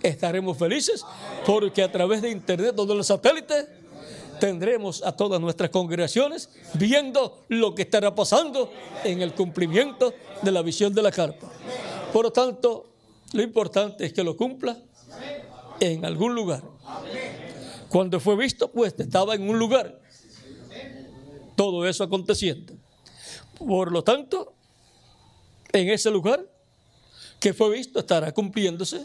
estaremos 0.01 0.57
felices 0.57 1.03
porque 1.45 1.83
a 1.83 1.91
través 1.91 2.21
de 2.21 2.31
internet 2.31 2.73
o 2.77 2.85
de 2.85 2.95
los 2.95 3.07
satélites 3.07 3.67
tendremos 4.39 5.03
a 5.03 5.11
todas 5.11 5.41
nuestras 5.41 5.69
congregaciones 5.69 6.49
viendo 6.73 7.43
lo 7.49 7.75
que 7.75 7.83
estará 7.83 8.13
pasando 8.13 8.71
en 9.03 9.21
el 9.21 9.33
cumplimiento 9.33 10.13
de 10.41 10.51
la 10.51 10.61
visión 10.61 10.93
de 10.93 11.01
la 11.01 11.11
carpa. 11.11 11.51
Por 12.13 12.25
lo 12.25 12.31
tanto, 12.31 12.85
lo 13.33 13.41
importante 13.41 14.05
es 14.05 14.13
que 14.13 14.23
lo 14.23 14.37
cumpla 14.37 14.77
en 15.79 16.05
algún 16.05 16.33
lugar. 16.33 16.63
Cuando 17.97 18.19
fue 18.19 18.35
visto, 18.35 18.71
pues 18.71 18.93
estaba 18.99 19.33
en 19.33 19.49
un 19.49 19.57
lugar. 19.57 19.99
Todo 21.55 21.87
eso 21.87 22.03
aconteciendo. 22.03 22.75
Por 23.57 23.91
lo 23.91 24.03
tanto, 24.03 24.53
en 25.73 25.89
ese 25.89 26.11
lugar 26.11 26.47
que 27.39 27.55
fue 27.55 27.71
visto 27.71 27.97
estará 27.97 28.31
cumpliéndose, 28.31 29.03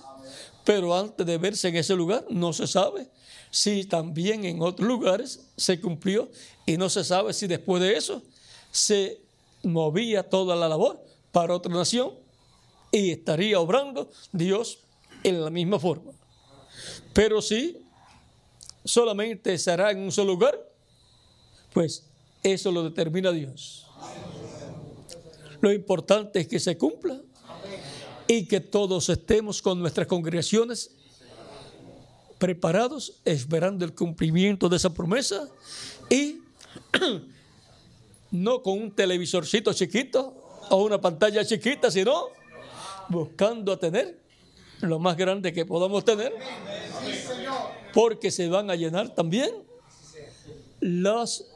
pero 0.66 0.94
antes 0.94 1.26
de 1.26 1.38
verse 1.38 1.68
en 1.68 1.76
ese 1.76 1.94
lugar 1.94 2.26
no 2.28 2.52
se 2.52 2.66
sabe 2.66 3.08
si 3.50 3.84
también 3.84 4.44
en 4.44 4.60
otros 4.60 4.86
lugares 4.86 5.40
se 5.56 5.80
cumplió 5.80 6.30
y 6.66 6.76
no 6.76 6.90
se 6.90 7.02
sabe 7.02 7.32
si 7.32 7.46
después 7.46 7.82
de 7.82 7.96
eso 7.96 8.22
se 8.72 9.22
movía 9.62 10.22
toda 10.22 10.54
la 10.54 10.68
labor 10.68 11.02
para 11.30 11.54
otra 11.54 11.72
nación 11.72 12.12
y 12.90 13.12
estaría 13.12 13.58
obrando 13.58 14.10
Dios 14.32 14.80
en 15.24 15.42
la 15.42 15.48
misma 15.48 15.78
forma. 15.78 16.12
Pero 17.14 17.40
si 17.40 17.81
solamente 18.84 19.56
será 19.58 19.90
en 19.90 20.00
un 20.00 20.12
solo 20.12 20.32
lugar, 20.32 20.58
pues 21.72 22.06
eso 22.42 22.70
lo 22.70 22.82
determina 22.82 23.30
Dios. 23.32 23.86
Lo 25.60 25.72
importante 25.72 26.40
es 26.40 26.48
que 26.48 26.58
se 26.58 26.76
cumpla 26.76 27.20
y 28.26 28.46
que 28.46 28.60
todos 28.60 29.08
estemos 29.08 29.62
con 29.62 29.78
nuestras 29.80 30.06
congregaciones 30.06 30.90
preparados, 32.38 33.20
esperando 33.24 33.84
el 33.84 33.94
cumplimiento 33.94 34.68
de 34.68 34.76
esa 34.76 34.92
promesa 34.92 35.48
y 36.10 36.40
no 38.32 38.62
con 38.62 38.80
un 38.80 38.90
televisorcito 38.90 39.72
chiquito 39.72 40.34
o 40.70 40.82
una 40.82 41.00
pantalla 41.00 41.44
chiquita, 41.44 41.90
sino 41.90 42.30
buscando 43.08 43.72
a 43.72 43.76
tener 43.78 44.18
lo 44.80 44.98
más 44.98 45.16
grande 45.16 45.52
que 45.52 45.64
podamos 45.64 46.04
tener, 46.04 46.32
porque 47.92 48.30
se 48.30 48.48
van 48.48 48.70
a 48.70 48.76
llenar 48.76 49.14
también 49.14 49.50
los, 50.80 51.46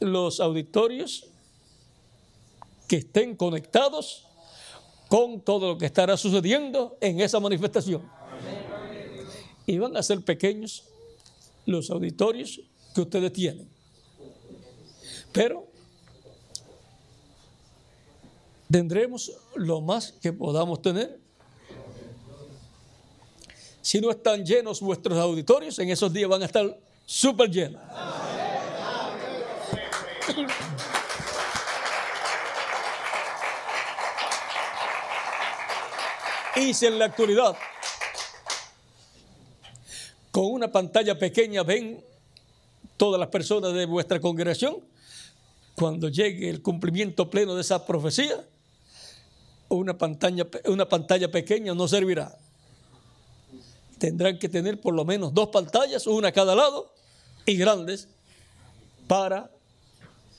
los 0.00 0.40
auditorios 0.40 1.26
que 2.86 2.96
estén 2.96 3.36
conectados 3.36 4.26
con 5.08 5.40
todo 5.40 5.68
lo 5.72 5.78
que 5.78 5.86
estará 5.86 6.16
sucediendo 6.16 6.96
en 7.00 7.20
esa 7.20 7.40
manifestación 7.40 8.02
y 9.68 9.78
van 9.78 9.94
a 9.98 10.02
ser 10.02 10.22
pequeños 10.22 10.84
los 11.66 11.90
auditorios 11.90 12.62
que 12.94 13.02
ustedes 13.02 13.30
tienen. 13.34 13.68
Pero 15.30 15.68
tendremos 18.70 19.30
lo 19.54 19.82
más 19.82 20.12
que 20.12 20.32
podamos 20.32 20.80
tener. 20.80 21.20
Si 23.88 24.02
no 24.02 24.10
están 24.10 24.44
llenos 24.44 24.82
vuestros 24.82 25.16
auditorios, 25.16 25.78
en 25.78 25.88
esos 25.88 26.12
días 26.12 26.28
van 26.28 26.42
a 26.42 26.44
estar 26.44 26.78
súper 27.06 27.50
llenos. 27.50 27.80
Y 36.56 36.74
si 36.74 36.84
en 36.84 36.98
la 36.98 37.06
actualidad 37.06 37.56
con 40.30 40.44
una 40.52 40.70
pantalla 40.70 41.18
pequeña 41.18 41.62
ven 41.62 42.04
todas 42.98 43.18
las 43.18 43.30
personas 43.30 43.72
de 43.72 43.86
vuestra 43.86 44.20
congregación, 44.20 44.76
cuando 45.74 46.10
llegue 46.10 46.50
el 46.50 46.60
cumplimiento 46.60 47.30
pleno 47.30 47.54
de 47.54 47.62
esa 47.62 47.86
profecía, 47.86 48.44
una 49.70 49.96
pantalla, 49.96 50.46
una 50.66 50.86
pantalla 50.86 51.30
pequeña 51.30 51.72
no 51.72 51.88
servirá. 51.88 52.36
Tendrán 53.98 54.38
que 54.38 54.48
tener 54.48 54.80
por 54.80 54.94
lo 54.94 55.04
menos 55.04 55.34
dos 55.34 55.48
pantallas, 55.48 56.06
una 56.06 56.28
a 56.28 56.32
cada 56.32 56.54
lado, 56.54 56.92
y 57.46 57.56
grandes, 57.56 58.08
para 59.06 59.50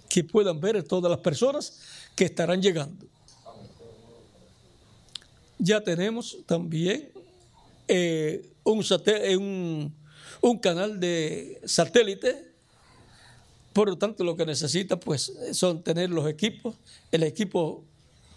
que 0.07 0.23
puedan 0.23 0.59
ver 0.59 0.81
todas 0.83 1.09
las 1.09 1.19
personas 1.19 1.79
que 2.15 2.25
estarán 2.25 2.61
llegando. 2.61 3.05
Ya 5.57 5.81
tenemos 5.81 6.37
también 6.45 7.09
eh, 7.87 8.49
un, 8.63 9.93
un, 10.41 10.59
canal 10.59 10.99
de 10.99 11.61
satélite. 11.65 12.49
Por 13.73 13.89
lo 13.89 13.97
tanto, 13.97 14.23
lo 14.23 14.35
que 14.35 14.45
necesita 14.45 14.99
pues 14.99 15.33
son 15.51 15.83
tener 15.83 16.09
los 16.09 16.27
equipos, 16.27 16.75
el 17.11 17.23
equipo 17.23 17.83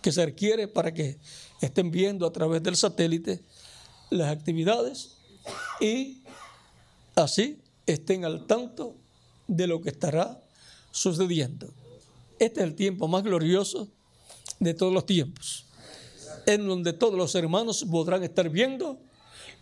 que 0.02 0.10
se 0.12 0.24
requiere 0.24 0.66
para 0.68 0.92
que 0.92 1.18
estén 1.60 1.90
viendo 1.90 2.26
a 2.26 2.32
través 2.32 2.62
del 2.62 2.76
satélite 2.76 3.40
las 4.12 4.30
actividades 4.30 5.16
y 5.80 6.22
así 7.14 7.60
estén 7.86 8.24
al 8.24 8.46
tanto 8.46 8.94
de 9.48 9.66
lo 9.66 9.80
que 9.80 9.90
estará 9.90 10.40
sucediendo. 10.90 11.68
Este 12.38 12.60
es 12.60 12.66
el 12.66 12.74
tiempo 12.74 13.08
más 13.08 13.22
glorioso 13.22 13.88
de 14.60 14.74
todos 14.74 14.92
los 14.92 15.06
tiempos, 15.06 15.64
en 16.46 16.66
donde 16.66 16.92
todos 16.92 17.14
los 17.14 17.34
hermanos 17.34 17.84
podrán 17.90 18.22
estar 18.22 18.48
viendo 18.48 18.98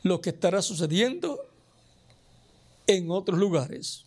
lo 0.02 0.20
que 0.20 0.30
estará 0.30 0.62
sucediendo 0.62 1.40
en 2.86 3.10
otros 3.10 3.38
lugares. 3.38 4.04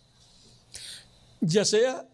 Ya 1.40 1.64
sea 1.64 2.06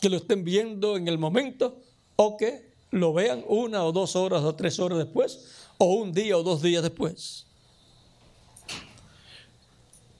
que 0.00 0.08
lo 0.08 0.16
estén 0.16 0.44
viendo 0.44 0.96
en 0.96 1.08
el 1.08 1.18
momento 1.18 1.80
o 2.16 2.36
que 2.36 2.72
lo 2.90 3.12
vean 3.12 3.44
una 3.48 3.84
o 3.84 3.92
dos 3.92 4.14
horas 4.16 4.42
o 4.44 4.54
tres 4.54 4.78
horas 4.78 4.98
después 4.98 5.46
o 5.78 5.94
un 5.94 6.12
día 6.12 6.36
o 6.36 6.42
dos 6.42 6.62
días 6.62 6.82
después. 6.82 7.46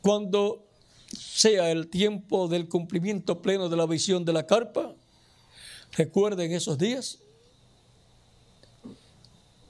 Cuando 0.04 0.62
sea 1.16 1.70
el 1.70 1.88
tiempo 1.88 2.46
del 2.46 2.68
cumplimiento 2.68 3.40
pleno 3.40 3.70
de 3.70 3.76
la 3.78 3.86
visión 3.86 4.22
de 4.26 4.34
la 4.34 4.46
carpa, 4.46 4.94
recuerden 5.92 6.52
esos 6.52 6.76
días, 6.76 7.20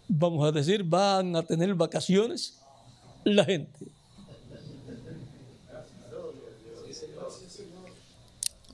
vamos 0.08 0.44
a 0.44 0.50
decir, 0.50 0.82
van 0.82 1.36
a 1.36 1.44
tener 1.44 1.72
vacaciones 1.76 2.58
la 3.22 3.44
gente. 3.44 3.86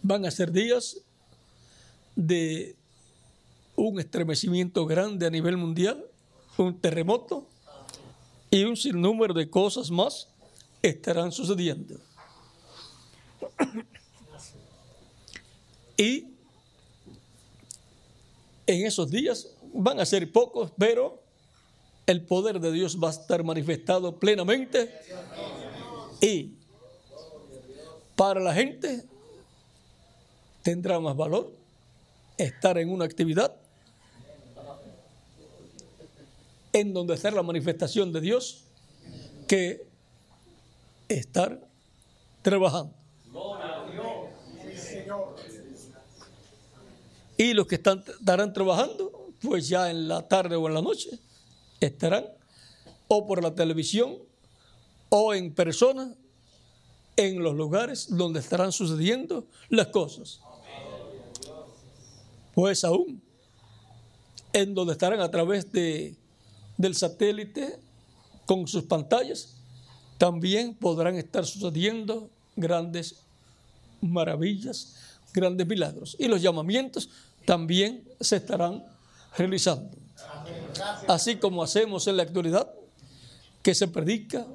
Van 0.00 0.24
a 0.24 0.30
ser 0.30 0.52
días 0.52 0.96
de 2.16 2.74
un 3.76 4.00
estremecimiento 4.00 4.86
grande 4.86 5.26
a 5.26 5.30
nivel 5.30 5.58
mundial, 5.58 6.02
un 6.56 6.80
terremoto 6.80 7.46
y 8.50 8.64
un 8.64 8.78
sinnúmero 8.78 9.34
de 9.34 9.50
cosas 9.50 9.90
más 9.90 10.26
estarán 10.82 11.32
sucediendo. 11.32 12.00
Y 15.96 16.28
en 18.66 18.86
esos 18.86 19.10
días 19.10 19.48
van 19.72 20.00
a 20.00 20.06
ser 20.06 20.32
pocos, 20.32 20.72
pero 20.78 21.22
el 22.06 22.22
poder 22.22 22.60
de 22.60 22.72
Dios 22.72 22.98
va 23.02 23.08
a 23.08 23.12
estar 23.12 23.44
manifestado 23.44 24.18
plenamente. 24.18 24.90
Y 26.20 26.54
para 28.16 28.40
la 28.40 28.54
gente 28.54 29.04
tendrá 30.62 31.00
más 31.00 31.16
valor 31.16 31.52
estar 32.36 32.78
en 32.78 32.90
una 32.90 33.04
actividad 33.04 33.54
en 36.72 36.92
donde 36.92 37.14
está 37.14 37.30
la 37.30 37.42
manifestación 37.42 38.12
de 38.12 38.20
Dios 38.20 38.64
que 39.46 39.89
estar 41.18 41.60
trabajando. 42.42 42.94
Y 47.36 47.54
los 47.54 47.66
que 47.66 47.76
están, 47.76 48.04
estarán 48.06 48.52
trabajando, 48.52 49.32
pues 49.40 49.68
ya 49.68 49.90
en 49.90 50.08
la 50.08 50.28
tarde 50.28 50.56
o 50.56 50.68
en 50.68 50.74
la 50.74 50.82
noche, 50.82 51.18
estarán 51.80 52.26
o 53.08 53.26
por 53.26 53.42
la 53.42 53.54
televisión 53.54 54.18
o 55.08 55.34
en 55.34 55.54
persona 55.54 56.14
en 57.16 57.42
los 57.42 57.54
lugares 57.54 58.14
donde 58.16 58.40
estarán 58.40 58.72
sucediendo 58.72 59.46
las 59.68 59.88
cosas. 59.88 60.40
Pues 62.54 62.84
aún 62.84 63.22
en 64.52 64.74
donde 64.74 64.92
estarán 64.92 65.20
a 65.20 65.30
través 65.30 65.70
de, 65.72 66.16
del 66.76 66.94
satélite 66.94 67.78
con 68.46 68.66
sus 68.66 68.84
pantallas, 68.84 69.59
también 70.20 70.74
podrán 70.74 71.16
estar 71.16 71.46
sucediendo 71.46 72.28
grandes 72.54 73.16
maravillas, 74.02 74.96
grandes 75.32 75.66
milagros. 75.66 76.14
Y 76.18 76.28
los 76.28 76.42
llamamientos 76.42 77.08
también 77.46 78.04
se 78.20 78.36
estarán 78.36 78.84
realizando. 79.38 79.96
Así 81.08 81.36
como 81.36 81.62
hacemos 81.62 82.06
en 82.06 82.18
la 82.18 82.24
actualidad, 82.24 82.70
que 83.62 83.74
se 83.74 83.88
predica 83.88 84.46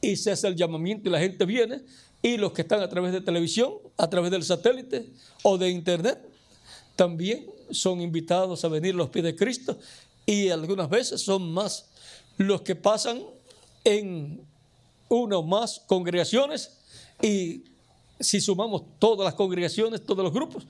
y 0.00 0.16
se 0.16 0.32
hace 0.32 0.48
el 0.48 0.56
llamamiento 0.56 1.08
y 1.08 1.12
la 1.12 1.20
gente 1.20 1.44
viene, 1.44 1.82
y 2.20 2.36
los 2.36 2.50
que 2.50 2.62
están 2.62 2.80
a 2.80 2.88
través 2.88 3.12
de 3.12 3.20
televisión, 3.20 3.74
a 3.96 4.10
través 4.10 4.32
del 4.32 4.42
satélite 4.42 5.06
o 5.44 5.58
de 5.58 5.70
internet, 5.70 6.18
también 6.96 7.46
son 7.70 8.00
invitados 8.00 8.64
a 8.64 8.68
venir 8.68 8.94
a 8.94 8.98
los 8.98 9.10
pies 9.10 9.26
de 9.26 9.36
Cristo 9.36 9.78
y 10.26 10.48
algunas 10.48 10.90
veces 10.90 11.20
son 11.20 11.52
más 11.52 11.86
los 12.36 12.62
que 12.62 12.74
pasan 12.74 13.22
en 13.84 14.48
una 15.08 15.38
o 15.38 15.42
más 15.42 15.80
congregaciones 15.86 16.72
y 17.22 17.64
si 18.20 18.40
sumamos 18.40 18.82
todas 18.98 19.24
las 19.24 19.34
congregaciones, 19.34 20.04
todos 20.04 20.24
los 20.24 20.32
grupos, 20.32 20.66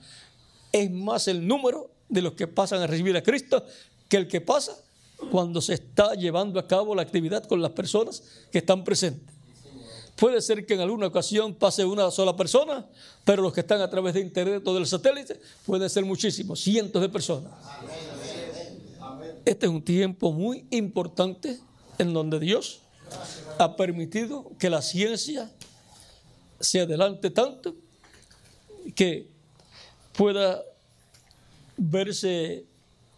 es 0.71 0.89
más 0.91 1.27
el 1.27 1.47
número 1.47 1.89
de 2.07 2.21
los 2.21 2.33
que 2.33 2.47
pasan 2.47 2.81
a 2.81 2.87
recibir 2.87 3.15
a 3.17 3.23
Cristo 3.23 3.63
que 4.07 4.17
el 4.17 4.27
que 4.27 4.41
pasa 4.41 4.75
cuando 5.31 5.61
se 5.61 5.73
está 5.73 6.13
llevando 6.15 6.59
a 6.59 6.67
cabo 6.67 6.95
la 6.95 7.01
actividad 7.01 7.43
con 7.45 7.61
las 7.61 7.71
personas 7.71 8.23
que 8.51 8.59
están 8.59 8.83
presentes. 8.83 9.35
Puede 10.15 10.41
ser 10.41 10.65
que 10.65 10.73
en 10.73 10.81
alguna 10.81 11.07
ocasión 11.07 11.53
pase 11.53 11.85
una 11.85 12.11
sola 12.11 12.35
persona, 12.35 12.85
pero 13.23 13.41
los 13.41 13.53
que 13.53 13.61
están 13.61 13.81
a 13.81 13.89
través 13.89 14.13
de 14.13 14.19
internet 14.19 14.67
o 14.67 14.73
del 14.73 14.85
satélite 14.85 15.39
pueden 15.65 15.89
ser 15.89 16.03
muchísimos, 16.03 16.59
cientos 16.59 17.01
de 17.01 17.07
personas. 17.07 17.51
Este 19.45 19.65
es 19.65 19.71
un 19.71 19.81
tiempo 19.81 20.31
muy 20.31 20.65
importante 20.71 21.59
en 21.97 22.13
donde 22.13 22.39
Dios 22.39 22.81
ha 23.57 23.75
permitido 23.75 24.51
que 24.57 24.69
la 24.69 24.81
ciencia 24.81 25.51
se 26.59 26.81
adelante 26.81 27.29
tanto 27.29 27.75
que 28.95 29.27
pueda 30.13 30.61
verse 31.77 32.65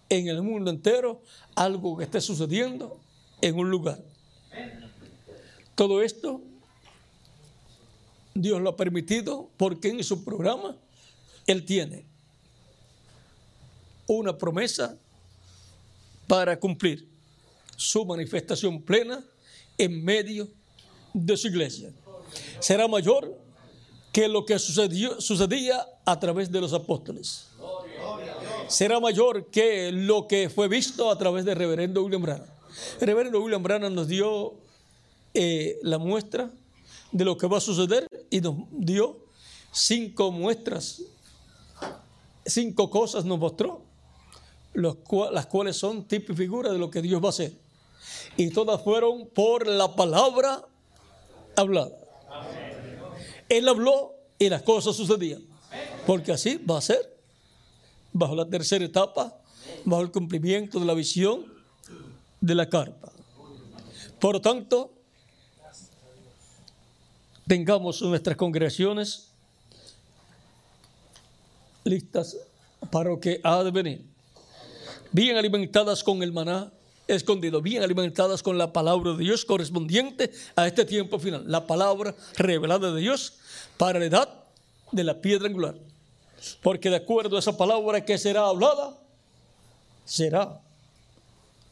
en 0.10 0.28
el 0.28 0.42
mundo 0.42 0.70
entero 0.70 1.22
algo 1.56 1.98
que 1.98 2.04
esté 2.04 2.22
sucediendo 2.22 3.00
en 3.42 3.58
un 3.58 3.70
lugar. 3.70 4.00
Todo 5.76 6.02
esto 6.02 6.42
Dios 8.34 8.62
lo 8.62 8.70
ha 8.70 8.78
permitido 8.78 9.50
porque 9.58 9.90
en 9.90 10.04
su 10.04 10.24
programa 10.24 10.76
Él 11.48 11.66
tiene 11.66 12.06
una 14.08 14.38
promesa 14.38 14.98
para 16.28 16.60
cumplir 16.60 17.08
su 17.76 18.06
manifestación 18.06 18.82
plena 18.82 19.24
en 19.78 20.04
medio 20.04 20.48
de 21.14 21.38
su 21.38 21.48
iglesia. 21.48 21.92
Será 22.60 22.88
mayor 22.88 23.38
que 24.12 24.28
lo 24.28 24.46
que 24.46 24.60
sucedió, 24.60 25.20
sucedía 25.22 25.86
a 26.06 26.20
través 26.20 26.52
de 26.52 26.62
los 26.62 26.74
apóstoles. 26.74 27.48
Será 28.68 29.00
mayor 29.00 29.48
que 29.50 29.92
lo 29.92 30.28
que 30.28 30.50
fue 30.50 30.68
visto 30.68 31.12
a 31.12 31.18
través 31.18 31.46
del 31.46 31.56
reverendo 31.56 32.04
William 32.04 32.22
Branham. 32.22 32.48
Reverendo 33.00 33.42
William 33.42 33.64
Branham 33.64 33.94
nos 33.94 34.08
dio 34.08 34.56
eh, 35.34 35.80
la 35.82 35.98
muestra 35.98 36.52
de 37.12 37.26
lo 37.26 37.38
que 37.38 37.48
va 37.48 37.58
a 37.58 37.62
suceder 37.62 38.08
y 38.30 38.40
nos 38.40 38.56
dio 38.72 39.20
cinco 39.72 40.32
muestras, 40.32 41.04
cinco 42.46 42.90
cosas 42.90 43.26
nos 43.26 43.40
mostró, 43.40 43.84
las 44.74 45.46
cuales 45.48 45.76
son 45.76 46.06
tipo 46.08 46.34
y 46.34 46.36
figura 46.36 46.72
de 46.72 46.78
lo 46.78 46.90
que 46.90 47.02
Dios 47.02 47.22
va 47.22 47.28
a 47.28 47.30
hacer. 47.30 47.54
Y 48.38 48.50
todas 48.50 48.82
fueron 48.82 49.28
por 49.28 49.68
la 49.68 49.96
palabra 49.96 50.64
hablada. 51.56 51.92
Él 53.50 53.68
habló 53.68 54.16
y 54.40 54.50
las 54.50 54.62
cosas 54.62 54.96
sucedían. 54.96 55.44
Porque 56.08 56.32
así 56.32 56.58
va 56.58 56.78
a 56.78 56.82
ser. 56.82 57.18
Bajo 58.14 58.36
la 58.36 58.46
tercera 58.46 58.84
etapa, 58.84 59.38
bajo 59.86 60.02
el 60.02 60.12
cumplimiento 60.12 60.80
de 60.80 60.86
la 60.86 60.94
visión 60.94 61.46
de 62.42 62.56
la 62.56 62.68
carpa. 62.68 63.12
Por 64.20 64.36
lo 64.36 64.42
tanto, 64.42 64.92
tengamos 67.48 68.02
nuestras 68.02 68.36
congregaciones 68.36 69.30
listas 71.84 72.38
para 72.92 73.10
lo 73.10 73.20
que 73.20 73.40
ha 73.44 73.64
de 73.64 73.72
venir. 73.72 74.06
Bien 75.12 75.38
alimentadas 75.38 76.04
con 76.04 76.24
el 76.24 76.32
maná 76.32 76.72
escondido, 77.16 77.62
bien 77.62 77.84
alimentadas 77.84 78.44
con 78.44 78.58
la 78.58 78.74
palabra 78.74 79.14
de 79.14 79.24
Dios 79.24 79.46
correspondiente 79.46 80.32
a 80.56 80.68
este 80.68 80.86
tiempo 80.86 81.20
final. 81.20 81.44
La 81.48 81.68
palabra 81.68 82.16
revelada 82.38 82.92
de 82.92 83.02
Dios 83.02 83.34
para 83.78 84.00
la 84.00 84.06
edad 84.06 84.44
de 84.92 85.04
la 85.04 85.22
piedra 85.22 85.48
angular. 85.48 85.76
Porque 86.62 86.90
de 86.90 86.98
acuerdo 86.98 87.36
a 87.36 87.40
esa 87.40 87.56
palabra 87.56 88.04
que 88.04 88.18
será 88.18 88.48
hablada, 88.48 88.98
será 90.06 90.62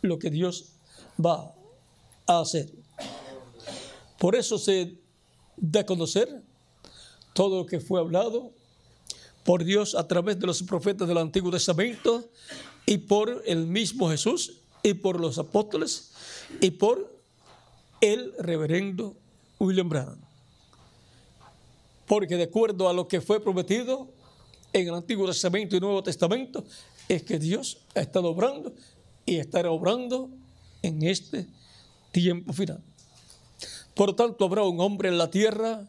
lo 0.02 0.20
que 0.20 0.30
Dios 0.30 0.74
va 1.24 1.52
a 2.28 2.40
hacer. 2.40 2.70
Por 4.18 4.36
eso 4.36 4.58
se 4.58 4.98
de 5.58 5.86
conocer 5.86 6.42
todo 7.34 7.60
lo 7.60 7.66
que 7.66 7.80
fue 7.80 8.00
hablado 8.00 8.52
por 9.44 9.64
Dios 9.64 9.96
a 9.96 10.08
través 10.08 10.40
de 10.40 10.48
los 10.48 10.62
profetas 10.64 11.08
del 11.08 11.18
Antiguo 11.18 11.52
Testamento 11.52 12.30
y 12.86 12.98
por 12.98 13.44
el 13.46 13.66
mismo 13.66 14.10
Jesús 14.10 14.54
y 14.84 14.94
por 14.96 15.20
los 15.20 15.38
apóstoles 15.38 16.12
y 16.62 16.72
por 16.72 17.20
el 18.02 18.34
reverendo 18.40 19.16
William 19.60 19.90
Branham. 19.90 20.20
Porque 22.08 22.38
de 22.38 22.44
acuerdo 22.44 22.90
a 22.90 22.94
lo 22.94 23.08
que 23.08 23.22
fue 23.22 23.40
prometido 23.40 24.08
en 24.74 24.88
el 24.88 24.94
Antiguo 24.94 25.28
Testamento 25.28 25.76
y 25.76 25.80
Nuevo 25.80 26.04
Testamento, 26.04 26.64
es 27.08 27.24
que 27.24 27.40
Dios 27.40 27.80
ha 27.96 28.02
estado 28.02 28.30
obrando 28.30 28.74
y 29.26 29.38
estará 29.38 29.72
obrando 29.72 30.30
en 30.82 31.04
este 31.04 31.48
tiempo 32.12 32.54
final. 32.54 32.82
Por 33.94 34.16
tanto, 34.16 34.46
habrá 34.46 34.64
un 34.64 34.80
hombre 34.80 35.10
en 35.10 35.18
la 35.18 35.30
tierra 35.30 35.88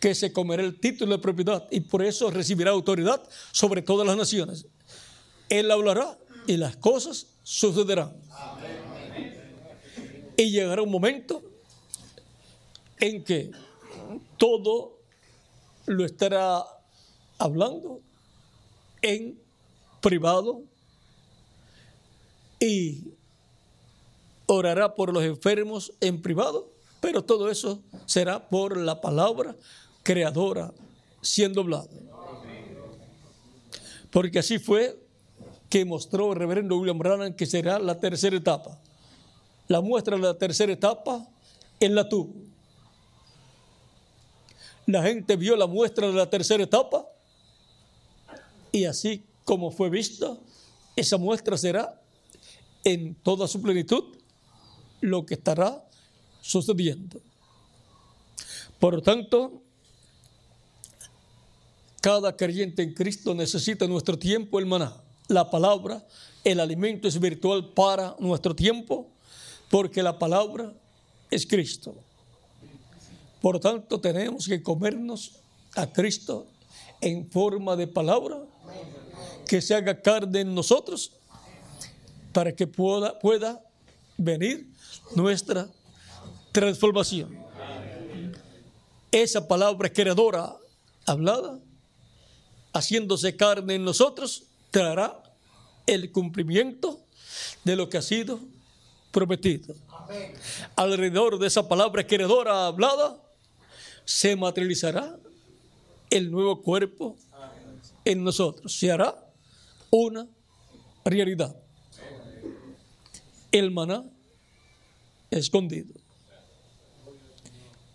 que 0.00 0.14
se 0.14 0.32
comerá 0.32 0.62
el 0.62 0.78
título 0.78 1.16
de 1.16 1.22
propiedad 1.22 1.66
y 1.70 1.80
por 1.80 2.02
eso 2.02 2.30
recibirá 2.30 2.70
autoridad 2.70 3.22
sobre 3.52 3.82
todas 3.82 4.06
las 4.06 4.16
naciones. 4.16 4.66
Él 5.48 5.70
hablará 5.70 6.18
y 6.46 6.56
las 6.56 6.76
cosas 6.76 7.26
sucederán. 7.48 8.12
Y 10.36 10.50
llegará 10.50 10.82
un 10.82 10.90
momento 10.90 11.42
en 13.00 13.24
que 13.24 13.50
todo 14.36 14.98
lo 15.86 16.04
estará 16.04 16.62
hablando 17.38 18.00
en 19.00 19.40
privado 20.00 20.62
y 22.60 23.14
orará 24.46 24.94
por 24.94 25.12
los 25.12 25.24
enfermos 25.24 25.92
en 26.00 26.20
privado 26.20 26.70
pero 27.00 27.24
todo 27.24 27.50
eso 27.50 27.82
será 28.06 28.48
por 28.48 28.76
la 28.76 29.00
palabra 29.00 29.56
creadora 30.02 30.72
siendo 31.22 31.60
hablada. 31.60 31.88
Porque 34.10 34.38
así 34.40 34.58
fue 34.58 34.98
que 35.68 35.84
mostró 35.84 36.32
el 36.32 36.38
reverendo 36.38 36.78
William 36.78 36.98
Branham 36.98 37.34
que 37.34 37.46
será 37.46 37.78
la 37.78 37.98
tercera 37.98 38.36
etapa. 38.36 38.78
La 39.68 39.80
muestra 39.80 40.16
de 40.16 40.22
la 40.22 40.38
tercera 40.38 40.72
etapa 40.72 41.26
en 41.80 41.94
la 41.94 42.08
tuvo. 42.08 42.34
La 44.86 45.02
gente 45.02 45.36
vio 45.36 45.56
la 45.56 45.66
muestra 45.66 46.06
de 46.06 46.14
la 46.14 46.30
tercera 46.30 46.62
etapa 46.62 47.06
y 48.72 48.84
así 48.84 49.22
como 49.44 49.70
fue 49.70 49.90
vista, 49.90 50.36
esa 50.96 51.16
muestra 51.16 51.56
será 51.56 52.00
en 52.84 53.14
toda 53.14 53.48
su 53.48 53.60
plenitud 53.60 54.16
lo 55.00 55.24
que 55.26 55.34
estará 55.34 55.84
sucediendo. 56.40 57.20
Por 58.78 58.94
lo 58.94 59.02
tanto, 59.02 59.62
cada 62.00 62.36
creyente 62.36 62.82
en 62.82 62.94
Cristo 62.94 63.34
necesita 63.34 63.86
nuestro 63.86 64.18
tiempo 64.18 64.58
el 64.58 64.66
maná, 64.66 64.96
la 65.28 65.50
palabra, 65.50 66.04
el 66.42 66.58
alimento 66.58 67.06
espiritual 67.06 67.72
para 67.72 68.16
nuestro 68.18 68.56
tiempo, 68.56 69.08
porque 69.70 70.02
la 70.02 70.18
palabra 70.18 70.72
es 71.30 71.46
Cristo. 71.46 71.94
Por 73.40 73.60
tanto, 73.60 74.00
tenemos 74.00 74.46
que 74.46 74.62
comernos 74.62 75.32
a 75.76 75.86
Cristo 75.86 76.46
en 77.00 77.30
forma 77.30 77.76
de 77.76 77.86
palabra, 77.86 78.40
que 79.46 79.60
se 79.60 79.74
haga 79.74 80.00
carne 80.00 80.40
en 80.40 80.54
nosotros, 80.54 81.12
para 82.32 82.54
que 82.54 82.66
pueda, 82.66 83.18
pueda 83.18 83.62
venir 84.16 84.68
nuestra 85.14 85.68
transformación. 86.52 87.36
Esa 89.10 89.46
palabra 89.46 89.90
creadora 89.90 90.56
hablada, 91.06 91.58
haciéndose 92.72 93.36
carne 93.36 93.76
en 93.76 93.84
nosotros, 93.84 94.47
traerá 94.70 95.22
el 95.86 96.12
cumplimiento 96.12 97.00
de 97.64 97.76
lo 97.76 97.88
que 97.88 97.98
ha 97.98 98.02
sido 98.02 98.40
prometido. 99.10 99.74
Alrededor 100.76 101.38
de 101.38 101.46
esa 101.46 101.68
palabra 101.68 102.06
creadora 102.06 102.66
hablada, 102.66 103.20
se 104.04 104.36
materializará 104.36 105.18
el 106.10 106.30
nuevo 106.30 106.62
cuerpo 106.62 107.16
en 108.04 108.24
nosotros. 108.24 108.72
Se 108.72 108.90
hará 108.90 109.14
una 109.90 110.26
realidad. 111.04 111.54
El 113.52 113.70
maná 113.70 114.04
escondido. 115.30 115.94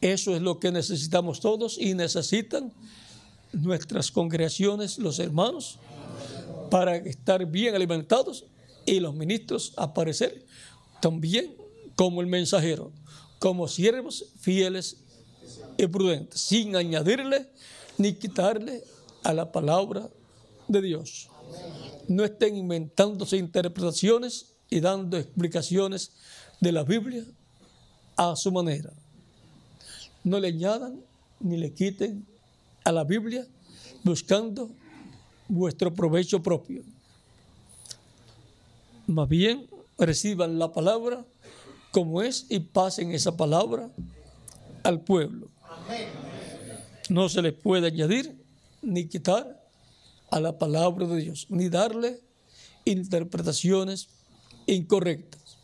Eso 0.02 0.36
es 0.36 0.42
lo 0.42 0.60
que 0.60 0.72
necesitamos 0.72 1.40
todos 1.40 1.78
y 1.78 1.94
necesitan 1.94 2.74
nuestras 3.54 4.12
congregaciones, 4.12 4.98
los 4.98 5.20
hermanos, 5.20 5.80
para 6.74 6.96
estar 6.96 7.46
bien 7.46 7.76
alimentados 7.76 8.48
y 8.84 9.00
los 9.00 9.14
ministros 9.14 9.74
aparecer 9.78 10.44
también 11.04 11.54
como 11.96 12.20
el 12.20 12.26
mensajero, 12.26 12.92
como 13.38 13.68
siervos 13.68 14.34
fieles 14.40 14.98
y 15.78 15.86
prudentes, 15.86 16.42
sin 16.42 16.76
añadirle 16.76 17.48
ni 18.00 18.14
quitarle 18.14 18.84
a 19.24 19.36
la 19.36 19.52
palabra 19.52 20.10
de 20.68 20.82
Dios. 20.82 21.30
No 22.08 22.24
estén 22.24 22.58
inventándose 22.58 23.38
interpretaciones 23.38 24.56
y 24.68 24.80
dando 24.80 25.20
explicaciones 25.20 26.14
de 26.60 26.72
la 26.72 26.84
Biblia 26.84 27.24
a 28.16 28.36
su 28.36 28.52
manera. 28.52 28.92
No 30.24 30.40
le 30.40 30.48
añadan 30.48 31.04
ni 31.40 31.58
le 31.58 31.72
quiten 31.72 32.26
a 32.84 32.92
la 32.92 33.04
Biblia 33.04 33.46
buscando 34.04 34.72
vuestro 35.54 35.94
provecho 35.94 36.42
propio. 36.42 36.84
Más 39.08 39.30
bien 39.30 39.68
reciban 39.98 40.58
la 40.58 40.72
palabra 40.72 41.26
como 41.92 42.22
es 42.22 42.48
y 42.50 42.60
pasen 42.60 43.12
esa 43.12 43.38
palabra 43.38 43.90
al 44.84 45.02
pueblo. 45.02 45.48
No 47.10 47.30
se 47.30 47.42
le 47.42 47.54
puede 47.54 47.88
añadir 47.88 48.36
ni 48.82 49.08
quitar 49.08 49.64
a 50.32 50.40
la 50.40 50.58
palabra 50.58 51.06
de 51.06 51.18
Dios, 51.18 51.46
ni 51.50 51.70
darle 51.70 52.20
interpretaciones 52.86 54.10
incorrectas, 54.66 55.58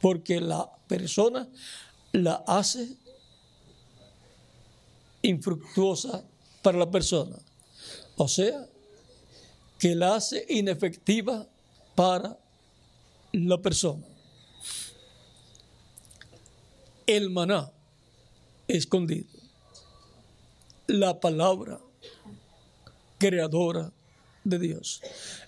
porque 0.00 0.40
la 0.40 0.70
persona 0.88 1.48
la 2.12 2.42
hace 2.46 2.96
infructuosa 5.20 6.24
para 6.62 6.78
la 6.78 6.90
persona, 6.90 7.36
o 8.16 8.28
sea, 8.28 8.66
que 9.78 9.94
la 9.94 10.16
hace 10.16 10.44
inefectiva 10.48 11.46
para 11.94 12.38
la 13.32 13.58
persona. 13.58 14.06
El 17.06 17.30
maná 17.30 17.70
escondido 18.66 19.34
la 20.86 21.18
palabra 21.18 21.80
creadora 23.18 23.92
de 24.42 24.58
Dios. 24.58 25.00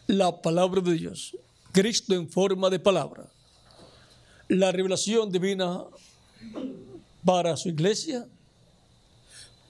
La 0.07 0.41
palabra 0.41 0.81
de 0.81 0.93
Dios. 0.95 1.37
Cristo 1.73 2.15
en 2.15 2.29
forma 2.29 2.71
de 2.71 2.79
palabra. 2.79 3.27
La 4.49 4.73
revelación 4.73 5.31
divina 5.31 5.85
para 7.25 7.57
su 7.57 7.69
iglesia, 7.69 8.27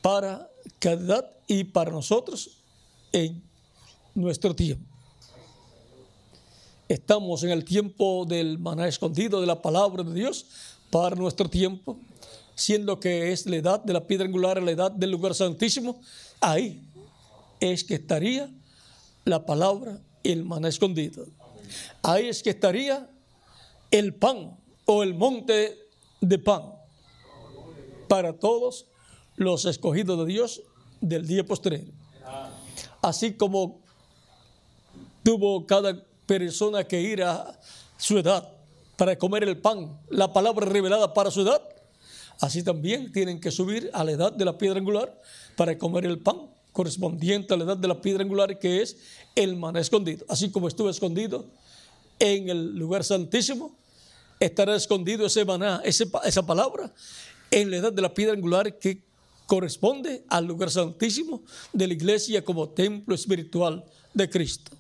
para 0.03 0.49
cada 0.79 1.33
y 1.47 1.65
para 1.65 1.91
nosotros 1.91 2.59
en 3.13 3.43
nuestro 4.17 4.55
tiempo. 4.55 4.85
Estamos 6.89 7.45
en 7.45 7.51
el 7.51 7.65
tiempo 7.65 8.25
del 8.27 8.59
maná 8.59 8.89
escondido 8.89 9.41
de 9.41 9.47
la 9.47 9.63
palabra 9.63 10.03
de 10.03 10.13
Dios 10.13 10.47
para 10.91 11.15
nuestro 11.15 11.49
tiempo 11.49 11.97
siendo 12.57 12.99
que 12.99 13.33
es 13.33 13.47
la 13.47 13.57
edad 13.57 13.85
de 13.85 13.93
la 13.93 14.07
piedra 14.07 14.27
angular, 14.27 14.61
la 14.61 14.71
edad 14.71 14.91
del 14.91 15.11
lugar 15.11 15.35
santísimo, 15.35 16.01
ahí 16.41 16.83
es 17.61 17.85
que 17.85 17.95
estaría 17.95 18.51
la 19.25 19.45
palabra 19.45 20.01
el 20.25 20.43
maná 20.45 20.69
escondido. 20.69 21.27
Ahí 22.03 22.29
es 22.29 22.43
que 22.43 22.51
estaría 22.51 23.09
el 23.91 24.15
pan 24.15 24.59
o 24.87 25.03
el 25.03 25.15
monte 25.15 25.79
de 26.21 26.39
pan 26.39 26.63
para 28.09 28.33
todos 28.39 28.87
los 29.37 29.67
escogidos 29.67 30.19
de 30.19 30.33
Dios 30.33 30.63
del 31.03 31.27
día 31.27 31.45
posterior. 31.45 31.93
Así 33.03 33.35
como 33.35 33.83
tuvo 35.27 35.67
cada 35.67 36.07
persona 36.25 36.85
que 36.85 37.01
ir 37.01 37.25
a 37.25 37.59
su 37.99 38.17
edad 38.17 38.49
para 38.97 39.19
comer 39.19 39.43
el 39.43 39.59
pan, 39.59 39.99
la 40.09 40.33
palabra 40.33 40.67
revelada 40.67 41.13
para 41.13 41.33
su 41.33 41.41
edad, 41.41 41.61
Así 42.41 42.63
también 42.63 43.13
tienen 43.13 43.41
que 43.41 43.51
subir 43.51 43.91
a 43.93 44.05
la 44.05 44.13
edad 44.13 44.31
de 44.31 44.45
la 44.45 44.57
piedra 44.59 44.79
angular 44.79 45.21
para 45.57 45.77
comer 45.79 46.05
el 46.05 46.19
pan 46.19 46.37
correspondiente 46.71 47.55
a 47.55 47.57
la 47.57 47.65
edad 47.65 47.77
de 47.79 47.89
la 47.89 48.01
piedra 48.01 48.23
angular 48.23 48.59
que 48.59 48.83
es 48.83 48.99
el 49.35 49.57
maná 49.57 49.81
escondido. 49.81 50.27
Así 50.29 50.51
como 50.51 50.69
estuvo 50.69 50.91
escondido 50.91 51.47
en 52.19 52.51
el 52.51 52.77
lugar 52.77 53.03
santísimo, 53.05 53.75
estará 54.39 54.77
escondido 54.77 55.27
ese 55.27 55.47
maná, 55.47 55.81
esa 55.83 56.47
palabra, 56.47 56.93
en 57.51 57.71
la 57.71 57.79
edad 57.79 57.93
de 57.93 58.03
la 58.03 58.13
piedra 58.13 58.35
angular 58.35 58.79
que 58.79 59.01
corresponde 59.47 60.23
al 60.29 60.45
lugar 60.45 60.71
santísimo 60.71 61.43
de 61.73 61.87
la 61.87 61.95
iglesia 61.95 62.45
como 62.45 62.69
templo 62.69 63.15
espiritual 63.15 63.83
de 64.13 64.29
Cristo. 64.29 64.77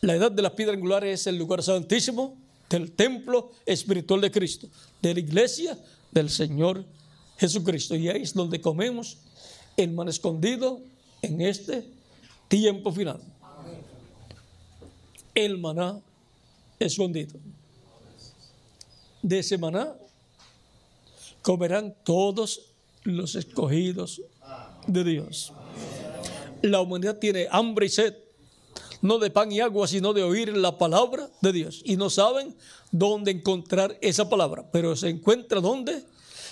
La 0.00 0.14
edad 0.14 0.30
de 0.30 0.42
la 0.42 0.54
piedra 0.54 0.74
angular 0.74 1.04
es 1.04 1.26
el 1.26 1.36
lugar 1.36 1.62
santísimo 1.62 2.36
del 2.68 2.92
templo 2.92 3.52
espiritual 3.66 4.20
de 4.20 4.30
Cristo, 4.30 4.68
de 5.00 5.14
la 5.14 5.20
iglesia 5.20 5.78
del 6.10 6.30
Señor 6.30 6.84
Jesucristo. 7.38 7.94
Y 7.94 8.08
ahí 8.08 8.22
es 8.22 8.34
donde 8.34 8.60
comemos 8.60 9.18
el 9.76 9.92
man 9.92 10.08
escondido 10.08 10.80
en 11.22 11.40
este 11.40 11.84
tiempo 12.48 12.92
final. 12.92 13.20
El 15.34 15.58
maná 15.58 16.00
escondido. 16.78 17.38
De 19.22 19.38
ese 19.38 19.56
maná 19.56 19.94
comerán 21.42 21.94
todos 22.04 22.72
los 23.04 23.34
escogidos 23.34 24.20
de 24.86 25.04
Dios. 25.04 25.52
La 26.60 26.80
humanidad 26.80 27.18
tiene 27.18 27.48
hambre 27.50 27.86
y 27.86 27.88
sed, 27.88 28.14
no 29.02 29.18
de 29.18 29.30
pan 29.30 29.52
y 29.52 29.60
agua, 29.60 29.86
sino 29.86 30.12
de 30.12 30.22
oír 30.22 30.56
la 30.56 30.78
palabra 30.78 31.28
de 31.40 31.52
Dios. 31.52 31.82
Y 31.84 31.96
no 31.96 32.08
saben 32.08 32.56
dónde 32.90 33.32
encontrar 33.32 33.98
esa 34.00 34.28
palabra, 34.30 34.64
pero 34.72 34.96
se 34.96 35.08
encuentra 35.08 35.60
dónde 35.60 36.04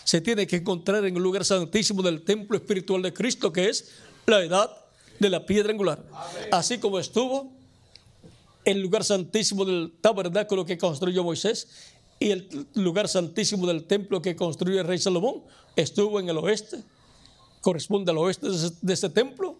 se 0.05 0.21
tiene 0.21 0.47
que 0.47 0.57
encontrar 0.57 1.05
en 1.05 1.17
el 1.17 1.23
lugar 1.23 1.45
santísimo 1.45 2.03
del 2.03 2.23
templo 2.23 2.57
espiritual 2.57 3.03
de 3.03 3.13
Cristo, 3.13 3.53
que 3.53 3.69
es 3.69 3.91
la 4.27 4.43
edad 4.43 4.71
de 5.21 5.31
la 5.31 5.47
piedra 5.47 5.71
angular. 5.71 6.03
Así 6.51 6.79
como 6.79 6.99
estuvo 6.99 7.53
el 8.65 8.81
lugar 8.81 9.05
santísimo 9.05 9.65
del 9.65 9.93
tabernáculo 10.01 10.67
que 10.67 10.77
construyó 10.79 11.23
Moisés 11.23 11.69
y 12.19 12.31
el 12.31 12.67
lugar 12.75 13.09
santísimo 13.09 13.67
del 13.67 13.85
templo 13.85 14.21
que 14.21 14.37
construyó 14.37 14.81
el 14.81 14.87
rey 14.87 14.99
Salomón, 14.99 15.43
estuvo 15.77 16.21
en 16.21 16.29
el 16.29 16.37
oeste, 16.39 16.83
corresponde 17.61 18.11
al 18.11 18.19
oeste 18.19 18.49
de 18.83 18.93
ese, 18.93 19.09
templo. 19.09 19.59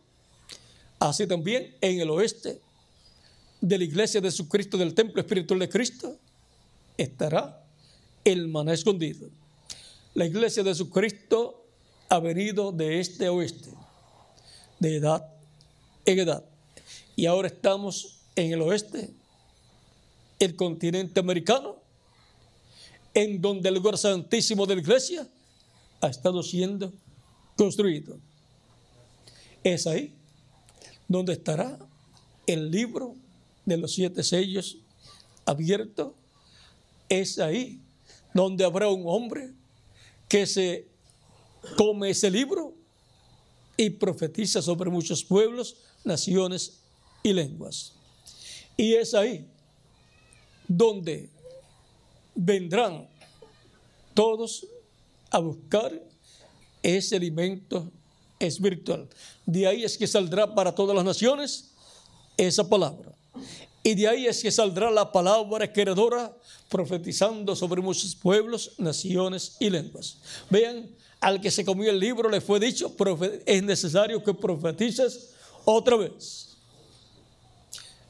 Así 0.99 1.27
también 1.27 1.75
en 1.81 2.01
el 2.01 2.11
oeste 2.11 2.61
de 3.61 3.79
la 3.79 3.85
iglesia 3.85 4.21
de 4.21 4.31
Jesucristo, 4.31 4.79
del 4.79 4.95
templo 4.95 5.21
espiritual 5.21 5.61
de 5.61 5.69
Cristo, 5.69 6.19
estará 6.97 7.65
el 8.25 8.49
maná 8.49 8.73
escondido. 8.73 9.29
La 10.15 10.27
iglesia 10.27 10.63
de 10.63 10.71
Jesucristo 10.71 11.65
ha 12.09 12.19
venido 12.19 12.73
de 12.73 13.01
este 13.01 13.27
a 13.27 13.33
oeste, 13.33 13.71
de 14.79 14.97
edad 14.97 15.25
en 16.05 16.19
edad. 16.19 16.45
Y 17.17 17.27
ahora 17.27 17.49
estamos 17.49 18.19
en 18.35 18.53
el 18.53 18.63
oeste, 18.63 19.11
el 20.39 20.57
continente 20.57 21.21
americano, 21.21 21.77
en 23.13 23.41
donde 23.41 23.69
el 23.69 23.75
lugar 23.75 23.99
santísimo 23.99 24.67
de 24.67 24.77
la 24.77 24.81
iglesia 24.81 25.29
ha 26.01 26.09
estado 26.09 26.43
siendo 26.43 26.93
construido. 27.57 28.17
Es 29.63 29.87
ahí 29.87 30.15
donde 31.09 31.35
estará 31.35 31.79
el 32.47 32.71
libro 32.71 33.15
de 33.71 33.77
los 33.77 33.93
siete 33.93 34.23
sellos 34.23 34.79
abierto. 35.47 36.15
Es 37.09 37.39
ahí 37.39 37.81
donde 38.35 38.65
habrá 38.65 38.89
un 38.89 39.05
hombre 39.07 39.53
que 40.29 40.47
se 40.47 40.89
come 41.77 42.11
ese 42.11 42.31
libro 42.31 42.75
y 43.77 43.91
profetiza 43.91 44.61
sobre 44.61 44.91
muchos 44.91 45.25
pueblos, 45.25 45.77
naciones 46.05 46.81
y 47.23 47.33
lenguas. 47.33 47.95
Y 48.77 48.95
es 48.95 49.15
ahí 49.15 49.47
donde 50.67 51.31
vendrán 52.35 53.09
todos 54.15 54.67
a 55.31 55.39
buscar 55.39 55.93
ese 56.83 57.17
alimento 57.17 57.91
espiritual. 58.39 59.09
De 59.47 59.67
ahí 59.67 59.85
es 59.85 59.97
que 59.97 60.07
saldrá 60.07 60.55
para 60.55 60.75
todas 60.75 60.97
las 60.97 61.05
naciones 61.05 61.71
esa 62.37 62.69
palabra. 62.69 63.20
Y 63.83 63.95
de 63.95 64.09
ahí 64.09 64.27
es 64.27 64.43
que 64.43 64.51
saldrá 64.51 64.91
la 64.91 65.11
palabra 65.11 65.73
creadora 65.73 66.37
profetizando 66.69 67.57
sobre 67.57 67.81
muchos 67.81 68.15
pueblos, 68.15 68.73
naciones 68.79 69.57
y 69.59 69.71
lenguas. 69.71 70.19
Vean, 70.51 70.91
al 71.21 71.41
que 71.41 71.51
se 71.51 71.65
comió 71.65 71.91
el 71.91 71.99
libro 71.99 72.29
le 72.29 72.41
fue 72.41 72.61
dicho, 72.61 72.95
es 73.47 73.63
necesario 73.63 74.23
que 74.23 74.35
profetices 74.35 75.31
otra 75.65 75.97
vez. 75.97 76.57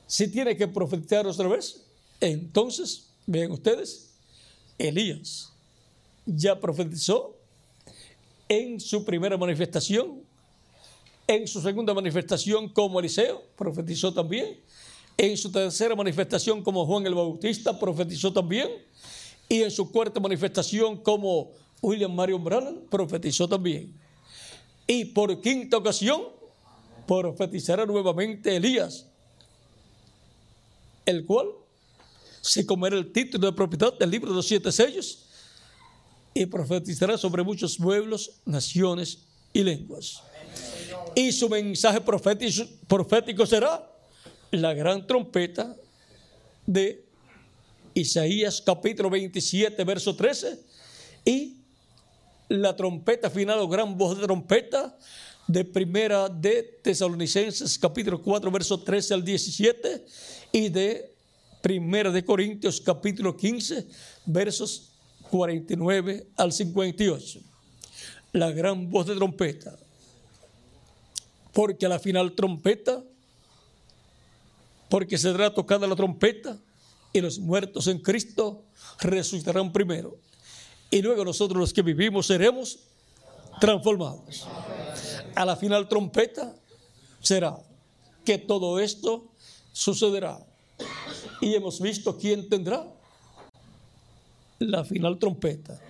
Si 0.06 0.28
tiene 0.28 0.56
que 0.56 0.66
profetizar 0.66 1.26
otra 1.26 1.48
vez, 1.48 1.82
entonces, 2.20 3.08
vean 3.26 3.52
ustedes, 3.52 4.10
Elías 4.76 5.52
ya 6.26 6.58
profetizó 6.58 7.36
en 8.48 8.80
su 8.80 9.04
primera 9.04 9.36
manifestación, 9.36 10.22
en 11.26 11.46
su 11.46 11.60
segunda 11.60 11.94
manifestación 11.94 12.68
como 12.68 12.98
Eliseo, 12.98 13.42
profetizó 13.56 14.12
también, 14.12 14.58
en 15.20 15.36
su 15.36 15.52
tercera 15.52 15.94
manifestación 15.94 16.62
como 16.62 16.86
Juan 16.86 17.06
el 17.06 17.14
Bautista, 17.14 17.78
profetizó 17.78 18.32
también, 18.32 18.70
y 19.50 19.62
en 19.62 19.70
su 19.70 19.92
cuarta 19.92 20.18
manifestación 20.18 20.96
como 20.96 21.50
William 21.82 22.14
Marion 22.14 22.42
Branham, 22.42 22.80
profetizó 22.90 23.46
también. 23.46 23.94
Y 24.86 25.04
por 25.04 25.38
quinta 25.42 25.76
ocasión, 25.76 26.22
profetizará 27.06 27.84
nuevamente 27.84 28.56
Elías, 28.56 29.08
el 31.04 31.26
cual 31.26 31.48
se 32.40 32.64
comerá 32.64 32.96
el 32.96 33.12
título 33.12 33.46
de 33.48 33.52
propiedad 33.52 33.92
del 33.98 34.10
libro 34.10 34.30
de 34.30 34.36
los 34.36 34.46
siete 34.46 34.72
sellos 34.72 35.26
y 36.32 36.46
profetizará 36.46 37.18
sobre 37.18 37.42
muchos 37.42 37.76
pueblos, 37.76 38.40
naciones 38.46 39.26
y 39.52 39.64
lenguas. 39.64 40.22
Y 41.14 41.30
su 41.30 41.50
mensaje 41.50 42.00
profético, 42.00 43.44
será 43.44 43.89
la 44.50 44.74
gran 44.74 45.06
trompeta 45.06 45.76
de 46.66 47.04
Isaías 47.94 48.60
capítulo 48.60 49.10
27, 49.10 49.82
verso 49.84 50.14
13, 50.14 50.58
y 51.24 51.56
la 52.48 52.74
trompeta 52.74 53.30
final 53.30 53.60
o 53.60 53.68
gran 53.68 53.96
voz 53.96 54.18
de 54.18 54.24
trompeta 54.24 54.96
de 55.46 55.64
primera 55.64 56.28
de 56.28 56.80
Tesalonicenses 56.82 57.78
capítulo 57.78 58.22
4, 58.22 58.50
verso 58.50 58.80
13 58.80 59.14
al 59.14 59.24
17, 59.24 60.04
y 60.52 60.68
de 60.68 61.12
primera 61.60 62.10
de 62.10 62.24
Corintios 62.24 62.80
capítulo 62.80 63.36
15, 63.36 63.86
versos 64.26 64.90
49 65.30 66.26
al 66.36 66.52
58. 66.52 67.40
La 68.32 68.50
gran 68.50 68.90
voz 68.90 69.06
de 69.06 69.16
trompeta. 69.16 69.76
Porque 71.52 71.86
a 71.86 71.88
la 71.88 71.98
final 71.98 72.32
trompeta, 72.32 73.02
porque 74.90 75.16
será 75.16 75.54
tocada 75.54 75.86
la 75.86 75.96
trompeta 75.96 76.58
y 77.12 77.20
los 77.20 77.38
muertos 77.38 77.86
en 77.86 78.00
Cristo 78.00 78.64
resucitarán 79.00 79.72
primero. 79.72 80.18
Y 80.90 81.00
luego 81.00 81.24
nosotros 81.24 81.58
los 81.58 81.72
que 81.72 81.82
vivimos 81.82 82.26
seremos 82.26 82.80
transformados. 83.60 84.46
A 85.34 85.44
la 85.44 85.56
final 85.56 85.88
trompeta 85.88 86.54
será 87.20 87.56
que 88.24 88.36
todo 88.38 88.80
esto 88.80 89.32
sucederá. 89.72 90.44
Y 91.40 91.54
hemos 91.54 91.80
visto 91.80 92.18
quién 92.18 92.48
tendrá 92.48 92.86
la 94.58 94.84
final 94.84 95.18
trompeta. 95.18 95.80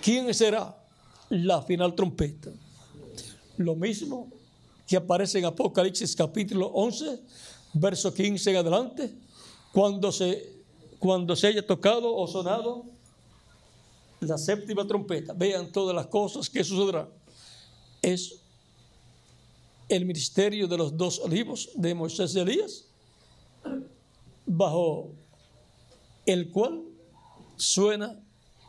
¿Quién 0.00 0.32
será 0.32 0.76
la 1.28 1.60
final 1.62 1.94
trompeta? 1.94 2.50
Lo 3.56 3.74
mismo 3.74 4.28
que 4.86 4.96
aparece 4.96 5.38
en 5.38 5.46
Apocalipsis 5.46 6.14
capítulo 6.14 6.66
11, 6.68 7.20
verso 7.74 8.14
15 8.14 8.50
en 8.50 8.56
adelante, 8.56 9.14
cuando 9.72 10.10
se, 10.12 10.50
cuando 10.98 11.36
se 11.36 11.48
haya 11.48 11.66
tocado 11.66 12.14
o 12.14 12.26
sonado 12.26 12.84
la 14.20 14.38
séptima 14.38 14.86
trompeta. 14.86 15.32
Vean 15.34 15.70
todas 15.70 15.94
las 15.94 16.06
cosas 16.06 16.48
que 16.48 16.64
sucederán. 16.64 17.08
Es 18.00 18.40
el 19.88 20.06
ministerio 20.06 20.66
de 20.66 20.78
los 20.78 20.96
dos 20.96 21.18
olivos 21.18 21.70
de 21.74 21.94
Moisés 21.94 22.34
y 22.34 22.40
Elías, 22.40 22.84
bajo 24.46 25.10
el 26.24 26.50
cual 26.50 26.82
suena 27.56 28.18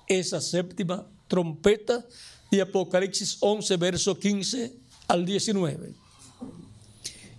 esa 0.07 0.41
séptima 0.41 1.07
trompeta 1.27 2.05
de 2.51 2.61
Apocalipsis 2.61 3.37
11, 3.39 3.77
verso 3.77 4.17
15 4.17 4.73
al 5.07 5.25
19. 5.25 6.04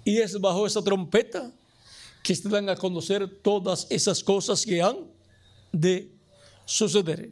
Y 0.07 0.19
es 0.19 0.41
bajo 0.41 0.67
esa 0.67 0.81
trompeta 0.81 1.53
que 2.23 2.35
se 2.35 2.49
dan 2.49 2.71
a 2.71 2.77
conocer 2.77 3.29
todas 3.43 3.87
esas 3.91 4.23
cosas 4.23 4.65
que 4.65 4.81
han 4.81 4.97
de 5.71 6.11
suceder. 6.65 7.31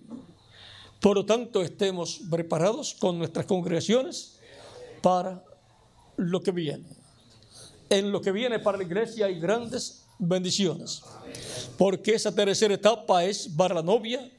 Por 1.01 1.17
lo 1.17 1.25
tanto, 1.25 1.63
estemos 1.63 2.21
preparados 2.31 2.93
con 2.95 3.17
nuestras 3.17 3.47
congregaciones 3.47 4.39
para 5.01 5.43
lo 6.19 6.43
que 6.43 6.51
viene. 6.51 6.85
En 7.89 8.13
lo 8.13 8.21
que 8.21 8.33
viene 8.33 8.59
para 8.59 8.77
la 8.77 8.85
iglesia 8.85 9.27
hay 9.27 9.41
grandes 9.41 10.05
bendiciones 10.19 11.03
porque 11.77 12.15
esa 12.15 12.35
tercera 12.35 12.75
etapa 12.75 13.25
es 13.25 13.49
para 13.49 13.75
la 13.75 13.83
novia, 13.83 14.31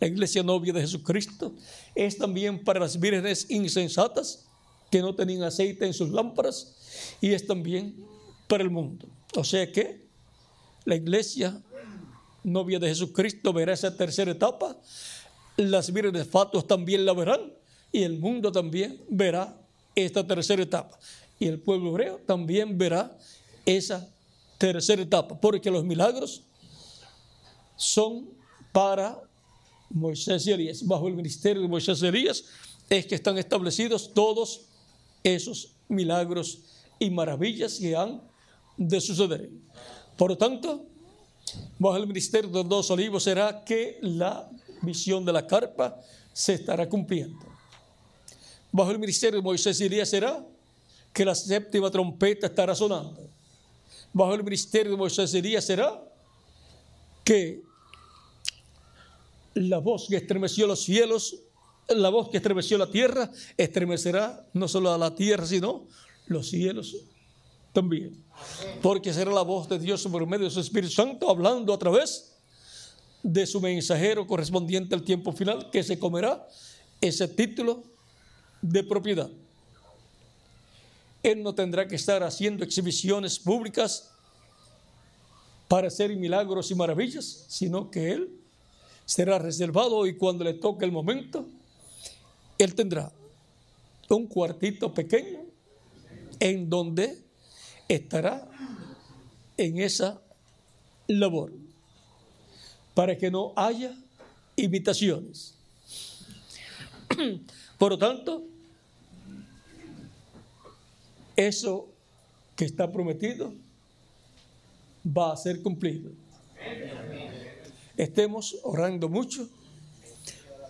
la 0.00 0.06
iglesia 0.06 0.42
novia 0.42 0.72
de 0.72 0.80
Jesucristo, 0.80 1.52
es 1.94 2.16
también 2.16 2.62
para 2.62 2.80
las 2.80 2.98
vírgenes 2.98 3.50
insensatas 3.50 4.44
que 4.90 5.00
no 5.00 5.14
tenían 5.14 5.42
aceite 5.42 5.86
en 5.86 5.94
sus 5.94 6.10
lámparas 6.10 6.73
y 7.20 7.32
es 7.32 7.46
también 7.46 7.94
para 8.48 8.62
el 8.62 8.70
mundo. 8.70 9.06
O 9.36 9.44
sea 9.44 9.70
que 9.70 10.04
la 10.84 10.96
iglesia 10.96 11.60
novia 12.42 12.78
de 12.78 12.88
Jesucristo 12.88 13.52
verá 13.52 13.72
esa 13.72 13.96
tercera 13.96 14.30
etapa, 14.30 14.76
las 15.56 15.92
vírgenes 15.92 16.28
fatuas 16.28 16.66
también 16.66 17.04
la 17.04 17.12
verán 17.12 17.52
y 17.90 18.02
el 18.02 18.18
mundo 18.18 18.52
también 18.52 19.00
verá 19.08 19.56
esta 19.94 20.26
tercera 20.26 20.62
etapa. 20.62 20.98
Y 21.38 21.46
el 21.46 21.58
pueblo 21.58 21.90
hebreo 21.90 22.20
también 22.26 22.76
verá 22.76 23.16
esa 23.64 24.08
tercera 24.58 25.02
etapa, 25.02 25.40
porque 25.40 25.70
los 25.70 25.84
milagros 25.84 26.42
son 27.76 28.28
para 28.72 29.20
Moisés 29.90 30.46
y 30.46 30.52
Elías. 30.52 30.86
Bajo 30.86 31.08
el 31.08 31.14
ministerio 31.14 31.62
de 31.62 31.68
Moisés 31.68 32.02
y 32.02 32.06
Elías 32.06 32.44
es 32.90 33.06
que 33.06 33.14
están 33.14 33.38
establecidos 33.38 34.12
todos 34.12 34.62
esos 35.22 35.72
milagros 35.88 36.60
y 36.98 37.10
maravillas 37.10 37.78
que 37.78 37.96
han 37.96 38.20
de 38.76 39.00
suceder. 39.00 39.50
Por 40.16 40.30
lo 40.30 40.38
tanto, 40.38 40.86
bajo 41.78 41.96
el 41.96 42.06
ministerio 42.06 42.50
de 42.50 42.56
los 42.58 42.68
dos 42.68 42.90
olivos 42.90 43.22
será 43.22 43.64
que 43.64 43.98
la 44.02 44.48
visión 44.82 45.24
de 45.24 45.32
la 45.32 45.46
carpa 45.46 46.00
se 46.32 46.54
estará 46.54 46.88
cumpliendo. 46.88 47.38
Bajo 48.72 48.90
el 48.90 48.98
ministerio 48.98 49.38
de 49.38 49.42
Moisés 49.42 49.80
y 49.80 49.84
Elías 49.84 50.08
será 50.08 50.44
que 51.12 51.24
la 51.24 51.34
séptima 51.34 51.90
trompeta 51.90 52.46
estará 52.46 52.74
sonando 52.74 53.34
bajo 54.14 54.32
el 54.32 54.44
ministerio 54.44 54.92
de 54.92 54.96
Moisés 54.96 55.34
Elías 55.34 55.66
será 55.66 56.00
que 57.24 57.62
la 59.54 59.78
voz 59.78 60.06
que 60.08 60.16
estremeció 60.16 60.66
los 60.66 60.82
cielos, 60.82 61.36
la 61.88 62.08
voz 62.08 62.30
que 62.30 62.38
estremeció 62.38 62.78
la 62.78 62.90
tierra, 62.90 63.30
estremecerá 63.56 64.46
no 64.52 64.68
solo 64.68 64.92
a 64.92 64.98
la 64.98 65.14
tierra, 65.14 65.46
sino 65.46 65.86
los 66.26 66.48
cielos 66.48 66.96
también. 67.72 68.22
Porque 68.82 69.12
será 69.12 69.32
la 69.32 69.42
voz 69.42 69.68
de 69.68 69.78
Dios 69.78 70.06
por 70.06 70.26
medio 70.26 70.44
de 70.44 70.50
su 70.50 70.60
Espíritu 70.60 70.92
Santo 70.92 71.28
hablando 71.28 71.72
a 71.72 71.78
través 71.78 72.36
de 73.22 73.46
su 73.46 73.60
mensajero 73.60 74.26
correspondiente 74.26 74.94
al 74.94 75.02
tiempo 75.02 75.32
final 75.32 75.70
que 75.70 75.82
se 75.82 75.98
comerá 75.98 76.46
ese 77.00 77.26
título 77.28 77.82
de 78.60 78.84
propiedad. 78.84 79.30
Él 81.22 81.42
no 81.42 81.54
tendrá 81.54 81.88
que 81.88 81.96
estar 81.96 82.22
haciendo 82.22 82.64
exhibiciones 82.64 83.38
públicas 83.38 84.10
para 85.68 85.88
hacer 85.88 86.14
milagros 86.16 86.70
y 86.70 86.74
maravillas, 86.74 87.46
sino 87.48 87.90
que 87.90 88.12
Él 88.12 88.30
será 89.06 89.38
reservado 89.38 90.06
y 90.06 90.16
cuando 90.16 90.44
le 90.44 90.54
toque 90.54 90.84
el 90.84 90.92
momento, 90.92 91.46
Él 92.58 92.74
tendrá 92.74 93.10
un 94.10 94.26
cuartito 94.26 94.92
pequeño 94.92 95.43
en 96.40 96.68
donde 96.68 97.22
estará 97.88 98.48
en 99.56 99.78
esa 99.78 100.20
labor, 101.06 101.52
para 102.94 103.16
que 103.16 103.30
no 103.30 103.52
haya 103.56 103.96
imitaciones. 104.56 105.54
Por 107.78 107.92
lo 107.92 107.98
tanto, 107.98 108.44
eso 111.36 111.88
que 112.56 112.64
está 112.64 112.90
prometido 112.90 113.52
va 115.06 115.32
a 115.32 115.36
ser 115.36 115.60
cumplido. 115.62 116.10
Estemos 117.96 118.56
orando 118.62 119.08
mucho 119.08 119.48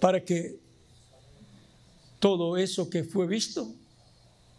para 0.01 0.23
que 0.23 0.59
todo 2.19 2.57
eso 2.57 2.89
que 2.91 3.05
fue 3.05 3.27
visto 3.27 3.73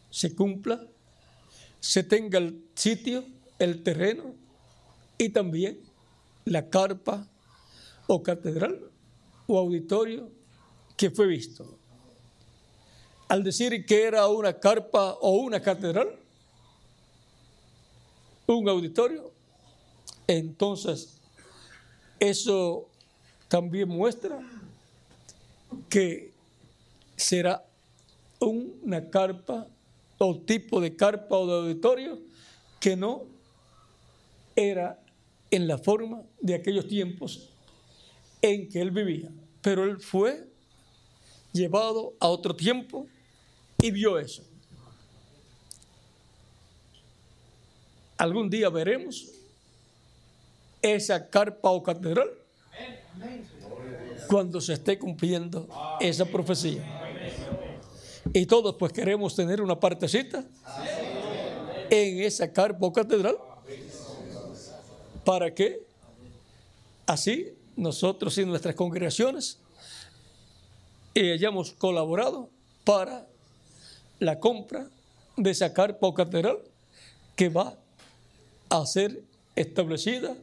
se 0.10 0.34
cumpla, 0.34 0.88
se 1.86 2.02
tenga 2.02 2.40
el 2.40 2.66
sitio, 2.74 3.24
el 3.60 3.84
terreno 3.84 4.34
y 5.20 5.30
también 5.30 5.80
la 6.44 6.68
carpa 6.68 7.28
o 8.08 8.24
catedral 8.24 8.90
o 9.46 9.60
auditorio 9.60 10.32
que 10.98 11.12
fue 11.12 11.28
visto. 11.28 11.78
Al 13.28 13.44
decir 13.44 13.86
que 13.86 14.02
era 14.02 14.28
una 14.28 14.60
carpa 14.60 15.14
o 15.22 15.34
una 15.36 15.62
catedral, 15.62 16.18
un 18.48 18.68
auditorio, 18.68 19.32
entonces 20.26 21.22
eso 22.20 22.90
también 23.48 23.90
muestra 23.90 24.40
que 25.88 26.34
será 27.16 27.64
una 28.40 29.08
carpa 29.12 29.68
o 30.18 30.38
tipo 30.40 30.80
de 30.80 30.96
carpa 30.96 31.38
o 31.38 31.48
de 31.48 31.54
auditorio 31.54 32.20
que 32.80 32.96
no 32.96 33.24
era 34.56 35.00
en 35.52 35.68
la 35.68 35.78
forma 35.78 36.24
de 36.42 36.56
aquellos 36.56 36.88
tiempos 36.88 37.50
en 38.42 38.70
que 38.70 38.82
él 38.82 38.92
vivía. 38.92 39.30
Pero 39.62 39.84
él 39.84 40.00
fue 40.00 40.48
llevado 41.52 42.14
a 42.20 42.28
otro 42.28 42.56
tiempo 42.56 43.08
y 43.82 43.92
vio 43.92 44.20
eso. 44.20 44.44
Algún 48.18 48.50
día 48.50 48.70
veremos 48.70 49.32
esa 50.82 51.30
carpa 51.30 51.70
o 51.70 51.84
catedral 51.84 52.30
cuando 54.28 54.62
se 54.62 54.74
esté 54.74 54.98
cumpliendo 54.98 55.68
esa 56.00 56.26
profecía. 56.26 57.05
Y 58.36 58.48
todos 58.48 58.76
pues 58.76 58.92
queremos 58.92 59.34
tener 59.34 59.62
una 59.62 59.80
partecita 59.80 60.44
en 61.90 62.22
esa 62.22 62.52
carpa 62.52 62.86
o 62.86 62.92
catedral 62.92 63.38
para 65.24 65.56
que 65.56 65.86
así 67.06 67.54
nosotros 67.78 68.38
y 68.38 68.46
nuestras 68.46 68.76
congregaciones 68.76 69.58
hayamos 71.16 71.72
colaborado 71.72 72.50
para 72.84 73.26
la 74.20 74.38
compra 74.38 74.90
de 75.38 75.52
esa 75.52 75.72
carpa 75.72 76.14
catedral 76.14 76.60
que 77.38 77.48
va 77.48 77.78
a 78.68 78.86
ser 78.86 79.24
establecida 79.56 80.36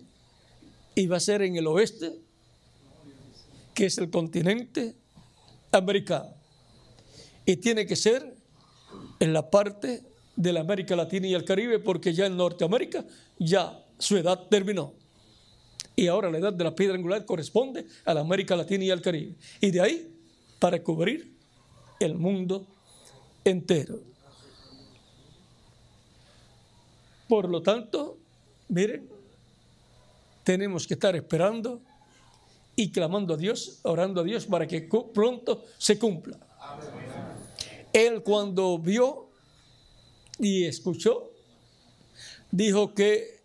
y 0.95 1.09
va 1.09 1.19
a 1.19 1.21
ser 1.21 1.43
en 1.43 1.57
el 1.57 1.67
oeste, 1.67 2.19
que 3.75 3.85
es 3.85 3.99
el 3.99 4.09
continente 4.09 4.95
americano. 5.73 6.42
Y 7.45 7.57
tiene 7.57 7.87
que 7.87 7.97
ser 7.97 8.35
en 9.21 9.33
la 9.33 9.51
parte 9.51 10.03
de 10.37 10.53
la 10.53 10.61
América 10.61 10.97
Latina 10.97 11.27
y 11.27 11.35
el 11.35 11.45
Caribe, 11.45 11.79
porque 11.79 12.13
ya 12.13 12.27
en 12.27 12.37
Norteamérica 12.37 13.05
ya 13.39 13.85
su 13.99 14.17
edad 14.17 14.47
terminó. 14.49 14.95
Y 15.95 16.07
ahora 16.07 16.31
la 16.31 16.39
edad 16.39 16.53
de 16.53 16.65
la 16.65 16.75
piedra 16.75 16.97
angular 16.97 17.25
corresponde 17.25 17.87
a 18.05 18.15
la 18.15 18.21
América 18.21 18.57
Latina 18.57 18.85
y 18.85 18.91
al 18.91 19.03
Caribe. 19.03 19.35
Y 19.61 19.71
de 19.71 19.81
ahí 19.81 20.13
para 20.59 20.83
cubrir 20.83 21.33
el 22.01 22.15
mundo 22.15 22.67
entero. 23.45 24.01
Por 27.29 27.49
lo 27.49 27.63
tanto, 27.63 28.19
miren, 28.69 29.09
tenemos 30.45 30.87
que 30.87 30.95
estar 30.95 31.15
esperando 31.17 31.81
y 32.75 32.91
clamando 32.91 33.35
a 33.35 33.37
Dios, 33.37 33.81
orando 33.83 34.21
a 34.21 34.25
Dios 34.25 34.47
para 34.47 34.67
que 34.67 34.89
pronto 35.15 35.65
se 35.79 35.99
cumpla. 35.99 36.39
Él 37.93 38.23
cuando 38.23 38.79
vio 38.79 39.29
y 40.39 40.65
escuchó, 40.65 41.31
dijo 42.51 42.95
que 42.95 43.41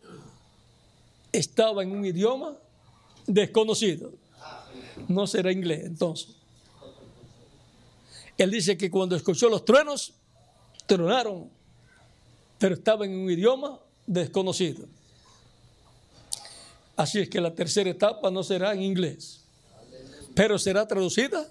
estaba 1.31 1.83
en 1.83 1.91
un 1.91 2.05
idioma 2.05 2.57
desconocido. 3.25 4.13
No 5.07 5.27
será 5.27 5.51
inglés 5.51 5.85
entonces. 5.85 6.29
Él 8.37 8.51
dice 8.51 8.77
que 8.77 8.89
cuando 8.91 9.15
escuchó 9.15 9.49
los 9.49 9.65
truenos, 9.65 10.13
tronaron, 10.85 11.49
pero 12.57 12.75
estaba 12.75 13.05
en 13.05 13.17
un 13.17 13.31
idioma 13.31 13.79
desconocido. 14.05 14.85
Así 16.95 17.19
es 17.19 17.29
que 17.29 17.41
la 17.41 17.53
tercera 17.53 17.89
etapa 17.89 18.31
no 18.31 18.43
será 18.43 18.73
en 18.73 18.81
inglés, 18.81 19.43
pero 20.33 20.57
será 20.57 20.87
traducida 20.87 21.47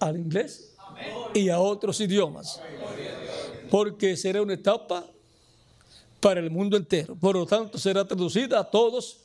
al 0.00 0.16
inglés 0.16 0.74
y 1.34 1.48
a 1.48 1.60
otros 1.60 2.00
idiomas, 2.00 2.60
porque 3.70 4.16
será 4.16 4.42
una 4.42 4.54
etapa 4.54 5.06
para 6.18 6.40
el 6.40 6.50
mundo 6.50 6.76
entero. 6.76 7.14
Por 7.14 7.36
lo 7.36 7.46
tanto, 7.46 7.78
será 7.78 8.04
traducida 8.04 8.58
a 8.58 8.64
todos 8.64 9.18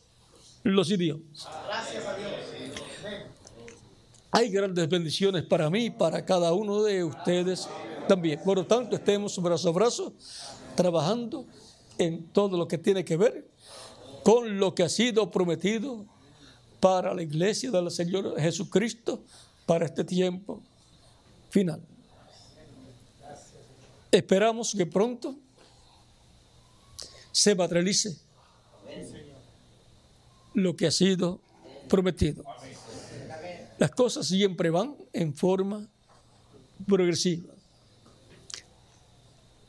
los 0.64 0.90
idiomas. 0.92 1.48
Hay 4.32 4.50
grandes 4.50 4.88
bendiciones 4.90 5.44
para 5.44 5.70
mí, 5.70 5.90
para 5.90 6.24
cada 6.26 6.54
uno 6.54 6.84
de 6.84 7.04
ustedes 7.04 7.68
también. 8.08 8.42
Por 8.44 8.58
lo 8.58 8.66
tanto, 8.66 8.96
estemos 8.96 9.42
brazo 9.42 9.70
a 9.70 9.72
brazo 9.72 10.14
trabajando 10.76 11.46
en 11.98 12.28
todo 12.28 12.58
lo 12.58 12.68
que 12.68 12.78
tiene 12.78 13.06
que 13.06 13.16
ver 13.16 13.48
con 14.24 14.58
lo 14.58 14.74
que 14.74 14.84
ha 14.84 14.90
sido 14.90 15.30
prometido 15.30 16.06
para 16.80 17.14
la 17.14 17.22
iglesia 17.22 17.72
del 17.72 17.90
Señor 17.92 18.40
Jesucristo 18.40 19.24
para 19.66 19.86
este 19.86 20.04
tiempo 20.04 20.62
final. 21.50 21.82
Esperamos 24.12 24.74
que 24.76 24.86
pronto 24.86 25.36
se 27.32 27.56
materialice 27.56 28.18
lo 30.54 30.76
que 30.76 30.88
ha 30.88 30.92
sido 30.92 31.40
prometido. 31.90 32.44
Las 33.78 33.92
cosas 33.92 34.28
siempre 34.28 34.70
van 34.70 34.96
en 35.12 35.34
forma 35.36 35.86
progresiva. 36.88 37.54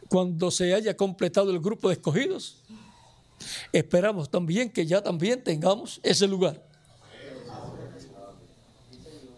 Cuando 0.09 0.53
se 0.53 0.73
haya 0.73 0.97
completado 0.97 1.51
el 1.51 1.59
grupo 1.59 1.89
de 1.89 1.95
escogidos, 1.95 2.63
Esperamos 3.73 4.31
también 4.31 4.71
que 4.71 4.87
ya 4.87 5.03
también 5.03 5.43
tengamos 5.43 6.01
ese 6.03 6.27
lugar. 6.27 6.66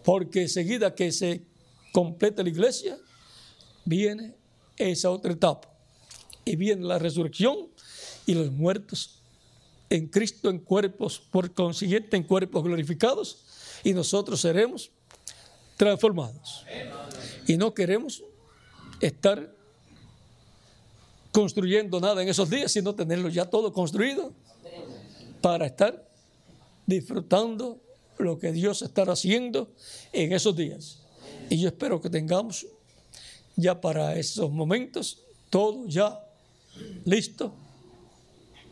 Porque 0.09 0.41
enseguida 0.41 0.95
que 0.95 1.11
se 1.11 1.43
complete 1.91 2.41
la 2.41 2.49
iglesia, 2.49 2.97
viene 3.85 4.33
esa 4.75 5.11
otra 5.11 5.33
etapa. 5.33 5.71
Y 6.43 6.55
viene 6.55 6.83
la 6.83 6.97
resurrección 6.97 7.67
y 8.25 8.33
los 8.33 8.51
muertos 8.51 9.21
en 9.87 10.07
Cristo 10.07 10.49
en 10.49 10.57
cuerpos, 10.57 11.19
por 11.19 11.53
consiguiente 11.53 12.17
en 12.17 12.23
cuerpos 12.23 12.63
glorificados, 12.63 13.45
y 13.83 13.93
nosotros 13.93 14.41
seremos 14.41 14.89
transformados. 15.77 16.65
Y 17.45 17.55
no 17.57 17.75
queremos 17.75 18.23
estar 19.01 19.53
construyendo 21.31 21.99
nada 21.99 22.23
en 22.23 22.29
esos 22.29 22.49
días, 22.49 22.71
sino 22.71 22.95
tenerlo 22.95 23.29
ya 23.29 23.45
todo 23.45 23.71
construido 23.71 24.33
para 25.39 25.67
estar 25.67 26.03
disfrutando 26.87 27.79
lo 28.19 28.37
que 28.37 28.51
Dios 28.51 28.81
está 28.81 29.03
haciendo 29.03 29.71
en 30.11 30.33
esos 30.33 30.55
días. 30.55 30.99
Y 31.49 31.59
yo 31.59 31.69
espero 31.69 32.01
que 32.01 32.09
tengamos 32.09 32.67
ya 33.55 33.79
para 33.79 34.15
esos 34.17 34.51
momentos 34.51 35.23
todo 35.49 35.87
ya 35.87 36.19
listos 37.05 37.51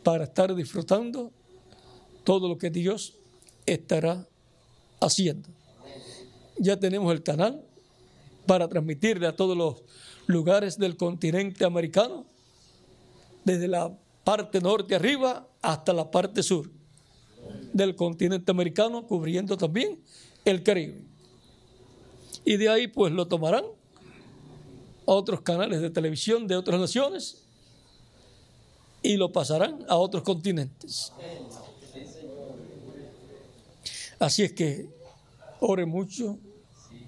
para 0.04 0.24
estar 0.24 0.54
disfrutando 0.54 1.32
todo 2.24 2.46
lo 2.48 2.58
que 2.58 2.70
Dios 2.70 3.14
estará 3.66 4.26
haciendo. 5.00 5.48
Ya 6.58 6.78
tenemos 6.78 7.10
el 7.12 7.22
canal 7.22 7.64
para 8.46 8.68
transmitirle 8.68 9.26
a 9.26 9.34
todos 9.34 9.56
los 9.56 9.82
lugares 10.26 10.78
del 10.78 10.96
continente 10.96 11.64
americano, 11.64 12.26
desde 13.44 13.66
la 13.66 13.96
parte 14.24 14.60
norte 14.60 14.94
arriba 14.94 15.48
hasta 15.62 15.92
la 15.92 16.10
parte 16.10 16.42
sur 16.42 16.77
del 17.72 17.94
continente 17.96 18.50
americano, 18.50 19.06
cubriendo 19.06 19.56
también 19.56 19.98
el 20.44 20.62
Caribe. 20.62 21.02
Y 22.44 22.56
de 22.56 22.68
ahí 22.68 22.86
pues 22.86 23.12
lo 23.12 23.26
tomarán 23.26 23.64
otros 25.04 25.40
canales 25.40 25.80
de 25.80 25.90
televisión 25.90 26.46
de 26.46 26.56
otras 26.56 26.78
naciones 26.80 27.42
y 29.02 29.16
lo 29.16 29.32
pasarán 29.32 29.84
a 29.88 29.96
otros 29.96 30.22
continentes. 30.22 31.12
Así 34.18 34.42
es 34.42 34.52
que 34.52 34.88
ore 35.60 35.86
mucho 35.86 36.38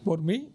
por 0.05 0.23
mí, 0.23 0.49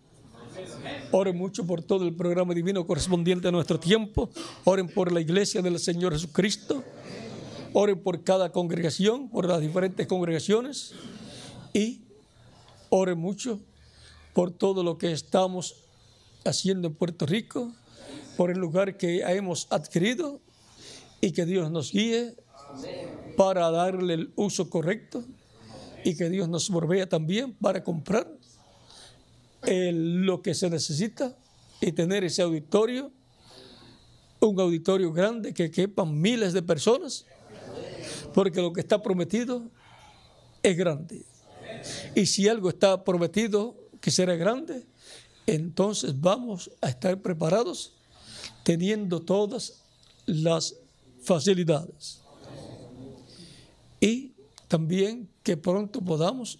ore 1.11 1.33
mucho 1.33 1.65
por 1.65 1.83
todo 1.83 2.05
el 2.07 2.15
programa 2.15 2.53
divino 2.53 2.85
correspondiente 2.87 3.47
a 3.47 3.51
nuestro 3.51 3.79
tiempo, 3.79 4.29
oren 4.63 4.87
por 4.87 5.11
la 5.11 5.21
iglesia 5.21 5.61
del 5.61 5.79
Señor 5.79 6.13
Jesucristo, 6.13 6.83
oren 7.77 8.01
por 8.01 8.23
cada 8.23 8.53
congregación, 8.53 9.27
por 9.27 9.45
las 9.49 9.59
diferentes 9.59 10.07
congregaciones. 10.07 10.93
Y 11.73 12.03
oren 12.89 13.17
mucho 13.17 13.59
por 14.33 14.51
todo 14.51 14.81
lo 14.81 14.97
que 14.97 15.11
estamos 15.11 15.75
haciendo 16.45 16.87
en 16.87 16.95
Puerto 16.95 17.25
Rico, 17.25 17.73
por 18.37 18.49
el 18.49 18.59
lugar 18.59 18.95
que 18.95 19.23
hemos 19.23 19.67
adquirido 19.71 20.39
y 21.19 21.33
que 21.33 21.45
Dios 21.45 21.69
nos 21.69 21.91
guíe 21.91 22.37
para 23.35 23.69
darle 23.71 24.13
el 24.13 24.33
uso 24.37 24.69
correcto 24.69 25.25
y 26.05 26.15
que 26.15 26.29
Dios 26.29 26.47
nos 26.47 26.69
provea 26.69 27.09
también 27.09 27.55
para 27.55 27.83
comprar 27.83 28.31
lo 29.67 30.41
que 30.41 30.53
se 30.53 30.69
necesita 30.69 31.35
y 31.81 31.91
tener 31.91 32.23
ese 32.23 32.41
auditorio, 32.41 33.11
un 34.39 34.57
auditorio 34.61 35.11
grande 35.11 35.53
que 35.53 35.69
quepan 35.71 36.21
miles 36.21 36.53
de 36.53 36.61
personas, 36.61 37.25
porque 38.35 38.61
lo 38.61 38.73
que 38.73 38.81
está 38.81 39.01
prometido 39.01 39.71
es 40.61 40.75
grande. 40.75 41.23
Y 42.15 42.25
si 42.25 42.49
algo 42.49 42.67
está 42.67 43.01
prometido 43.01 43.77
que 44.01 44.11
será 44.11 44.35
grande, 44.35 44.83
entonces 45.47 46.19
vamos 46.19 46.69
a 46.81 46.89
estar 46.89 47.21
preparados 47.21 47.93
teniendo 48.63 49.21
todas 49.21 49.81
las 50.25 50.75
facilidades. 51.21 52.19
Y 54.01 54.33
también 54.67 55.29
que 55.41 55.55
pronto 55.55 56.01
podamos 56.01 56.59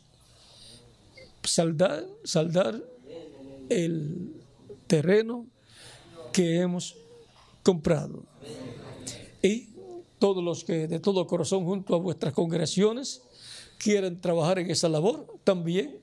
saldar, 1.44 2.06
el 3.68 4.32
terreno 4.88 5.46
que 6.32 6.62
hemos 6.62 6.96
comprado. 7.64 8.24
Y 9.44 9.75
todos 10.20 10.44
los 10.44 10.64
que 10.64 10.88
de 10.88 11.00
todo 11.00 11.28
corazón 11.28 11.66
junto 11.66 11.96
a 11.96 12.00
vuestras 12.00 12.34
congregaciones 12.34 13.22
quieren 13.78 14.20
trabajar 14.20 14.60
en 14.60 14.70
esa 14.70 14.90
labor, 14.90 15.26
también 15.44 16.00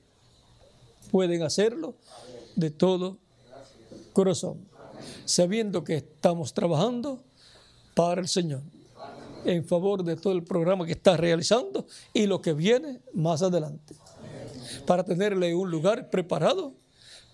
pueden 1.11 1.43
hacerlo 1.43 1.95
de 2.55 2.69
todo 2.69 3.17
corazón, 4.13 4.57
sabiendo 5.25 5.83
que 5.83 5.97
estamos 5.97 6.53
trabajando 6.53 7.19
para 7.93 8.21
el 8.21 8.27
Señor, 8.27 8.61
en 9.45 9.65
favor 9.65 10.03
de 10.03 10.15
todo 10.15 10.33
el 10.33 10.43
programa 10.43 10.85
que 10.85 10.93
está 10.93 11.17
realizando 11.17 11.85
y 12.13 12.27
lo 12.27 12.41
que 12.41 12.53
viene 12.53 13.01
más 13.13 13.41
adelante, 13.41 13.95
para 14.85 15.03
tenerle 15.03 15.53
un 15.55 15.69
lugar 15.69 16.09
preparado 16.09 16.73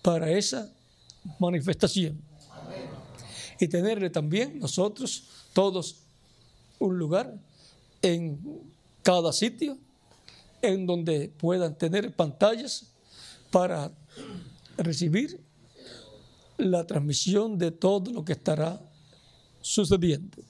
para 0.02 0.30
esa 0.30 0.70
manifestación. 1.38 2.20
Y 3.58 3.68
tenerle 3.68 4.08
también 4.08 4.58
nosotros 4.58 5.24
todos 5.52 5.99
un 6.80 6.98
lugar 6.98 7.38
en 8.02 8.40
cada 9.02 9.32
sitio 9.32 9.78
en 10.62 10.86
donde 10.86 11.28
puedan 11.28 11.76
tener 11.76 12.14
pantallas 12.14 12.92
para 13.50 13.92
recibir 14.76 15.40
la 16.56 16.86
transmisión 16.86 17.56
de 17.58 17.70
todo 17.70 18.10
lo 18.10 18.24
que 18.24 18.32
estará 18.32 18.80
sucediendo. 19.60 20.42